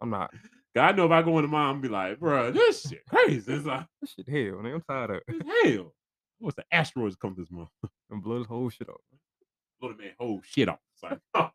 I'm 0.00 0.10
not. 0.10 0.32
I 0.76 0.92
know 0.92 1.06
if 1.06 1.10
I 1.10 1.22
go 1.22 1.38
into 1.38 1.48
mine, 1.48 1.68
I'm 1.74 1.80
be 1.80 1.88
like, 1.88 2.20
bro, 2.20 2.50
this 2.52 2.88
shit 2.88 3.04
crazy. 3.06 3.52
It's 3.52 3.66
like 3.66 3.86
This 4.00 4.10
shit 4.14 4.28
hell, 4.28 4.60
nigga. 4.62 4.74
I'm 4.74 4.82
tired 4.88 5.10
of 5.10 5.22
it. 5.26 5.46
hell. 5.76 5.92
What's 6.38 6.56
the 6.56 6.64
asteroids 6.72 7.16
come 7.16 7.34
this 7.36 7.50
month? 7.50 7.68
And 8.10 8.22
blow 8.22 8.38
this 8.38 8.48
whole 8.48 8.68
shit 8.70 8.88
up. 8.88 8.96
Blow 9.80 9.92
the 9.92 9.98
man 10.02 10.12
whole 10.18 10.40
shit 10.44 10.68
off. 10.68 10.78
It's 10.94 11.02
like, 11.04 11.18
oh, 11.34 11.50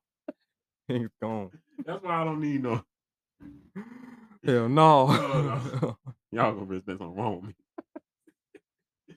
It's 0.88 1.14
gone. 1.22 1.52
that's 1.86 2.02
why 2.04 2.22
I 2.22 2.24
don't 2.24 2.40
need 2.40 2.64
no. 2.64 2.82
Hell 4.46 4.70
no. 4.70 5.08
no. 5.08 5.98
Y'all 6.32 6.54
gonna 6.54 6.66
really 6.66 6.84
there's 6.86 7.00
something 7.00 7.16
wrong 7.18 7.42
with 7.42 7.56
me. 9.08 9.16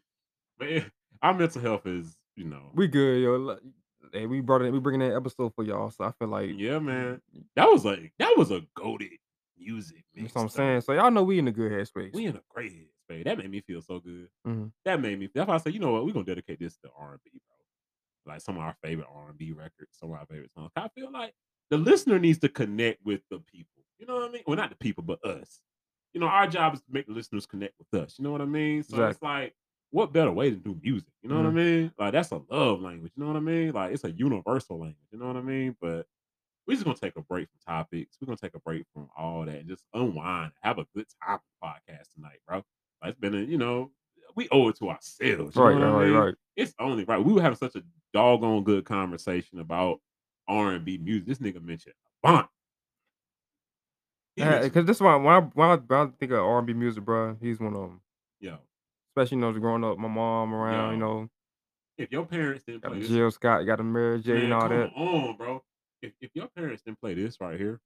man, 0.58 0.90
our 1.22 1.34
mental 1.34 1.60
health 1.62 1.86
is, 1.86 2.16
you 2.36 2.44
know, 2.44 2.70
we 2.74 2.88
good, 2.88 3.22
yo. 3.22 3.56
Hey, 4.12 4.26
we 4.26 4.40
brought 4.40 4.62
it. 4.62 4.72
We 4.72 4.78
bringing 4.80 5.06
that 5.08 5.14
episode 5.16 5.52
for 5.54 5.62
y'all, 5.64 5.90
so 5.90 6.04
I 6.04 6.12
feel 6.18 6.28
like 6.28 6.50
yeah, 6.56 6.78
man. 6.78 7.20
That 7.56 7.66
was 7.66 7.84
like 7.84 8.12
that 8.18 8.34
was 8.36 8.50
a 8.50 8.62
goaded 8.74 9.10
music. 9.58 10.04
that's 10.16 10.34
what 10.34 10.42
I'm 10.42 10.48
saying. 10.48 10.80
So 10.82 10.92
y'all 10.92 11.10
know 11.10 11.22
we 11.22 11.38
in 11.38 11.48
a 11.48 11.52
good 11.52 11.72
headspace. 11.72 12.14
We 12.14 12.26
in 12.26 12.36
a 12.36 12.42
great 12.48 12.72
headspace. 12.72 13.24
That 13.24 13.38
made 13.38 13.50
me 13.50 13.60
feel 13.60 13.82
so 13.82 13.98
good. 14.00 14.28
Mhm. 14.46 14.72
That 14.84 15.00
made 15.00 15.18
me. 15.18 15.28
That's 15.34 15.48
why 15.48 15.54
I 15.54 15.58
said, 15.58 15.74
you 15.74 15.80
know 15.80 15.92
what? 15.92 16.04
We're 16.06 16.12
gonna 16.12 16.24
dedicate 16.24 16.58
this 16.60 16.76
to 16.78 16.90
R 16.96 17.12
and 17.12 17.20
B, 17.24 17.30
bro. 17.48 18.32
Like 18.34 18.40
some 18.42 18.56
of 18.56 18.62
our 18.62 18.76
favorite 18.82 19.08
R 19.12 19.28
and 19.30 19.38
B 19.38 19.52
records, 19.52 19.96
some 19.98 20.10
of 20.12 20.18
our 20.18 20.26
favorite 20.26 20.52
songs. 20.52 20.70
I 20.76 20.88
feel 20.88 21.10
like 21.10 21.34
the 21.70 21.78
listener 21.78 22.18
needs 22.18 22.38
to 22.40 22.48
connect 22.48 23.04
with 23.04 23.20
the 23.30 23.40
people. 23.40 23.82
You 23.98 24.06
know 24.06 24.14
what 24.16 24.28
I 24.28 24.32
mean? 24.32 24.42
Well, 24.46 24.56
not 24.56 24.70
the 24.70 24.76
people, 24.76 25.02
but 25.04 25.24
us. 25.24 25.60
You 26.14 26.20
know, 26.20 26.26
our 26.26 26.46
job 26.46 26.74
is 26.74 26.80
to 26.80 26.86
make 26.90 27.06
the 27.06 27.12
listeners 27.12 27.46
connect 27.46 27.74
with 27.78 28.00
us. 28.02 28.18
You 28.18 28.24
know 28.24 28.32
what 28.32 28.40
I 28.40 28.46
mean? 28.46 28.82
So 28.82 29.04
it's 29.06 29.20
like, 29.22 29.54
what 29.90 30.12
better 30.12 30.32
way 30.32 30.50
to 30.50 30.56
do 30.56 30.78
music? 30.82 31.08
You 31.22 31.28
know 31.28 31.36
what 31.36 31.46
I 31.46 31.50
Mhm. 31.50 31.54
mean? 31.54 31.92
Like 31.98 32.12
that's 32.12 32.30
a 32.30 32.42
love 32.50 32.80
language. 32.80 33.12
You 33.16 33.22
know 33.22 33.28
what 33.28 33.36
I 33.36 33.40
mean? 33.40 33.72
Like 33.72 33.92
it's 33.92 34.04
a 34.04 34.10
universal 34.10 34.78
language. 34.78 35.06
You 35.12 35.18
know 35.18 35.26
what 35.26 35.36
I 35.36 35.42
mean? 35.42 35.76
But 35.80 36.06
we're 36.68 36.74
just 36.74 36.84
gonna 36.84 36.96
take 36.96 37.16
a 37.16 37.22
break 37.22 37.48
from 37.48 37.74
topics. 37.74 38.18
We're 38.20 38.26
gonna 38.26 38.36
take 38.36 38.54
a 38.54 38.60
break 38.60 38.84
from 38.92 39.08
all 39.16 39.44
that 39.46 39.54
and 39.56 39.68
just 39.68 39.84
unwind, 39.94 40.52
have 40.62 40.78
a 40.78 40.86
good 40.94 41.06
time 41.24 41.38
podcast 41.64 42.12
tonight, 42.14 42.38
bro. 42.46 42.62
Like 43.02 43.10
it's 43.12 43.18
been 43.18 43.34
a, 43.34 43.38
you 43.38 43.56
know, 43.56 43.90
we 44.36 44.48
owe 44.52 44.68
it 44.68 44.76
to 44.78 44.90
ourselves. 44.90 45.56
You 45.56 45.62
Right, 45.62 45.78
know 45.78 45.94
what 45.94 46.00
I 46.00 46.02
right, 46.02 46.06
mean? 46.08 46.14
right. 46.16 46.34
It's 46.56 46.74
only 46.78 47.04
right. 47.04 47.24
We 47.24 47.32
were 47.32 47.40
having 47.42 47.56
such 47.56 47.74
a 47.76 47.82
doggone 48.12 48.64
good 48.64 48.84
conversation 48.84 49.60
about 49.60 50.00
R 50.46 50.72
and 50.72 50.84
B 50.84 50.98
music. 50.98 51.26
This 51.26 51.38
nigga 51.38 51.62
mentioned 51.62 51.94
Avant. 52.22 52.48
Because 54.36 54.86
this 54.86 55.00
one, 55.00 55.24
when 55.24 55.34
I, 55.34 55.40
when 55.40 55.68
I 55.68 55.76
when 55.76 56.00
I 56.00 56.10
think 56.18 56.32
of 56.32 56.38
R&B 56.38 56.72
music, 56.72 57.04
bro, 57.04 57.36
he's 57.40 57.58
one 57.58 57.74
of 57.74 57.80
them. 57.80 58.00
Yeah. 58.40 58.56
Especially 59.10 59.36
you 59.38 59.40
know, 59.40 59.52
growing 59.52 59.82
up, 59.82 59.98
my 59.98 60.06
mom 60.08 60.54
around, 60.54 60.92
you 60.94 60.98
know, 61.00 61.28
if 61.96 62.12
your 62.12 62.24
parents 62.24 62.62
didn't 62.64 62.82
got 62.82 62.92
play 62.92 63.06
Jill 63.06 63.30
Scott, 63.32 63.66
got 63.66 63.80
a 63.80 63.82
Mary 63.82 64.20
J, 64.20 64.44
and 64.44 64.54
all 64.54 64.68
that. 64.68 64.92
on, 64.94 65.36
bro. 65.36 65.62
If 66.02 66.12
if 66.20 66.30
your 66.34 66.48
parents 66.56 66.82
didn't 66.84 67.00
play 67.00 67.14
this 67.14 67.40
right 67.40 67.58
here, 67.58 67.80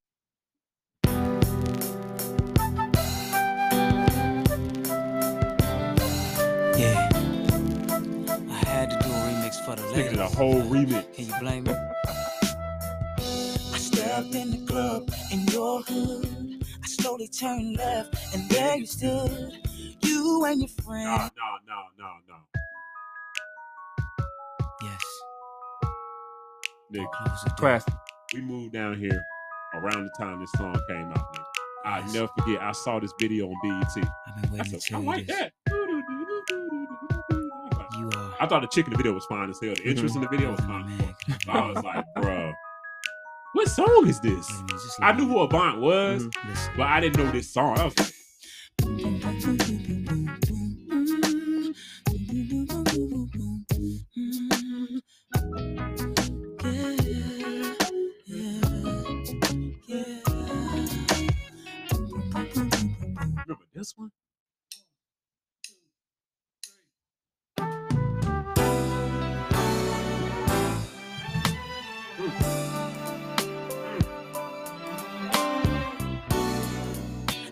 Yeah. 6.76 7.09
I 8.39 8.64
had 8.68 8.90
to 8.90 8.98
do 9.01 9.10
a 9.10 9.18
remix 9.28 9.64
for 9.64 9.76
the 9.76 9.82
nigga 9.82 9.97
ladies. 9.97 10.18
a 10.18 10.28
whole 10.28 10.62
remix. 10.62 11.14
Can 11.14 11.26
you 11.26 11.34
blame 11.40 11.64
me? 11.64 11.74
I 13.72 13.78
stepped 13.78 14.34
in 14.34 14.51
the 14.52 14.66
club 14.66 15.10
in 15.32 15.47
your 15.48 15.82
hood. 15.82 16.64
I 16.82 16.86
slowly 16.86 17.28
turned 17.28 17.76
left, 17.76 18.14
and 18.34 18.48
there 18.51 18.76
you 18.78 18.86
stood. 18.86 19.59
You 20.02 20.44
and 20.47 20.60
your 20.60 20.68
friend. 20.84 21.06
no, 21.06 21.28
no, 21.68 21.82
no, 21.98 22.10
no. 22.28 22.34
no. 22.34 22.60
Yes. 24.82 25.02
Nigga, 26.94 27.10
Close 27.12 27.43
the 27.44 27.48
door. 27.51 27.56
Classic. 27.59 27.94
We 28.34 28.40
moved 28.40 28.72
down 28.72 28.98
here 28.98 29.24
around 29.74 30.04
the 30.04 30.10
time 30.18 30.40
this 30.40 30.50
song 30.52 30.74
came 30.88 31.10
out. 31.12 31.34
Nigga. 31.34 31.44
I 31.84 32.12
never 32.12 32.28
forget. 32.38 32.62
I 32.62 32.72
saw 32.72 33.00
this 33.00 33.12
video 33.18 33.48
on 33.48 33.56
BET. 33.62 34.09
I've 34.36 34.50
been 34.50 34.60
I 34.60 34.64
said, 34.64 34.94
I 34.94 34.98
like 35.00 35.26
this. 35.26 35.36
that. 35.36 35.52
You 37.98 38.10
are. 38.16 38.34
I 38.40 38.46
thought 38.46 38.62
the 38.62 38.68
chick 38.68 38.86
in 38.86 38.92
the 38.92 38.96
video 38.96 39.12
was 39.12 39.24
fine 39.26 39.50
as 39.50 39.59
hell. 39.62 39.74
The 39.74 39.88
interest 39.88 40.14
in 40.14 40.22
the 40.22 40.28
video 40.28 40.52
was 40.52 40.60
fine. 40.60 41.14
So 41.44 41.50
I 41.52 41.70
was 41.72 41.84
like, 41.84 42.04
bro, 42.16 42.52
what 43.54 43.68
song 43.68 44.04
is 44.06 44.20
this? 44.20 44.48
Wait 44.50 44.59
a 44.60 44.62
minute, 44.64 44.80
I 45.00 45.12
knew 45.12 45.26
who 45.28 45.38
Avant 45.40 45.80
was, 45.80 46.24
Listen. 46.48 46.72
but 46.76 46.86
I 46.86 47.00
didn't 47.00 47.22
know 47.22 47.30
this 47.32 47.52
song. 47.52 47.78
I 47.78 47.84
was 47.84 47.98
like, 47.98 48.12
this 63.82 63.94
one? 63.96 64.12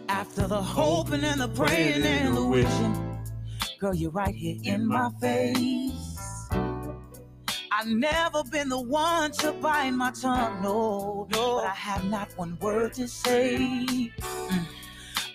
After 0.09 0.47
the 0.47 0.63
hoping 0.63 1.25
and 1.25 1.41
the 1.41 1.49
praying 1.49 2.05
and 2.05 2.37
the 2.37 2.47
wishing, 2.47 3.19
girl, 3.81 3.93
you're 3.93 4.13
right 4.13 4.33
here 4.33 4.59
in 4.63 4.87
my 4.87 5.11
face. 5.21 6.49
I've 7.73 7.89
never 7.89 8.45
been 8.45 8.69
the 8.69 8.81
one 8.81 9.33
to 9.33 9.53
bite 9.53 9.91
my 9.91 10.13
tongue, 10.13 10.63
no, 10.63 11.27
no. 11.33 11.57
But 11.57 11.65
I 11.65 11.75
have 11.75 12.05
not 12.05 12.29
one 12.37 12.57
word 12.61 12.93
to 12.95 13.09
say. 13.09 14.13
Mm. 14.21 14.80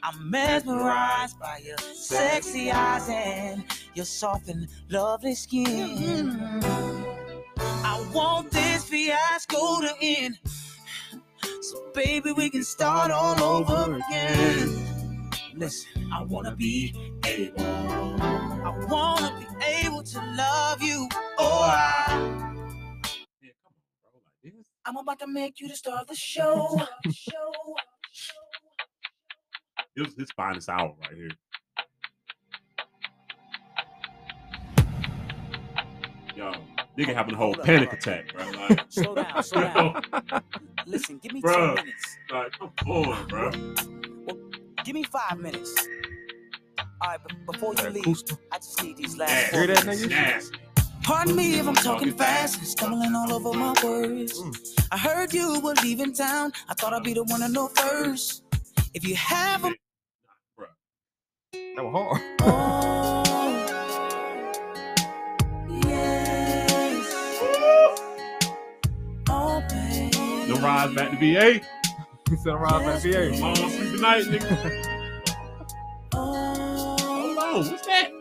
I'm 0.05 0.29
mesmerized 0.31 1.39
by 1.39 1.61
your 1.65 1.77
sexy 1.79 2.71
eyes 2.71 3.09
and 3.09 3.65
your 3.95 4.05
soft 4.05 4.49
and 4.49 4.67
lovely 4.89 5.35
skin. 5.35 6.61
I 7.69 8.05
want 8.13 8.51
this 8.51 8.85
fiasco 8.85 9.81
to 9.81 9.93
end. 10.01 10.39
So, 11.61 11.91
baby, 11.95 12.33
we 12.33 12.49
can 12.51 12.63
start 12.63 13.11
all 13.11 13.41
over 13.43 13.95
again. 13.97 14.95
Listen, 15.55 16.11
I 16.13 16.23
wanna 16.23 16.55
be 16.55 16.95
able, 17.25 17.61
I 18.21 18.85
wanna 18.89 19.39
be 19.39 19.65
able 19.85 20.03
to 20.03 20.19
love 20.37 20.83
you. 20.83 21.09
Oh, 21.39 21.61
I, 21.63 22.33
Yeah, 23.41 23.51
come 23.63 23.73
on, 23.77 23.83
bro. 24.01 24.21
Like 24.25 24.53
this. 24.55 24.67
I'm 24.85 24.97
about 24.97 25.19
to 25.19 25.27
make 25.27 25.59
you 25.61 25.69
the 25.69 25.75
star 25.77 26.01
of 26.01 26.07
the 26.07 26.15
show. 26.15 26.81
This 29.95 30.07
was 30.07 30.15
his 30.15 30.31
finest 30.31 30.69
hour 30.69 30.93
right 31.01 31.15
here. 31.15 31.29
Yo, 36.35 36.51
nigga 36.97 37.13
having 37.13 37.33
a 37.33 37.37
whole 37.37 37.53
up, 37.57 37.63
panic 37.65 37.89
up. 37.89 37.93
attack, 37.93 38.33
bro. 38.33 38.45
Like, 38.51 38.81
Slow 38.89 39.15
down, 39.15 39.43
slow 39.43 39.61
down. 39.73 40.01
Listen, 40.85 41.17
give 41.19 41.31
me 41.31 41.41
Bruh. 41.41 41.75
two 41.77 41.83
minutes. 41.83 42.17
like, 42.31 42.51
come 42.59 42.71
on, 42.91 43.27
bro. 43.27 43.51
Give 44.83 44.93
me 44.95 45.03
five 45.03 45.39
minutes. 45.39 45.73
All 47.01 47.09
right, 47.09 47.19
but 47.23 47.53
before 47.53 47.73
you 47.75 47.89
leave. 47.89 48.05
I 48.51 48.57
just 48.57 48.83
need 48.83 48.97
these 48.97 49.17
last 49.17 49.51
four 49.51 49.59
Hear 49.63 49.67
that, 49.75 49.85
nigga? 49.85 50.09
Nasty. 50.09 50.57
Pardon 51.03 51.35
me 51.35 51.59
if 51.59 51.67
I'm 51.67 51.75
talking 51.75 52.11
fast 52.11 52.57
and 52.57 52.67
stumbling 52.67 53.13
all 53.15 53.31
over 53.31 53.57
my 53.57 53.73
words. 53.83 54.41
Mm. 54.41 54.85
I 54.91 54.97
heard 54.97 55.33
you 55.33 55.59
were 55.61 55.75
leaving 55.83 56.13
town. 56.13 56.51
I 56.67 56.73
thought 56.73 56.93
I'd 56.93 57.03
be 57.03 57.13
the 57.13 57.23
one 57.23 57.41
to 57.41 57.47
know 57.49 57.67
first. 57.69 58.43
If 58.93 59.07
you 59.07 59.15
have 59.15 59.61
a 59.65 59.67
Bro, 59.67 59.74
That 61.75 61.83
was 61.83 61.93
hard. 61.93 62.21
Oh, 69.27 69.61
the 70.47 70.53
oh, 70.53 70.61
rise 70.61 70.93
back 70.95 71.11
to 71.11 71.17
VA. 71.17 71.61
He 72.29 72.35
said 72.37 72.53
rise 72.53 72.83
back 72.83 73.01
to 73.01 73.11
VA. 73.11 73.41
Long 73.41 73.55
sleep 73.55 73.91
tonight, 73.95 74.23
nigga. 74.25 74.47
Hold 76.13 77.37
on, 77.37 77.55
what's 77.55 77.85
that? 77.85 78.11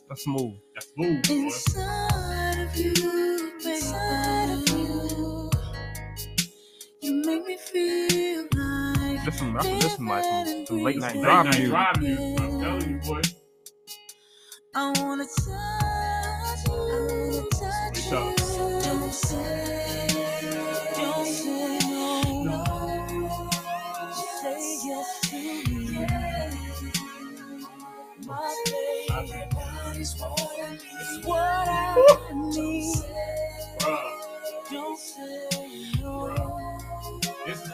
That's 0.10 0.24
smooth. 0.24 0.54
That's 0.76 0.88
smooth, 0.94 1.24
boy. 1.28 1.34
inside 1.34 2.60
of 2.62 2.78
you, 2.78 3.52
inside 3.66 4.50
of 4.52 4.70
you. 4.70 5.52
You 7.02 7.24
make 7.26 7.46
me 7.48 7.58
feel 7.58 8.44
like 8.56 9.26
This 9.26 9.40
some, 9.40 9.54
that's, 9.54 9.68
this 9.68 9.96
some 9.96 10.08
like 10.10 10.24
some, 10.26 10.66
some 10.68 10.84
late 10.84 10.98
night 11.00 11.22
drive 11.22 11.46
night 11.46 11.60
music. 11.60 11.70
drive 11.70 12.02
music. 12.02 12.42
I'm 12.42 12.62
telling 12.62 12.90
you, 12.92 13.00
boy. 13.00 13.22
I 14.76 14.94
wanna 15.02 15.26
touch 15.26 16.68
you, 16.68 17.50
touch 17.52 18.06
you. 18.06 18.82
Don't 18.84 19.14
say, 19.14 19.83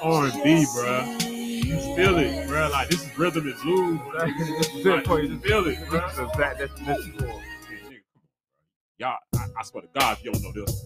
R&B, 0.04 0.66
bruh. 0.76 1.66
You 1.66 1.78
feel 1.96 2.18
it, 2.20 2.48
bruh. 2.50 2.72
Like, 2.72 2.90
this 2.90 3.02
is 3.06 3.18
rhythm 3.18 3.48
and 3.48 3.62
blues, 3.62 4.00
bruh. 4.02 4.38
This 4.38 4.50
is 4.50 4.86
Like, 4.86 5.00
it 5.02 5.08
for 5.08 5.20
you. 5.22 5.40
feel 5.40 5.68
it, 5.68 5.80
This 5.80 5.90
bruh. 5.90 6.12
is 6.12 6.38
that. 6.38 6.58
That's 6.60 6.74
this 6.82 6.98
is 7.00 7.08
for. 7.16 7.26
Yeah, 7.26 7.32
nigga, 7.90 8.02
come 8.14 8.24
on, 8.24 8.30
bruh. 8.30 9.00
Y'all, 9.00 9.18
I, 9.36 9.46
I 9.60 9.64
swear 9.64 9.84
to 9.84 9.90
God, 10.00 10.18
if 10.18 10.26
you 10.26 10.32
don't 10.32 10.44
know 10.44 10.52
this. 10.66 10.86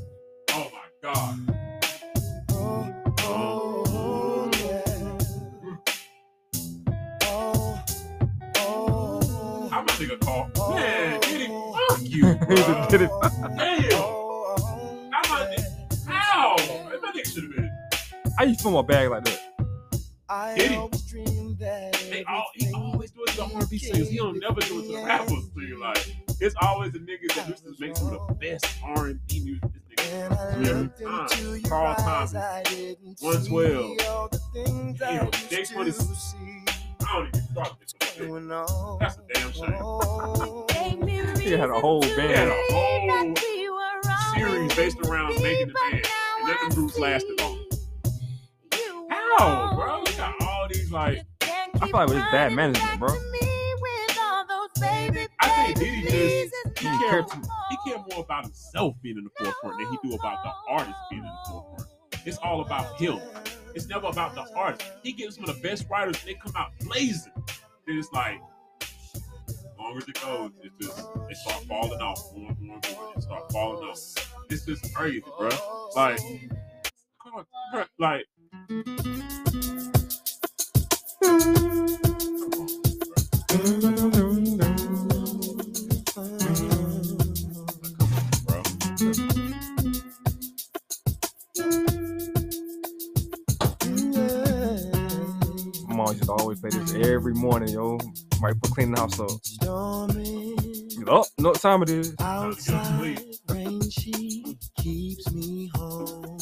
Oh 0.51 0.71
my 0.73 0.89
God. 1.03 1.57
Oh, 3.21 4.51
oh, 8.57 9.69
How 9.71 9.81
my 9.81 9.87
nigga 9.93 10.19
call? 10.21 10.49
Man, 10.75 11.19
did 11.21 11.41
he? 11.41 11.47
Fuck 11.89 12.01
you, 12.03 12.23
bruh. 12.47 12.89
did 12.89 13.01
it. 13.03 13.11
Damn. 13.57 14.12
How 18.43 18.49
you 18.49 18.55
feel 18.55 18.71
my 18.71 18.81
bag 18.81 19.09
like 19.09 19.23
that? 19.23 19.39
I 20.27 20.55
Did 20.57 20.71
he? 20.71 20.75
always 20.75 21.01
dreamed 21.03 21.59
that 21.59 21.93
They 22.11 22.25
all, 22.25 22.43
he 22.53 22.73
always 22.73 23.09
do 23.11 23.23
it 23.23 23.29
to 23.29 23.37
the 23.37 23.43
R&B 23.55 23.77
singers. 23.77 24.09
He 24.09 24.17
don't 24.17 24.37
never 24.37 24.59
do 24.59 24.79
it 24.79 24.87
to 24.87 24.97
the 24.97 25.05
rappers. 25.05 25.29
Sing 25.29 25.79
like 25.79 26.15
it's 26.41 26.53
always 26.61 26.91
the 26.91 26.99
niggas 26.99 27.35
that 27.35 27.47
used 27.47 27.63
to 27.63 27.73
make 27.79 27.95
some 27.95 28.11
of 28.13 28.27
the 28.27 28.33
best 28.33 28.65
R&B 28.83 29.39
music. 29.45 29.61
This 29.95 30.09
And 30.11 30.33
I 30.33 30.55
nigga 30.55 30.81
looked 30.81 31.01
every 31.01 31.07
time. 31.07 31.25
Uh, 31.31 31.55
your 31.57 31.69
Carl 31.69 31.87
eyes, 31.87 32.03
Thomas, 32.03 32.35
I 32.35 32.63
didn't 32.63 33.17
112. 33.21 34.01
see 34.01 34.07
all 34.07 34.27
the 34.27 34.39
things 34.53 35.01
I 35.01 35.13
Damn, 35.13 35.25
used 35.27 35.49
Jay 35.49 35.63
to 35.63 35.73
20 35.73 35.91
see. 35.91 36.37
I 36.99 37.13
don't 37.13 37.27
even 37.29 37.41
start 37.49 37.75
this. 37.79 37.93
You 38.19 38.39
know, 38.41 38.97
That's 38.99 39.19
a 39.19 39.21
damn 39.33 39.53
shame. 39.53 39.75
oh, 39.79 40.65
He 41.39 41.51
had 41.51 41.69
a 41.69 41.79
whole 41.79 42.01
They 42.01 42.09
had 42.09 42.49
band. 42.49 42.51
a 42.51 42.73
whole 42.73 43.35
series 44.35 44.75
based 44.75 44.97
around 45.05 45.41
making 45.41 45.67
the 45.69 45.73
band, 45.91 46.07
and 46.41 46.49
then 46.49 46.57
the 46.69 46.75
groups 46.75 46.99
lasted 46.99 47.39
long. 47.39 47.62
How, 49.37 49.75
bro? 49.75 50.03
We 50.05 50.13
got 50.15 50.41
all 50.41 50.67
these 50.71 50.91
like. 50.91 51.23
I 51.41 51.87
feel 51.87 51.89
like 51.93 52.09
it 52.09 52.13
was 52.13 52.23
bad 52.31 52.53
management, 52.53 52.99
bro. 52.99 53.09
I 55.39 55.65
think 55.65 55.79
Diddy 55.79 56.01
just 56.03 56.79
he 56.79 56.87
He 56.87 56.99
care, 56.99 57.23
cared 57.23 57.25
he 57.69 57.77
care 57.89 58.03
more 58.11 58.23
about 58.23 58.43
himself 58.45 58.95
being 59.01 59.17
in 59.17 59.23
the 59.23 59.29
forefront 59.37 59.79
than 59.79 59.87
he 59.91 59.97
do 60.07 60.15
about 60.15 60.43
the 60.43 60.51
artist 60.69 60.97
being 61.09 61.23
in 61.23 61.27
the 61.27 61.49
forefront. 61.49 61.89
It's 62.25 62.37
all 62.37 62.61
about 62.61 62.99
him. 62.99 63.19
It's 63.73 63.87
never 63.87 64.07
about 64.07 64.35
the 64.35 64.45
artist. 64.55 64.89
He 65.01 65.13
gets 65.13 65.35
some 65.35 65.45
of 65.45 65.55
the 65.55 65.61
best 65.61 65.87
writers 65.89 66.17
and 66.19 66.29
they 66.29 66.35
come 66.35 66.53
out 66.55 66.71
blazing. 66.81 67.33
Then 67.87 67.97
it's 67.97 68.11
like, 68.11 68.39
as 68.81 69.63
long 69.79 69.97
as 69.97 70.07
it 70.07 70.21
goes, 70.21 70.51
it's 70.61 70.75
just 70.85 71.07
they 71.27 71.33
start 71.33 71.63
falling 71.65 72.01
off. 72.01 72.21
More 72.35 72.51
and 72.51 72.59
more 72.61 72.79
and 72.83 72.95
more. 72.95 73.21
Start 73.21 73.51
falling 73.51 73.83
off. 73.89 73.99
It's 74.49 74.65
just 74.65 74.93
crazy, 74.93 75.23
bro. 75.37 75.49
Like, 75.95 76.19
come 77.23 77.33
on, 77.35 77.45
bro, 77.71 77.83
like. 77.97 78.25
Every 96.95 97.33
morning, 97.33 97.69
yo. 97.69 97.97
Right 98.41 98.53
before 98.59 98.75
cleaning 98.75 98.95
the 98.95 99.01
house 99.01 99.19
up. 99.19 99.29
Oh, 101.07 101.25
what 101.37 101.59
time 101.59 101.83
it 101.83 101.89
is. 101.89 102.15
outside 102.19 103.19
rain, 103.49 103.81
she 103.89 104.57
keeps 104.77 105.31
me 105.33 105.69
home. 105.75 106.32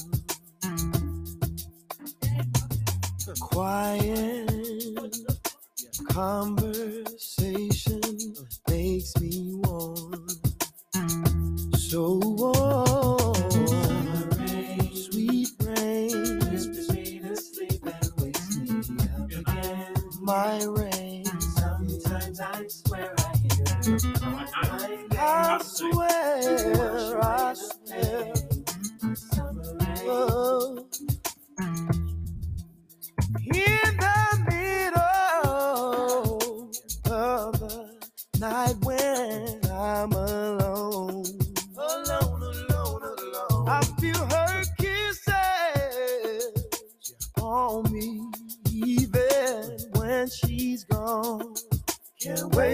Quiet 3.41 4.49
conversation 6.09 8.01
makes 8.69 9.15
me 9.21 9.53
warm. 9.55 10.27
So 11.77 12.19
warm, 12.23 13.35
sweet 14.95 15.49
rain, 15.63 16.41
my 20.21 20.63
rain. 20.65 21.25
Sometimes 21.41 22.39
I 22.41 22.67
swear 22.67 23.13
I 23.17 23.37
hear 23.37 23.65
I 25.19 25.59
swear, 25.63 27.21
I 27.23 27.53
swear. 27.55 28.33
Oh. 30.05 30.80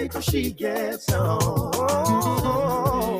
Wait 0.08 0.12
till 0.12 0.20
she 0.20 0.50
gets 0.50 1.12
home. 1.12 3.17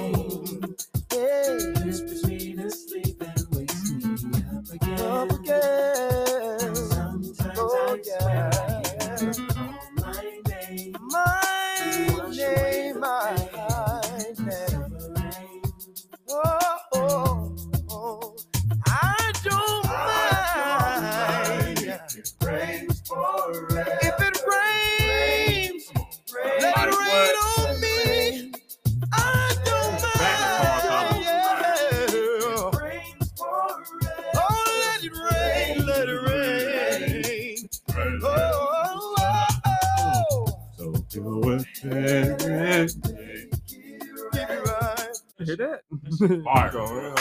Fire. 46.70 47.17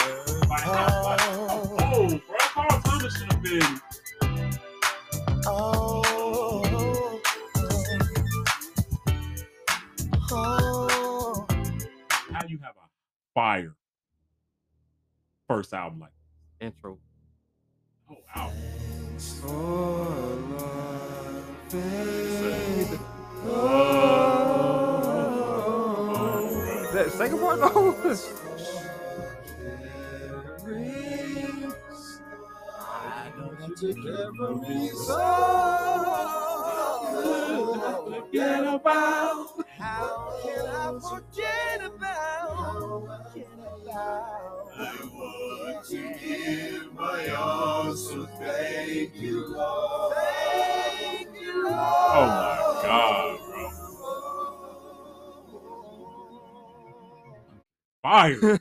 Fire. 58.02 58.38
bro. 58.40 58.58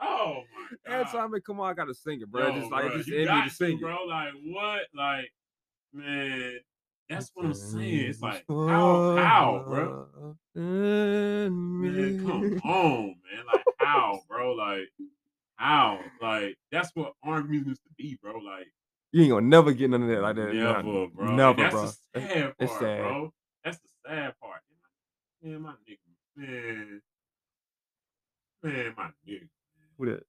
oh 0.00 0.42
my 0.86 0.92
Every 0.94 1.04
time 1.06 1.34
it 1.34 1.44
come 1.44 1.60
on, 1.60 1.70
I 1.70 1.74
gotta 1.74 1.94
sing 1.94 2.20
it, 2.20 2.30
bro. 2.30 2.48
Yo, 2.48 2.60
just 2.60 2.70
like 2.72 2.86
bro, 2.86 2.96
just 2.96 3.08
in 3.10 3.26
me 3.26 3.42
to 3.44 3.50
sing 3.50 3.68
to, 3.70 3.74
it. 3.76 3.80
bro. 3.80 3.96
Like 4.06 4.32
what? 4.46 4.80
Like 4.94 5.32
man, 5.92 6.58
that's 7.08 7.30
what 7.34 7.46
I'm 7.46 7.54
saying. 7.54 8.06
It's 8.10 8.20
like 8.22 8.44
how, 8.48 9.16
how, 9.16 9.64
bro? 9.66 10.36
Man, 10.54 12.18
come 12.24 12.60
on, 12.70 13.06
man. 13.06 13.44
Like 13.52 13.64
how, 13.78 14.20
bro? 14.28 14.52
Like 14.54 14.88
how? 15.56 15.98
Like 16.22 16.56
that's 16.70 16.90
what 16.94 17.12
R&B 17.24 17.48
music 17.48 17.68
used 17.68 17.82
to 17.82 17.90
be, 17.98 18.18
bro. 18.22 18.34
Like 18.38 18.68
You 19.12 19.22
ain't 19.22 19.30
gonna 19.32 19.46
never 19.46 19.72
get 19.72 19.90
none 19.90 20.02
of 20.02 20.08
that 20.08 20.22
like 20.22 20.36
that. 20.36 20.54
never, 20.54 20.82
bro. 21.08 21.26
And 21.28 21.36
Never, 21.36 21.62
that's 21.62 21.74
bro. 21.74 21.86
the 22.14 22.20
sad 22.20 22.42
part, 22.42 22.54
It's 22.60 22.72
sad. 22.78 22.98
bro. 23.02 23.32
That's 23.64 23.78
the 23.78 23.88
sad 24.06 24.34
part. 24.40 24.60
Man, 25.42 25.62
my 25.62 25.70
nigga, 25.70 25.96
man, 26.36 27.00
man, 28.62 28.94
my 28.96 29.10
nigga. 29.26 29.48
Who 29.98 30.06
that? 30.06 30.24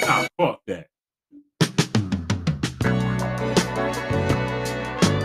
Nah, 0.00 0.26
fuck 0.38 0.60
that. 0.66 0.88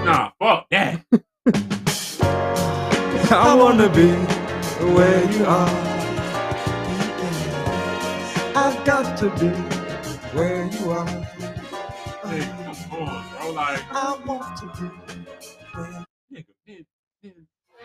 Nah, 0.05 0.31
fuck 0.39 0.69
that. 0.71 1.05
I 3.31 3.55
wanna 3.55 3.89
be 3.89 4.11
where 4.93 5.31
you 5.31 5.45
are. 5.45 5.99
I've 8.55 8.85
got 8.85 9.17
to 9.19 9.29
be 9.39 9.49
where 10.37 10.65
you 10.65 10.91
are. 10.91 11.07
Hey, 12.25 12.41
come 12.89 13.07
on, 13.07 13.25
bro. 13.29 13.51
Like, 13.51 13.83
I 13.91 14.17
want 14.25 14.57
to 14.57 14.65
be. 14.81 15.08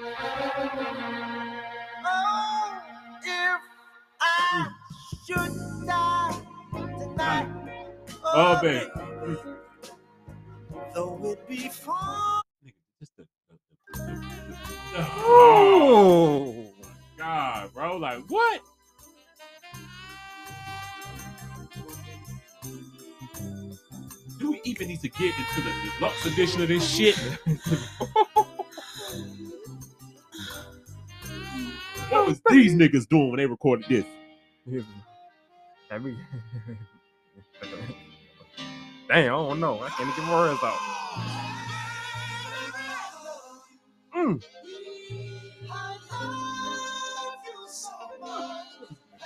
Nigga, 0.05 0.77
man, 0.77 1.01
man. 1.01 1.65
Oh, 2.07 2.83
if 3.23 3.61
I 4.21 4.69
should 5.27 5.87
die 5.87 6.41
tonight. 6.99 7.49
Oh, 8.25 8.59
baby. 8.61 8.91
Though 10.95 11.21
it 11.25 11.49
be 11.49 11.69
the 11.69 11.71
Oh, 14.97 16.73
God, 17.19 17.73
bro. 17.73 17.97
Like, 17.97 18.23
what? 18.29 18.61
Do 24.39 24.51
we 24.51 24.61
even 24.65 24.89
need 24.89 25.01
to 25.01 25.09
get 25.09 25.35
into 25.39 25.61
the 25.63 25.73
deluxe 25.99 26.27
edition 26.27 26.63
of 26.63 26.69
this 26.69 26.89
shit? 26.89 27.17
What 32.15 32.27
was 32.29 32.41
these 32.51 32.75
niggas 32.75 33.09
doing 33.09 33.31
when 33.31 33.39
they 33.39 33.47
recorded 33.47 33.87
this? 33.89 34.05
Be- 34.67 34.85
Damn, 39.09 39.09
I 39.09 39.27
don't 39.27 39.61
know. 39.61 39.81
I 39.81 39.89
can't 39.91 40.17
get 40.17 40.25
my 40.25 40.33
words 40.33 40.61
out. 40.63 40.79
Mm. 44.17 44.43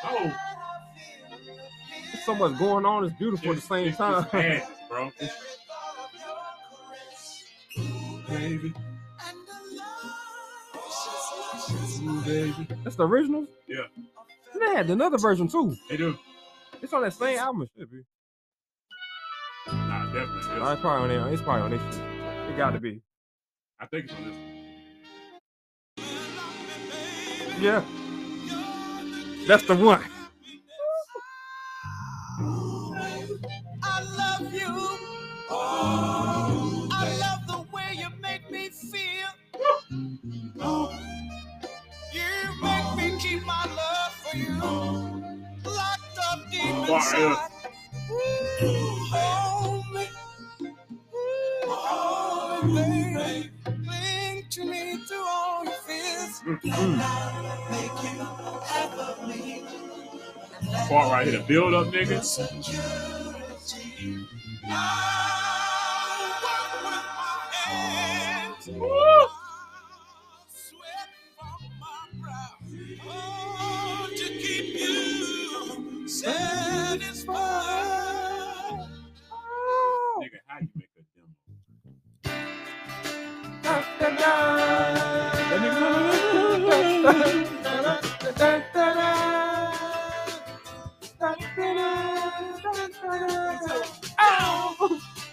Oh, 0.05 0.35
There's 2.13 2.25
so 2.27 2.35
much 2.35 2.59
going 2.59 2.85
on. 2.85 3.05
It's 3.05 3.15
beautiful 3.17 3.51
at 3.51 3.57
the 3.57 3.63
same 3.63 3.93
time. 3.95 4.27
ass, 4.33 4.69
bro. 4.89 5.11
Baby. 8.29 8.75
Ooh, 12.09 12.21
baby. 12.23 12.67
That's 12.85 12.97
the 12.97 13.07
original. 13.07 13.47
Yeah, 13.67 13.83
They 14.59 14.75
had 14.75 14.89
another 14.91 15.19
version 15.19 15.47
too. 15.49 15.77
they 15.91 15.97
do. 15.97 16.17
It's 16.81 16.93
on 16.93 17.03
that 17.03 17.13
same 17.13 17.39
album. 17.39 17.63
It 17.63 17.71
should 17.77 17.91
be. 17.91 18.03
Nah, 19.73 20.05
definitely. 20.07 20.59
Nah, 20.59 20.73
it's 20.73 20.81
probably 20.81 21.03
on 21.03 21.09
there. 21.25 21.33
It's 21.33 21.43
probably 21.43 21.63
on 21.63 21.71
this 21.71 21.83
shit. 21.95 22.05
It 22.51 22.57
got 22.57 22.71
to 22.71 22.81
be. 22.81 23.03
I 23.81 23.87
think 23.87 24.07
it's 24.07 24.15
on 24.15 24.25
this. 24.25 24.37
Yeah. 27.61 27.85
That's 29.47 29.65
the 29.67 29.77
one. 29.77 30.03
I 40.61 41.18
locked 45.65 46.19
up 46.31 46.51
deep 46.51 46.63
inside. 46.63 47.37
Hold 49.13 49.85
me, 49.95 50.07
hold 51.65 52.67
me, 52.67 53.15
baby. 53.15 53.51
Cling 53.65 54.47
to 54.51 54.65
me 54.65 54.97
through 55.07 55.27
all 55.27 55.65
your 55.65 55.75
fears. 55.87 56.43
Mm-hmm. 56.47 57.73
Make 57.73 57.99
you 58.05 58.17
ever 58.83 59.27
leave. 59.27 59.69
Part 60.89 61.13
right 61.13 61.27
here, 61.27 61.39
the 61.39 61.45
build 61.47 61.75
up, 61.75 61.87
nigga. 61.89 62.23
Nigga, 76.99 77.29
how 80.47 80.59
you 80.61 80.69
make 80.75 80.89
a 80.97 81.03
demo? 81.15 81.29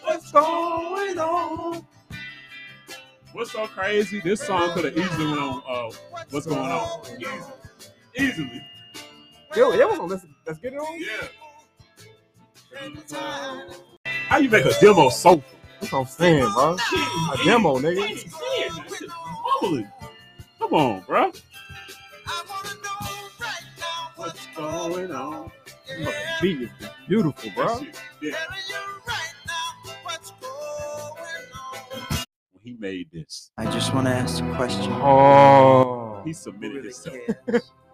What's 0.04 0.32
going 0.32 1.20
on? 1.20 1.88
What's 3.34 3.52
so 3.52 3.68
crazy? 3.68 4.22
This 4.22 4.46
song 4.46 4.72
could 4.74 4.86
have 4.86 4.98
easily 4.98 5.26
went 5.26 5.40
on. 5.40 5.64
Uh, 5.68 5.92
what's 6.30 6.46
going 6.46 6.60
on? 6.60 7.02
Easily. 7.20 7.42
Easily. 8.20 8.62
Yo, 9.56 9.72
it 9.72 9.90
was 9.90 10.00
on. 10.00 10.10
Let's, 10.10 10.26
let's 10.46 10.60
get 10.60 10.74
it 10.74 10.78
on. 10.78 11.02
Yeah. 11.02 11.28
How 14.28 14.38
you 14.38 14.50
make 14.50 14.66
a 14.66 14.74
demo 14.80 15.10
so? 15.10 15.42
That's 15.80 15.92
what 15.92 16.00
I'm 16.00 16.06
saying, 16.08 16.52
bro. 16.54 16.74
A 16.74 17.46
demo, 17.46 17.78
nigga. 17.80 18.32
Holy. 19.10 19.88
Come 20.60 20.74
on, 20.74 21.04
bro. 21.08 21.32
What's 24.16 24.48
going 24.56 25.12
on? 25.12 25.52
Beat 26.42 26.62
is 26.64 26.70
beautiful, 27.08 27.52
bro. 27.56 27.80
Yeah. 28.22 28.36
He 32.64 32.74
made 32.74 33.12
this, 33.12 33.52
I 33.60 33.66
just 33.66 33.94
want 33.94 34.08
to 34.08 34.12
ask 34.12 34.44
a 34.44 34.56
question. 34.56 34.92
Oh. 34.94 36.24
he 36.26 36.34
submitted 36.34 36.86
himself. 36.86 37.20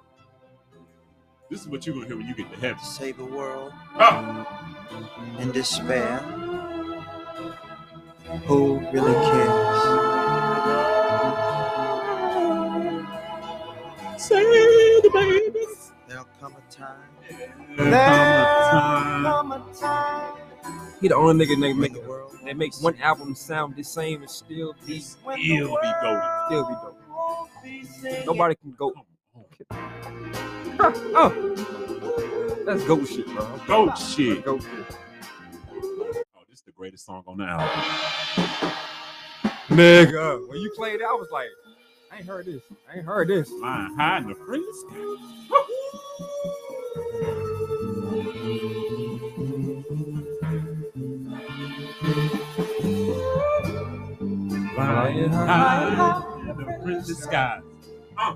This 1.51 1.63
is 1.63 1.67
what 1.67 1.85
you're 1.85 1.93
gonna 1.93 2.07
hear 2.07 2.15
when 2.15 2.27
you 2.27 2.33
get 2.33 2.49
to 2.49 2.57
heaven. 2.61 2.81
Save 2.81 3.17
the 3.17 3.25
world. 3.25 3.73
Ah, 3.95 4.87
in 5.37 5.51
despair. 5.51 6.19
Who 8.47 8.79
really 8.93 9.13
cares? 9.13 9.81
Say 14.17 14.41
the 14.41 15.11
babies. 15.13 15.91
There'll 16.07 16.25
come 16.39 16.55
a 16.55 16.71
time. 16.71 17.09
There'll 17.75 17.91
come 19.21 19.51
a 19.51 19.73
time. 19.77 20.37
He 21.01 21.09
the 21.09 21.15
only 21.17 21.45
nigga 21.45 21.59
that 21.59 21.75
make 21.75 21.93
that 22.45 22.55
makes 22.55 22.81
one 22.81 22.95
album 23.01 23.35
sound 23.35 23.75
the 23.75 23.83
same 23.83 24.21
and 24.21 24.31
still 24.31 24.73
be 24.87 25.01
Still 25.01 25.35
be 25.35 25.91
golden. 26.01 26.21
still 26.47 26.65
be 26.69 26.75
dope. 26.75 28.25
Nobody 28.25 28.55
can 28.55 28.71
go. 28.79 28.93
oh, 31.13 32.63
that's 32.65 32.83
goat 32.83 33.05
shit, 33.07 33.27
bro. 33.27 33.59
Goat 33.67 33.97
shit. 33.97 34.43
Goat 34.43 34.61
shit. 34.61 34.97
Oh, 36.35 36.41
this 36.49 36.59
is 36.59 36.63
the 36.65 36.71
greatest 36.71 37.05
song 37.05 37.23
on 37.27 37.37
the 37.37 37.45
album. 37.45 37.67
Nigga, 39.69 40.47
when 40.49 40.59
you 40.59 40.71
played 40.75 41.01
it, 41.01 41.05
I 41.07 41.13
was 41.13 41.29
like, 41.31 41.47
I 42.11 42.17
ain't 42.17 42.27
heard 42.27 42.45
this. 42.45 42.61
I 42.91 42.97
ain't 42.97 43.05
heard 43.05 43.29
this. 43.29 43.49
Flying 43.49 43.95
high 43.95 44.17
in 44.17 44.27
the 44.27 44.35
freeze. 44.35 44.83
Flying 54.75 55.29
high 55.29 56.39
in 56.39 56.57
the 56.57 56.79
freeze 56.83 57.17
sky. 57.17 57.61
Uh, 58.17 58.35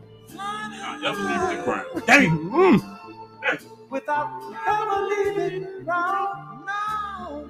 nah, 1.05 1.13
y'all 1.13 1.49
leave 1.49 1.57
the 1.57 1.63
ground. 1.63 2.05
Dang. 2.05 2.29
Mm. 2.49 2.79
Without 3.89 4.29
ever 4.67 4.99
leaving 5.07 5.85
round 5.85 6.65
now. 6.65 7.45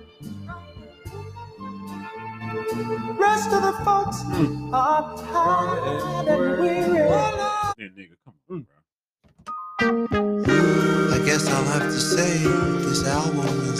Rest 3.17 3.51
of 3.51 3.61
the 3.61 3.73
folks 3.83 4.23
are 4.73 5.17
tired 5.17 6.27
and 6.27 6.59
weary. 6.59 6.97
Yeah, 7.77 7.89
nigga, 7.97 8.15
come 8.23 8.35
on, 8.49 8.61
bro. 8.63 8.75
I 11.13 11.25
guess 11.25 11.47
I'll 11.47 11.63
have 11.65 11.83
to 11.83 11.99
say 11.99 12.37
this 12.83 13.07
album 13.07 13.47
is 13.47 13.79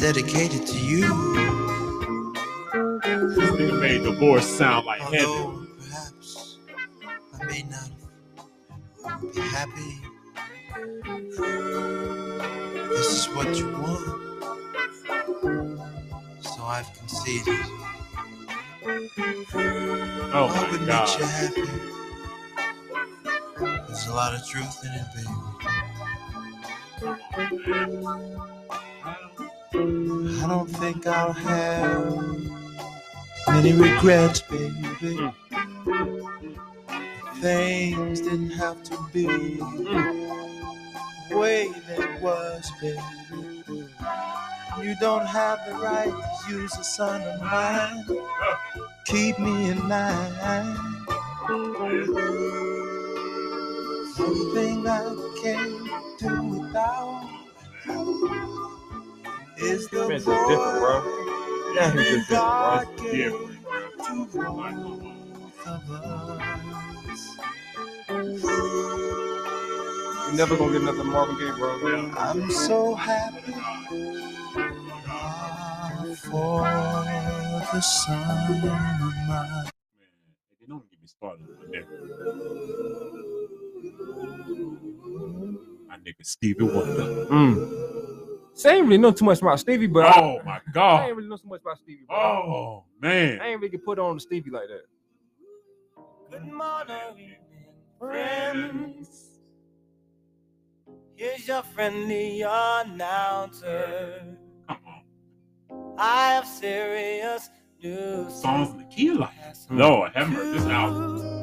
dedicated 0.00 0.66
to 0.66 0.78
you. 0.78 1.00
This 3.34 3.50
nigga 3.50 3.80
made 3.80 4.02
divorce 4.02 4.46
sound 4.46 4.86
like 4.86 5.00
heaven. 5.00 5.66
Perhaps 5.78 6.58
I 7.40 7.44
may 7.46 7.62
not 7.62 7.93
be 9.32 9.40
happy. 9.40 10.00
This 12.78 13.08
is 13.28 13.34
what 13.34 13.54
you 13.56 13.68
want. 13.72 14.32
So 16.42 16.62
I've 16.64 16.92
conceded. 16.98 17.60
Oh 20.18 20.48
What 20.48 20.56
my 20.56 20.70
would 20.72 20.86
God. 20.86 21.08
make 21.08 21.18
you 21.18 21.24
happy? 21.26 21.62
There's 23.86 24.06
a 24.08 24.14
lot 24.14 24.34
of 24.34 24.46
truth 24.48 24.84
in 24.84 24.92
it, 24.92 25.06
baby. 25.16 25.56
I 30.42 30.46
don't 30.48 30.68
think 30.68 31.06
I'll 31.06 31.32
have 31.32 32.40
many 33.48 33.72
regrets, 33.72 34.42
baby. 34.42 34.72
Hmm. 34.74 35.28
Things 37.44 38.22
didn't 38.22 38.52
have 38.52 38.82
to 38.84 38.98
be 39.12 39.26
the 39.26 39.84
way 41.30 41.68
they 41.88 42.20
was, 42.22 42.72
baby. 42.80 43.00
You 44.82 44.94
don't 45.00 45.26
have 45.26 45.58
the 45.68 45.74
right 45.74 46.12
to 46.46 46.52
use 46.52 46.76
a 46.78 46.84
son 46.84 47.20
of 47.22 47.40
mine. 47.42 48.04
Keep 49.06 49.40
me 49.40 49.70
in 49.70 49.88
line. 49.88 50.34
Something 54.16 54.88
I 54.88 55.32
can't 55.42 56.20
do 56.20 56.42
without 56.58 57.30
is 59.58 59.88
the 59.90 60.08
Vince 60.08 60.28
is 60.28 60.48
different, 60.48 60.80
bro. 60.80 61.74
Yeah, 61.76 61.92
he's 61.92 62.28
just 62.28 62.30
different, 62.30 62.60
bro. 62.60 62.70
God 62.70 62.84
It's 62.84 63.02
gave 63.02 63.12
different, 63.12 63.58
to 64.06 64.26
both 67.14 67.38
of 68.08 68.48
us. 68.48 68.64
You 70.30 70.36
never 70.36 70.56
gonna 70.56 70.72
get 70.72 70.82
another 70.82 71.04
Marvin 71.04 71.36
Gaye, 71.38 71.50
bro. 71.52 72.12
I'm 72.16 72.50
so 72.50 72.94
happy 72.94 73.52
for 76.16 76.62
the 77.72 77.80
son 77.80 78.52
of 78.52 78.64
mine. 78.64 79.00
Man, 79.28 79.70
they 80.60 80.66
don't 80.68 80.90
get 80.90 81.00
me 81.00 81.06
started 81.06 81.42
on 81.48 81.56
my 81.60 81.78
nigga. 81.78 81.86
My 85.88 85.96
nigga 85.96 86.22
Stevie 86.24 86.64
Wonder. 86.64 87.26
Mm. 87.26 87.54
So 88.54 88.70
I 88.70 88.74
ain't 88.74 88.84
really 88.86 88.98
know 88.98 89.10
too 89.10 89.24
much 89.24 89.40
about 89.42 89.58
Stevie, 89.60 89.86
but 89.88 90.04
I- 90.04 90.20
Oh 90.20 90.38
my 90.44 90.60
god. 90.60 90.62
I, 90.68 90.72
God. 90.72 91.06
ain't 91.08 91.16
really 91.16 91.28
know 91.28 91.36
so 91.36 91.48
much 91.48 91.60
about 91.62 91.78
Stevie. 91.78 92.04
Bro. 92.06 92.16
Oh 92.16 92.84
man. 93.00 93.40
I 93.40 93.48
ain't 93.48 93.60
really 93.60 93.70
get 93.70 93.84
put 93.84 93.98
on 93.98 94.14
to 94.14 94.20
Stevie 94.20 94.50
like 94.50 94.68
that. 94.68 94.82
Good 96.34 96.50
morning, 96.52 97.36
friends. 97.96 99.38
Here's 101.14 101.46
your 101.46 101.62
friendly 101.62 102.42
announcer. 102.42 104.36
Come 104.66 104.78
on. 104.84 105.94
I 105.96 106.32
have 106.32 106.44
serious 106.44 107.50
news. 107.80 108.34
Songs 108.34 108.70
in 108.70 108.78
the 108.78 108.84
key 108.86 109.10
of 109.10 109.18
life. 109.18 109.58
Lord, 109.70 110.10
have 110.16 110.28
mercy. 110.28 110.58
This 110.58 110.66
album. 110.66 111.42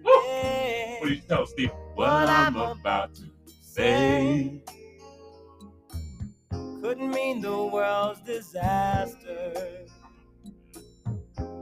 What 0.00 1.08
do 1.08 1.14
you 1.14 1.20
tell 1.28 1.44
Steve? 1.44 1.72
What 1.94 2.08
I'm 2.08 2.56
about 2.56 3.14
to 3.16 3.24
say. 3.60 4.62
Could 6.50 7.00
mean 7.00 7.42
the 7.42 7.64
world's 7.66 8.20
disaster. 8.22 9.52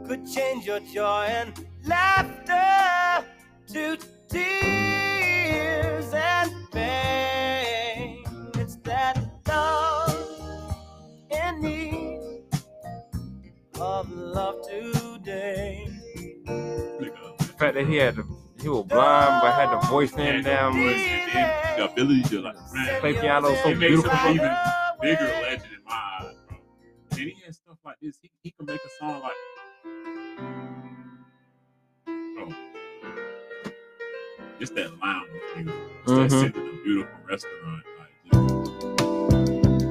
Could 0.07 0.31
change 0.31 0.67
your 0.67 0.81
joy 0.81 1.27
and 1.29 1.67
laughter 1.87 3.27
to 3.69 3.97
tears 4.29 6.13
and 6.13 6.53
pain. 6.71 8.25
It's 8.55 8.77
that 8.85 9.19
love 9.49 10.77
in 11.31 11.61
need 11.63 12.45
of 13.81 14.11
love 14.13 14.57
today. 14.69 15.89
The 16.45 17.55
fact 17.59 17.75
that 17.77 17.87
he 17.87 17.97
had 17.97 18.17
the 18.17 18.25
he 18.61 18.69
was 18.69 18.85
blind 18.85 19.41
but 19.43 19.53
had 19.53 19.71
the 19.73 19.87
voice 19.87 20.13
in 20.13 20.43
them. 20.43 20.75
The 20.75 21.91
ability 21.91 22.23
to 22.25 22.41
like 22.43 22.57
Play 23.01 23.15
piano 23.15 23.49
so 23.49 23.69
it 23.71 23.79
makes 23.79 23.91
beautiful, 23.93 24.11
him 24.19 24.35
even 24.35 24.55
bigger 25.01 25.25
legend 25.25 25.65
in 25.65 25.85
my 25.87 25.95
eyes, 26.21 26.35
bro. 26.49 26.59
And 27.13 27.21
he 27.21 27.37
has 27.47 27.57
stuff 27.57 27.79
like 27.85 27.97
this. 28.03 28.19
He, 28.21 28.31
he 28.43 28.51
can 28.51 28.67
make 28.67 28.81
a 28.85 28.91
song 28.99 29.23
like. 29.23 29.33
Bro. 32.35 32.55
Just 34.61 34.75
that 34.77 34.91
lounge 35.01 35.29
music. 35.57 35.75
Just 36.05 36.17
Mhm. 36.17 36.31
that 36.31 36.31
sitting 36.31 36.63
in 36.63 36.69
a 36.69 36.83
beautiful 36.85 37.21
restaurant. 37.29 37.85
Like, 37.99 38.15
just, 38.25 38.45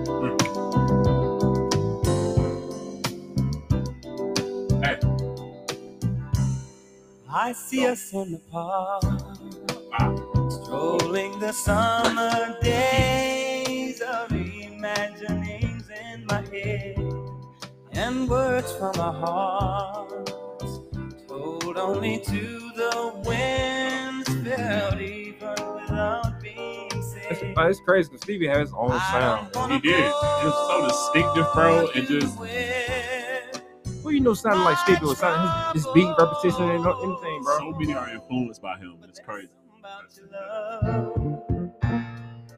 Mm. 0.07 0.39
Hey, 4.84 4.99
I 7.31 7.53
see 7.53 7.88
us 7.88 8.13
in 8.13 8.34
the 8.34 8.39
park, 8.51 9.03
strolling 10.49 11.39
the 11.39 11.53
summer 11.53 12.57
days 12.61 14.01
of 14.01 14.31
imaginings 14.34 15.89
in 15.89 16.25
my 16.27 16.43
head, 16.51 17.13
and 17.93 18.30
words 18.30 18.73
from 18.73 18.99
our 18.99 19.13
hearts 19.13 20.32
told 21.75 21.97
only 21.97 22.19
to 22.19 22.71
the 22.75 23.23
winds, 23.25 24.29
felt 24.29 24.99
even 25.01 25.49
without 25.75 26.41
being 26.41 26.89
It's, 26.93 27.41
uh, 27.41 27.67
it's 27.67 27.79
crazy 27.85 28.09
because 28.09 28.21
Stevie 28.23 28.47
has 28.47 28.69
his 28.69 28.73
own 28.77 28.91
sound. 29.11 29.55
he 29.71 29.79
did. 29.79 30.05
It 30.05 30.45
was 30.45 30.67
so 30.69 30.87
distinctive, 30.87 31.47
bro. 31.53 31.87
And 31.95 32.07
just 32.07 32.37
Well, 34.03 34.13
you 34.13 34.19
know, 34.21 34.33
sounding 34.33 34.63
like 34.65 34.77
Stevie 34.79 35.05
was 35.05 35.17
sounding 35.19 35.49
his, 35.73 35.83
his 35.85 35.93
beat 35.93 36.09
repetition 36.19 36.69
and 36.71 36.83
no- 36.83 36.99
anything, 37.03 37.43
bro. 37.43 37.57
so 37.59 37.71
many 37.71 37.93
are 37.93 38.09
influenced 38.09 38.61
by 38.61 38.77
him. 38.77 38.97
It's 39.07 39.19
crazy. 39.19 39.49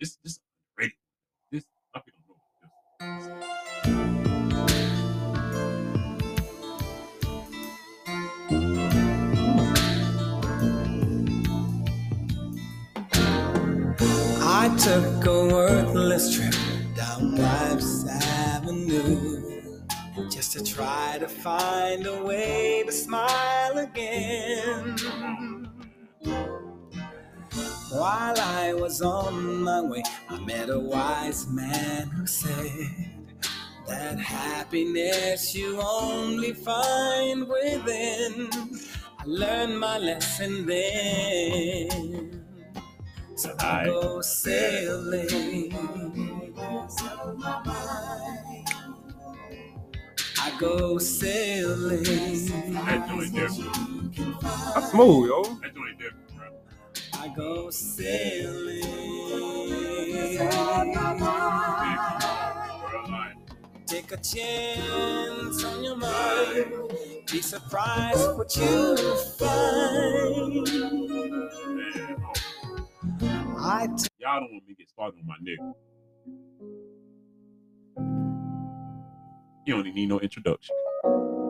It's 0.01 0.17
just 0.23 0.41
great. 0.77 0.91
This 1.51 1.65
I 1.95 2.01
took 14.77 15.25
a 15.25 15.45
worthless 15.47 16.35
trip 16.35 16.53
down 16.95 17.35
Life's 17.35 18.05
Avenue 18.07 19.89
just 20.29 20.51
to 20.53 20.63
try 20.63 21.17
to 21.19 21.27
find 21.27 22.05
a 22.05 22.23
way 22.23 22.83
to 22.85 22.91
smile 22.91 23.77
again. 23.77 24.97
While 27.91 28.39
I 28.39 28.73
was 28.73 29.01
on 29.01 29.63
my 29.63 29.81
way, 29.81 30.03
I 30.29 30.39
met 30.39 30.69
a 30.69 30.79
wise 30.79 31.47
man 31.47 32.07
who 32.07 32.27
said 32.27 33.11
that 33.87 34.19
happiness 34.19 35.55
you 35.55 35.79
only 35.81 36.53
find 36.53 37.47
within. 37.47 38.49
I 39.19 39.23
learned 39.25 39.79
my 39.79 39.97
lesson 39.99 40.65
then. 40.65 42.44
So 43.35 43.53
I 43.59 43.83
go 43.85 44.21
sailing. 44.21 45.73
I 50.39 50.51
go 50.57 50.97
sailing. 50.97 52.03
That 52.03 53.07
joint. 53.09 53.35
That's 54.73 54.91
smooth, 54.91 55.27
yo. 55.27 55.59
I 57.13 57.27
go 57.35 57.69
sailing. 57.71 58.81
Take 63.85 64.11
a 64.13 64.17
chance 64.17 65.63
on 65.65 65.83
your 65.83 65.97
mind. 65.97 66.65
Be 67.29 67.41
surprised 67.41 68.37
what 68.37 68.55
you 68.55 68.95
find. 69.37 70.25
I 73.65 73.87
t- 73.87 74.07
Y'all 74.19 74.41
don't 74.41 74.53
want 74.53 74.67
me 74.67 74.75
to 74.75 74.75
get 74.75 74.89
started 74.89 75.19
on 75.19 75.27
my 75.27 75.35
nigga. 75.43 75.73
You 79.65 79.75
don't 79.75 79.87
even 79.87 79.95
need 79.95 80.09
no 80.09 80.19
introduction. 80.19 80.75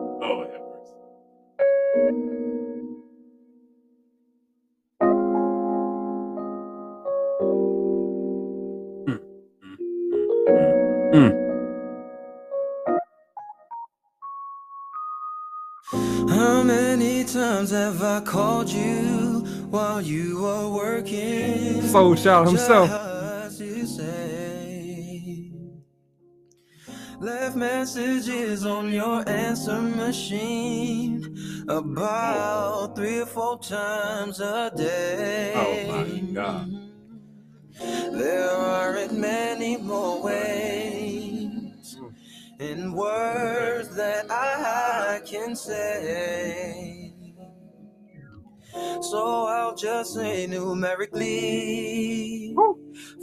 Oh, 0.08 0.46
have 0.52 0.62
mercy. 0.62 0.94
Mm, 9.08 9.20
mm, 9.64 9.78
mm, 11.14 11.14
mm. 11.14 11.50
How 16.30 16.62
many 16.62 17.24
times 17.24 17.72
have 17.72 18.02
I 18.02 18.20
called 18.20 18.70
you 18.70 19.25
while 19.76 20.00
you 20.00 20.40
were 20.40 20.70
working? 20.70 21.82
Soul 21.82 22.16
Child 22.16 22.48
himself. 22.48 22.88
Just 22.88 23.58
to 23.58 23.86
say, 23.86 25.52
Left 27.20 27.56
messages 27.56 28.64
on 28.64 28.90
your 28.90 29.28
answer 29.28 29.82
machine 29.82 31.36
about 31.68 32.96
three 32.96 33.20
or 33.20 33.26
four 33.26 33.58
times 33.58 34.40
a 34.40 34.72
day. 34.74 35.52
Oh 35.54 35.92
my 35.92 36.20
God. 36.32 36.66
There 38.12 38.50
aren't 38.50 39.12
many 39.12 39.76
more 39.76 40.22
ways 40.22 41.98
in 42.58 42.94
words 42.94 43.94
that 43.94 44.30
I 44.30 45.20
can 45.26 45.54
say. 45.54 46.95
So 49.02 49.46
I'll 49.46 49.74
just 49.74 50.14
say 50.14 50.46
numerically 50.46 52.54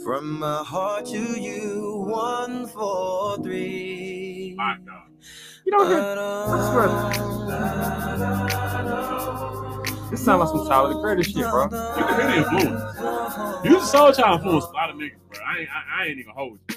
from 0.02 0.38
my 0.38 0.62
heart 0.62 1.06
to 1.06 1.40
you, 1.40 2.04
one, 2.06 2.66
four, 2.68 3.36
three. 3.38 4.54
My 4.56 4.76
God. 4.84 5.08
You 5.64 5.72
know 5.72 5.78
what? 5.78 6.18
I 6.18 6.70
swear. 6.70 6.88
This 10.10 10.24
sounds 10.24 10.40
like 10.40 10.48
some 10.48 10.66
Tyler 10.68 10.94
the 10.94 11.00
Creator 11.00 11.24
shit, 11.24 11.50
bro. 11.50 11.64
You 11.64 11.70
can 12.04 12.16
really 12.18 12.36
influence. 12.38 12.82
You 13.64 13.70
the 13.72 13.80
soul 13.80 14.12
child 14.12 14.40
influence 14.40 14.64
a 14.66 14.70
lot 14.72 14.90
of 14.90 14.96
niggas, 14.96 15.18
bro. 15.28 15.40
I 15.44 15.58
ain't, 15.58 15.68
I, 15.70 16.02
I 16.02 16.06
ain't 16.06 16.18
even 16.18 16.32
hold 16.34 16.58
you. 16.70 16.76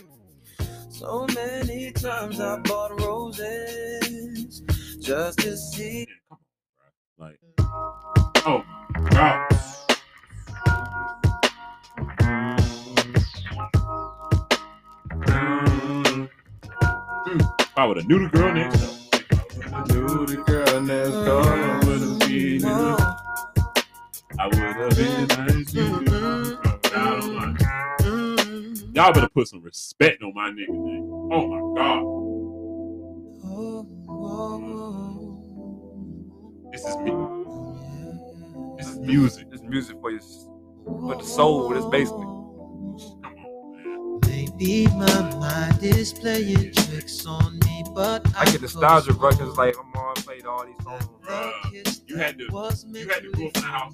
So 0.89 1.27
many 1.35 1.91
times 1.91 2.39
I 2.39 2.57
bought 2.59 2.99
roses 3.01 4.61
just 4.99 5.39
to 5.39 5.55
see. 5.55 6.07
Oh, 8.49 8.63
God. 9.11 9.49
Mm. 15.19 16.29
If 17.59 17.77
I 17.77 17.85
would 17.85 17.97
have 17.97 18.07
knew 18.07 18.19
the 18.19 18.29
girl 18.29 18.53
next 18.53 18.79
door. 18.79 18.95
Knew 19.87 20.25
the 20.25 20.37
girl 20.47 20.81
next 20.81 21.11
door. 21.11 21.43
I 21.43 21.85
would 21.85 22.01
have 22.01 22.19
been. 22.19 22.65
I 24.39 24.45
would 24.45 24.55
have 24.55 24.95
been 24.95 25.27
nice 25.27 25.73
you. 25.73 26.05
Down 26.89 27.21
on 27.21 27.35
my- 27.35 27.57
Y'all 28.93 29.11
better 29.13 29.29
put 29.29 29.47
some 29.49 29.61
respect 29.61 30.23
on 30.23 30.33
my 30.33 30.49
nigga 30.51 30.69
name. 30.69 31.11
Oh 31.31 31.47
my 31.47 31.59
god. 31.75 32.03
This 36.71 36.85
is 36.85 36.95
me. 36.97 37.36
This 38.77 38.89
is 38.89 38.99
music. 38.99 39.49
This 39.49 39.61
music 39.61 39.97
for 40.01 40.11
your 40.11 40.21
for 40.85 41.15
the 41.15 41.23
soul. 41.23 41.69
That's 41.69 41.85
basically. 41.87 42.27
Maybe 44.27 44.87
my 44.87 45.35
mind 45.35 45.83
is 45.83 46.13
playing 46.13 46.73
tricks 46.73 47.25
on 47.25 47.59
me, 47.59 47.83
but 47.93 48.25
I 48.37 48.45
get 48.45 48.61
nostalgia, 48.61 49.13
bro. 49.13 49.31
Cause 49.31 49.57
like 49.57 49.75
my 49.75 49.83
mom 49.95 50.15
played 50.15 50.45
all 50.45 50.65
these 50.65 50.75
songs. 50.83 51.07
You 52.07 52.17
had 52.17 52.37
to, 52.37 52.45
you 52.45 53.07
had 53.09 53.23
to 53.23 53.31
grow 53.31 53.47
up 53.47 53.57
in 53.57 53.61
the 53.61 53.61
house. 53.61 53.93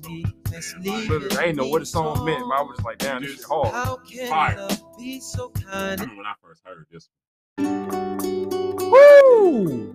Literally, 0.86 1.38
I 1.38 1.44
ain't 1.46 1.58
know 1.58 1.68
what 1.68 1.80
the 1.80 1.86
song 1.86 2.24
meant, 2.26 2.44
but 2.48 2.60
I 2.60 2.62
was 2.62 2.78
just 2.78 2.86
like, 2.86 2.98
damn, 3.00 3.22
this 3.22 3.40
is 3.40 3.46
hard. 3.46 4.00
Fire. 4.30 4.68
Be 4.98 5.20
so 5.20 5.50
kind. 5.50 5.68
I 5.74 5.92
remember 5.92 6.16
when 6.18 6.26
I 6.26 6.34
first 6.42 6.62
heard 6.66 6.86
this. 6.92 7.10
Woo! 8.80 9.94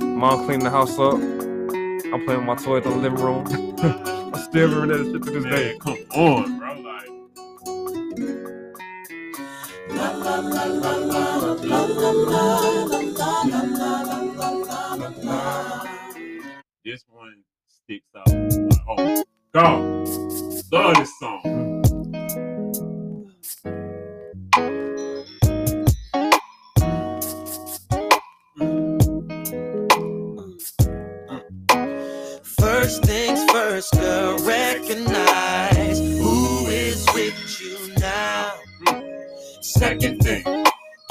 Mom 0.00 0.44
cleaned 0.46 0.62
the 0.62 0.70
house 0.70 0.98
up. 0.98 1.20
I'm 2.12 2.24
playing 2.24 2.40
with 2.40 2.46
my 2.46 2.56
toys 2.56 2.84
in 2.86 2.92
the 2.92 2.96
living 2.98 3.20
room. 3.20 3.44
I 4.34 4.38
still 4.38 4.68
remember 4.70 4.98
that 4.98 5.12
shit 5.12 5.22
to 5.24 5.30
this 5.30 5.44
day. 5.44 5.78
Come 5.80 5.98
on, 6.14 6.58
bro. 6.58 6.80
Like, 6.80 7.08
this 16.84 17.04
one 17.08 17.42
sticks 17.68 18.08
out. 18.16 18.28
Oh, 18.88 19.24
God. 19.54 20.08
Love 20.72 20.96
this 20.96 21.18
song. 21.18 21.73
First 32.94 33.06
things 33.06 33.44
first, 33.50 33.92
girl, 33.94 34.38
recognize 34.38 35.98
who 35.98 36.66
is 36.68 37.04
with 37.12 37.60
you 37.60 37.92
now. 37.98 38.52
Second 39.60 40.20
thing, 40.22 40.44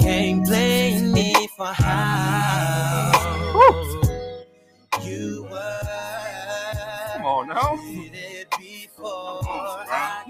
can't 0.00 0.46
blame 0.46 1.12
me 1.12 1.34
for 1.58 1.66
how 1.66 3.12
you 5.02 5.46
were. 5.50 5.80
Come 7.12 7.26
on 7.26 7.48
now. 7.48 7.78
I 9.90 10.24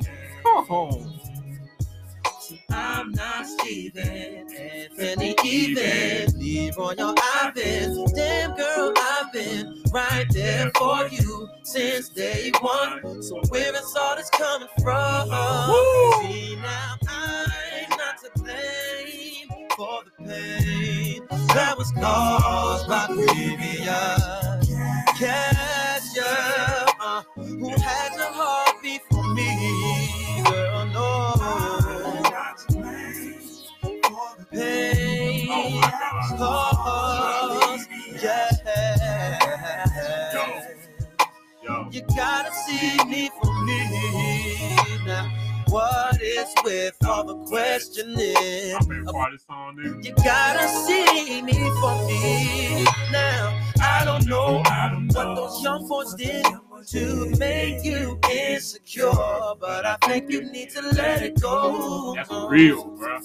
I'm 2.70 3.12
not 3.12 3.46
Steven, 3.46 4.48
Anthony 4.58 5.36
even. 5.44 6.36
Leave 6.40 6.76
on 6.78 6.98
your 6.98 7.14
eyelids. 7.16 8.12
Damn 8.12 8.56
girl, 8.56 8.92
I've 8.96 9.32
been 9.32 9.82
right 9.92 10.26
there 10.30 10.72
for 10.76 11.06
you 11.08 11.23
one. 12.64 13.22
So 13.22 13.40
where 13.50 13.74
is 13.74 13.96
all 13.96 14.16
this 14.16 14.30
coming 14.30 14.68
from? 14.82 15.28
See 16.22 16.56
now 16.56 16.96
I'm 17.08 17.90
not 17.90 18.16
to 18.24 18.30
blame 18.42 19.48
for 19.76 20.02
the 20.04 20.24
pain 20.24 21.26
that 21.54 21.76
was 21.76 21.92
caused 21.92 22.88
by 22.88 23.06
previous 23.06 23.88
up. 26.18 26.88
Uh, 27.00 27.22
who 27.36 27.68
had 27.70 28.14
your 28.14 28.32
heart 28.32 28.82
beat 28.82 29.02
for 29.10 29.24
me, 29.34 30.42
girl? 30.44 30.86
No. 30.86 31.34
Pain 34.50 35.82
caused, 36.38 37.43
gotta 42.16 42.52
see 42.66 43.04
me 43.04 43.30
for 43.40 43.52
me 43.64 44.76
now. 45.06 45.30
What 45.68 46.20
is 46.22 46.52
with 46.62 46.96
all 47.06 47.24
the 47.24 47.36
questioning. 47.46 48.14
My 48.14 48.78
favorite 48.80 49.06
part 49.06 49.32
of 49.32 49.38
this 49.38 49.46
song, 49.46 49.76
nigga. 49.76 50.04
You 50.04 50.14
gotta 50.22 50.68
see 50.68 51.42
me 51.42 51.70
for 51.80 52.06
me. 52.06 52.84
Now, 53.10 53.60
I 53.80 54.04
don't 54.04 54.26
know 54.26 54.62
what 55.12 55.34
those 55.34 55.62
young 55.62 55.88
folks 55.88 56.14
did 56.14 56.44
to 56.88 57.26
make 57.38 57.84
you 57.84 58.18
insecure, 58.30 59.10
but 59.58 59.86
I 59.86 59.96
think 60.04 60.30
you 60.30 60.44
need 60.50 60.70
to 60.70 60.82
let 60.82 61.22
it 61.22 61.40
go. 61.40 62.14
That's 62.14 62.30
real, 62.48 62.84
bro. 62.84 63.20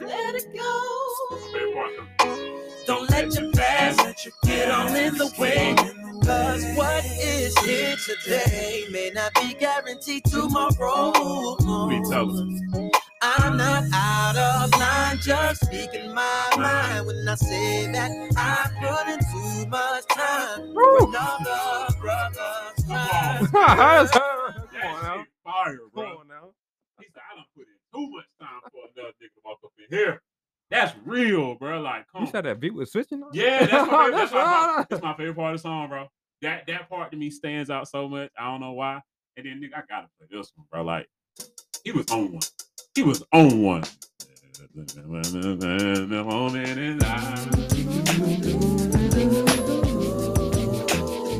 Let 0.00 0.34
it 0.34 0.46
go. 0.54 0.80
Don't 2.86 3.08
let 3.10 3.32
your 3.34 3.50
past 3.96 4.28
get 4.44 4.70
on 4.70 4.96
in 4.96 5.16
the 5.16 5.32
way. 5.38 5.74
Cause 6.24 6.64
what 6.76 7.04
is 7.04 7.56
here 7.58 7.96
today 7.96 8.84
may 8.90 9.10
not 9.14 9.34
be 9.34 9.54
guaranteed 9.54 10.24
tomorrow. 10.24 11.12
Me 11.88 12.02
tell 12.10 12.28
him. 12.28 12.90
I'm 13.22 13.56
not 13.56 13.84
out 13.92 14.36
of 14.36 14.72
line, 14.78 15.18
just 15.18 15.64
speaking 15.64 16.14
my 16.14 16.48
mind 16.56 17.06
when 17.06 17.26
I 17.28 17.34
say 17.36 17.90
that 17.92 18.10
I 18.36 18.70
put 18.80 19.12
in 19.12 19.20
too 19.32 19.70
much 19.70 20.06
time 20.08 20.74
for 20.74 21.08
another 21.08 21.94
brother's 22.00 22.84
crime. 22.86 23.46
Come 23.46 23.62
on 23.64 25.02
now. 25.02 25.24
Fire, 25.44 25.78
bro. 25.92 26.02
Come 26.04 26.16
on 26.18 26.28
now. 26.28 26.50
He 27.00 27.06
said, 27.12 27.22
I 27.32 27.36
done 27.36 27.44
put 27.56 27.66
in 27.68 27.80
too 27.92 28.10
much 28.12 28.28
time 28.40 28.60
for 28.72 28.80
another 28.94 29.12
nigga 29.20 29.34
to 29.34 29.40
walk 29.44 29.58
up 29.64 29.72
in 29.78 29.96
here. 29.96 30.22
That's 30.74 30.92
real, 31.04 31.54
bro. 31.54 31.80
Like, 31.80 32.04
come 32.10 32.22
You 32.24 32.30
said 32.32 32.44
that 32.46 32.58
beat 32.58 32.74
was 32.74 32.90
switching 32.90 33.22
on? 33.22 33.30
Yeah, 33.32 33.64
that's 33.64 33.88
my, 33.88 34.04
favorite, 34.06 34.16
that's, 34.16 34.32
That's 34.32 34.32
my, 34.32 34.86
that's 34.90 35.02
my 35.04 35.14
favorite 35.16 35.36
part 35.36 35.54
of 35.54 35.60
the 35.60 35.62
song, 35.62 35.88
bro. 35.88 36.08
That 36.42 36.66
that 36.66 36.88
part 36.90 37.12
to 37.12 37.16
me 37.16 37.30
stands 37.30 37.70
out 37.70 37.86
so 37.86 38.08
much. 38.08 38.28
I 38.36 38.46
don't 38.50 38.60
know 38.60 38.72
why. 38.72 39.00
And 39.36 39.46
then 39.46 39.60
nigga, 39.60 39.78
I 39.78 39.82
gotta 39.88 40.08
play 40.18 40.26
this 40.36 40.52
one, 40.56 40.66
bro. 40.72 40.82
Like, 40.82 41.06
he 41.84 41.92
was 41.92 42.10
on 42.10 42.32
one. 42.32 42.42
He 42.96 43.04
was 43.04 43.22
on 43.32 43.62
one. 43.62 43.84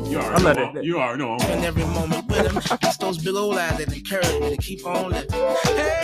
You 0.07 0.21
already, 0.21 0.43
let 0.43 0.55
know, 0.57 0.71
it- 0.75 0.85
you 0.85 0.97
already 0.99 1.19
know. 1.23 1.33
I'm 1.33 1.41
And 1.41 1.65
every 1.65 1.83
moment 1.83 2.27
with 2.27 2.47
him, 2.49 2.57
it's 2.57 2.97
those 2.97 3.17
big 3.17 3.35
old 3.35 3.57
eyes 3.57 3.77
that 3.79 3.93
encourage 3.93 4.39
me 4.41 4.55
to 4.55 4.57
keep 4.61 4.85
on 4.85 5.11
living. 5.11 5.29
Hey, 5.29 5.41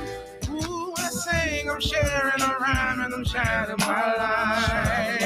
sing, 1.63 1.69
I'm 1.69 1.81
sharing 1.81 2.41
a 2.41 2.57
rhyme 2.59 2.99
and 3.01 3.13
I'm 3.13 3.23
shining 3.23 3.75
my 3.79 4.15
light. 4.15 5.21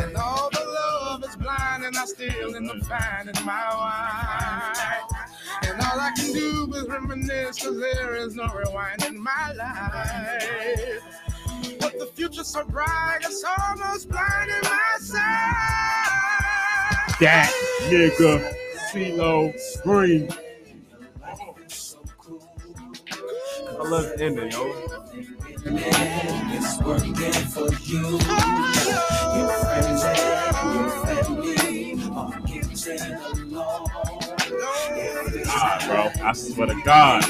And 0.00 0.16
all 0.16 0.50
the 0.50 0.64
love 0.64 1.24
is 1.24 1.36
blind 1.36 1.84
and 1.84 1.96
I 1.96 2.04
still 2.04 2.56
end 2.56 2.70
up 2.70 2.78
finding 2.86 3.44
my 3.44 3.62
why. 3.74 5.00
And 5.62 5.80
all 5.80 6.00
I 6.00 6.12
can 6.16 6.32
do 6.32 6.72
is 6.74 6.88
reminisce 6.88 7.62
cause 7.64 7.78
there 7.78 8.16
is 8.16 8.34
no 8.34 8.46
rewind 8.48 9.04
in 9.04 9.22
my 9.22 9.52
life. 9.56 11.02
But 11.80 11.98
the 11.98 12.06
future's 12.14 12.48
so 12.48 12.64
bright, 12.64 13.18
it's 13.22 13.44
almost 13.44 14.08
blinding 14.08 14.56
my 14.64 14.96
sight. 14.98 15.20
that 17.20 17.52
nigga 17.88 18.52
CeeLo 18.90 19.54
Green. 19.82 20.28
I 23.66 23.88
love 23.88 24.04
the 24.16 24.24
ending, 24.24 24.50
yo. 24.50 24.94
It's 25.66 26.78
working 26.82 27.14
for 27.14 27.72
you. 27.84 28.02
Your 28.02 29.48
friends 29.48 30.02
and 30.04 30.74
your 30.74 30.90
family 31.06 31.92
are 32.12 32.40
getting 32.40 33.14
along. 33.14 33.88
God, 35.44 35.80
bro. 35.86 36.10
I 36.22 36.32
swear 36.34 36.66
to 36.66 36.82
God. 36.84 37.24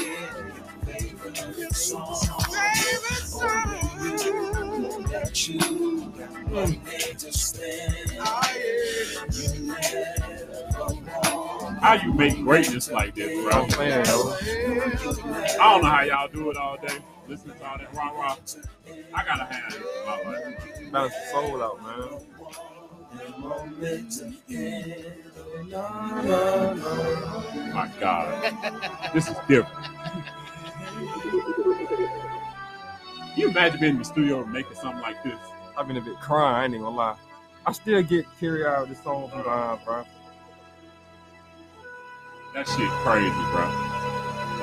How 11.81 11.93
you 11.93 12.13
make 12.13 12.35
greatness 12.43 12.91
like 12.91 13.15
this, 13.15 13.31
bro? 13.43 13.67
Man. 13.77 14.05
I 14.05 15.71
don't 15.71 15.83
know 15.83 15.89
how 15.89 16.03
y'all 16.03 16.27
do 16.27 16.49
it 16.51 16.57
all 16.57 16.77
day. 16.77 16.99
Listen 17.27 17.49
to 17.49 17.65
all 17.65 17.77
that 17.77 17.93
rah 17.93 18.11
rah. 18.11 18.37
I 19.13 19.25
gotta 19.25 19.45
have 19.45 19.77
my 20.05 20.21
life. 20.31 21.11
The 21.11 21.11
soul 21.31 21.63
out, 21.63 21.81
man. 21.81 22.19
My 27.73 27.89
God. 27.99 29.13
This 29.13 29.27
is 29.27 29.35
different. 29.47 29.87
you 33.35 33.49
imagine 33.49 33.79
being 33.79 33.93
in 33.93 33.99
the 33.99 34.05
studio 34.05 34.43
and 34.43 34.51
making 34.51 34.75
something 34.75 35.01
like 35.01 35.23
this? 35.23 35.39
I've 35.77 35.87
been 35.87 35.97
a 35.97 36.01
bit 36.01 36.19
crying, 36.19 36.73
I 36.73 36.75
ain't 36.75 36.83
gonna 36.83 36.95
lie. 36.95 37.17
I 37.65 37.71
still 37.71 38.01
get 38.03 38.25
teary 38.39 38.65
out 38.65 38.83
of 38.83 38.89
this 38.89 39.01
song 39.03 39.29
sometimes, 39.31 39.83
bro. 39.83 40.05
That 42.53 42.67
shit 42.67 42.89
crazy, 43.03 43.29
bro. 43.51 43.65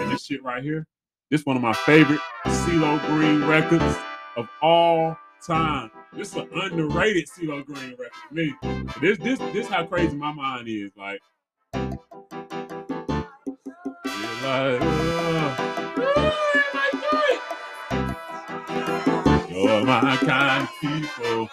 And 0.01 0.13
this 0.13 0.25
shit 0.25 0.43
right 0.45 0.63
here, 0.63 0.87
this 1.33 1.45
one 1.47 1.57
of 1.57 1.63
my 1.63 1.73
favorite 1.73 2.21
CeeLo 2.45 3.01
Green 3.07 3.43
records 3.47 3.97
of 4.37 4.47
all 4.61 5.17
time. 5.45 5.91
This 6.13 6.33
is 6.33 6.37
an 6.37 6.49
underrated 6.53 7.27
CeeLo 7.27 7.65
Green 7.65 7.97
record 7.99 8.11
to 8.29 8.35
me. 8.35 8.55
This 9.01 9.17
this 9.17 9.39
this 9.55 9.67
how 9.67 9.87
crazy 9.87 10.15
my 10.15 10.31
mind 10.31 10.69
is. 10.69 10.91
Like, 10.95 11.21
you're 11.73 11.95
like, 14.45 14.83
uh, 14.83 15.57
you're 19.49 19.87
my 19.87 20.19
kind 20.21 20.65
of 20.65 20.71
people. 20.83 21.49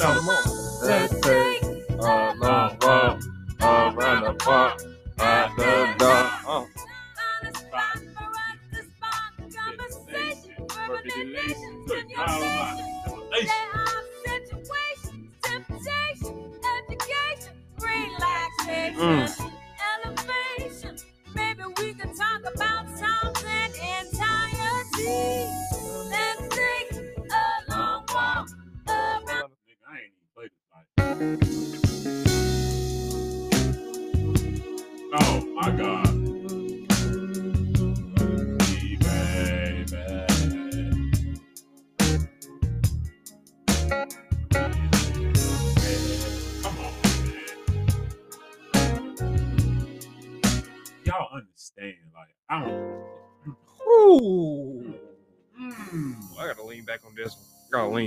We 0.00 0.49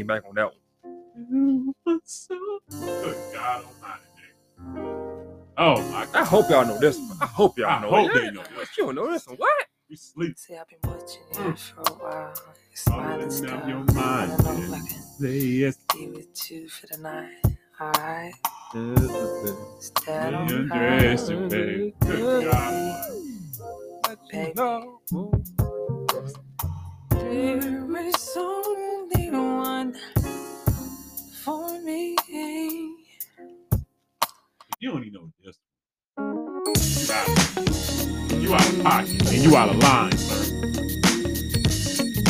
lean 0.03 0.07
back 0.07 0.23
on 0.27 0.35
that 0.35 0.45
one. 0.45 0.53
Good 2.71 3.17
God 3.34 3.65
Almighty. 3.65 4.01
Oh 5.57 5.81
my 5.91 6.05
God. 6.05 6.15
I 6.15 6.25
hope 6.25 6.49
y'all 6.49 6.65
know 6.65 6.80
this 6.80 6.97
one. 6.97 7.17
I 7.21 7.27
hope 7.27 7.57
y'all 7.59 7.69
I 7.69 7.81
know 7.81 7.89
hope 7.91 8.11
it. 8.15 8.21
they 8.21 8.31
know 8.31 8.41
What 8.55 8.69
you 8.77 8.85
don't 8.85 8.95
know 8.95 9.11
this 9.11 9.27
one? 9.27 9.38
What? 9.38 9.65
You 9.89 9.97
sleep. 9.97 10.38
See, 10.38 10.55
I've 10.57 10.67
been 10.69 10.80
watching 10.84 11.21
you 11.34 11.39
mm. 11.39 11.59
for 11.59 11.81
a 11.81 11.93
while. 11.95 12.34
You're 12.69 12.77
Open 12.93 13.31
smiling 13.31 13.31
stuff. 13.31 13.67
your 13.67 13.85
I 13.97 14.27
don't 14.27 14.43
know 14.43 14.53
if 14.63 14.73
I 14.73 14.80
can 14.88 15.03
yes. 15.19 15.77
be 15.93 16.07
with 16.09 16.51
you 16.51 16.69
for 16.69 16.88
the 16.88 16.97
night. 16.99 17.35
Alright? 17.81 18.34
Is 19.80 19.91
that 20.07 20.34
You 20.49 20.67
alright? 20.69 20.69
dress 20.69 21.30
you, 21.30 21.47
baby. 21.49 21.95
Good 22.01 22.51
God. 22.51 23.05
Baby. 24.31 24.53
No. 24.55 25.01
There 27.31 28.05
is 28.07 28.37
only 28.37 29.29
one 29.31 29.95
for 31.43 31.79
me. 31.81 32.17
You 34.79 34.91
don't 34.91 35.05
even 35.05 35.13
know 35.13 35.31
this. 35.43 35.57
You 38.43 38.53
out, 38.53 38.69
of 38.69 38.83
pocket 38.83 39.31
and 39.31 39.43
you 39.43 39.55
out 39.55 39.69
of 39.69 39.77
line, 39.77 40.17
sir. 40.17 40.43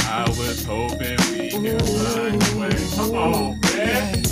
I 0.07 0.29
was 0.29 0.63
hoping 0.63 1.17
we 1.31 1.49
could 1.49 1.81
find 1.81 2.43
a 2.43 2.59
way. 2.59 2.75
Come 2.95 3.15
on, 3.15 3.59
man. 3.61 4.23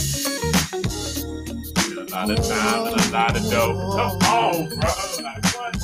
A 1.98 2.12
lot 2.12 2.30
of 2.30 2.38
time 2.48 2.88
and 2.88 3.02
a 3.02 3.12
lot 3.12 3.36
of 3.36 3.44
dough. 3.50 3.74
Come 3.96 4.18
on, 4.30 4.70
bro. 4.70 4.92
Like, 5.24 5.46
what? 5.56 5.76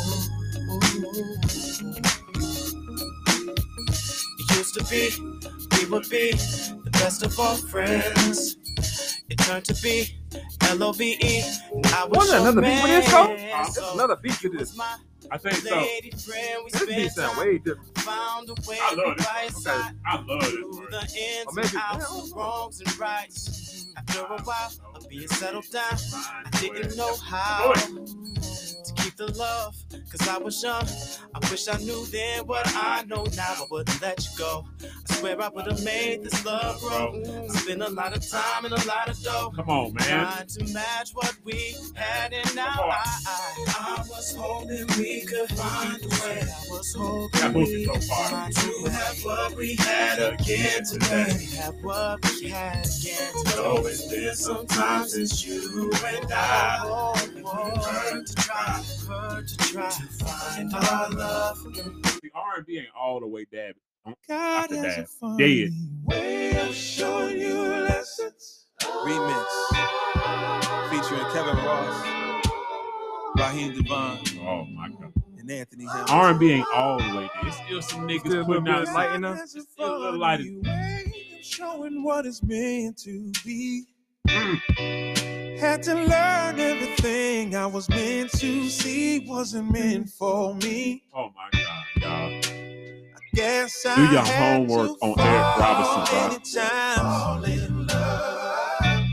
It 4.57 4.61
used 4.61 4.73
to 4.73 4.84
be, 4.85 5.11
we 5.77 5.85
would 5.91 6.09
be 6.09 6.31
the 6.31 6.89
best 6.93 7.21
of 7.23 7.39
all 7.39 7.55
friends. 7.57 8.57
It 9.29 9.38
turned 9.38 9.65
to 9.65 9.75
be 9.84 10.17
L 10.61 10.81
O 10.81 10.91
V 10.93 11.15
E. 11.21 11.43
I 11.93 12.05
was 12.05 12.17
Wasn't 12.17 12.41
another 12.41 12.61
beat 12.63 12.79
for 12.81 12.88
this, 12.88 13.07
man. 13.11 13.27
Cole? 13.27 13.35
There's 13.38 13.77
another 13.93 14.15
beat 14.15 14.34
for 14.34 14.49
this. 14.49 14.79
I 15.29 15.38
think 15.38 15.55
so. 15.57 15.69
Friend, 15.69 16.63
This 16.71 16.85
beat 16.88 17.11
sound 17.11 17.38
way 17.38 17.59
different. 17.59 17.97
found 17.99 18.49
a 18.49 18.53
way 18.67 18.79
I 18.81 18.95
love 18.95 19.15
be 19.17 19.23
this. 19.23 19.63
by 19.63 19.71
one. 19.75 19.75
your 19.75 19.75
Okay. 19.75 19.97
I 20.07 20.15
love 20.21 20.41
this. 20.41 21.11
The 21.11 21.21
ins 21.21 21.45
Or 21.45 21.53
maybe- 21.53 21.67
and 21.67 21.77
outs, 21.77 22.29
the 22.29 22.35
wrongs 22.35 22.81
and 22.81 22.97
rights. 22.99 23.85
After 23.95 24.19
a 24.21 24.41
while, 24.41 24.71
of 24.95 25.07
being 25.07 25.27
settled 25.27 25.69
down, 25.71 25.84
I 26.45 26.49
didn't 26.59 26.95
know 26.97 27.15
how 27.17 27.73
to 27.73 28.93
keep 28.95 29.17
the 29.17 29.31
love, 29.38 29.75
cause 30.09 30.27
I 30.27 30.38
was 30.38 30.61
young. 30.63 30.85
I 31.34 31.51
wish 31.51 31.67
I 31.67 31.77
knew 31.77 32.05
then 32.07 32.45
what 32.45 32.63
I 32.75 33.03
know 33.07 33.25
now. 33.35 33.55
I 33.57 33.65
wouldn't 33.69 34.01
let 34.01 34.23
you 34.25 34.38
go. 34.38 34.65
I 34.84 35.13
swear 35.13 35.41
I 35.41 35.49
would 35.49 35.67
have 35.67 35.84
made 35.84 36.23
this 36.23 36.45
love 36.45 36.79
grow. 36.81 37.21
Spent 37.49 37.81
a 37.81 37.89
lot 37.89 38.15
of 38.15 38.27
time 38.27 38.65
and 38.65 38.73
a 38.73 38.88
lot 38.88 39.09
of 39.09 39.21
dough. 39.21 39.51
Come 39.55 39.69
on, 39.69 39.93
man. 39.93 40.07
Trying 40.07 40.47
to 40.47 40.73
match 40.73 41.11
what 41.13 41.35
we 41.43 41.75
had, 41.95 42.34
and 42.34 42.55
now 42.55 42.73
Come. 42.75 42.89
I, 42.89 43.19
I, 43.27 43.97
I 43.97 44.05
was 44.09 44.35
hoping 44.35 44.88
we 44.97 45.25
could 45.25 45.49
find 45.49 46.01
a 46.03 46.07
way. 46.23 46.41
I 46.41 46.65
was 46.69 46.93
hoping 46.97 47.53
movie 47.53 47.88
we 47.88 47.99
so 47.99 48.13
far. 48.13 48.49
to 48.49 48.91
have 48.91 49.17
what 49.23 49.55
we 49.55 49.75
had 49.75 50.19
again 50.34 50.84
today. 50.84 51.47
Have 51.57 51.75
what 51.84 52.23
we 52.41 52.49
had 52.49 52.85
again 52.85 53.31
today. 53.45 53.81
It's 53.88 54.05
been 54.07 54.35
some 54.35 54.67
time 54.67 55.07
since 55.07 55.45
you 55.45 55.91
and 56.05 56.31
I. 56.31 56.79
Oh, 56.84 57.13
oh, 57.15 57.41
oh, 57.45 57.81
hurt 57.81 58.27
to 58.27 58.35
try, 58.35 58.84
hurt 59.07 59.47
to 59.47 59.57
try 59.57 59.91
to 59.97 60.03
find 60.25 60.73
our 60.73 61.09
love. 61.09 61.63
The 61.63 62.31
R&B 62.33 62.77
ain't 62.79 62.87
all 62.95 63.19
the 63.19 63.27
way 63.27 63.45
dab. 63.51 63.75
God 64.05 64.15
After 64.27 64.75
has 64.77 64.95
that, 64.95 65.03
a 65.03 65.07
funny 65.07 65.65
dead. 65.65 65.71
way 66.05 66.57
of 66.61 66.73
showing 66.73 67.39
you 67.39 67.53
lessons. 67.61 68.65
Remix 68.81 69.45
featuring 70.89 71.25
Kevin 71.33 71.55
Ross, 71.65 72.05
Raheem 73.37 73.73
DeVaughn, 73.73 74.19
Oh 74.41 74.65
my 74.65 74.89
God. 74.89 75.11
and 75.37 75.51
Anthony 75.51 75.85
Hamilton. 75.85 76.15
R&B 76.15 76.51
ain't 76.51 76.67
all 76.73 76.97
the 76.99 77.03
way 77.17 77.29
there. 77.33 77.47
It's 77.47 77.57
still 77.57 77.81
some 77.81 78.07
niggas 78.07 78.19
Still 78.27 78.45
putting 78.45 78.67
out 78.67 78.83
of 78.87 78.93
light 78.93 79.11
in 79.15 79.21
there. 79.21 79.35
Has 79.35 79.55
a 79.55 79.59
It's 79.59 79.71
still 79.71 79.97
a 79.97 79.97
little 79.97 80.19
light. 80.19 80.39
in- 80.41 80.63
funny 80.63 80.77
way 80.77 81.13
of 81.39 81.43
showing 81.45 82.03
what 82.03 82.25
it's 82.25 82.41
meant 82.43 82.97
to 82.99 83.31
be. 83.43 83.85
Had 84.27 85.83
to 85.83 85.95
learn 85.95 86.59
everything 86.59 87.55
I 87.55 87.65
was 87.65 87.89
meant 87.89 88.31
to 88.39 88.69
see 88.69 89.25
wasn't 89.27 89.71
meant 89.71 90.09
for 90.09 90.53
me. 90.55 91.03
Oh 91.13 91.29
my 91.35 91.49
God, 91.51 91.85
y'all. 92.01 92.41
Guess 93.33 93.83
Do 93.83 93.89
your 93.89 94.21
had 94.21 94.67
homework 94.67 94.97
on 95.01 95.19
Eric 95.19 95.57
Roberson, 95.57 96.03
bro. 96.05 96.27
many 96.27 96.39
times. 96.39 97.23
Fall 97.23 97.43
in 97.43 97.87
love. 97.87 99.05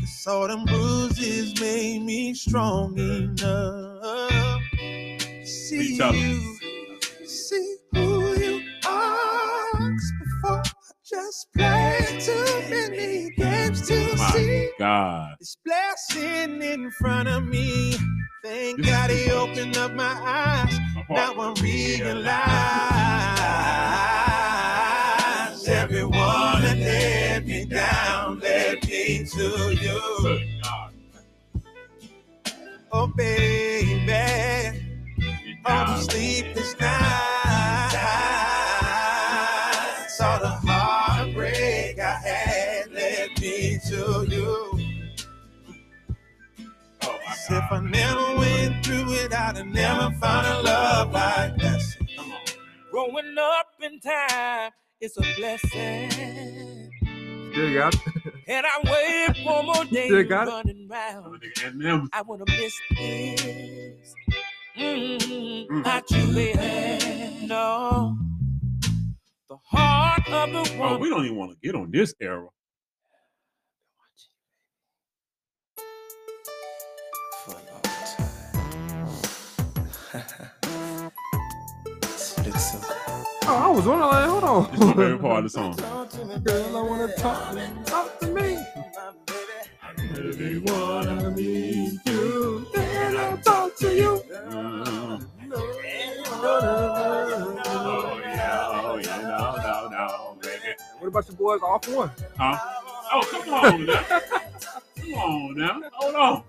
Cause 0.00 0.26
all 0.26 0.48
them 0.48 0.64
bruises 0.64 1.60
made 1.60 2.02
me 2.04 2.34
strong 2.34 2.98
enough. 2.98 4.60
to 4.70 5.46
See 5.46 5.94
you, 5.96 6.47
just 11.10 11.48
played 11.56 12.20
too 12.20 12.46
many 12.70 13.30
games 13.36 13.86
to 13.88 14.16
My 14.16 14.30
see 14.32 14.70
God. 14.78 15.34
this 15.40 15.56
blessing 15.64 16.62
in 16.62 16.90
front 16.92 17.28
of 17.28 17.44
me. 17.46 17.94
Thank 18.44 18.78
This 18.78 18.86
God 18.86 19.10
he 19.10 19.30
opened 19.30 19.76
up 19.78 19.94
my 19.94 20.04
eyes. 20.24 20.78
My 21.08 21.16
Now 21.16 21.32
I'm 21.40 21.54
realize 21.54 22.18
everyone 25.68 26.62
that 26.62 26.78
let 26.78 27.46
me 27.46 27.66
down 27.66 28.40
led 28.40 28.84
me 28.88 29.24
to 29.24 29.76
you. 29.82 30.40
Oh, 32.92 33.06
baby, 33.08 34.06
Get 35.44 35.56
all 35.66 35.86
the 35.86 35.92
down. 35.94 36.02
sleepless 36.10 36.76
nights, 36.80 37.57
Oh 47.50 47.56
if 47.56 47.72
I 47.72 47.80
never 47.80 48.36
went 48.38 48.84
through 48.84 49.12
it, 49.14 49.32
I'd 49.32 49.56
have 49.56 49.66
never 49.66 50.10
found 50.18 50.46
a 50.46 50.62
love 50.62 51.12
like 51.12 51.56
this. 51.56 51.96
Come. 52.16 52.32
Growing 52.90 53.36
up 53.38 53.66
in 53.82 54.00
time 54.00 54.70
is 55.00 55.16
a 55.16 55.22
blessing. 55.36 56.90
Still 57.52 57.74
got 57.74 57.94
it. 57.94 58.00
And 58.48 58.66
I 58.66 58.80
wait 58.84 59.44
one 59.46 59.66
more 59.66 59.84
day 59.86 60.06
Still 60.08 60.24
got 60.24 60.48
it? 60.48 60.50
running 60.50 60.88
round. 60.88 61.42
Eminem. 61.58 62.08
I 62.12 62.22
wanna 62.22 62.44
miss 62.48 62.74
this. 62.96 64.14
Mm, 64.78 65.86
I 65.86 66.00
truly 66.10 66.52
had 66.52 67.42
no. 67.48 68.16
The 69.48 69.56
heart 69.64 70.28
of 70.30 70.52
the 70.52 70.74
Oh, 70.76 70.78
one. 70.92 71.00
we 71.00 71.08
don't 71.08 71.24
even 71.24 71.36
want 71.36 71.52
to 71.52 71.56
get 71.62 71.74
on 71.74 71.90
this 71.90 72.14
era. 72.20 72.48
Oh, 80.14 81.12
I 83.46 83.68
was 83.70 83.86
wondering, 83.86 84.08
like, 84.10 84.28
hold 84.28 84.44
on. 84.44 84.70
This 84.70 84.80
is 84.80 84.86
my 84.86 84.92
favorite 84.94 85.20
part 85.20 85.38
of 85.38 85.44
the 85.44 85.50
song. 85.50 85.76
Girl, 86.44 86.76
I 86.76 86.82
wanna 86.82 87.12
talk, 87.16 87.56
talk 87.84 88.18
to 88.20 88.26
me. 88.28 88.58
Baby, 90.14 90.58
wanna 90.60 91.30
meet 91.32 92.00
you. 92.06 92.66
Then 92.74 93.16
I'll 93.18 93.36
talk 93.38 93.76
to 93.76 93.94
you. 93.94 94.22
Oh, 94.40 95.20
yeah, 98.22 98.70
oh, 98.72 99.00
yeah, 99.02 99.20
no, 99.22 99.56
no, 99.56 99.88
no, 99.90 100.36
baby. 100.40 100.74
What 100.98 101.08
about 101.08 101.28
your 101.28 101.36
boys 101.36 101.60
off 101.62 101.88
one? 101.88 102.10
Huh? 102.38 102.58
Oh, 103.12 103.22
come 103.30 103.54
on 103.54 103.86
now. 103.86 104.02
come 104.96 105.14
on 105.14 105.56
now. 105.56 105.80
Hold 105.94 106.14
on. 106.14 106.42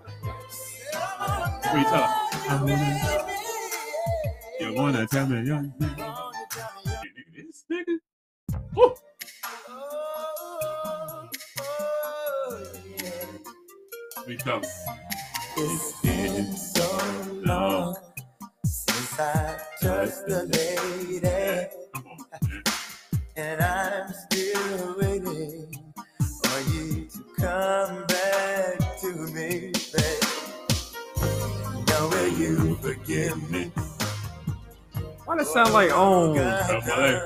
What 1.62 1.78
you 1.78 1.84
tell 1.84 2.02
her? 2.04 3.39
I 4.62 4.64
wanna, 4.64 4.72
you 4.72 4.82
wanna 4.82 5.06
tell 5.06 5.26
me 5.26 5.48
young. 5.48 5.72
It's 15.56 16.02
been 16.02 16.56
so 16.56 16.88
long 17.44 17.96
since 18.64 19.20
I 19.20 19.58
touched 19.82 20.28
a 20.28 20.42
lady, 20.44 21.68
and 23.36 23.62
I'm 23.62 24.12
still 24.12 24.96
waiting 24.98 25.72
for 26.42 26.60
you 26.72 27.08
to 27.08 27.24
come 27.38 28.06
back 28.06 28.98
to 29.00 29.12
me, 29.34 29.72
babe. 29.94 30.24
Now 31.88 32.08
will 32.08 32.28
you 32.28 32.76
forgive 32.76 33.50
me? 33.50 33.72
Why 35.30 35.36
does 35.36 35.46
it 35.46 35.52
sound 35.52 35.72
like 35.72 35.90
oh? 35.92 36.34
That's 36.34 36.88
my 36.88 36.96
leg. 36.98 37.22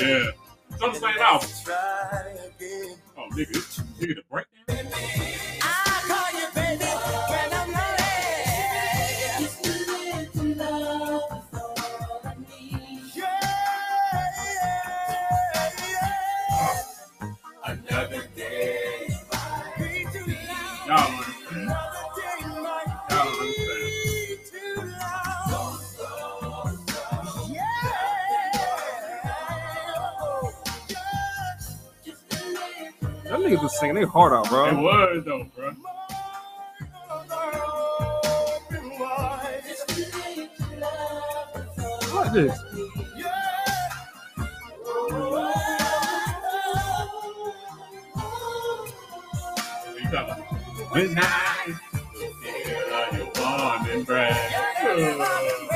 Yeah. 0.00 0.30
Some 0.78 0.94
say 0.94 1.10
it 1.10 1.20
out. 1.20 1.44
Oh, 3.18 3.28
nigga, 3.32 3.82
nigga, 4.00 4.14
the 4.16 4.22
breakdown. 4.30 5.57
That 33.38 33.46
niggas 33.52 33.62
was 33.62 33.78
singing 33.78 33.94
their 33.94 34.06
heart 34.08 34.32
out, 34.32 34.48
bro. 34.48 34.66
It 34.66 34.74
was 34.74 35.24
though, 35.24 35.46
bro. 35.54 35.70
What 42.10 42.32
this? 42.32 42.58
What 49.84 49.94
you 49.94 50.10
talking 50.10 50.18
about? 50.18 50.92
Good 50.92 51.10
night. 51.12 51.76
Yeah, 52.44 53.16
you 53.16 53.24
warm 53.36 53.86
and 53.88 54.04
bright. 54.04 55.67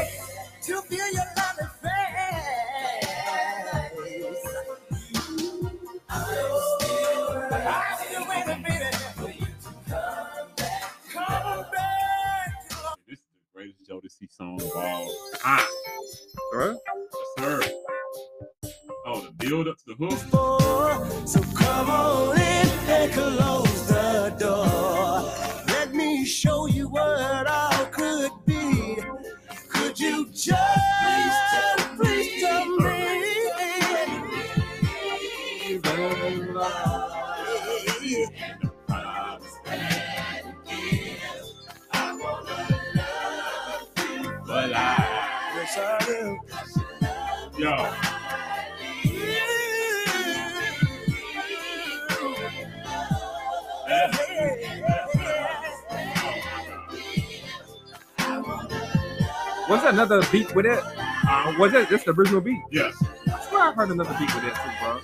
With 60.54 60.66
it? 60.66 60.80
Uh, 61.28 61.54
was 61.58 61.72
it 61.74 61.88
just 61.88 62.04
the 62.04 62.12
original 62.12 62.40
beat? 62.40 62.60
Yes. 62.70 62.94
I 63.26 63.40
swear 63.48 63.62
I 63.62 63.72
heard 63.72 63.90
another 63.90 64.14
beat 64.18 64.34
with 64.34 64.44
it 64.44 64.54
too, 64.54 64.70
bro. 64.80 65.00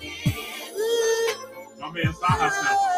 my 1.80 1.90
man 1.92 2.12
sample. 2.14 2.97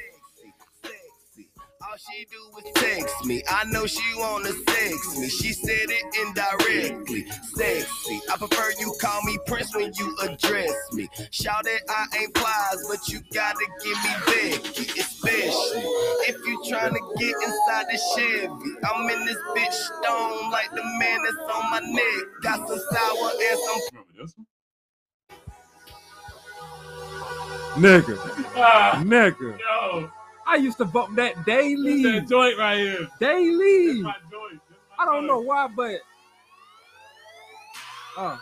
Text 2.76 3.26
me. 3.26 3.44
I 3.50 3.64
know 3.66 3.86
she 3.88 4.04
wanna 4.18 4.52
sex 4.52 5.18
me. 5.18 5.30
She 5.30 5.54
said 5.54 5.90
it 5.90 6.06
indirectly. 6.22 7.26
Sexy. 7.56 8.22
I 8.32 8.38
prefer 8.38 8.72
you 8.80 8.94
call 9.02 9.22
me 9.24 9.38
Prince 9.48 9.76
when 9.76 9.94
you 9.98 10.16
address 10.24 10.74
me. 10.94 11.10
Shout 11.32 11.66
it, 11.68 11.82
I 11.90 12.06
ain't 12.20 12.34
plies, 12.34 12.86
but 12.90 13.08
you 13.10 13.22
gotta 13.34 13.66
give 13.84 13.98
me 14.04 14.14
Becky, 14.28 15.00
especially 15.00 15.84
if 16.30 16.36
you 16.46 16.62
tryna 16.70 17.00
get 17.18 17.36
inside 17.46 17.86
the 17.92 18.00
Chevy. 18.16 18.72
I'm 18.86 19.10
in 19.10 19.26
this 19.26 19.38
bitch 19.56 19.74
stone 19.74 20.52
like 20.52 20.70
the 20.72 20.84
man 21.00 21.20
that's 21.24 21.54
on 21.56 21.72
my 21.72 21.80
neck. 21.82 22.24
Got 22.44 22.68
some 22.68 22.80
sour 22.92 23.32
and 23.32 23.60
some. 23.66 24.48
Nigga. 27.76 28.18
Ah, 28.56 29.02
Nigga. 29.06 29.60
Yo, 29.60 30.10
I 30.45 30.56
used 30.56 30.77
to 30.80 30.85
bump 30.85 31.15
that 31.15 31.45
daily. 31.45 32.03
That 32.03 32.27
joint 32.27 32.57
right 32.57 32.77
here. 32.77 33.07
Daily. 33.19 34.02
Joint. 34.02 34.61
I 34.99 35.06
don't 35.06 35.27
know 35.27 35.39
why, 35.39 35.68
but 35.68 36.02
uh. 38.18 38.38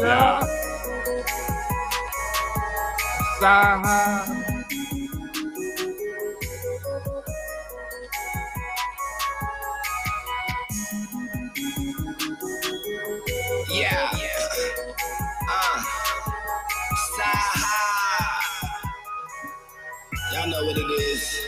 Yeah. 0.00 0.40
Side. 3.40 4.42
Yeah. 13.70 14.15
Know 20.48 20.64
what 20.64 20.78
it 20.78 20.80
is. 20.80 21.40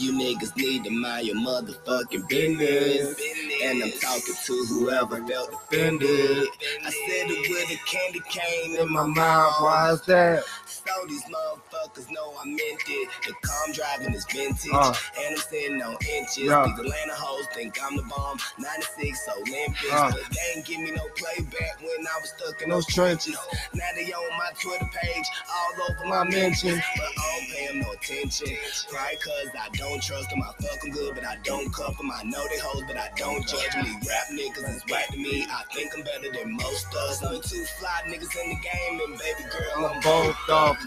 You 0.00 0.12
niggas 0.12 0.56
need 0.56 0.84
to 0.84 0.90
mind 0.90 1.26
your 1.28 1.36
motherfucking 1.36 2.28
business. 2.28 3.16
And 3.62 3.82
I'm 3.84 3.92
talking 3.92 4.34
to 4.44 4.64
whoever 4.68 5.24
felt 5.26 5.52
offended. 5.52 6.48
I 6.84 6.90
said 6.90 7.30
it 7.30 7.50
with 7.50 7.70
a 7.70 7.78
candy 7.86 8.20
cane 8.28 8.76
in 8.76 8.92
my 8.92 9.06
mouth. 9.06 9.54
Why 9.60 9.92
is 9.92 10.02
that? 10.02 10.44
So 10.88 11.06
these 11.06 11.24
motherfuckers 11.24 12.10
know 12.10 12.32
I 12.40 12.46
meant 12.46 12.80
it. 12.88 13.08
The 13.26 13.34
car 13.42 13.66
driving 13.74 14.14
is 14.14 14.24
vintage. 14.32 14.70
Uh. 14.72 14.94
and 15.20 15.34
I'm 15.34 15.36
sitting 15.36 15.82
on 15.82 15.96
inches. 16.08 16.48
Yeah. 16.48 16.64
These 16.64 16.78
Atlanta 16.80 17.14
hoes 17.14 17.46
think 17.54 17.76
I'm 17.82 17.96
the 17.96 18.04
bomb. 18.04 18.38
96 18.58 19.28
Olympics. 19.36 19.92
Uh. 19.92 20.10
But 20.10 20.22
they 20.32 20.56
ain't 20.56 20.66
give 20.66 20.80
me 20.80 20.92
no 20.92 21.04
playback 21.16 21.80
when 21.80 22.06
I 22.06 22.20
was 22.20 22.32
stuck 22.36 22.62
in 22.62 22.70
those 22.70 22.86
trenches. 22.86 23.36
Now 23.74 23.84
they 23.94 24.10
on 24.12 24.38
my 24.38 24.50
Twitter 24.58 24.88
page, 24.94 25.26
all 25.52 25.90
over 25.90 26.08
my 26.08 26.24
mentions. 26.24 26.80
But 26.96 27.04
I 27.04 27.36
don't 27.36 27.48
pay 27.52 27.66
them 27.68 27.80
no 27.80 27.92
attention. 27.92 28.48
Probably 28.88 29.16
cause 29.18 29.52
I 29.60 29.68
don't 29.76 30.02
trust 30.02 30.30
them. 30.30 30.42
I 30.42 30.52
fuck 30.62 30.80
them 30.80 30.90
good, 30.92 31.14
but 31.14 31.24
I 31.24 31.36
don't 31.44 31.72
cuff 31.72 31.98
them. 31.98 32.10
I 32.10 32.22
know 32.24 32.42
they 32.48 32.58
hoes, 32.58 32.84
but 32.86 32.96
I 32.96 33.10
don't 33.16 33.46
judge 33.46 33.72
them. 33.72 33.84
These 33.84 34.08
rap 34.08 34.26
niggas 34.32 34.76
is 34.76 34.82
whack 34.88 35.08
to 35.08 35.18
me. 35.18 35.46
I 35.50 35.62
think 35.74 35.92
I'm 35.94 36.02
better 36.02 36.32
than 36.32 36.56
most 36.56 36.86
of 36.88 37.10
us. 37.10 37.22
We 37.22 37.40
two 37.40 37.64
fly 37.78 38.02
niggas 38.06 38.34
in 38.40 38.48
the 38.48 38.60
game, 38.64 39.00
and 39.04 39.18
baby 39.18 39.44
girl, 39.52 39.86
I'm 39.86 40.00
both 40.00 40.36
of 40.48 40.77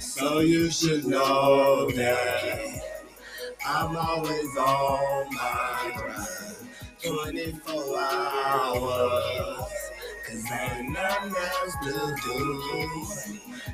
So 0.00 0.40
you 0.40 0.70
should 0.70 1.04
know 1.06 1.88
that 1.90 2.80
I'm 3.66 3.96
always 3.96 4.56
on 4.56 5.26
my 5.34 5.92
grind 5.96 6.56
24 7.04 8.00
hours. 8.00 9.72
Cause 10.26 10.44
ain't 10.52 10.90
nothing 10.90 11.34
else 11.36 11.76
to 11.84 12.16
do. 12.24 13.04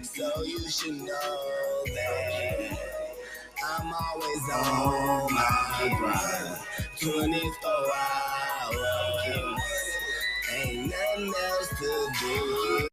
So 0.03 0.43
you 0.43 0.69
should 0.69 1.01
know 1.01 1.85
that 1.95 2.79
I'm 3.65 3.93
always 3.93 4.51
on 4.53 5.33
my 5.33 5.97
grind 5.99 6.59
24 7.01 7.70
hours. 8.75 9.61
Ain't 10.55 10.91
nothing 10.91 11.33
else 11.45 11.69
to 11.81 12.09
do. 12.20 12.88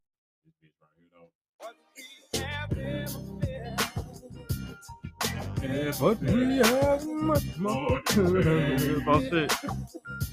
Yeah, 5.62 5.92
but 6.00 6.20
we 6.22 6.58
have 6.58 7.06
much 7.08 7.58
more. 7.58 8.02
to 8.02 8.22
That's 9.06 9.34
it. 9.34 9.54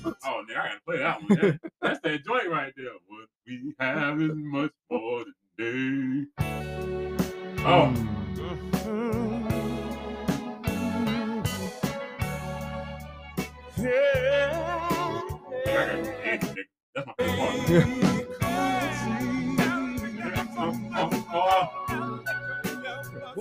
Oh, 0.04 0.44
nigga, 0.48 0.56
I 0.56 0.68
gotta 0.68 0.80
play 0.86 0.98
that 0.98 1.22
one. 1.22 1.28
That- 1.40 1.60
that's 1.82 2.00
that 2.00 2.24
joint 2.24 2.48
right 2.50 2.72
there. 2.76 2.86
What 3.08 3.28
we 3.46 3.74
have 3.80 4.20
is 4.20 4.32
much 4.34 4.72
more 4.90 5.24
than 5.58 6.28
day. 6.38 6.44
Oh, 7.64 7.94
mm. 7.94 9.52
I 15.66 15.72
gotta. 15.72 16.54
That's 16.94 17.06
my 17.06 17.14
favorite 17.18 18.02
part. 18.02 18.21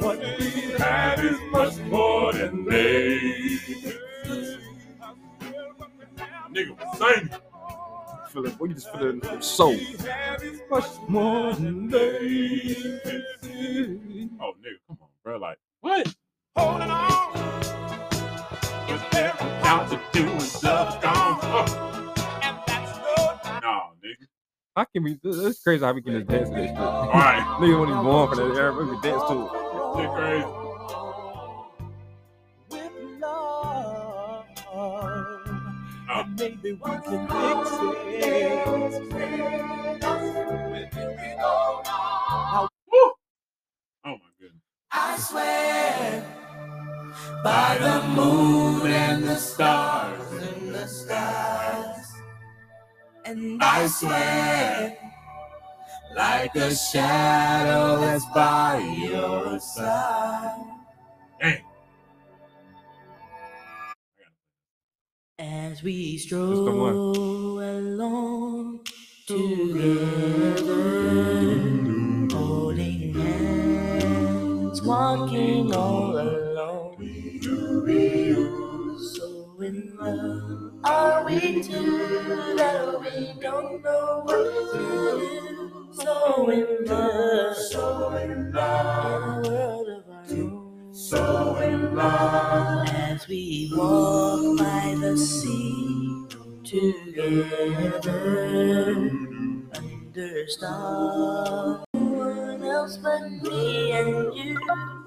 What 0.02 0.18
we 0.20 0.72
have 0.80 1.24
is 1.24 1.40
much 1.52 1.78
more 1.92 2.34
than 2.34 2.66
they. 2.66 3.20
Nigga 6.52 6.76
was 6.76 6.98
singing. 6.98 7.30
Feel 8.30 8.46
it, 8.48 8.58
boy, 8.58 8.66
you 8.66 8.74
just 8.74 8.92
feel 8.92 9.04
it 9.04 9.10
in 9.10 9.20
the 9.20 9.40
soul. 9.42 9.78
Much 10.72 10.88
more 11.08 11.54
than 11.54 11.88
they. 11.88 12.76
Oh, 14.40 14.54
nigga, 14.58 14.80
come 14.88 14.98
on, 15.02 15.10
bro. 15.24 15.38
Like, 15.38 15.60
what? 15.82 16.12
Holding 16.56 16.90
on. 16.90 17.12
Out 19.64 19.90
to 19.92 20.02
do 20.14 20.28
uh. 20.28 20.32
and 20.32 20.42
stuff 20.42 21.00
gone. 21.00 21.40
Oh. 21.44 23.40
Nah, 23.62 23.92
nigga. 24.04 24.26
How 24.76 24.86
can 24.86 25.04
we? 25.04 25.20
It's 25.24 25.62
crazy 25.62 25.86
how 25.86 25.94
we 25.94 26.02
can 26.02 26.14
just 26.14 26.28
dance 26.28 26.50
to 26.50 26.56
this 26.56 26.70
shit. 26.70 26.78
All 26.78 27.12
right. 27.12 27.44
Niggas 27.62 27.80
when 27.80 27.90
he's 27.90 27.98
born 27.98 28.30
for 28.30 28.36
that 28.38 28.58
era, 28.58 28.74
we 28.74 28.86
can 28.90 29.02
dance 29.02 29.24
to 29.30 29.46
it. 29.46 29.71
Shit 29.96 30.12
crazy. 30.12 30.46
Oh. 30.46 31.68
Maybe 36.38 36.74
we 36.74 36.80
can 36.80 37.28
fix 37.28 37.72
it. 38.08 38.68
Oh 44.04 44.18
my 44.18 44.32
goodness. 44.40 44.64
I 44.92 45.18
swear 45.18 46.26
by 47.44 47.78
the 47.80 48.08
moon 48.16 48.88
and 48.92 49.24
the 49.26 49.36
stars 49.36 50.32
and 50.32 50.74
the 50.74 50.88
stars. 50.88 52.08
And 53.26 53.62
I 53.62 53.88
swear 53.88 54.98
like 56.16 56.56
a 56.56 56.76
shadow 56.76 58.00
that's 58.02 58.26
by 58.34 58.80
your 58.80 59.60
side. 59.60 60.66
Dang. 61.42 61.62
As 65.40 65.84
we 65.84 66.18
stroll 66.18 67.60
along 67.60 68.86
together, 69.28 70.66
holding 72.32 73.14
hands, 73.16 74.82
walking 74.84 75.74
all 75.74 76.18
alone. 76.20 76.98
So 79.16 79.58
in 79.62 79.98
love 80.00 80.74
are 80.86 81.26
we 81.26 81.64
two 81.64 82.56
that 82.58 83.00
we 83.02 83.42
don't 83.42 83.84
know 83.84 84.22
what 84.26 84.74
to 84.74 84.80
do. 84.80 85.81
So 85.94 86.50
in 86.50 86.86
love, 86.86 87.58
so 87.58 88.16
in 88.16 88.52
love, 88.54 89.46
in 89.46 89.52
a 89.52 89.52
world 89.52 89.90
of 89.90 90.10
our 90.10 90.24
own. 90.32 90.94
So 90.94 91.58
in 91.58 91.96
love, 91.96 92.88
as 92.90 93.28
we 93.28 93.72
walk 93.76 94.58
by 94.60 94.96
the 95.02 95.18
sea 95.18 96.26
together 96.64 98.12
under 99.76 100.48
stars. 100.48 101.84
No 101.94 102.02
one 102.02 102.64
else 102.64 102.98
but 102.98 103.30
me 103.30 103.92
and 103.92 104.34
you. 104.36 104.60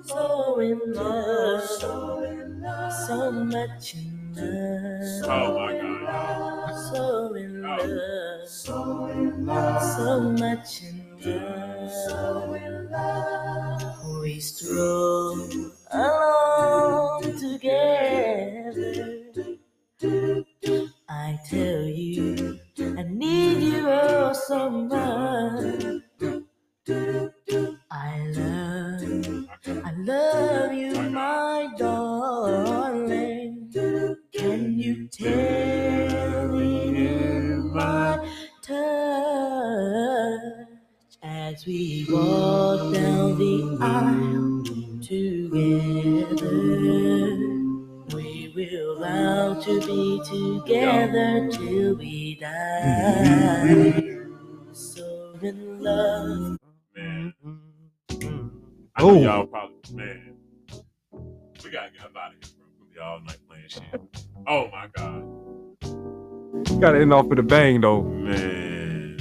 So 0.02 0.61
in 0.61 0.81
love, 0.93 1.65
so 1.65 2.23
in 2.24 2.62
love, 2.62 2.93
so 3.06 3.32
much 3.32 3.94
in 3.94 4.24
love. 4.36 5.31
Oh 5.31 5.59
my 5.59 5.78
god. 5.78 6.55
So 6.93 7.35
in 7.35 7.65
oh. 7.65 7.77
love, 7.85 8.48
so 8.48 9.06
in 9.06 9.47
love, 9.47 9.82
so 9.97 10.20
much 10.20 10.82
in 10.82 10.97
love. 11.20 11.90
So 12.09 12.55
in 12.55 12.90
love, 12.90 14.20
we 14.23 14.40
stroll 14.40 15.48
along 15.93 17.23
together. 17.39 19.20
I 21.09 21.39
tell 21.48 21.85
you, 21.85 22.59
I 22.78 23.02
need 23.09 23.62
you 23.62 23.89
oh 23.89 24.32
so 24.32 24.70
much. 24.70 26.02
I 27.90 28.19
love, 28.36 29.48
I 29.66 29.93
love 29.97 30.73
you, 30.74 30.93
my 31.11 31.69
darling. 31.78 32.94
Can 34.55 34.79
you 34.79 35.09
tell 35.09 36.55
in 36.61 37.75
my 37.75 38.19
touch 38.63 38.79
as 41.25 41.67
we 41.67 42.07
walk 42.09 42.95
down 42.95 43.37
the 43.37 43.77
aisle 43.81 44.63
together? 45.03 46.47
We 48.15 48.53
will 48.55 49.01
vow 49.01 49.55
to 49.61 49.81
be 49.81 50.23
together 50.25 51.51
till 51.51 51.97
we 51.97 52.37
die. 52.37 54.03
So 54.71 55.35
in 55.43 55.83
love. 55.83 56.59
Man, 56.95 57.35
know 59.01 59.15
y'all 59.15 59.47
probably 59.47 59.95
man. 59.95 60.37
We 61.65 61.71
gotta 61.71 61.91
get 61.91 62.05
up 62.05 62.17
out 62.17 62.35
of 62.35 62.37
here, 62.41 62.55
bro. 62.57 62.67
We'll 62.79 62.89
be 62.95 63.01
all 63.01 63.21
night 63.21 63.39
playing 63.49 63.69
shit. 63.69 63.83
Oh 64.47 64.69
my 64.71 64.89
god, 64.97 66.81
Gotta 66.81 67.01
end 67.01 67.12
off 67.12 67.27
with 67.27 67.39
a 67.39 67.43
bang 67.43 67.81
though. 67.81 68.03
man. 68.03 69.19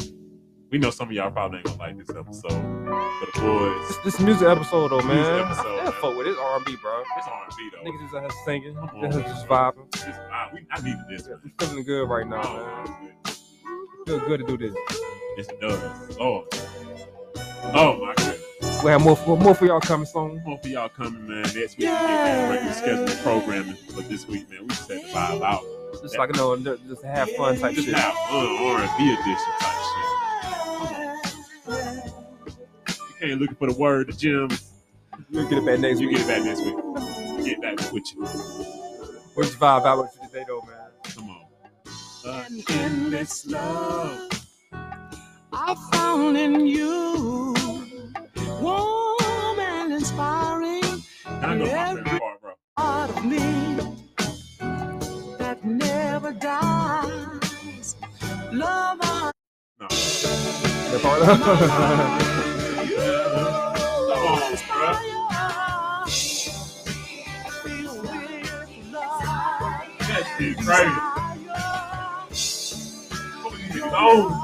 We 0.71 0.79
know 0.79 0.89
some 0.89 1.09
of 1.09 1.13
y'all 1.13 1.29
probably 1.31 1.59
ain't 1.59 1.67
gonna 1.67 1.77
like 1.79 1.97
this 1.97 2.09
episode. 2.09 2.51
For 2.51 3.27
the 3.33 3.39
boys, 3.41 3.87
This, 3.87 3.97
this 4.15 4.19
music 4.19 4.47
episode 4.47 4.89
though, 4.89 5.01
man. 5.01 5.15
Music 5.17 5.33
episode, 5.45 5.79
I 5.79 5.83
man. 5.83 5.93
fuck 5.93 6.17
with 6.17 6.27
it. 6.27 6.31
It's 6.31 6.39
R&B, 6.39 6.75
bro. 6.81 7.03
it's 7.17 7.27
R&B 7.27 7.69
though. 7.71 7.89
Niggas 7.89 8.01
just 8.01 8.15
out 8.15 8.21
here 8.21 8.31
singing, 8.45 8.75
Come 8.75 8.89
just, 9.01 9.17
on, 9.17 9.23
just 9.23 9.49
man. 9.49 9.59
vibing. 9.71 9.91
This- 9.91 10.03
I, 10.03 10.49
we, 10.53 10.59
I 10.71 10.81
needed 10.81 10.99
this. 11.09 11.29
We 11.43 11.51
feeling 11.59 11.83
good 11.85 12.05
right 12.09 12.27
now, 12.27 12.41
oh, 12.43 12.85
man. 13.03 13.13
Feel 14.07 14.19
good 14.21 14.39
to 14.39 14.45
do 14.47 14.57
this. 14.57 14.75
It's 15.37 15.47
does. 15.61 16.17
Lord. 16.17 16.47
Oh 17.75 17.97
my 18.03 18.13
god. 18.17 18.37
We 18.83 18.89
have 18.91 19.01
more, 19.01 19.17
more, 19.25 19.37
more 19.37 19.55
for 19.55 19.65
y'all 19.65 19.79
coming 19.79 20.05
soon. 20.05 20.43
More 20.43 20.57
for 20.57 20.67
y'all 20.67 20.89
coming, 20.89 21.25
man. 21.25 21.43
Next 21.43 21.55
week 21.55 21.79
we 21.79 21.85
get 21.85 22.01
back 22.01 22.49
regular 22.51 22.73
scheduled 22.73 23.17
programming. 23.19 23.77
But 23.95 24.09
this 24.09 24.27
week, 24.27 24.49
man, 24.49 24.63
we 24.63 24.67
just 24.69 24.91
had 24.91 25.01
to 25.01 25.07
vibe 25.07 25.41
out. 25.41 25.63
Just 26.01 26.17
like 26.17 26.35
you 26.35 26.41
know, 26.41 26.57
just 26.57 26.85
just 26.87 27.03
have 27.03 27.31
fun 27.31 27.57
type 27.59 27.75
Just 27.75 27.87
shit. 27.87 27.95
have 27.95 28.13
fun 28.13 28.45
R&B 28.45 29.13
edition 29.13 29.53
type 29.61 29.77
shit. 31.65 32.13
You 32.97 33.15
can't 33.27 33.39
looking 33.41 33.55
for 33.55 33.67
the 33.71 33.77
word, 33.77 34.07
the 34.07 34.13
gems. 34.13 34.69
We'll 35.31 35.47
get 35.47 35.59
it 35.59 35.65
back 35.65 35.79
next 35.79 36.01
You 36.01 36.09
week. 36.09 36.17
get 36.17 36.25
it 36.25 36.27
back 36.27 36.43
next 36.43 36.59
week. 36.61 37.45
Get 37.45 37.61
back 37.61 37.91
with 37.93 38.03
you. 38.13 38.21
We'll 39.35 39.45
just 39.45 39.59
vibe 39.59 39.85
out 39.85 39.99
with 39.99 40.09
you 40.21 40.27
today 40.27 40.43
though, 40.45 40.61
man. 40.61 40.91
Come 41.15 41.29
on. 41.29 41.45
Uh, 42.25 42.45
endless 42.69 43.45
love. 43.45 44.29
I 45.53 45.75
found 45.93 46.35
in 46.37 46.65
you 46.65 47.42
That 60.93 61.01
part. 61.01 61.23
Shit 70.37 70.57
crazy. 70.59 70.91
Oh, 73.95 74.42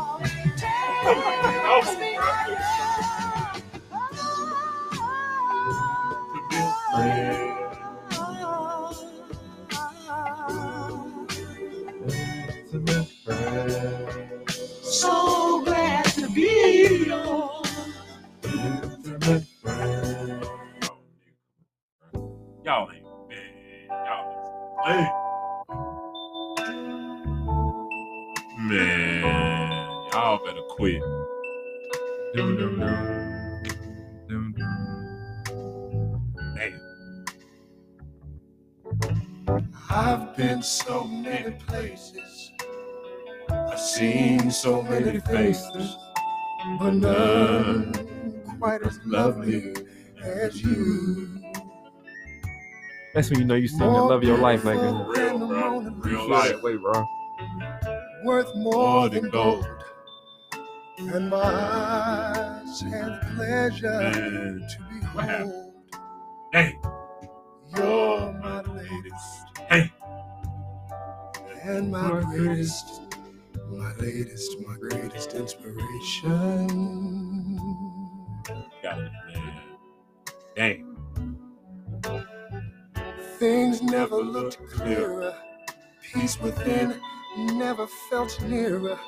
so 44.62 44.82
many 44.82 45.20
faces, 45.22 45.96
but 46.80 46.92
none 46.92 47.94
quite 48.60 48.82
as 48.82 49.00
lovely 49.06 49.74
as 50.22 50.62
you. 50.62 51.42
That's 53.14 53.30
when 53.30 53.40
you 53.40 53.46
know 53.46 53.56
you 53.56 53.68
seen 53.68 53.80
the 53.80 53.86
love 53.88 54.12
of 54.12 54.24
your 54.24 54.38
life, 54.38 54.64
nigga. 54.64 55.08
Real, 55.16 55.38
bro. 55.48 55.80
Real 55.80 56.30
life. 56.30 56.52
that 56.52 56.62
way, 56.64 56.76
bro. 56.76 57.06
Worth 58.26 58.54
more 58.56 59.08
than 59.10 59.30
gold. 59.30 59.66
And 60.98 61.30
my 61.30 61.38
eyes 61.42 62.82
have 62.82 63.22
pleasure 63.36 63.88
Man. 64.02 64.68
to 64.70 65.08
What 65.14 65.26
happened? 65.26 65.54
behold. 65.54 65.74
Hey, 66.52 66.76
You're 67.76 68.34
my 68.34 68.62
latest 68.64 69.46
hey. 69.70 69.92
and 71.64 71.90
my 71.92 72.22
greatest, 72.24 73.02
my 73.70 73.94
latest, 73.96 74.60
my 74.68 74.76
greatest 74.76 75.34
inspiration. 75.34 76.68
Got 78.82 79.00
it, 79.00 79.12
man. 79.28 79.62
Damn. 80.56 80.98
Things 83.38 83.82
never 83.82 84.18
looked 84.18 84.58
clearer. 84.72 85.36
Peace 86.02 86.40
within 86.40 87.00
never 87.38 87.88
felt 88.10 88.42
nearer. 88.42 89.00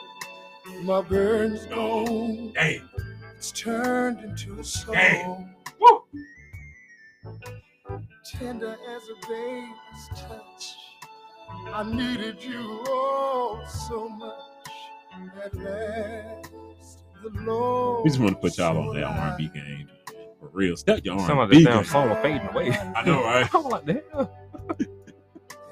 My 0.83 1.01
burden's 1.01 1.65
gone. 1.65 2.53
Damn. 2.53 2.89
It's 3.35 3.51
turned 3.51 4.19
into 4.19 4.59
a 4.59 4.63
song. 4.63 5.55
Woo. 5.79 6.03
Tender 8.31 8.77
as 8.95 9.03
a 9.09 9.27
baby's 9.27 10.07
touch. 10.15 10.75
I 11.73 11.83
needed 11.83 12.43
you 12.43 12.83
oh 12.87 13.63
so 13.87 14.07
much. 14.07 14.50
We 18.03 18.09
just 18.09 18.19
want 18.19 18.35
to 18.35 18.41
put 18.41 18.57
y'all 18.57 18.77
on 18.77 18.95
that 18.95 19.03
R&B 19.03 19.49
game. 19.53 19.87
For 20.39 20.49
real. 20.51 20.75
Step 20.75 21.01
your 21.03 21.19
Some 21.19 21.37
of 21.39 21.49
R&B 21.49 21.59
the 21.59 21.63
damn 21.65 21.75
game. 21.77 21.83
song 21.85 22.09
was 22.09 22.17
fading 22.21 22.47
away. 22.47 22.71
I 22.95 23.03
know, 23.05 23.23
right? 23.23 23.47
I'm 23.55 23.63
like, 23.63 23.85
the 23.85 24.03
hell? 24.11 24.31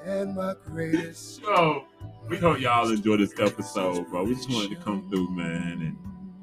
And 0.04 0.34
my 0.36 0.54
greatest. 0.64 1.42
So, 1.42 1.84
we 2.28 2.36
hope 2.38 2.60
y'all 2.60 2.90
enjoy 2.90 3.16
this 3.16 3.34
episode, 3.38 4.08
bro. 4.10 4.24
We 4.24 4.34
just 4.34 4.50
wanted 4.50 4.70
to 4.70 4.76
come 4.76 5.08
through, 5.10 5.30
man, 5.30 5.72
and 5.82 5.96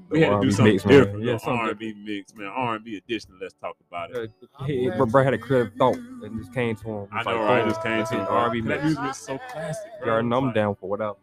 we 0.09 0.21
had 0.21 0.29
to 0.29 0.41
do 0.41 0.51
something 0.51 0.73
mix, 0.73 0.83
different. 0.83 1.23
Yeah, 1.23 1.31
Yeah, 1.33 1.37
something 1.37 1.59
R&B 1.59 1.93
mix, 2.03 2.35
man. 2.35 2.47
R&B 2.47 2.97
edition. 2.97 3.31
Let's 3.41 3.53
talk 3.55 3.75
about 3.89 4.11
it. 4.15 4.31
He, 4.65 4.89
bro, 4.89 5.05
bro 5.05 5.23
had 5.23 5.33
a 5.33 5.37
creative 5.37 5.73
thought 5.75 5.95
and 5.95 6.39
just 6.39 6.53
came 6.53 6.75
to 6.77 6.83
him. 6.89 7.07
I 7.11 7.17
It's 7.19 7.25
know, 7.27 7.39
like, 7.39 7.49
right? 7.49 7.59
Oh, 7.59 7.63
boom, 7.63 7.69
Just 7.69 7.83
came 7.83 8.05
to 8.05 8.13
it, 8.15 8.21
it, 8.23 8.29
R&B 8.29 8.61
bro. 8.61 8.69
That 8.69 8.83
mix. 8.83 8.95
music 8.97 9.11
is 9.11 9.17
so 9.17 9.37
classic, 9.51 9.91
You 9.99 10.03
bro. 10.05 10.13
already 10.13 10.27
know 10.27 10.37
I'm 10.37 10.45
Like, 10.47 10.55
down 10.55 10.75
for 10.75 10.89
whatever. 10.89 11.15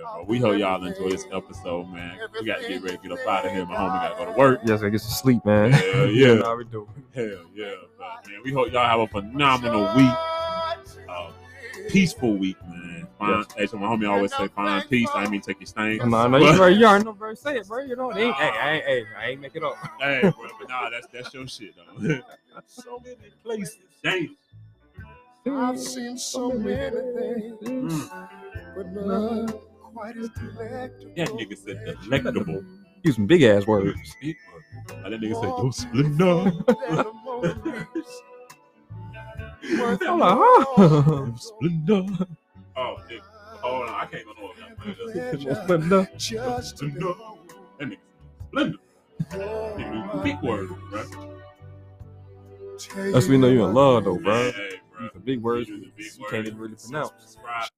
Yeah, 0.00 0.06
yeah, 0.06 0.14
bro. 0.14 0.24
We 0.24 0.38
hope 0.38 0.58
y'all 0.58 0.84
enjoy 0.84 1.10
this 1.10 1.26
episode, 1.32 1.88
man. 1.88 2.18
We 2.38 2.46
gotta 2.46 2.66
get 2.66 2.82
ready 2.82 2.96
to 2.96 3.02
get 3.02 3.12
up 3.12 3.26
out 3.26 3.46
of 3.46 3.52
here. 3.52 3.66
My 3.66 3.76
homie 3.76 4.00
gotta 4.00 4.24
go 4.24 4.32
to 4.32 4.38
work. 4.38 4.60
Yes, 4.64 4.82
I 4.82 4.88
get 4.88 5.00
some 5.00 5.10
sleep, 5.10 5.44
man. 5.44 5.72
Hell 5.72 6.06
yeah. 6.06 6.36
How 6.42 6.56
we 6.56 6.64
do? 6.64 6.88
Hell 7.14 7.26
yeah, 7.54 7.72
but 7.98 8.28
man, 8.28 8.40
we 8.44 8.52
hope 8.52 8.72
y'all 8.72 8.86
have 8.86 9.00
a 9.00 9.06
phenomenal 9.06 9.82
week. 9.96 10.12
Uh, 11.08 11.30
peaceful 11.88 12.34
week, 12.34 12.56
man. 12.68 13.06
Find, 13.18 13.46
hey, 13.56 13.66
so 13.66 13.76
my 13.76 13.86
homie 13.86 14.08
always 14.08 14.34
say, 14.34 14.48
find 14.48 14.88
peace. 14.88 15.08
I 15.14 15.22
ain't 15.22 15.30
mean 15.30 15.42
take 15.42 15.60
your 15.60 15.66
stain. 15.66 15.98
No, 15.98 16.26
no, 16.26 16.38
you, 16.38 16.56
bro, 16.56 16.68
you 16.68 16.86
already 16.86 17.04
know, 17.04 17.12
bro. 17.12 17.34
Say 17.34 17.58
it, 17.58 17.68
bro. 17.68 17.80
You 17.80 17.96
know, 17.96 18.12
they 18.12 18.24
ain't, 18.24 18.36
hey, 18.36 18.48
I 18.48 18.72
ain't, 18.72 18.84
hey, 18.84 19.04
I 19.18 19.26
ain't 19.28 19.40
make 19.40 19.56
it 19.56 19.62
up. 19.62 19.74
hey, 20.00 20.20
bro, 20.22 20.32
but 20.58 20.68
nah, 20.68 20.88
that's 20.88 21.06
that's 21.12 21.34
your 21.34 21.46
shit 21.46 21.74
though. 21.76 22.20
so 22.66 23.00
many 23.04 23.16
places. 23.42 23.78
Damn. 24.02 24.36
I've 25.46 25.78
seen 25.78 26.16
so 26.16 26.52
many 26.52 27.52
things, 27.62 28.10
but 28.76 28.86
none 28.92 29.48
quite 29.48 29.48
as 29.48 29.50
delectable. 29.50 29.69
That 29.94 31.28
nigga 31.28 31.56
said 31.56 31.96
delectable. 32.02 32.64
Use 33.02 33.14
some 33.14 33.26
big 33.26 33.42
ass 33.42 33.66
words. 33.66 33.98
Big 34.20 34.36
word. 34.52 35.02
Like 35.02 35.10
that 35.12 35.20
nigga 35.20 35.34
said, 35.40 35.48
yo, 35.48 35.70
splendor. 35.70 36.52
I'm 40.06 40.18
like, 40.18 40.38
huh? 40.38 41.36
Splendor. 41.36 42.26
Oh, 42.76 42.96
nigga. 43.08 43.20
Hold 43.62 43.88
on, 43.88 43.94
I 43.94 44.06
can't 44.06 44.24
go 44.26 44.32
nowhere 44.32 44.54
without 44.54 44.76
playing 44.78 45.56
Splendor. 45.66 46.08
Just 46.16 46.76
to 46.78 46.88
Splendor. 46.88 47.14
That 47.78 47.88
nigga 47.88 47.90
said, 47.90 47.98
splendor. 48.48 48.78
Nigga, 49.30 50.22
big 50.22 50.40
word, 50.42 50.68
bro. 50.90 51.04
That's 53.12 53.26
when 53.26 53.32
you 53.32 53.38
know 53.38 53.48
you 53.48 53.64
in 53.64 53.74
love, 53.74 54.04
though, 54.04 54.18
bro. 54.18 54.34
Hey, 54.34 54.50
hey, 54.50 54.70
bro. 54.92 55.02
Use 55.02 55.12
some 55.12 55.22
big 55.22 55.42
words 55.42 55.68
Use 55.68 55.78
you, 55.78 55.84
the 55.84 55.92
big 55.96 56.06
you 56.18 56.26
can't 56.30 56.46
even 56.46 56.58
really 56.58 56.74
pronounce. 56.74 57.12
Subscribe. 57.18 57.70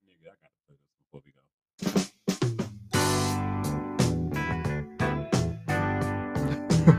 Who 6.82 6.90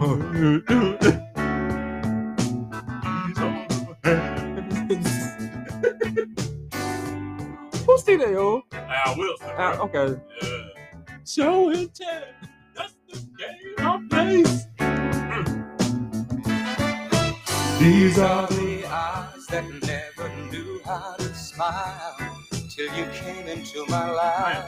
see 7.97 8.15
that, 8.15 8.31
yo? 8.31 8.63
Al 8.71 9.17
Wilson. 9.17 9.49
Ah, 9.57 9.75
bro. 9.75 9.85
okay. 9.85 10.21
Yeah. 10.41 10.49
Show 11.25 11.69
and 11.71 11.93
tell. 11.93 12.23
That's 12.77 12.93
the 13.09 13.17
game 13.37 13.75
I 13.79 14.07
place. 14.09 14.67
These 17.79 18.19
are 18.19 18.47
are 18.47 18.47
the 18.47 18.85
eyes 18.85 19.45
that 19.49 19.65
never 19.83 20.29
knew 20.49 20.79
how 20.85 21.15
to 21.17 21.35
smile 21.35 22.15
till 22.69 22.87
you 22.95 23.05
came 23.11 23.47
into 23.49 23.85
my 23.89 24.09
life. 24.11 24.65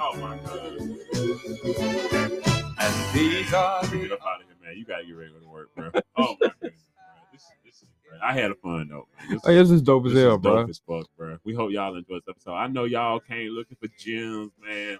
Oh 0.00 0.16
my 0.16 0.38
god. 0.38 2.29
And 2.80 3.14
these 3.14 3.52
are 3.52 3.82
Get 3.86 4.12
up 4.12 4.20
out 4.26 4.40
of 4.40 4.46
here, 4.46 4.56
man. 4.62 4.76
You 4.76 4.84
gotta 4.86 5.04
get 5.04 5.12
ready 5.16 5.32
to 5.40 5.48
work, 5.48 5.68
bro. 5.76 5.90
Oh 6.16 6.36
my 6.40 6.50
goodness. 6.60 6.80
This, 7.32 7.44
this 7.64 7.74
is. 7.82 7.88
I 8.22 8.32
had 8.32 8.50
a 8.50 8.54
fun 8.54 8.88
though. 8.88 9.06
Man. 9.18 9.30
This, 9.30 9.44
Hey, 9.44 9.54
this 9.56 9.70
is 9.70 9.82
dope 9.82 10.06
as 10.06 10.12
hell, 10.14 10.38
bro. 10.38 10.56
Dope 10.62 10.70
as 10.70 10.80
fuck, 10.86 11.06
bro. 11.16 11.38
We 11.44 11.54
hope 11.54 11.70
y'all 11.72 11.94
enjoyed 11.94 12.22
this 12.26 12.28
episode. 12.30 12.54
I 12.54 12.66
know 12.68 12.84
y'all 12.84 13.20
came 13.20 13.50
looking 13.50 13.76
for 13.80 13.88
gems, 13.98 14.50
man, 14.66 14.98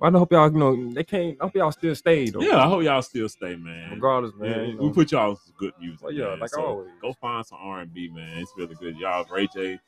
but 0.00 0.14
I 0.14 0.18
hope 0.18 0.32
y'all, 0.32 0.50
you 0.50 0.58
know, 0.58 0.92
they 0.92 1.04
can't. 1.04 1.36
I 1.40 1.44
hope 1.44 1.56
y'all 1.56 1.72
still 1.72 1.94
stayed 1.94 2.32
though. 2.32 2.40
yeah, 2.40 2.64
I 2.64 2.68
hope 2.68 2.82
y'all 2.84 3.02
still 3.02 3.28
stay, 3.28 3.56
man. 3.56 3.90
Regardless, 3.92 4.32
man. 4.36 4.50
Yeah, 4.50 4.66
you 4.66 4.78
we 4.78 4.92
put 4.92 5.10
y'all 5.12 5.30
on 5.30 5.36
some 5.36 5.54
good 5.58 5.72
music. 5.80 6.02
Well, 6.02 6.12
yeah, 6.12 6.28
man. 6.28 6.40
like 6.40 6.50
So 6.50 6.64
always. 6.64 6.90
Go 7.02 7.12
find 7.20 7.44
some 7.44 7.58
R 7.60 7.80
and 7.80 7.92
B, 7.92 8.08
man. 8.08 8.38
It's 8.38 8.52
really 8.56 8.74
good. 8.76 8.96
Y'all, 8.98 9.24
Ray 9.30 9.48
J. 9.52 9.80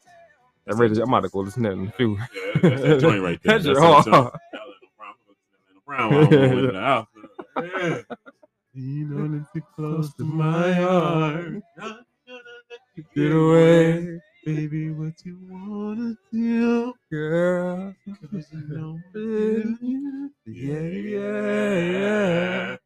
That 0.66 0.74
really, 0.74 1.01
I'm 1.01 1.09
about 1.09 1.23
to 1.23 1.28
go 1.31 1.39
listen 1.40 1.62
to 1.62 1.69
that 1.70 1.74
in 1.77 1.86
a 1.89 1.93
few. 1.93 2.16
Yeah, 2.19 2.60
that's 2.62 2.82
that 2.82 3.01
joint 3.01 3.23
right 3.23 3.40
there. 3.44 3.59
That 3.59 3.65
shit 3.65 3.77
That's 3.77 4.05
that 4.05 4.05
joint. 4.05 4.05
Brown, 4.05 4.32
I'm 4.52 4.60
gonna 4.60 4.66
listen 4.66 5.74
to 5.74 5.81
Brown 5.86 6.10
while 6.10 6.24
I'm 6.24 6.31
going 6.31 6.66
to 6.66 6.73
the 6.73 6.81
house. 6.81 7.06
Yeah. 7.16 7.18
You 7.18 7.18
know 7.63 9.29
that 9.29 9.47
you're 9.55 9.65
close 9.75 10.15
to 10.15 10.25
my 10.25 10.73
heart. 10.73 11.63
Get 13.15 13.33
away, 13.33 14.21
baby. 14.45 14.91
What 14.91 15.15
you 15.25 15.39
wanna 15.49 16.15
do, 16.33 16.95
girl? 17.11 17.95
Cause 18.33 18.47
you 18.53 18.63
know, 18.69 19.01
yeah, 20.47 20.79
yeah, 20.89 21.91
yeah. 21.91 22.77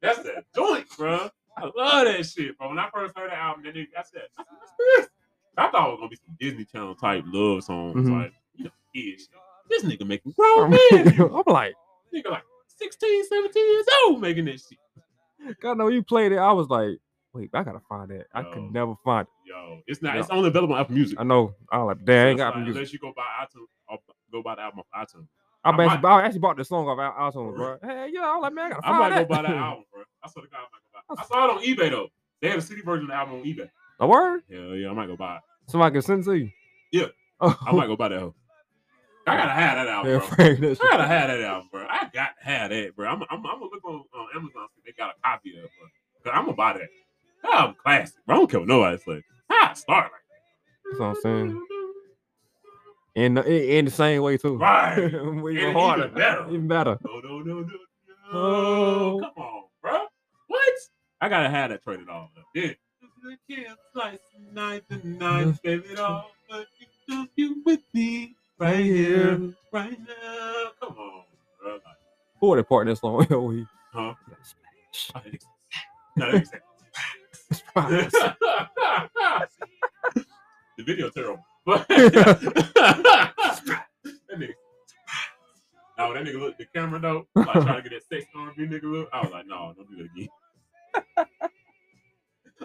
That's 0.00 0.22
that 0.22 0.44
joint, 0.54 0.86
bro. 0.96 1.30
I 1.56 1.62
love 1.64 2.04
that 2.06 2.26
shit, 2.26 2.56
bro. 2.58 2.68
When 2.68 2.78
I 2.78 2.88
first 2.92 3.16
heard 3.16 3.30
that 3.30 3.38
album, 3.38 3.64
that 3.64 3.74
nigga, 3.74 3.86
I 3.98 4.02
said, 4.02 4.22
I 4.38 4.42
said, 4.42 4.46
what's 4.58 4.72
this? 4.78 5.08
I 5.56 5.68
thought 5.70 5.88
it 5.88 5.90
was 5.92 5.98
gonna 5.98 6.08
be 6.10 6.16
some 6.16 6.36
Disney 6.38 6.64
Channel 6.64 6.94
type 6.94 7.24
love 7.26 7.64
songs, 7.64 7.96
Mhm. 7.96 8.12
like 8.22 8.32
you 8.54 8.64
know, 8.64 8.70
kid 8.94 9.18
shit. 9.18 9.28
This 9.68 9.82
nigga 9.84 10.06
making 10.06 10.32
grown 10.32 10.70
men. 10.70 11.08
I'm 11.20 11.42
like, 11.46 11.74
nigga 12.14 12.30
like 12.30 12.44
16, 12.76 13.24
17 13.26 13.72
years 13.72 13.86
old 14.06 14.20
making 14.20 14.44
this 14.46 14.68
shit. 14.68 15.58
God, 15.60 15.78
know 15.78 15.88
you 15.88 16.02
played 16.02 16.32
it. 16.32 16.38
I 16.38 16.52
was 16.52 16.68
like, 16.68 16.98
wait, 17.32 17.50
I 17.54 17.62
gotta 17.62 17.80
find 17.88 18.10
that. 18.10 18.26
I 18.34 18.40
Yo. 18.42 18.52
could 18.52 18.72
never 18.72 18.94
find 19.04 19.26
it. 19.26 19.50
Yo, 19.50 19.80
it's 19.86 20.02
not. 20.02 20.14
Yeah. 20.14 20.20
It's 20.20 20.30
only 20.30 20.48
available 20.48 20.74
on 20.74 20.80
Apple 20.80 20.94
Music. 20.94 21.18
I 21.20 21.24
know. 21.24 21.54
I 21.70 21.78
was 21.78 21.96
like, 21.96 22.04
damn, 22.06 22.26
I 22.26 22.30
ain't 22.30 22.38
got 22.38 22.54
like, 22.54 22.64
music. 22.64 22.76
Unless 22.76 22.92
you 22.92 22.98
go 22.98 23.12
buy 23.14 23.22
iTunes, 23.44 23.98
go 24.32 24.42
buy 24.42 24.54
the 24.56 24.62
album 24.62 24.80
off 24.80 24.86
iTunes. 25.08 25.26
I, 25.64 25.72
might- 25.72 25.86
actually, 25.92 26.08
I 26.08 26.22
actually 26.22 26.38
bought 26.40 26.56
the 26.56 26.64
song 26.64 26.86
off 26.88 26.98
iTunes, 27.34 27.56
bro. 27.56 27.78
Hey, 27.82 28.10
yeah, 28.12 28.20
I 28.22 28.34
was 28.36 28.42
like, 28.42 28.52
man, 28.54 28.66
I 28.66 28.68
gotta 28.70 28.86
I 28.86 28.98
might 28.98 29.08
that. 29.10 29.28
go 29.28 29.34
buy 29.34 29.42
that 29.42 29.50
album, 29.56 29.84
bro. 29.92 30.02
I 30.22 30.28
saw 30.28 30.40
the 30.40 30.46
guy. 30.48 30.58
I 30.58 30.60
might 30.62 30.82
go 31.08 31.14
buy. 31.16 31.22
I 31.22 31.26
saw 31.26 31.44
it 31.44 31.56
on 31.56 31.62
eBay 31.64 31.90
though. 31.90 32.08
They 32.42 32.48
have 32.50 32.58
a 32.58 32.62
CD 32.62 32.80
version 32.82 33.04
of 33.04 33.08
the 33.08 33.14
album 33.14 33.34
on 33.36 33.44
eBay. 33.44 33.68
A 34.00 34.06
word? 34.06 34.42
Hell 34.50 34.74
yeah, 34.76 34.90
I 34.90 34.92
might 34.92 35.06
go 35.06 35.16
buy 35.16 35.36
it. 35.36 35.42
Somebody 35.68 35.92
can 35.94 36.02
send 36.02 36.20
it 36.22 36.24
to 36.26 36.34
you. 36.36 36.50
Yeah, 36.92 37.06
Oh, 37.40 37.56
I 37.66 37.72
might 37.72 37.86
go 37.86 37.96
buy 37.96 38.08
that. 38.08 38.20
Hoe. 38.20 38.34
I 39.26 39.36
gotta 39.36 39.52
have 39.52 39.76
that 39.76 39.88
album, 39.88 40.12
Yeah, 40.12 40.18
bro. 40.18 40.26
Frank. 40.28 40.58
I 40.64 40.74
gotta 40.90 41.06
have 41.06 41.28
that 41.28 41.40
album, 41.40 41.68
bro. 41.72 41.86
I 41.88 42.08
got 42.12 42.30
to 42.38 42.44
have 42.44 42.70
that, 42.70 42.96
bro. 42.96 43.08
I'm, 43.08 43.22
I'm, 43.22 43.28
I'm 43.30 43.42
gonna 43.42 43.64
look 43.64 43.84
on, 43.84 44.04
on 44.14 44.28
Amazon 44.36 44.68
see 44.74 44.82
if 44.84 44.96
they 44.96 45.02
got 45.02 45.14
a 45.16 45.20
copy 45.22 45.50
of 45.58 45.64
it, 45.64 45.70
bro. 45.78 45.88
Cause 46.24 46.32
I'm 46.34 46.44
gonna 46.44 46.56
buy 46.56 46.72
that. 46.74 46.82
Oh, 47.44 47.48
that 47.50 47.54
album 47.60 47.76
classic. 47.82 48.14
Bro. 48.26 48.34
I 48.34 48.38
don't 48.38 48.50
care 48.50 48.60
what 48.60 48.68
nobody 48.68 48.98
say. 48.98 49.22
How 49.50 49.70
I 49.70 49.74
start 49.74 50.12
like 50.12 50.20
That's 50.90 51.00
what 51.00 51.06
I'm 51.06 51.16
saying. 51.22 51.66
In 53.16 53.34
the, 53.34 53.76
in 53.78 53.84
the 53.86 53.90
same 53.90 54.22
way 54.22 54.36
too. 54.36 54.56
Right. 54.58 54.98
even 54.98 55.14
And 55.38 55.48
even 55.48 55.72
harder. 55.72 56.08
better. 56.08 56.46
Even 56.48 56.68
better. 56.68 56.98
No, 57.04 57.20
no, 57.20 57.38
no, 57.40 57.60
no, 57.60 57.78
Oh. 58.32 59.20
Come 59.20 59.44
on, 59.44 59.62
bro. 59.82 60.04
What? 60.48 60.74
I 61.20 61.28
gotta 61.28 61.48
have 61.48 61.70
that 61.70 61.82
traded 61.82 62.08
off. 62.08 62.30
Yeah. 62.54 62.72
Slice 63.92 64.18
ninth 64.52 64.84
and 64.90 65.18
ninth, 65.18 65.62
baby, 65.62 65.84
it 65.90 65.98
all. 65.98 66.30
But 66.48 66.66
you 66.78 66.86
know 67.08 67.26
you 67.36 67.62
with 67.64 67.80
me 67.94 68.34
right 68.58 68.84
here, 68.84 69.54
right 69.72 69.98
now. 69.98 70.64
Come 70.80 70.96
on, 70.98 71.22
bro. 71.60 71.78
Who 72.40 72.48
would 72.48 72.58
that 72.64 72.68
part 72.68 72.86
this 72.86 73.00
song? 73.00 73.26
Yo, 73.30 73.64
huh? 73.92 74.14
No, 76.16 76.16
that 76.16 76.32
makes 76.32 76.50
sense. 76.50 76.62
the 80.76 80.84
video 80.84 81.10
terrible. 81.10 81.44
But 81.66 81.88
that 81.88 83.32
nigga. 84.38 84.54
No, 85.98 86.14
that 86.14 86.24
nigga 86.24 86.38
look 86.38 86.52
at 86.52 86.58
the 86.58 86.66
camera 86.72 87.00
though. 87.00 87.26
Like 87.34 87.50
trying 87.52 87.82
to 87.82 87.88
get 87.88 88.08
that 88.08 88.20
sex 88.20 88.26
R&B 88.36 88.66
nigga 88.66 88.84
look. 88.84 89.08
I 89.12 89.22
was 89.22 89.32
like, 89.32 89.46
no, 89.46 89.74
don't 89.76 89.90
do 89.90 89.96
that 89.96 90.08
again. 90.14 90.28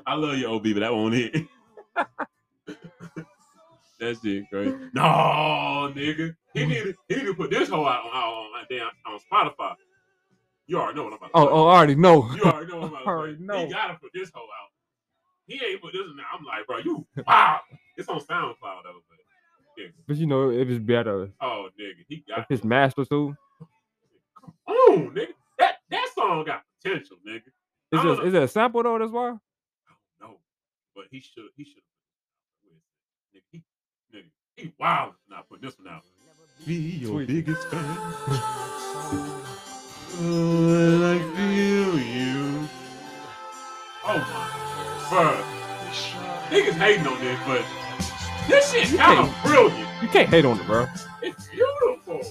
I 0.06 0.14
love 0.14 0.38
your 0.38 0.52
OB, 0.52 0.64
but 0.64 0.80
that 0.82 0.94
won't 0.94 1.16
hit. 1.16 1.48
That 4.02 4.18
shit 4.24 4.50
crazy. 4.52 4.76
No, 4.94 5.94
nigga. 5.96 6.36
He 6.56 6.66
need 6.68 6.84
to 6.84 6.96
he 7.10 7.16
need 7.18 7.26
to 7.28 7.36
put 7.36 7.52
this 7.52 7.70
whole 7.70 7.88
out 7.88 8.06
on, 8.06 8.12
on, 8.12 8.60
on, 8.60 8.66
damn, 8.70 8.90
on 9.08 9.20
Spotify. 9.32 9.76
You 10.68 10.80
already 10.80 10.98
know 10.98 11.06
what 11.06 11.14
I'm 11.14 11.18
about 11.20 11.28
to 11.28 11.34
Oh, 11.36 11.46
say. 11.46 11.52
oh, 11.52 11.68
I 11.68 11.78
already 11.78 11.96
know. 11.96 12.32
You 12.36 12.44
already 12.44 12.72
know 12.72 12.80
what 12.80 12.88
I'm 12.88 12.94
about 12.94 13.00
to 13.04 13.08
already 13.08 13.36
say. 13.38 13.44
know. 13.46 13.66
He 13.68 13.72
gotta 13.74 13.96
put 14.02 14.12
this 14.14 14.32
whole 14.34 14.44
out. 14.44 14.70
He 15.48 15.56
ain't 15.66 15.82
put 15.82 15.94
this 15.94 16.04
in 16.10 16.18
there. 16.18 16.26
I'm 16.34 16.46
like, 16.46 16.68
bro, 16.68 16.80
you 16.80 17.06
wow. 17.28 17.62
It's 17.98 18.10
on 18.10 18.20
SoundCloud 18.20 18.84
though, 18.84 19.04
but 19.10 19.20
yeah. 19.78 19.88
But 20.08 20.18
you 20.18 20.28
know, 20.28 20.50
it 20.52 20.68
was 20.68 20.80
better 20.80 21.32
Oh 21.42 21.70
nigga, 21.80 22.06
he 22.10 22.24
got 22.28 22.40
if 22.42 22.46
his 22.50 22.64
master 22.64 23.06
too. 23.06 23.36
oh 24.68 25.12
nigga. 25.14 25.34
That 25.60 25.76
that 25.92 26.10
song 26.16 26.46
got 26.46 26.64
potential, 26.84 27.18
nigga. 27.28 27.44
Is 27.92 28.00
I 28.00 28.04
it, 28.06 28.28
is 28.28 28.34
it 28.34 28.44
a 28.44 28.48
sample 28.48 28.84
though? 28.84 29.00
That's 29.00 29.12
why. 29.12 29.36
know, 30.22 30.38
but 30.96 31.06
he 31.12 31.20
should 31.22 31.50
he 31.58 31.66
should 31.66 31.84
nigga, 33.36 33.42
he 33.52 33.64
nigga, 34.62 34.66
he 34.66 34.74
wild 34.80 35.14
for 35.14 35.34
not 35.34 35.50
putting 35.50 35.66
this 35.66 35.78
one 35.78 35.88
out. 35.94 36.04
Be 36.66 36.76
your 36.76 37.24
Sweet. 37.24 37.28
biggest 37.28 37.68
fan. 37.68 37.98
Oh, 40.24 41.14
I 41.14 41.36
feel 41.36 42.00
you. 42.00 42.68
Oh 44.04 44.18
my 44.18 45.08
bro. 45.10 45.44
Niggas 46.50 46.74
hating 46.74 47.08
on 47.08 47.20
this, 47.20 47.40
but 47.48 47.66
this 48.48 48.72
shit's 48.72 48.94
kind 48.96 49.20
of 49.20 49.36
brilliant. 49.44 49.88
You 50.02 50.08
can't 50.10 50.30
hate 50.30 50.46
on 50.46 50.60
it, 50.60 50.66
bro. 50.68 50.88
It's 51.22 51.48
beautiful. 51.48 52.22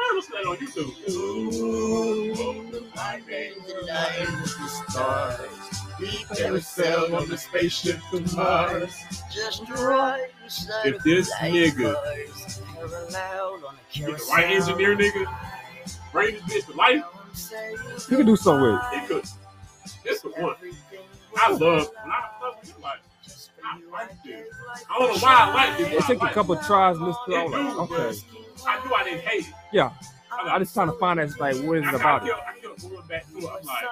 You 0.00 0.16
can't 0.16 0.32
that 0.32 0.46
on 0.46 0.56
YouTube. 0.56 0.92
Carousel 6.36 7.14
on 7.14 7.28
the 7.28 7.36
spaceship 7.36 8.00
to 8.10 8.36
Mars. 8.36 8.94
Just 9.32 9.68
right 9.68 10.28
beside 10.42 10.86
If 10.86 11.02
this 11.02 11.30
nigga 11.34 11.94
get 13.92 14.06
the 14.06 14.24
right 14.32 14.50
engineer, 14.50 14.96
nigga, 14.96 15.26
bring 16.12 16.34
this 16.34 16.64
bitch 16.64 16.66
to 16.70 16.76
life, 16.76 17.04
You 18.10 18.16
can 18.16 18.26
do 18.26 18.36
something 18.36 18.62
with 18.62 18.80
it. 18.92 19.00
he 19.00 19.06
could. 19.06 19.24
This 20.04 20.22
the 20.22 20.28
one. 20.30 20.56
I 21.36 21.50
love. 21.50 21.60
When 21.60 22.12
I 22.12 22.28
love 22.42 22.56
it, 22.62 22.74
like, 22.82 23.00
I 23.64 23.80
like 23.90 24.22
this. 24.24 24.46
I 24.90 24.98
don't 24.98 25.08
know 25.12 25.18
why 25.18 25.34
I 25.34 25.54
like 25.54 25.78
this. 25.78 25.88
It 25.88 25.98
but 25.98 26.06
took 26.06 26.22
a 26.22 26.32
couple 26.32 26.56
tries 26.56 26.96
to 26.96 27.04
listen 27.04 27.22
to. 27.28 27.32
it. 27.32 27.36
I 27.36 27.42
It 27.42 27.50
was 27.50 27.52
like, 27.52 27.90
okay, 27.90 28.20
but 28.32 28.39
I 28.66 28.84
knew 28.84 28.94
I 28.94 29.04
didn't 29.04 29.20
hate 29.22 29.46
it. 29.48 29.54
yeah. 29.72 29.90
I 30.32 30.58
just 30.60 30.74
trying 30.74 30.86
to 30.86 30.94
find 30.94 31.18
that 31.18 31.38
like 31.40 31.56
what 31.56 31.78
is 31.78 31.82
it 31.84 31.90
kept- 31.90 31.96
about 31.96 32.22
I 32.22 32.24
it? 32.26 32.28
kept, 32.30 32.40
I 32.48 32.52
kept 32.60 32.80
going 32.82 33.06
back 33.08 33.24
to 33.30 33.36
it. 33.38 33.44
I'm 33.44 33.64
like, 33.66 33.84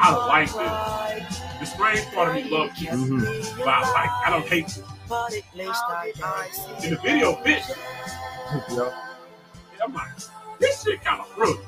I 0.00 0.26
like 0.26 0.48
this. 0.48 1.38
The 1.60 1.66
strange 1.66 2.06
part 2.14 2.28
of 2.28 2.34
me 2.34 2.42
loves 2.50 2.80
this, 2.80 2.88
Mhm. 2.90 3.58
but 3.58 3.68
I 3.68 3.80
like. 3.92 4.10
I 4.26 4.30
don't 4.30 4.46
hate 4.46 4.66
it. 4.66 4.82
In 6.84 6.90
the 6.90 6.96
video, 7.02 7.34
bitch. 7.36 7.70
Yeah. 8.70 8.90
I'm 9.82 9.92
like, 9.94 10.08
this 10.60 10.82
shit 10.82 11.02
kind 11.04 11.20
of 11.20 11.26
rude. 11.36 11.58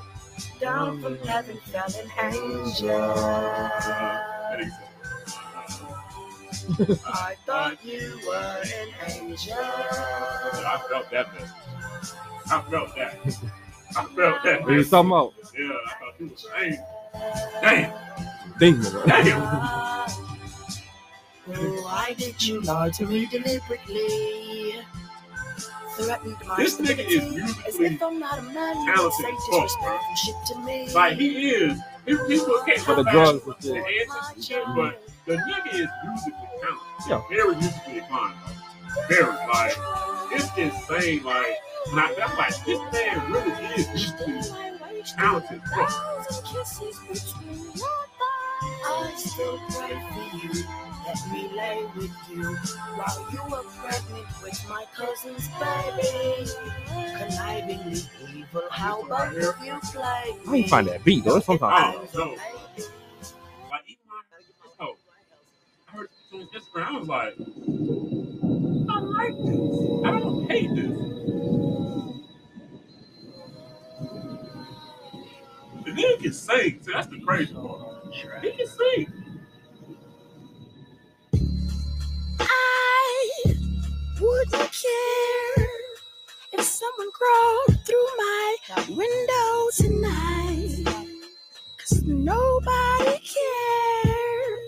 Down 0.61 1.01
from 1.03 1.19
heaven 1.19 1.59
fell 1.66 1.87
an 1.87 2.35
angel. 2.35 2.89
That 2.89 4.59
nigga 4.61 4.70
said, 6.87 7.01
I 7.07 7.35
thought 7.47 7.85
you 7.85 8.19
were 8.27 8.62
an 8.62 8.89
angel. 9.11 9.55
I 9.59 10.83
felt 10.89 11.11
that 11.11 11.27
man. 11.35 11.49
I 12.51 12.60
felt 12.70 12.94
that. 12.97 13.18
I 13.97 14.05
felt 14.05 14.43
that. 14.44 14.62
What 14.62 14.73
you 14.73 14.85
talking 14.85 15.10
about? 15.10 15.35
Yeah, 15.59 15.70
I 15.86 15.90
thought 15.98 16.14
you 16.20 16.27
was 16.28 16.47
angry. 16.56 16.78
Damn. 17.62 17.93
Demon. 18.59 18.90
bro. 18.93 19.02
Damn. 19.06 19.43
Why 21.82 22.14
did 22.18 22.43
you 22.43 22.60
lie 22.62 22.90
to 22.90 23.06
me 23.06 23.27
deliberately? 23.27 24.74
Threatened 25.97 26.36
my 26.47 26.56
This 26.56 26.78
nigga 26.78 26.98
is 27.09 27.23
stability, 27.23 27.39
as 27.66 27.78
musically 27.78 27.86
if 27.86 28.02
I'm 28.02 28.18
not 28.18 28.39
a 28.39 28.43
man. 28.43 28.74
talented 28.86 29.12
say 29.12 29.31
as 29.31 29.73
fuck, 29.73 29.81
bro. 29.81 29.98
disrespectful 30.12 30.55
to 30.55 30.60
me. 30.66 30.93
Like 30.93 31.16
he 31.16 31.48
is. 31.51 31.78
He- 32.05 32.16
People 32.28 32.62
can't 32.66 32.81
For 32.81 32.94
the 32.97 33.02
go 33.05 33.10
drugs 33.12 33.40
back 33.44 33.55
and 33.56 33.62
to 33.62 33.68
the 33.68 33.78
answers 33.78 34.35
and 34.35 34.44
shit, 34.44 34.64
but 34.77 35.02
the 35.27 35.35
nigga 35.36 35.74
is 35.74 35.89
musically 36.05 36.48
talented. 36.60 37.09
Yeah. 37.09 37.23
Very 37.31 37.55
musically 37.56 37.98
inclined. 37.98 38.35
Very 39.09 39.24
like 39.52 39.77
it's 40.32 40.56
insane. 40.56 41.23
Like, 41.24 41.56
when 41.90 41.98
I, 41.98 42.14
I'm 42.23 42.36
like, 42.36 42.64
this 42.64 42.81
man 42.93 43.32
really 43.32 43.52
is 43.74 44.12
deeply 44.12 45.02
talented. 45.16 45.62
Bro. 45.74 45.86
I 48.89 49.14
still 49.16 49.59
pray 49.70 50.01
for 50.10 50.36
you. 50.36 50.64
Let 51.06 51.32
me 51.32 51.48
lay 51.56 51.85
with 51.97 52.10
you 52.32 52.56
while 52.97 53.28
you 53.32 53.43
were 53.51 53.62
pregnant 53.78 54.27
with 54.43 54.68
my 54.68 54.85
cousin's 54.97 55.48
baby. 55.60 56.51
Connivingly 57.16 58.09
evil, 58.35 58.62
how 58.70 59.02
about 59.02 59.35
if 59.36 59.55
you 59.64 59.78
play? 59.93 60.36
I 60.48 60.55
ain't 60.56 60.68
find 60.68 60.89
that 60.89 61.05
beat 61.05 61.24
though. 61.24 61.35
That's 61.35 61.47
what 61.47 61.62
I'm 61.62 61.94
Oh, 61.94 62.06
talking 62.12 62.39
like, 63.70 63.82
even 63.86 64.01
oh, 64.81 64.97
I 65.89 65.97
heard 65.97 66.09
it 66.32 66.35
on 66.35 66.48
Instagram. 66.48 66.86
I 66.86 66.98
was 66.98 67.09
like, 67.09 67.35
I 68.97 69.01
like 69.01 69.36
this. 69.44 70.05
I 70.06 70.10
don't 70.20 70.51
hate 70.51 70.74
this. 70.74 70.98
The 75.85 75.90
nigga 75.90 76.23
can 76.23 76.32
sing. 76.32 76.81
So 76.82 76.93
that's 76.93 77.09
the 77.09 77.20
crazy 77.20 77.52
part. 77.52 78.05
He 78.43 78.52
can 78.52 78.66
sing. 78.66 79.12
I 82.40 83.55
wouldn't 84.18 84.73
care 84.73 85.68
if 86.55 86.62
someone 86.62 87.10
crawled 87.12 87.78
through 87.86 88.09
my 88.16 88.56
window 88.89 89.68
tonight. 89.77 91.06
Cause 91.78 92.02
nobody 92.05 93.20
cared. 93.20 94.65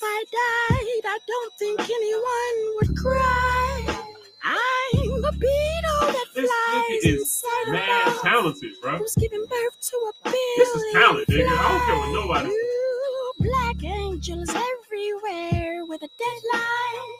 If 0.00 0.04
I 0.04 0.24
died, 0.32 1.02
I 1.12 1.18
don't 1.28 1.54
think 1.58 1.80
anyone 1.80 2.76
would 2.76 2.96
cry. 2.96 4.04
I'm 4.44 5.24
a 5.24 5.32
beetle 5.32 6.12
that 6.12 6.26
This 6.34 6.50
flies 6.50 7.04
is 7.04 7.20
inside 7.20 7.68
a 7.68 7.72
mad 7.72 8.06
mouse 8.06 8.22
talented, 8.22 8.72
bro. 8.80 8.98
who's 8.98 9.14
giving 9.16 9.44
birth 9.46 9.80
to 9.90 9.96
a 9.96 10.12
billion 10.24 10.56
This 10.58 10.68
is 10.70 10.94
talent, 10.94 11.28
nigga. 11.28 11.48
I 11.48 11.68
don't 11.68 11.86
care 11.86 11.96
what 11.98 12.14
nobody 12.14 12.48
says. 12.48 12.56
Ooh, 12.56 13.32
black 13.40 13.84
angels 13.84 14.50
everywhere 14.50 15.84
with 15.86 16.02
a 16.02 16.10
deadline. 16.18 17.10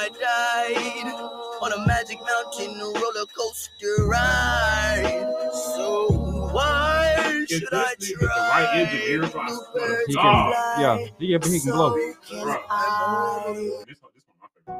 I 0.00 0.08
died 0.10 1.12
on 1.60 1.72
a 1.72 1.86
magic 1.86 2.18
mountain 2.20 2.78
roller 2.78 3.26
coaster 3.36 4.06
ride. 4.06 5.26
So 5.74 6.12
why 6.52 7.44
should 7.48 7.62
this 7.62 7.68
I 7.72 7.94
nigga 7.98 8.20
the 8.20 8.26
right 8.26 8.68
engineer, 8.74 9.26
so 9.28 9.40
I 9.40 9.48
swear 9.48 10.04
He 10.06 10.14
can, 10.14 10.22
God. 10.22 10.80
yeah, 10.80 11.06
yeah, 11.18 11.38
but 11.38 11.48
he 11.50 11.58
can 11.60 11.72
blow. 11.72 11.90
Bro, 11.90 11.98
this, 11.98 12.30
one- 12.30 13.84
this 13.86 13.98
one 13.98 14.12
my 14.40 14.48
favorite. 14.54 14.78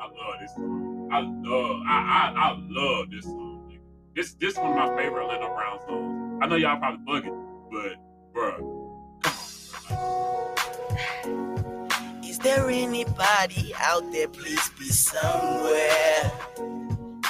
I 0.00 0.06
love 0.06 0.40
this 0.40 0.54
song. 0.54 1.08
I 1.12 1.20
love, 1.20 1.76
I, 1.88 1.90
I, 1.90 2.32
I 2.36 2.56
love 2.70 3.10
this 3.10 3.24
song. 3.24 3.68
nigga. 3.68 3.80
This, 4.14 4.34
this 4.34 4.56
one 4.56 4.70
of 4.70 4.76
my 4.76 4.96
favorite 4.96 5.24
Orlando 5.24 5.48
Brown 5.54 5.78
songs. 5.88 6.38
I 6.42 6.46
know 6.46 6.56
y'all 6.56 6.78
probably 6.78 7.04
bugging, 7.04 7.36
but 7.72 7.96
bro, 8.32 8.80
Is 11.24 11.53
there 12.44 12.68
anybody 12.68 13.72
out 13.78 14.12
there? 14.12 14.28
Please 14.28 14.68
be 14.78 14.84
somewhere. 14.84 16.30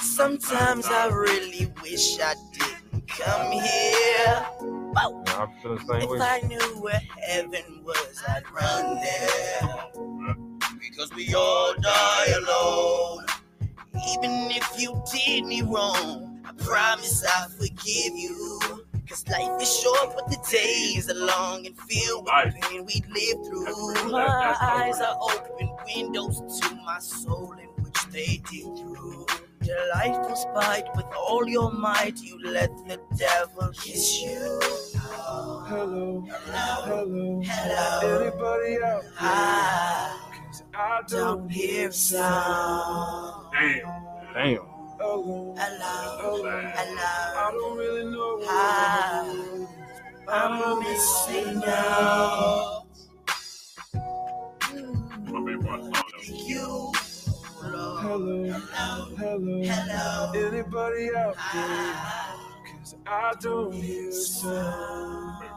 Sometimes 0.03 0.87
I 0.87 1.07
really 1.07 1.73
wish 1.83 2.19
I 2.21 2.35
didn't 2.53 3.09
come 3.09 3.53
here. 3.53 4.47
I 4.97 5.47
feel 5.63 5.77
the 5.77 5.81
same 5.87 6.03
If 6.03 6.11
way. 6.11 6.19
I 6.21 6.41
knew 6.41 6.81
where 6.81 7.01
heaven 7.29 7.85
was, 7.85 8.23
I'd 8.29 8.43
run 8.51 8.97
there. 8.97 9.85
Because 10.81 11.13
we 11.15 11.33
all 11.35 11.75
die 11.81 12.35
alone. 12.37 13.25
Even 14.11 14.51
if 14.51 14.81
you 14.81 15.01
did 15.13 15.45
me 15.45 15.63
wrong, 15.63 16.43
I 16.45 16.53
promise 16.65 17.25
I'll 17.37 17.49
forgive 17.51 18.17
you. 18.17 18.84
Cause 19.09 19.29
life 19.29 19.61
is 19.61 19.81
short, 19.81 20.15
but 20.15 20.29
the 20.31 20.39
days 20.51 21.11
are 21.11 21.15
long 21.15 21.67
and 21.67 21.79
filled 21.79 22.25
with 22.25 22.55
pain 22.63 22.87
we 22.87 23.03
live 23.13 23.47
through. 23.47 24.11
My 24.11 24.57
eyes 24.61 24.99
are 25.01 25.17
open 25.21 25.71
windows 25.95 26.41
to 26.61 26.75
my 26.77 26.99
soul 26.99 27.53
in 27.61 27.69
which 27.85 28.07
they 28.11 28.41
dig 28.51 28.63
through. 28.63 29.27
Your 29.63 29.89
life 29.95 30.17
was 30.29 30.45
fight 30.55 30.85
with 30.97 31.07
all 31.17 31.47
your 31.47 31.71
might. 31.71 32.19
You 32.19 32.39
let 32.45 32.71
the 32.87 32.99
devil 33.17 33.71
kiss 33.75 34.23
you. 34.23 34.61
Hello, 34.95 35.65
hello, 35.67 36.27
hello. 36.27 37.43
hello. 37.45 38.21
Anybody 38.21 38.83
out 38.83 39.03
there? 39.03 39.13
Ah. 39.21 40.31
I 40.75 40.99
I 40.99 41.01
don't 41.09 41.49
hear 41.49 41.91
sound. 41.93 43.53
Damn. 43.53 44.05
Damn. 44.35 44.74
Hello, 44.97 45.55
hello, 45.59 46.19
hello. 46.23 46.55
I 46.77 47.51
don't 47.53 47.77
really 47.77 48.05
know 48.13 48.39
I, 48.49 49.67
I'm 50.29 50.79
missing 50.81 51.63
out. 51.67 52.87
You. 56.47 56.93
Hello, 57.61 57.97
hello, 57.97 58.53
Hello. 59.17 60.33
Anybody 60.33 61.11
out 61.17 61.37
there? 61.53 61.95
Cause 62.79 62.95
I 63.07 63.33
don't 63.41 63.73
hear 63.73 64.09
a 64.09 64.13
sound. 64.13 65.54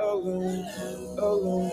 Alone, 0.00 0.66
alone. 1.18 1.70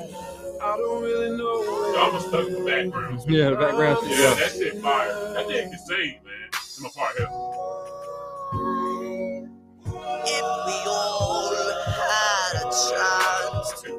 I 0.61 0.75
don't 0.77 1.03
really 1.03 1.37
know 1.37 1.45
what 1.59 1.95
Y'all 1.95 2.13
was 2.13 2.25
stuck 2.25 2.47
in 2.47 2.53
the 2.53 2.59
background. 2.65 3.21
Yeah, 3.27 3.49
the 3.51 3.55
background 3.55 3.99
Yeah, 4.03 4.17
yeah. 4.17 4.33
that 4.35 4.51
shit 4.51 4.81
fire. 4.81 5.07
That 5.33 5.47
nigga 5.47 5.69
can 5.69 5.79
sing, 5.79 6.19
man. 6.25 6.49
That's 6.51 6.81
my 6.81 6.89
part 6.95 7.17
here. 7.17 7.29
If 10.25 10.45
we 10.65 10.77
all 10.87 11.53
had 11.85 12.55
a 12.57 12.63
chance 12.65 13.81
to 13.83 13.89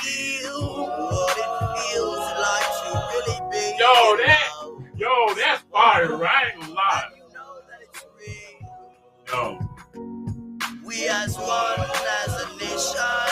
feel 0.00 0.86
what 0.86 1.36
it 1.36 1.52
feels 1.82 2.26
like 2.40 2.70
to 2.78 2.90
really 3.12 3.38
be. 3.50 3.76
Yo, 3.78 4.16
that, 4.24 4.48
yo, 4.96 5.34
that's 5.34 5.62
fire. 5.72 6.16
right? 6.16 6.30
I 6.30 6.50
ain't 6.52 6.60
gonna 6.60 6.74
lie. 6.74 7.08
Yo, 9.28 9.58
We 10.86 11.06
as 11.08 11.36
one, 11.36 11.80
as 12.24 12.42
a 12.42 12.56
nation, 12.56 13.27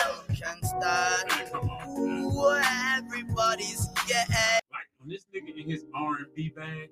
can 0.81 1.47
stand. 1.47 1.69
Ooh, 1.99 2.55
everybody's 2.97 3.87
getting. 4.07 4.35
like 4.71 4.87
when 4.99 5.09
this 5.09 5.25
nigga 5.33 5.55
in 5.57 5.69
his 5.69 5.85
R 5.95 6.17
and 6.17 6.27
B 6.35 6.49
bag, 6.49 6.89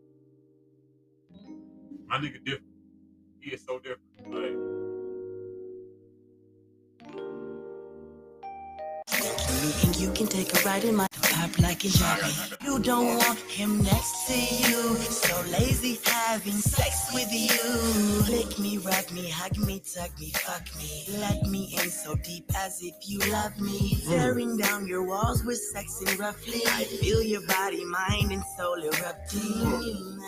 my 2.08 2.18
nigga 2.18 2.44
different. 2.44 2.64
He 3.40 3.52
is 3.52 3.64
so 3.64 3.80
different. 3.80 4.02
Like, 4.28 4.85
And 9.12 9.96
you 10.00 10.12
can 10.12 10.28
take 10.28 10.54
a 10.54 10.66
ride 10.66 10.84
in 10.84 10.96
my 10.96 11.08
pop 11.22 11.58
like 11.60 11.84
a 11.86 11.90
jockey. 11.90 12.34
You 12.64 12.80
don't 12.80 13.18
want 13.18 13.40
him 13.40 13.82
next 13.84 14.28
to 14.28 14.34
you. 14.34 14.96
So 14.96 15.42
lazy 15.52 16.00
having 16.06 16.54
sex 16.54 17.14
with 17.14 17.32
you. 17.32 18.34
Lick 18.36 18.58
me, 18.60 18.78
rub 18.78 19.12
me, 19.12 19.30
hug 19.30 19.58
me, 19.58 19.80
tug 19.80 20.12
me, 20.20 20.32
fuck 20.32 20.64
me. 20.78 21.06
Let 21.20 21.44
me 21.44 21.78
in 21.82 21.90
so 21.90 22.16
deep 22.16 22.50
as 22.56 22.82
if 22.82 22.96
you 23.08 23.20
love 23.32 23.60
me. 23.60 23.98
Tearing 24.08 24.58
down 24.58 24.88
your 24.88 25.04
walls 25.04 25.44
with 25.44 25.58
sex 25.58 26.02
and 26.06 26.20
roughly. 26.20 26.62
I 26.68 26.84
feel 26.84 27.22
your 27.22 27.46
body, 27.48 27.86
mind, 27.86 28.32
and 28.32 28.44
soul 28.58 28.82
erupting. 28.82 30.20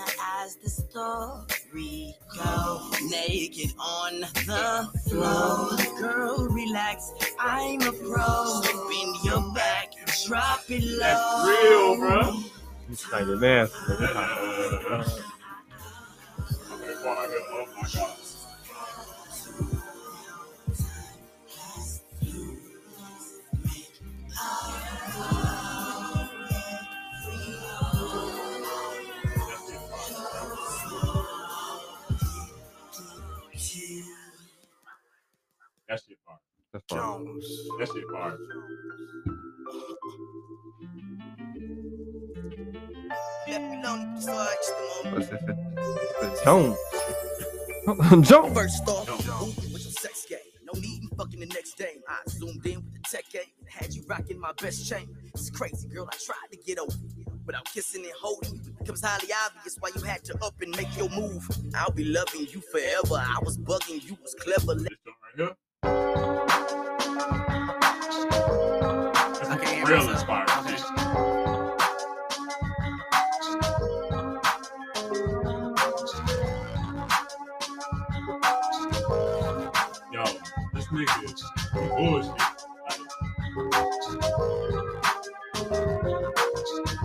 As 0.44 0.56
the 0.58 0.70
story 0.70 2.16
go 2.36 2.90
naked 3.10 3.74
on 3.80 4.22
the 4.22 4.90
floor. 5.10 5.78
Girl, 6.00 6.48
relax. 6.50 7.12
I'm 7.40 7.82
a 7.82 7.92
pro. 7.92 8.62
Bend 8.74 9.16
your 9.24 9.54
back, 9.54 9.94
drop 10.26 10.64
it 10.70 10.84
low. 10.84 10.98
That's 11.00 11.48
real, 11.48 11.96
bro. 11.98 12.44
This 12.90 13.06
kind 13.06 13.30
of 13.30 13.42
nasty. 13.42 13.78
That's 36.74 36.86
fire. 36.90 37.00
Jones. 37.00 37.46
That 37.80 37.88
shit 37.88 38.04
fire. 38.12 38.38
Left 43.48 43.72
me 43.72 43.84
lonely 43.84 44.22
for 44.22 44.28
just 44.56 44.72
a 44.72 45.06
moment. 45.06 45.16
What's 45.16 45.30
this? 45.30 46.44
Jones. 46.44 46.78
Jones. 48.30 48.54
First 48.54 48.88
off, 48.88 49.08
moving 49.40 49.74
with 49.74 49.84
your 49.84 49.94
sex 49.94 50.26
game. 50.30 50.40
No 50.64 50.80
need 50.80 51.04
in 51.04 51.10
fucking 51.18 51.40
the 51.40 51.46
next 51.48 51.78
day. 51.78 51.96
I 52.08 52.18
zoomed 52.30 52.66
in 52.66 52.84
with 52.84 52.94
the 52.94 53.00
tech 53.10 53.30
game 53.32 53.44
and 53.60 53.70
had 53.70 53.94
you 53.94 54.04
rocking 54.08 54.40
my 54.40 54.52
best 54.62 54.90
chain. 54.90 55.08
It's 55.34 55.50
crazy, 55.50 55.88
girl. 55.88 56.08
I 56.12 56.18
tried 56.18 56.52
to 56.52 56.58
get 56.66 56.80
over 56.80 56.92
you. 57.16 57.26
Without 57.46 57.64
kissing 57.66 58.04
and 58.04 58.12
holding 58.22 58.56
you, 58.56 58.72
becomes 58.78 59.02
highly 59.02 59.30
obvious 59.46 59.78
why 59.80 59.90
you 59.96 60.02
had 60.02 60.22
to 60.26 60.38
up 60.44 60.60
and 60.62 60.76
make 60.76 60.96
your 60.98 61.10
move. 61.10 61.48
I'll 61.76 61.92
be 61.92 62.04
loving 62.04 62.42
you 62.52 62.60
forever. 62.60 63.16
I 63.16 63.40
was 63.42 63.58
bugging, 63.58 64.04
you 64.06 64.18
was 64.22 64.36
clever. 64.36 64.76
Let- 64.76 65.56
I 69.50 69.58
can't 69.58 69.68
hear 69.68 69.86
Real 69.86 70.06
myself. 70.06 70.12
inspired. 70.14 70.50
shit. 70.80 71.98
Yo, 80.12 80.24
this 80.74 80.86
nigga 80.88 81.24
is 81.26 81.44
bullshit. 81.74 82.42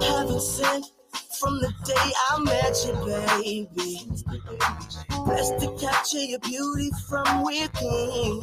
Heaven 0.00 0.40
sent 0.40 0.86
from 1.42 1.58
the 1.58 1.74
day 1.84 2.12
I 2.30 2.38
met 2.38 2.86
you, 2.86 2.94
baby. 3.04 3.98
Blessed 5.24 5.58
to 5.58 5.76
capture 5.84 6.18
your 6.18 6.38
beauty 6.38 6.90
from 7.08 7.42
within. 7.42 8.40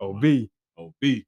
OB. 0.00 0.48
OB. 0.78 1.22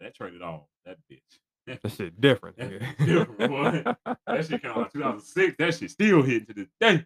That 0.00 0.14
traded 0.14 0.40
off. 0.40 0.62
That 0.86 0.96
bitch. 1.10 1.20
That 1.82 1.90
shit 1.90 2.20
different. 2.20 2.56
That 2.58 2.70
nigga. 2.70 2.86
shit 2.96 3.06
different, 3.06 3.50
boy. 3.50 4.14
that 4.28 4.46
shit 4.46 4.62
came 4.62 4.70
out 4.70 4.92
2006. 4.92 5.56
That 5.58 5.74
shit 5.74 5.90
still 5.90 6.22
hitting 6.22 6.46
to 6.46 6.54
this 6.54 6.68
day. 6.80 7.04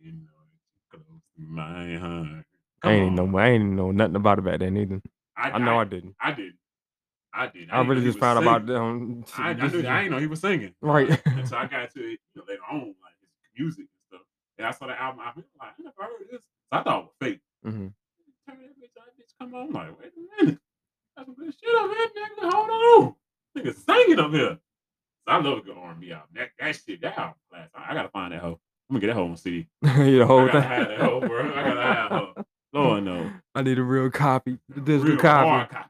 You 0.00 0.10
know, 0.10 0.90
close 0.90 1.04
my 1.36 1.94
heart. 1.94 2.44
I 2.82 2.92
ain't 2.94 3.12
even 3.12 3.14
know. 3.14 3.38
I 3.38 3.50
ain't 3.50 3.62
even 3.62 3.76
know 3.76 3.92
nothing 3.92 4.16
about 4.16 4.40
it 4.40 4.44
back 4.44 4.58
then 4.58 4.76
either. 4.76 5.00
I, 5.36 5.56
know 5.58 5.78
I, 5.78 5.84
didn't. 5.84 6.16
I 6.20 6.32
did. 6.32 6.54
I 7.34 7.46
did. 7.46 7.70
I, 7.70 7.78
didn't 7.78 7.88
really 7.88 8.04
just 8.04 8.18
found 8.18 8.38
about 8.38 8.66
them. 8.66 9.24
I, 9.38 9.50
I, 9.50 9.52
knew, 9.54 9.64
I 9.64 10.02
didn't 10.02 10.10
know 10.10 10.18
he 10.18 10.26
was 10.26 10.40
singing. 10.40 10.74
Right. 10.80 11.08
And 11.26 11.48
so 11.48 11.56
I 11.56 11.66
got 11.68 11.90
to 11.92 12.00
it 12.00 12.20
you 12.34 12.36
know, 12.36 12.44
later 12.46 12.60
on, 12.70 12.80
like 12.80 13.14
his 13.20 13.30
music 13.58 13.86
and 13.86 13.88
stuff. 14.08 14.20
And 14.58 14.66
I 14.66 14.70
saw 14.70 14.86
the 14.86 15.00
album. 15.00 15.20
I 15.20 15.32
was 15.34 15.44
like, 15.58 15.70
I 15.78 15.82
never 15.82 15.94
heard 15.98 16.28
this. 16.30 16.42
So 16.42 16.78
I 16.78 16.82
thought 16.82 16.98
it 16.98 17.04
was 17.04 17.14
fake. 17.20 17.40
Mm-hmm. 17.66 17.86
Turn 18.48 18.58
that 18.60 18.76
bitch 18.78 19.32
come 19.40 19.54
on. 19.54 19.68
I'm 19.68 19.72
like, 19.72 20.00
wait 20.00 20.12
a 20.14 20.44
minute. 20.44 20.58
That's 21.16 21.26
some 21.26 21.34
good 21.34 21.54
shit 21.54 21.74
up 21.74 21.90
here, 21.90 22.08
nigga. 22.08 22.52
Hold 22.52 22.70
on. 22.70 23.14
Nigga 23.56 23.74
singing 23.74 24.18
up 24.18 24.30
here. 24.30 24.58
So 25.26 25.32
I 25.32 25.40
love 25.40 25.58
a 25.58 25.60
good 25.62 25.76
R&B 25.76 26.12
album. 26.12 26.28
That, 26.34 26.50
that 26.58 26.76
shit, 26.76 27.00
that 27.02 27.18
album 27.18 27.34
class. 27.50 27.68
I, 27.74 27.92
I 27.92 27.94
gotta 27.94 28.08
find 28.08 28.32
that 28.32 28.40
hoe. 28.40 28.58
I'm 28.90 28.96
gonna 28.96 29.00
get 29.00 29.06
that 29.08 29.14
hoe 29.14 29.24
on 29.24 29.36
CD. 29.36 29.68
yeah, 29.82 29.92
the 29.94 30.26
whole 30.26 30.40
I 30.40 30.46
gotta 30.46 30.60
thing. 30.60 30.68
have 30.68 30.88
that 30.88 30.98
hoe, 30.98 31.20
bro. 31.20 31.50
I 31.50 31.62
gotta 31.62 31.82
have 31.82 32.10
her. 32.10 32.44
Lord 32.74 33.04
no. 33.04 33.30
I 33.54 33.62
need 33.62 33.78
a 33.78 33.82
real 33.82 34.10
copy. 34.10 34.58
The 34.68 34.80
digital 34.80 35.12
Real 35.12 35.20
copy. 35.20 35.48
hard 35.48 35.68
copy. 35.68 35.88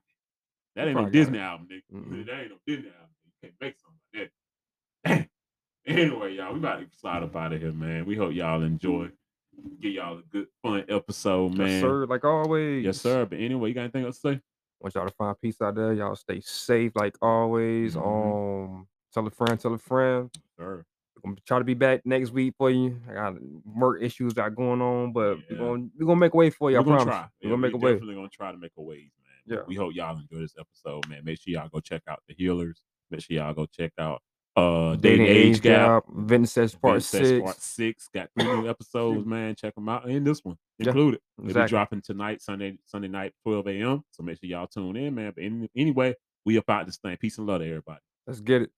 That 0.77 0.89
ain't 0.89 0.97
no 0.97 1.09
Disney 1.09 1.39
it. 1.39 1.43
album, 1.43 1.69
nigga. 1.71 1.97
Mm-mm. 1.97 2.27
That 2.27 2.41
ain't 2.41 2.51
no 2.51 2.57
Disney 2.67 2.89
album. 2.89 3.11
You 3.25 3.33
can't 3.43 3.55
make 3.61 3.75
something 3.79 4.01
like 4.15 4.31
that. 5.05 5.29
anyway, 5.87 6.35
y'all, 6.35 6.53
we 6.53 6.59
about 6.61 6.81
to 6.81 6.87
slide 6.99 7.23
up 7.23 7.37
out 7.37 7.53
of 7.53 7.61
here, 7.61 7.73
man. 7.73 8.05
We 8.07 8.17
hope 8.17 8.33
y'all 8.33 8.63
enjoy. 8.63 9.11
Give 9.81 9.93
y'all 9.93 10.19
a 10.19 10.23
good, 10.31 10.47
fun 10.63 10.85
episode, 10.89 11.55
man. 11.59 11.69
Yes, 11.69 11.81
sir. 11.83 12.07
Like 12.07 12.25
always. 12.25 12.85
Yes, 12.85 13.01
sir. 13.01 13.27
But 13.27 13.39
anyway, 13.39 13.69
you 13.69 13.75
got 13.75 13.83
anything 13.83 14.05
else 14.05 14.19
to 14.21 14.35
say? 14.35 14.41
Want 14.81 14.95
y'all 14.95 15.07
to 15.07 15.15
find 15.15 15.37
peace 15.41 15.61
out 15.61 15.75
there. 15.75 15.93
Y'all 15.93 16.17
stay 16.17 16.41
safe 16.41 16.93
like 16.97 17.17
always. 17.21 17.95
Mm-hmm. 17.95 18.73
Um, 18.75 18.89
tell 19.13 19.27
a 19.27 19.31
friend, 19.31 19.61
tell 19.61 19.75
a 19.75 19.79
friend. 19.79 20.31
Sir. 20.59 20.85
I'm 21.25 21.33
gonna 21.33 21.41
try 21.47 21.59
to 21.59 21.65
be 21.65 21.75
back 21.75 22.01
next 22.05 22.31
week 22.33 22.55
for 22.59 22.69
you. 22.71 22.99
I 23.09 23.13
got 23.15 23.35
work 23.65 24.03
issues 24.03 24.33
got 24.33 24.57
going 24.57 24.81
on, 24.81 25.13
but 25.13 25.37
we're 25.49 25.57
gonna 25.59 25.87
we're 25.97 26.07
gonna 26.07 26.19
make 26.19 26.35
a 26.35 26.37
way 26.37 26.51
for 26.51 26.71
you. 26.71 26.79
I 26.79 26.81
We're 26.81 26.87
gonna 26.87 26.97
promise. 27.05 27.15
try. 27.15 27.21
We're 27.21 27.29
Yeah, 27.43 27.51
gonna 27.51 27.63
make 27.63 27.73
we 27.75 27.79
a 27.79 27.81
way. 27.85 27.93
definitely 27.93 28.15
gonna 28.17 28.29
try 28.29 28.51
to 28.51 28.59
make 28.59 28.73
a 28.77 28.81
man. 28.83 29.11
Yeah. 29.47 29.59
We 29.67 29.75
hope 29.75 29.95
y'all 29.95 30.19
enjoy 30.19 30.39
this 30.41 30.55
episode, 30.59 31.09
man. 31.09 31.25
Make 31.25 31.41
sure 31.41 31.53
y'all 31.53 31.69
go 31.73 31.81
check 31.81 32.03
out 32.09 32.21
the 32.29 32.35
healers. 32.35 32.81
Make 33.11 33.23
sure 33.23 33.37
y'all 33.37 33.55
go 33.55 33.67
check 33.67 33.93
out 33.99 34.21
uh 34.55 34.97
dating, 34.97 35.27
age, 35.27 35.61
gap. 35.63 36.05
Says 36.45 36.75
part 36.75 37.03
six. 37.03 37.43
Part 37.43 37.61
six 37.61 38.09
got 38.15 38.29
three 38.39 38.45
new 38.45 38.69
episodes, 38.71 39.27
man. 39.27 39.55
Check 39.55 39.75
them 39.75 39.89
out, 39.89 40.07
and 40.07 40.27
this 40.27 40.41
one 40.45 40.57
Yeah, 40.79 40.89
included. 40.89 41.21
It'll 41.39 41.49
be 41.65 41.69
dropping 41.69 42.03
tonight, 42.03 42.43
Sunday, 42.43 42.79
Sunday 42.87 43.09
night, 43.09 43.33
12 43.45 43.67
a.m. 43.69 44.03
So 44.11 44.23
make 44.23 44.39
sure 44.39 44.49
y'all 44.49 44.67
tune 44.67 44.97
in, 44.97 45.15
man. 45.15 45.33
But 45.35 45.45
any, 45.45 45.71
anyway, 45.77 46.15
we 46.45 46.57
about 46.57 46.87
this 46.87 46.99
thing. 46.99 47.17
Peace 47.17 47.39
and 47.39 47.47
love 47.47 47.61
to 47.61 47.67
everybody. 47.67 48.01
Let's 48.27 48.41
get 48.41 48.63
it. 48.63 48.71